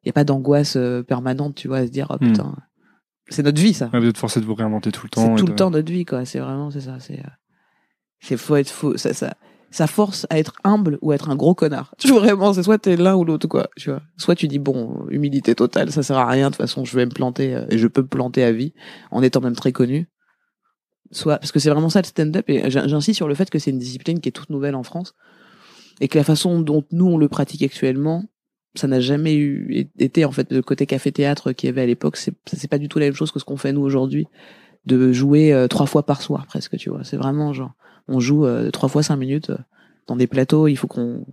il 0.03 0.07
y 0.07 0.09
a 0.09 0.13
pas 0.13 0.23
d'angoisse 0.23 0.75
euh, 0.75 1.01
permanente, 1.03 1.55
tu 1.55 1.67
vois, 1.67 1.77
à 1.77 1.85
se 1.85 1.91
dire, 1.91 2.07
oh, 2.09 2.15
Hmm. 2.19 2.27
putain, 2.31 2.55
c'est 3.29 3.43
notre 3.43 3.61
vie, 3.61 3.73
ça. 3.73 3.89
Ouais, 3.93 3.99
vous 3.99 4.07
êtes 4.07 4.17
forcé 4.17 4.39
de 4.39 4.45
vous 4.45 4.53
réinventer 4.55 4.91
tout 4.91 5.05
le 5.05 5.09
temps. 5.09 5.21
C'est 5.21 5.35
tout 5.39 5.45
de- 5.45 5.49
le 5.51 5.55
temps 5.55 5.69
notre 5.69 5.91
vie, 5.91 6.05
quoi. 6.05 6.25
C'est 6.25 6.39
vraiment, 6.39 6.71
c'est 6.71 6.81
ça. 6.81 6.97
C'est, 6.99 7.19
euh, 7.19 7.29
c'est 8.19 8.37
faut 8.37 8.55
être 8.55 8.69
faux. 8.69 8.97
Ça, 8.97 9.13
ça, 9.13 9.35
ça 9.71 9.87
force 9.87 10.25
à 10.29 10.39
être 10.39 10.53
humble 10.63 10.97
ou 11.01 11.11
à 11.11 11.15
être 11.15 11.29
un 11.29 11.35
gros 11.35 11.53
connard. 11.55 11.93
Tu 11.99 12.07
vois, 12.09 12.19
vraiment, 12.19 12.53
c'est 12.53 12.63
soit 12.63 12.77
t'es 12.77 12.95
l'un 12.95 13.15
ou 13.15 13.23
l'autre, 13.25 13.47
quoi. 13.47 13.67
Tu 13.77 13.89
vois. 13.89 14.01
Soit 14.17 14.35
tu 14.35 14.47
dis, 14.47 14.59
bon, 14.59 15.05
humilité 15.09 15.55
totale, 15.55 15.91
ça 15.91 16.03
sert 16.03 16.17
à 16.17 16.25
rien. 16.27 16.47
De 16.49 16.55
toute 16.55 16.61
façon, 16.61 16.85
je 16.85 16.95
vais 16.95 17.05
me 17.05 17.11
planter 17.11 17.55
euh, 17.55 17.65
et 17.69 17.77
je 17.77 17.87
peux 17.87 18.01
me 18.01 18.07
planter 18.07 18.43
à 18.43 18.51
vie 18.51 18.73
en 19.11 19.21
étant 19.21 19.41
même 19.41 19.55
très 19.55 19.71
connu. 19.71 20.07
Soit, 21.11 21.37
parce 21.37 21.51
que 21.53 21.59
c'est 21.59 21.69
vraiment 21.69 21.89
ça 21.89 22.01
le 22.01 22.05
stand-up 22.07 22.49
et 22.49 22.69
j'in- 22.69 22.87
j'insiste 22.87 23.15
sur 23.15 23.29
le 23.29 23.35
fait 23.35 23.49
que 23.49 23.59
c'est 23.59 23.71
une 23.71 23.79
discipline 23.79 24.19
qui 24.19 24.27
est 24.27 24.33
toute 24.33 24.49
nouvelle 24.49 24.75
en 24.75 24.83
France. 24.83 25.13
et 25.99 26.07
que 26.09 26.17
la 26.17 26.23
façon 26.23 26.59
dont 26.59 26.83
nous 26.91 27.07
on 27.07 27.17
le 27.17 27.27
pratique 27.27 27.63
actuellement, 27.63 28.23
ça 28.75 28.87
n'a 28.87 28.99
jamais 28.99 29.33
eu 29.35 29.89
été 29.97 30.25
en 30.25 30.31
fait 30.31 30.51
le 30.51 30.61
côté 30.61 30.85
café 30.85 31.11
théâtre 31.11 31.53
qu'il 31.53 31.67
y 31.67 31.69
avait 31.71 31.81
à 31.81 31.85
l'époque. 31.87 32.17
C'est 32.17 32.33
c'est 32.45 32.67
pas 32.67 32.77
du 32.77 32.87
tout 32.87 32.99
la 32.99 33.05
même 33.05 33.15
chose 33.15 33.31
que 33.31 33.39
ce 33.39 33.45
qu'on 33.45 33.57
fait 33.57 33.73
nous 33.73 33.81
aujourd'hui, 33.81 34.27
de 34.85 35.11
jouer 35.11 35.53
euh, 35.53 35.67
trois 35.67 35.87
fois 35.87 36.05
par 36.05 36.21
soir 36.21 36.45
presque. 36.45 36.77
Tu 36.77 36.89
vois, 36.91 37.03
c'est 37.03 37.17
vraiment 37.17 37.51
genre 37.53 37.71
on 38.07 38.19
joue 38.19 38.45
euh, 38.45 38.71
trois 38.71 38.89
fois 38.89 39.03
cinq 39.03 39.17
minutes 39.17 39.49
euh, 39.49 39.57
dans 40.07 40.15
des 40.15 40.27
plateaux. 40.27 40.67
Il 40.67 40.77
faut 40.77 40.87
qu'on 40.87 41.25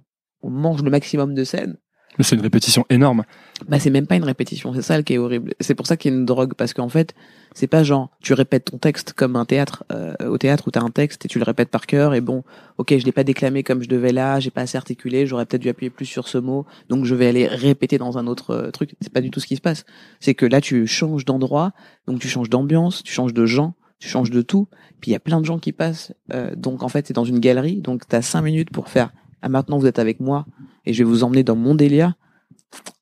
on 0.42 0.50
mange 0.50 0.82
le 0.82 0.90
maximum 0.90 1.34
de 1.34 1.44
scènes. 1.44 1.76
Mais 2.18 2.24
c'est 2.24 2.36
une 2.36 2.42
répétition 2.42 2.84
énorme. 2.90 3.24
Bah 3.68 3.80
c'est 3.80 3.90
même 3.90 4.06
pas 4.06 4.14
une 4.16 4.24
répétition, 4.24 4.72
c'est 4.72 4.82
ça 4.82 5.02
qui 5.02 5.14
est 5.14 5.18
horrible. 5.18 5.54
C'est 5.60 5.74
pour 5.74 5.86
ça 5.86 5.96
qu'il 5.96 6.12
y 6.12 6.14
a 6.14 6.18
une 6.18 6.24
drogue 6.24 6.54
parce 6.54 6.72
qu'en 6.72 6.88
fait, 6.88 7.14
c'est 7.54 7.66
pas 7.66 7.82
genre 7.82 8.10
tu 8.20 8.34
répètes 8.34 8.66
ton 8.66 8.78
texte 8.78 9.14
comme 9.14 9.34
un 9.36 9.44
théâtre 9.44 9.84
euh, 9.92 10.14
au 10.28 10.38
théâtre 10.38 10.68
où 10.68 10.70
t'as 10.70 10.82
un 10.82 10.90
texte 10.90 11.24
et 11.24 11.28
tu 11.28 11.38
le 11.38 11.44
répètes 11.44 11.70
par 11.70 11.86
cœur 11.86 12.14
et 12.14 12.20
bon, 12.20 12.44
OK, 12.78 12.96
je 12.96 13.04
l'ai 13.04 13.12
pas 13.12 13.24
déclamé 13.24 13.64
comme 13.64 13.82
je 13.82 13.88
devais 13.88 14.12
là, 14.12 14.38
j'ai 14.38 14.50
pas 14.50 14.62
assez 14.62 14.76
articulé, 14.76 15.26
j'aurais 15.26 15.46
peut-être 15.46 15.62
dû 15.62 15.68
appuyer 15.68 15.90
plus 15.90 16.06
sur 16.06 16.28
ce 16.28 16.38
mot, 16.38 16.66
donc 16.88 17.04
je 17.04 17.14
vais 17.14 17.26
aller 17.26 17.48
répéter 17.48 17.98
dans 17.98 18.16
un 18.16 18.26
autre 18.28 18.50
euh, 18.50 18.70
truc. 18.70 18.94
C'est 19.00 19.12
pas 19.12 19.20
du 19.20 19.30
tout 19.30 19.40
ce 19.40 19.46
qui 19.46 19.56
se 19.56 19.60
passe. 19.60 19.84
C'est 20.20 20.34
que 20.34 20.46
là 20.46 20.60
tu 20.60 20.86
changes 20.86 21.24
d'endroit, 21.24 21.72
donc 22.06 22.20
tu 22.20 22.28
changes 22.28 22.50
d'ambiance, 22.50 23.02
tu 23.02 23.12
changes 23.12 23.34
de 23.34 23.46
gens, 23.46 23.74
tu 23.98 24.08
changes 24.08 24.30
de 24.30 24.42
tout, 24.42 24.68
puis 25.00 25.10
il 25.10 25.12
y 25.12 25.16
a 25.16 25.20
plein 25.20 25.40
de 25.40 25.46
gens 25.46 25.58
qui 25.58 25.72
passent 25.72 26.12
euh, 26.32 26.54
donc 26.56 26.82
en 26.82 26.88
fait, 26.88 27.06
c'est 27.06 27.14
dans 27.14 27.24
une 27.24 27.38
galerie, 27.38 27.80
donc 27.80 28.06
t'as 28.08 28.22
cinq 28.22 28.42
minutes 28.42 28.70
pour 28.70 28.88
faire 28.88 29.12
ah 29.42 29.48
maintenant 29.50 29.78
vous 29.78 29.86
êtes 29.86 29.98
avec 29.98 30.20
moi 30.20 30.46
et 30.86 30.94
je 30.94 31.04
vais 31.04 31.08
vous 31.08 31.22
emmener 31.22 31.44
dans 31.44 31.56
mon 31.56 31.74
délire 31.74 32.14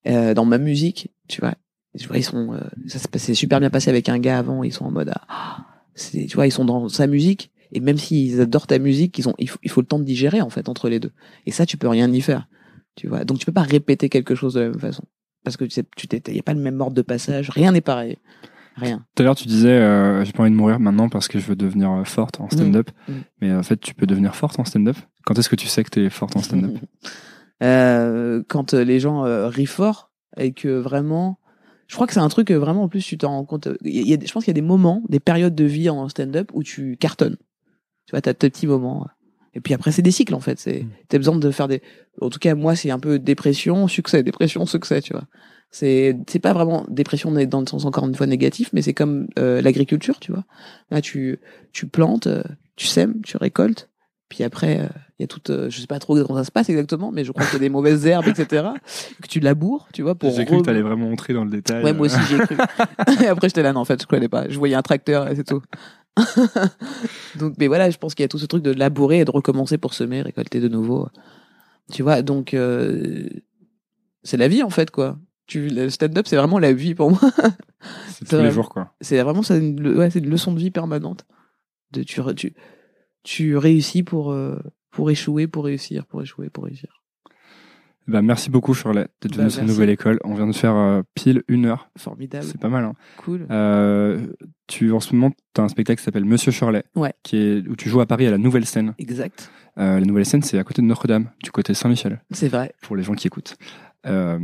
euh, 0.06 0.34
dans 0.34 0.44
ma 0.44 0.58
musique, 0.58 1.12
tu 1.28 1.40
vois. 1.40 1.54
Je 1.94 2.08
vois, 2.08 2.16
ils 2.16 2.24
sont, 2.24 2.54
euh, 2.54 2.60
ça 2.88 2.98
s'est 3.18 3.34
super 3.34 3.60
bien 3.60 3.70
passé 3.70 3.90
avec 3.90 4.08
un 4.08 4.18
gars 4.18 4.38
avant, 4.38 4.64
ils 4.64 4.72
sont 4.72 4.86
en 4.86 4.90
mode, 4.90 5.12
ah, 5.28 5.66
tu 5.94 6.26
vois, 6.34 6.46
ils 6.46 6.52
sont 6.52 6.64
dans 6.64 6.88
sa 6.88 7.06
musique, 7.06 7.52
et 7.70 7.80
même 7.80 7.98
s'ils 7.98 8.40
adorent 8.40 8.66
ta 8.66 8.78
musique, 8.78 9.18
ils 9.18 9.28
ont, 9.28 9.34
il 9.38 9.48
faut, 9.48 9.58
il 9.62 9.70
faut 9.70 9.80
le 9.80 9.86
temps 9.86 9.98
de 9.98 10.04
digérer, 10.04 10.40
en 10.40 10.50
fait, 10.50 10.68
entre 10.68 10.88
les 10.88 11.00
deux. 11.00 11.12
Et 11.46 11.52
ça, 11.52 11.66
tu 11.66 11.76
peux 11.76 11.88
rien 11.88 12.10
y 12.12 12.20
faire, 12.20 12.48
tu 12.96 13.08
vois. 13.08 13.24
Donc, 13.24 13.38
tu 13.38 13.46
peux 13.46 13.52
pas 13.52 13.62
répéter 13.62 14.08
quelque 14.08 14.34
chose 14.34 14.54
de 14.54 14.60
la 14.60 14.68
même 14.70 14.80
façon. 14.80 15.04
Parce 15.44 15.56
que 15.56 15.64
tu 15.64 15.70
sais, 15.70 15.84
tu 15.96 16.08
t'es, 16.08 16.34
y 16.34 16.38
a 16.38 16.42
pas 16.42 16.54
le 16.54 16.60
même 16.60 16.80
ordre 16.80 16.94
de 16.94 17.02
passage, 17.02 17.50
rien 17.50 17.72
n'est 17.72 17.80
pareil. 17.80 18.18
Rien. 18.76 19.04
Tout 19.14 19.22
à 19.22 19.24
l'heure, 19.24 19.34
tu 19.36 19.46
disais, 19.48 19.68
euh, 19.70 20.24
j'ai 20.24 20.32
pas 20.32 20.42
envie 20.42 20.50
de 20.50 20.56
mourir 20.56 20.80
maintenant 20.80 21.08
parce 21.08 21.28
que 21.28 21.38
je 21.38 21.44
veux 21.46 21.56
devenir 21.56 21.90
euh, 21.92 22.04
forte 22.04 22.40
en 22.40 22.48
stand-up. 22.48 22.90
Mm, 23.08 23.12
mm. 23.12 23.22
Mais 23.40 23.52
en 23.54 23.62
fait, 23.62 23.78
tu 23.78 23.94
peux 23.94 24.06
devenir 24.06 24.34
forte 24.34 24.58
en 24.58 24.64
stand-up. 24.64 24.96
Quand 25.26 25.38
est-ce 25.38 25.48
que 25.48 25.56
tu 25.56 25.66
sais 25.68 25.84
que 25.84 25.90
t'es 25.90 26.08
forte 26.10 26.36
en 26.36 26.40
stand-up? 26.42 26.72
Euh, 27.62 28.42
quand 28.48 28.74
euh, 28.74 28.82
les 28.82 28.98
gens 28.98 29.24
euh, 29.24 29.46
rient 29.48 29.66
fort 29.66 30.10
et 30.36 30.52
que 30.52 30.68
vraiment, 30.68 31.38
je 31.86 31.94
crois 31.94 32.08
que 32.08 32.12
c'est 32.12 32.18
un 32.20 32.28
truc 32.28 32.48
que 32.48 32.54
vraiment 32.54 32.82
en 32.82 32.88
plus 32.88 33.04
tu 33.04 33.16
t'en 33.18 33.28
rends 33.30 33.44
compte. 33.44 33.68
Il 33.82 34.08
y 34.08 34.12
a- 34.14 34.18
je 34.20 34.32
pense 34.32 34.44
qu'il 34.44 34.50
y 34.50 34.58
a 34.58 34.60
des 34.60 34.66
moments, 34.66 35.02
des 35.08 35.20
périodes 35.20 35.54
de 35.54 35.64
vie 35.64 35.88
en 35.88 36.08
stand-up 36.08 36.50
où 36.54 36.64
tu 36.64 36.96
cartonnes. 36.96 37.36
Tu 38.06 38.10
vois, 38.10 38.20
t'as 38.20 38.34
tes 38.34 38.50
petits 38.50 38.66
moments. 38.66 39.06
Et 39.54 39.60
puis 39.60 39.74
après, 39.74 39.92
c'est 39.92 40.02
des 40.02 40.10
cycles 40.10 40.34
en 40.34 40.40
fait. 40.40 40.58
C'est, 40.58 40.82
Mm. 40.82 40.88
t'as 41.08 41.18
besoin 41.18 41.36
de 41.36 41.50
faire 41.52 41.68
des. 41.68 41.82
En 42.20 42.30
tout 42.30 42.40
cas, 42.40 42.56
moi, 42.56 42.74
c'est 42.74 42.90
un 42.90 42.98
peu 42.98 43.20
dépression, 43.20 43.86
succès, 43.86 44.24
dépression, 44.24 44.66
succès. 44.66 45.00
Tu 45.00 45.12
vois. 45.12 45.24
C'est, 45.74 46.16
c'est 46.28 46.38
pas 46.38 46.52
vraiment 46.52 46.84
dépression 46.88 47.32
dans 47.32 47.60
le 47.60 47.66
sens 47.66 47.86
encore 47.86 48.06
une 48.06 48.14
fois 48.14 48.26
négatif, 48.26 48.70
mais 48.74 48.82
c'est 48.82 48.92
comme 48.92 49.26
euh, 49.38 49.62
l'agriculture, 49.62 50.20
tu 50.20 50.30
vois. 50.30 50.44
Là, 50.90 51.00
tu, 51.00 51.40
tu 51.72 51.86
plantes, 51.86 52.26
euh, 52.26 52.42
tu 52.76 52.86
sèmes, 52.86 53.22
tu 53.22 53.38
récoltes. 53.38 53.88
Puis 54.28 54.44
après, 54.44 54.80
euh, 54.80 54.88
il 55.18 55.22
y 55.22 55.24
a 55.24 55.26
tout, 55.26 55.50
euh, 55.50 55.68
je 55.68 55.80
sais 55.80 55.86
pas 55.86 55.98
trop 55.98 56.14
comment 56.14 56.38
ça 56.38 56.44
se 56.44 56.50
passe 56.50 56.68
exactement, 56.70 57.10
mais 57.10 57.24
je 57.24 57.32
crois 57.32 57.44
qu'il 57.44 57.54
y 57.54 57.56
a 57.56 57.60
des 57.60 57.68
mauvaises 57.70 58.06
herbes, 58.06 58.28
etc. 58.28 58.64
que 59.20 59.28
tu 59.28 59.40
laboures, 59.40 59.88
tu 59.92 60.02
vois, 60.02 60.14
pour. 60.14 60.30
J'ai 60.30 60.44
cru 60.44 60.58
que 60.58 60.62
t'allais 60.62 60.82
vraiment 60.82 61.10
entrer 61.10 61.34
dans 61.34 61.44
le 61.44 61.50
détail. 61.50 61.82
Ouais, 61.84 61.92
moi 61.92 62.06
aussi 62.06 62.18
j'ai 62.28 62.38
cru. 62.38 62.56
et 63.22 63.26
après 63.26 63.48
j'étais 63.48 63.62
là, 63.62 63.72
non, 63.72 63.80
en 63.80 63.84
fait, 63.84 64.00
je 64.00 64.06
connais 64.06 64.28
pas. 64.28 64.48
Je 64.48 64.58
voyais 64.58 64.74
un 64.74 64.82
tracteur 64.82 65.30
et 65.30 65.36
c'est 65.36 65.44
tout. 65.44 65.62
donc, 67.38 67.54
mais 67.58 67.66
voilà, 67.66 67.90
je 67.90 67.98
pense 67.98 68.14
qu'il 68.14 68.22
y 68.22 68.26
a 68.26 68.28
tout 68.28 68.38
ce 68.38 68.46
truc 68.46 68.62
de 68.62 68.72
labourer 68.72 69.20
et 69.20 69.24
de 69.24 69.30
recommencer 69.30 69.78
pour 69.78 69.94
semer, 69.94 70.22
récolter 70.22 70.60
de 70.60 70.68
nouveau. 70.68 71.08
Tu 71.90 72.02
vois, 72.02 72.22
donc 72.22 72.54
euh, 72.54 73.28
c'est 74.22 74.36
la 74.36 74.48
vie 74.48 74.62
en 74.62 74.70
fait, 74.70 74.90
quoi. 74.90 75.18
Tu, 75.52 75.68
le 75.68 75.90
stand-up, 75.90 76.26
c'est 76.26 76.36
vraiment 76.36 76.58
la 76.58 76.72
vie 76.72 76.94
pour 76.94 77.10
moi. 77.10 77.20
C'est 78.08 78.28
tous 78.28 78.36
les 78.42 78.50
jours, 78.50 78.68
quoi. 78.68 78.94
c'est 79.00 79.20
vraiment 79.22 79.42
ça, 79.42 79.56
une, 79.56 79.96
ouais, 79.98 80.08
leçon 80.20 80.52
de 80.52 80.58
vie 80.58 80.70
permanente. 80.70 81.24
De 81.92 82.02
tu, 82.02 82.20
re- 82.20 82.34
tu, 82.34 82.54
tu 83.22 83.56
réussis 83.56 84.02
pour 84.02 84.32
euh, 84.32 84.58
pour 84.90 85.10
échouer, 85.10 85.46
pour 85.46 85.64
réussir, 85.64 86.06
pour 86.06 86.22
échouer, 86.22 86.48
pour 86.50 86.64
réussir. 86.64 87.02
Bah, 88.08 88.20
merci 88.20 88.50
beaucoup, 88.50 88.74
Shirley, 88.74 89.06
d'être 89.20 89.32
Bah, 89.32 89.38
venue 89.42 89.50
sur 89.50 89.62
merci. 89.62 89.74
Nouvelle 89.74 89.90
École. 89.90 90.18
On 90.24 90.34
vient 90.34 90.46
de 90.48 90.52
faire 90.54 90.74
euh, 90.74 91.02
pile 91.14 91.42
une 91.48 91.66
heure. 91.66 91.88
Formidable, 91.96 92.44
C'est 92.44 92.60
pas 92.60 92.68
mal, 92.68 92.84
hein. 92.84 92.94
cool. 93.16 93.46
Euh, 93.50 94.26
tu, 94.66 94.90
en 94.92 94.98
ce 95.00 95.14
moment, 95.14 95.30
tu 95.54 95.60
as 95.60 95.64
un 95.64 95.68
spectacle 95.68 95.98
qui 96.00 96.04
s'appelle 96.04 96.24
Monsieur 96.24 96.50
Shirley, 96.50 96.82
Ouais. 96.96 97.12
qui 97.22 97.36
est, 97.36 97.68
où 97.68 97.76
tu 97.76 97.88
joues 97.88 98.00
à 98.00 98.06
Paris 98.06 98.26
à 98.26 98.30
la 98.32 98.38
Nouvelle 98.38 98.66
Scène. 98.66 98.94
Exact, 98.98 99.50
Euh, 99.78 100.00
la 100.00 100.04
Nouvelle 100.04 100.26
Scène, 100.26 100.42
c'est 100.42 100.58
à 100.58 100.64
côté 100.64 100.82
de 100.82 100.86
Notre-Dame, 100.86 101.30
du 101.44 101.50
côté 101.52 101.74
Saint-Michel, 101.74 102.20
c'est 102.32 102.48
vrai. 102.48 102.74
pour 102.82 102.96
les 102.96 103.02
gens 103.04 103.14
qui 103.14 103.26
écoutent. 103.28 103.56
Euh, 104.06 104.38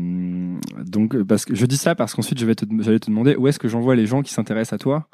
donc, 0.87 1.21
parce 1.25 1.45
que 1.45 1.55
je 1.55 1.67
dis 1.67 1.77
ça 1.77 1.95
parce 1.95 2.15
qu'ensuite, 2.15 2.39
je 2.39 2.47
vais 2.47 2.55
te, 2.55 2.65
j'allais 2.81 2.99
te 3.01 3.11
demander 3.11 3.35
où 3.37 3.49
est-ce 3.49 3.59
que 3.59 3.69
j'envoie 3.69 3.97
les 3.97 4.07
gens 4.07 4.23
qui 4.23 4.33
s'intéressent 4.33 4.75
à 4.75 4.79
toi? 4.79 5.09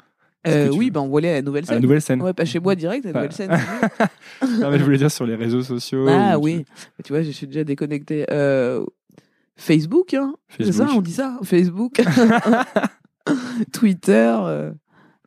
Euh, 0.47 0.69
tu 0.69 0.77
oui, 0.77 0.91
ben 0.91 1.01
on 1.01 1.15
à 1.17 1.21
la 1.21 1.41
nouvelle 1.41 1.63
à 1.67 1.73
la 1.73 1.79
Nouvelle 1.79 2.01
Scène. 2.03 2.21
Ouais, 2.21 2.33
pas 2.33 2.45
chez 2.45 2.59
moi 2.59 2.75
direct, 2.75 3.03
la 3.05 3.13
Pas- 3.13 3.21
nouvelle 3.23 3.31
scène. 3.35 3.49
non, 4.61 4.69
mais 4.69 4.77
je 4.77 4.83
voulais 4.83 4.99
dire 4.99 5.09
sur 5.09 5.25
les 5.25 5.33
réseaux 5.33 5.63
sociaux. 5.63 6.05
ah 6.07 6.37
ou- 6.37 6.43
oui, 6.43 6.65
tu 7.03 7.13
vois, 7.13 7.23
je 7.23 7.31
suis 7.31 7.47
déjà 7.47 7.63
déconnecté. 7.63 8.27
Euh, 8.29 8.85
Facebook, 9.57 10.13
hein 10.13 10.35
C'est 10.49 10.65
Facebook. 10.65 10.87
ça, 10.89 10.93
on 10.95 11.01
dit 11.01 11.13
ça 11.13 11.39
Facebook. 11.43 11.99
Twitter, 13.73 14.35
euh, 14.43 14.71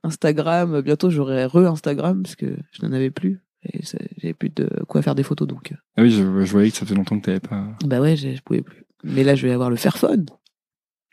Instagram. 0.05 0.81
Bientôt, 0.83 1.11
j'aurai 1.11 1.45
re-Instagram 1.47 2.23
parce 2.23 2.37
que 2.37 2.57
je 2.71 2.87
n'en 2.87 2.93
avais 2.93 3.11
plus. 3.11 3.41
Et 3.73 3.81
j'avais 3.83 4.35
plus 4.35 4.51
de 4.51 4.69
quoi 4.87 5.03
faire 5.03 5.17
des 5.17 5.25
photos 5.25 5.49
donc. 5.49 5.73
euh, 5.73 5.77
Ah 5.97 6.03
oui, 6.03 6.11
je, 6.11 6.19
je 6.45 6.53
voyais 6.53 6.71
que 6.71 6.77
ça 6.77 6.85
faisait 6.87 6.95
longtemps 6.95 7.19
que 7.19 7.25
t'avais 7.25 7.41
pas. 7.41 7.65
Bah 7.85 8.01
ouais, 8.01 8.15
j'ai- 8.15 8.37
je 8.37 8.43
pouvais 8.43 8.63
plus. 8.63 8.85
Mais 9.05 9.25
là, 9.25 9.35
je 9.35 9.47
vais 9.47 9.53
avoir 9.53 9.71
le 9.71 9.77
Fairphone. 9.77 10.27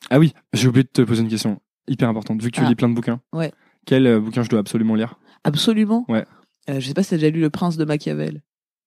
Ah 0.10 0.20
oui, 0.20 0.34
j'ai 0.54 0.68
oublié 0.68 0.84
de 0.84 0.90
te 0.90 1.02
poser 1.02 1.22
une 1.24 1.30
question 1.30 1.60
hyper 1.88 2.10
importante. 2.10 2.42
Vu 2.42 2.52
que 2.52 2.56
tu 2.58 2.62
Ah. 2.64 2.70
lis 2.70 2.76
plein 2.76 2.90
de 2.90 2.94
bouquins, 2.96 3.22
Ouais. 3.34 3.52
quel 3.86 4.06
euh, 4.08 4.20
bouquin 4.20 4.44
je 4.44 4.50
dois 4.50 4.60
absolument 4.60 4.96
lire? 4.96 5.20
Absolument? 5.44 6.06
Ouais. 6.10 6.26
Euh, 6.70 6.80
je 6.80 6.88
sais 6.88 6.94
pas 6.94 7.04
si 7.04 7.12
t'as 7.12 7.18
déjà 7.18 7.30
lu 7.30 7.42
Le 7.42 7.50
Prince 7.50 7.78
de 7.78 7.86
Machiavel. 7.86 8.42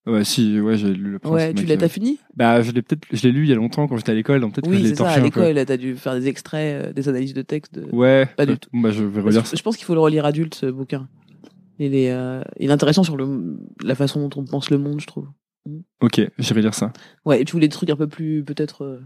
Ouais, 0.07 0.25
si, 0.25 0.59
ouais, 0.59 0.79
j'ai 0.79 0.93
lu 0.95 1.11
le 1.13 1.19
Prince 1.19 1.33
ouais, 1.35 1.53
de 1.53 1.61
tu 1.61 1.67
l'as, 1.67 1.77
t'as 1.77 1.89
fini? 1.89 2.19
Bah, 2.35 2.63
je 2.63 2.71
l'ai 2.73 2.83
peut-être, 2.83 3.05
je 3.13 3.23
l'ai 3.25 3.33
lu 3.33 3.43
il 3.45 3.49
y 3.51 3.53
a 3.53 3.57
longtemps 3.57 3.87
quand 3.87 3.97
j'étais 3.99 4.13
à 4.13 4.15
l'école, 4.15 4.41
donc 4.41 4.55
peut-être 4.55 4.67
que 4.67 4.73
je 4.75 4.79
Oui, 4.83 4.89
l'ai 4.89 4.95
ça. 4.95 5.09
À 5.09 5.21
l'école, 5.21 5.63
t'as 5.67 5.77
dû 5.77 5.97
faire 5.97 6.15
des 6.15 6.29
extraits, 6.29 6.87
euh, 6.87 6.93
des 6.93 7.09
analyses 7.09 7.35
de 7.35 7.43
texte. 7.43 7.75
De... 7.75 7.95
Ouais, 7.95 8.27
Pas 8.37 8.47
du 8.47 8.53
euh, 8.53 8.57
Bah, 8.73 8.91
je 8.91 9.05
vais 9.05 9.21
relire 9.21 9.47
ça. 9.47 9.55
Je 9.57 9.63
pense 9.63 9.77
qu'il 9.77 9.85
faut 9.85 9.95
le 9.95 10.01
relire 10.01 10.25
adulte, 10.25 10.55
ce 10.55 10.67
bouquin. 10.67 11.09
Il 11.79 11.95
est, 11.95 12.11
euh, 12.11 12.43
il 12.59 12.71
est 12.71 12.73
intéressant 12.73 13.03
sur 13.05 13.17
le, 13.17 13.59
la 13.83 13.95
façon 13.95 14.27
dont 14.27 14.41
on 14.41 14.45
pense 14.45 14.71
le 14.71 14.79
monde, 14.79 15.01
je 15.01 15.07
trouve. 15.07 15.29
Ok, 16.01 16.21
j'irai 16.39 16.63
lire 16.63 16.75
ça. 16.75 16.93
Ouais, 17.25 17.45
tu 17.45 17.53
voulais 17.53 17.69
des 17.69 17.73
trucs 17.75 17.91
un 17.91 17.97
peu 17.97 18.09
plus, 18.09 18.45
peut-être, 18.45 18.85
euh, 18.85 19.01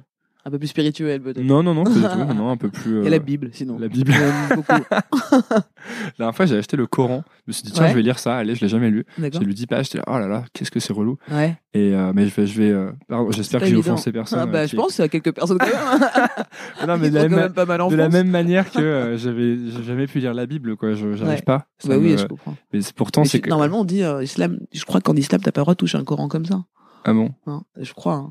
un 0.44 0.50
peu 0.50 0.58
plus 0.58 0.68
spirituels, 0.68 1.20
peut-être. 1.22 1.42
Non, 1.44 1.62
non, 1.62 1.72
non, 1.74 1.84
pas 1.84 1.90
du 1.90 2.00
tout. 2.00 2.08
Non, 2.34 2.50
un 2.50 2.56
peu 2.56 2.68
plus. 2.68 2.98
Il 2.98 3.04
y 3.04 3.06
euh, 3.06 3.10
la 3.10 3.18
Bible, 3.18 3.50
sinon. 3.52 3.78
La 3.78 3.88
Bible. 3.88 4.12
J'aime 4.12 4.56
beaucoup. 4.56 4.72
La 5.52 6.12
dernière 6.18 6.34
fois, 6.36 6.46
j'ai 6.46 6.56
acheté 6.58 6.76
le 6.76 6.86
Coran. 6.86 7.24
Je 7.46 7.50
me 7.50 7.52
suis 7.52 7.62
dit, 7.64 7.72
tiens, 7.72 7.84
Ouais. 7.84 7.90
je 7.90 7.94
vais 7.94 8.02
lire 8.02 8.18
ça. 8.18 8.36
Allez, 8.36 8.54
je 8.54 8.60
l'ai 8.60 8.68
jamais 8.68 8.90
lu. 8.90 9.04
D'accord. 9.18 9.40
J'ai 9.40 9.46
lu 9.46 9.54
10 9.54 9.66
pages. 9.66 9.84
J'étais 9.86 9.98
là, 9.98 10.04
oh 10.08 10.18
là 10.18 10.28
là, 10.28 10.44
qu'est-ce 10.52 10.70
que 10.70 10.80
c'est 10.80 10.92
relou. 10.92 11.16
Ouais. 11.30 11.56
Et, 11.74 11.94
euh, 11.94 12.12
mais 12.14 12.26
je 12.26 12.34
vais, 12.34 12.46
je 12.46 12.60
vais, 12.60 12.70
euh, 12.70 12.92
pardon, 13.08 13.30
j'espère 13.30 13.60
pas 13.60 13.66
que 13.66 13.70
j'ai 13.70 13.76
évident. 13.78 13.94
offensé 13.94 14.12
personne. 14.12 14.38
Ah, 14.40 14.42
euh, 14.42 14.46
bah, 14.46 14.64
qui- 14.64 14.70
je 14.72 14.76
pense 14.76 15.00
à 15.00 15.08
quelques 15.08 15.32
personnes 15.32 15.58
quand 15.58 15.66
même. 15.66 15.74
Non, 16.88 16.98
mais 16.98 17.06
Ils 17.08 17.10
de 17.10 17.14
la 17.16 17.22
sont 17.22 17.28
quand 17.28 17.34
même- 17.36 17.44
même 17.44 17.52
pas 17.52 17.64
mal 17.66 17.80
en 17.80 17.88
de 17.88 17.96
la 17.96 18.04
France. 18.04 18.12
même 18.14 18.30
manière 18.30 18.70
que 18.70 18.78
euh, 18.80 19.16
j'avais 19.16 19.56
j'ai 19.70 19.82
jamais 19.84 20.06
pu 20.06 20.18
lire 20.20 20.34
la 20.34 20.46
Bible, 20.46 20.76
quoi. 20.76 20.94
Je, 20.94 21.14
j'arrive 21.14 21.36
Ouais. 21.36 21.42
pas. 21.42 21.66
Ça 21.78 21.88
Bah 21.88 21.96
oui, 21.98 22.12
me- 22.12 22.16
je 22.16 22.26
comprends. 22.26 22.56
Mais 22.72 22.80
c'est- 22.82 22.94
pourtant, 22.94 23.22
Mais 23.22 23.28
c'est 23.28 23.38
je- 23.38 23.42
que. 23.42 23.48
Normalement, 23.50 23.80
on 23.80 23.84
dit, 23.84 24.02
euh, 24.02 24.22
islam, 24.22 24.58
je 24.72 24.84
crois 24.84 25.00
qu'en 25.00 25.14
islam, 25.14 25.40
t'as 25.40 25.52
pas 25.52 25.60
le 25.60 25.64
droit 25.64 25.74
de 25.74 25.78
toucher 25.78 25.98
un 25.98 26.04
Coran 26.04 26.28
comme 26.28 26.44
ça. 26.46 26.64
Ah 27.04 27.12
bon? 27.12 27.30
Hein, 27.46 27.62
je 27.80 27.92
crois. 27.92 28.14
hein. 28.14 28.30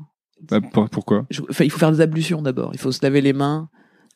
Bah, 0.50 0.60
pour- 0.60 0.88
Pourquoi? 0.90 1.26
Je- 1.30 1.40
il 1.60 1.70
faut 1.70 1.78
faire 1.78 1.92
des 1.92 2.00
ablutions 2.00 2.42
d'abord. 2.42 2.70
Il 2.74 2.78
faut 2.80 2.92
se 2.92 3.00
laver 3.02 3.20
les 3.20 3.32
mains. 3.32 3.68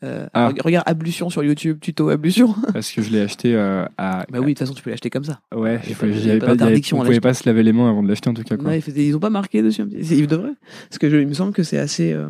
Euh, 0.05 0.27
Ah. 0.35 0.49
reg- 0.49 0.61
Regarde 0.63 0.85
ablution 0.87 1.31
sur 1.31 1.43
YouTube, 1.43 1.79
tuto 1.81 2.11
ablution. 2.11 2.55
Parce 2.75 2.93
que 2.93 3.01
je 3.01 3.11
l'ai 3.11 3.21
acheté 3.23 3.55
euh, 3.55 3.87
à. 3.97 4.27
bah 4.31 4.41
oui, 4.41 4.47
de 4.47 4.49
toute 4.51 4.59
façon, 4.59 4.75
tu 4.75 4.83
peux 4.83 4.91
l'acheter 4.91 5.09
comme 5.09 5.25
ça. 5.25 5.41
Ouais, 5.55 5.81
Il 5.89 5.95
faut- 5.95 6.05
il 6.07 6.13
y 6.13 6.17
a 6.17 6.21
j'y 6.21 6.31
avais 6.31 6.39
pas 6.39 6.55
pas, 6.55 6.65
avait- 6.67 6.83
on 6.93 6.99
pouvait 7.03 7.21
pas 7.21 7.33
se 7.33 7.49
laver 7.49 7.63
les 7.63 7.73
mains 7.73 7.89
avant 7.89 8.03
de 8.03 8.09
l'acheter 8.09 8.29
en 8.29 8.35
tout 8.35 8.43
cas. 8.43 8.57
Quoi. 8.59 8.69
Ouais, 8.69 8.79
ils, 8.81 9.17
ont 9.17 9.21
pas 9.21 9.31
marqué 9.31 9.63
dessus. 9.63 9.85
Ils 9.91 10.27
devraient. 10.27 10.53
Parce 10.91 10.99
que 10.99 11.09
je, 11.09 11.17
il 11.17 11.27
me 11.27 11.33
semble 11.35 11.53
que 11.53 11.63
c'est 11.63 11.79
assez. 11.79 12.13
euh, 12.13 12.29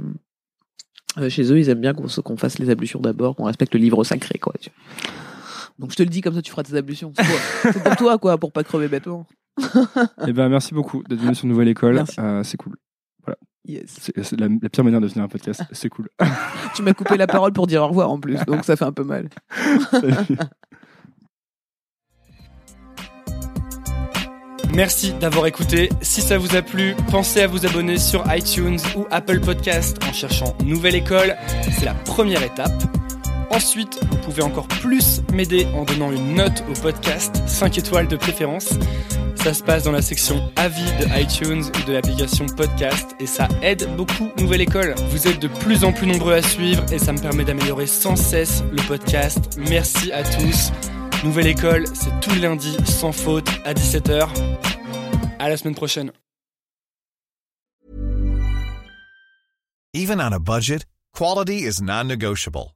chez 1.29 1.51
eux, 1.51 1.59
ils 1.59 1.69
aiment 1.69 1.81
bien 1.81 1.95
qu'on 1.95 2.07
se- 2.09 2.21
qu'on 2.21 2.37
fasse 2.37 2.59
les 2.61 2.71
ablutions 2.71 3.01
d'abord, 3.01 3.35
qu'on 3.35 3.45
respecte 3.45 3.75
le 3.75 3.81
livre 3.81 4.05
sacré, 4.05 4.39
quoi. 4.39 4.53
tu 4.61 4.71
vois. 4.71 5.13
Donc 5.79 5.91
je 5.91 5.97
te 5.97 6.03
le 6.03 6.09
dis 6.09 6.21
comme 6.21 6.35
ça, 6.35 6.43
tu 6.43 6.51
feras 6.51 6.63
tes 6.63 6.75
ablutions. 6.77 7.13
C'est 7.17 7.25
pour, 7.83 7.97
toi, 7.97 8.19
quoi, 8.19 8.39
pour 8.39 8.53
pas 8.53 8.63
crever 8.63 8.87
bêtement. 8.89 9.27
Eh 10.27 10.33
ben, 10.33 10.49
merci 10.49 10.73
beaucoup 10.75 11.03
d'être 11.09 11.21
venu 11.21 11.35
sur 11.35 11.47
Nouvelle 11.47 11.69
École. 11.69 12.05
Euh, 12.19 12.43
c'est 12.45 12.57
cool. 12.59 12.77
Yes. 13.67 14.11
C'est 14.23 14.39
la, 14.39 14.47
la 14.63 14.69
pire 14.69 14.85
manière 14.85 15.01
de 15.01 15.09
finir 15.09 15.25
un 15.25 15.29
podcast. 15.29 15.63
C'est 15.73 15.89
cool. 15.89 16.09
Tu 16.75 16.83
m'as 16.83 16.93
coupé 16.93 17.17
la 17.17 17.27
parole 17.27 17.53
pour 17.53 17.67
dire 17.67 17.83
au 17.83 17.89
revoir 17.89 18.11
en 18.11 18.21
plus, 18.21 18.39
donc 18.47 18.65
ça 18.65 18.77
fait 18.77 18.85
un 18.85 18.93
peu 18.93 19.03
mal. 19.03 19.29
Merci 24.75 25.15
d'avoir 25.15 25.47
écouté. 25.47 25.89
Si 26.03 26.21
ça 26.21 26.37
vous 26.37 26.55
a 26.55 26.61
plu, 26.61 26.95
pensez 27.11 27.41
à 27.41 27.47
vous 27.47 27.65
abonner 27.65 27.99
sur 27.99 28.23
iTunes 28.33 28.79
ou 28.95 29.07
Apple 29.11 29.41
Podcast 29.41 29.97
en 30.07 30.13
cherchant 30.13 30.55
Nouvelle 30.65 30.95
École. 30.95 31.35
C'est 31.79 31.87
la 31.87 31.95
première 31.95 32.43
étape. 32.43 32.83
Ensuite, 33.51 33.99
vous 34.11 34.19
pouvez 34.19 34.43
encore 34.43 34.69
plus 34.69 35.23
m'aider 35.33 35.67
en 35.75 35.85
donnant 35.85 36.13
une 36.13 36.35
note 36.35 36.63
au 36.69 36.75
podcast, 36.79 37.43
5 37.47 37.79
étoiles 37.79 38.07
de 38.07 38.17
préférence. 38.17 38.75
Ça 39.47 39.55
se 39.55 39.63
passe 39.63 39.85
dans 39.85 39.93
la 39.93 40.03
section 40.03 40.53
avis 40.57 40.83
de 40.99 41.23
iTunes 41.23 41.63
ou 41.63 41.87
de 41.87 41.93
l'application 41.93 42.47
podcast 42.47 43.15
et 43.21 43.27
ça 43.27 43.47
aide 43.63 43.89
beaucoup 43.95 44.29
Nouvelle 44.39 44.63
École. 44.63 44.97
Vous 45.11 45.29
êtes 45.29 45.39
de 45.39 45.47
plus 45.47 45.85
en 45.85 45.93
plus 45.93 46.09
nombreux 46.09 46.33
à 46.33 46.43
suivre 46.43 46.85
et 46.93 46.99
ça 46.99 47.13
me 47.13 47.21
permet 47.21 47.45
d'améliorer 47.45 47.87
sans 47.87 48.17
cesse 48.17 48.65
le 48.73 48.83
podcast. 48.89 49.57
Merci 49.57 50.11
à 50.11 50.25
tous. 50.25 50.73
Nouvelle 51.23 51.47
École, 51.47 51.85
c'est 51.95 52.11
tous 52.21 52.35
les 52.35 52.41
lundis 52.41 52.77
sans 52.87 53.13
faute 53.13 53.49
à 53.65 53.73
17h. 53.73 54.27
À 55.39 55.49
la 55.49 55.57
semaine 55.57 55.77
prochaine. 55.77 56.11
Even 59.95 60.21
on 60.21 60.33
a 60.33 60.41
budget, 60.41 60.87
quality 61.13 61.65
is 61.65 61.81
non-negotiable. 61.81 62.76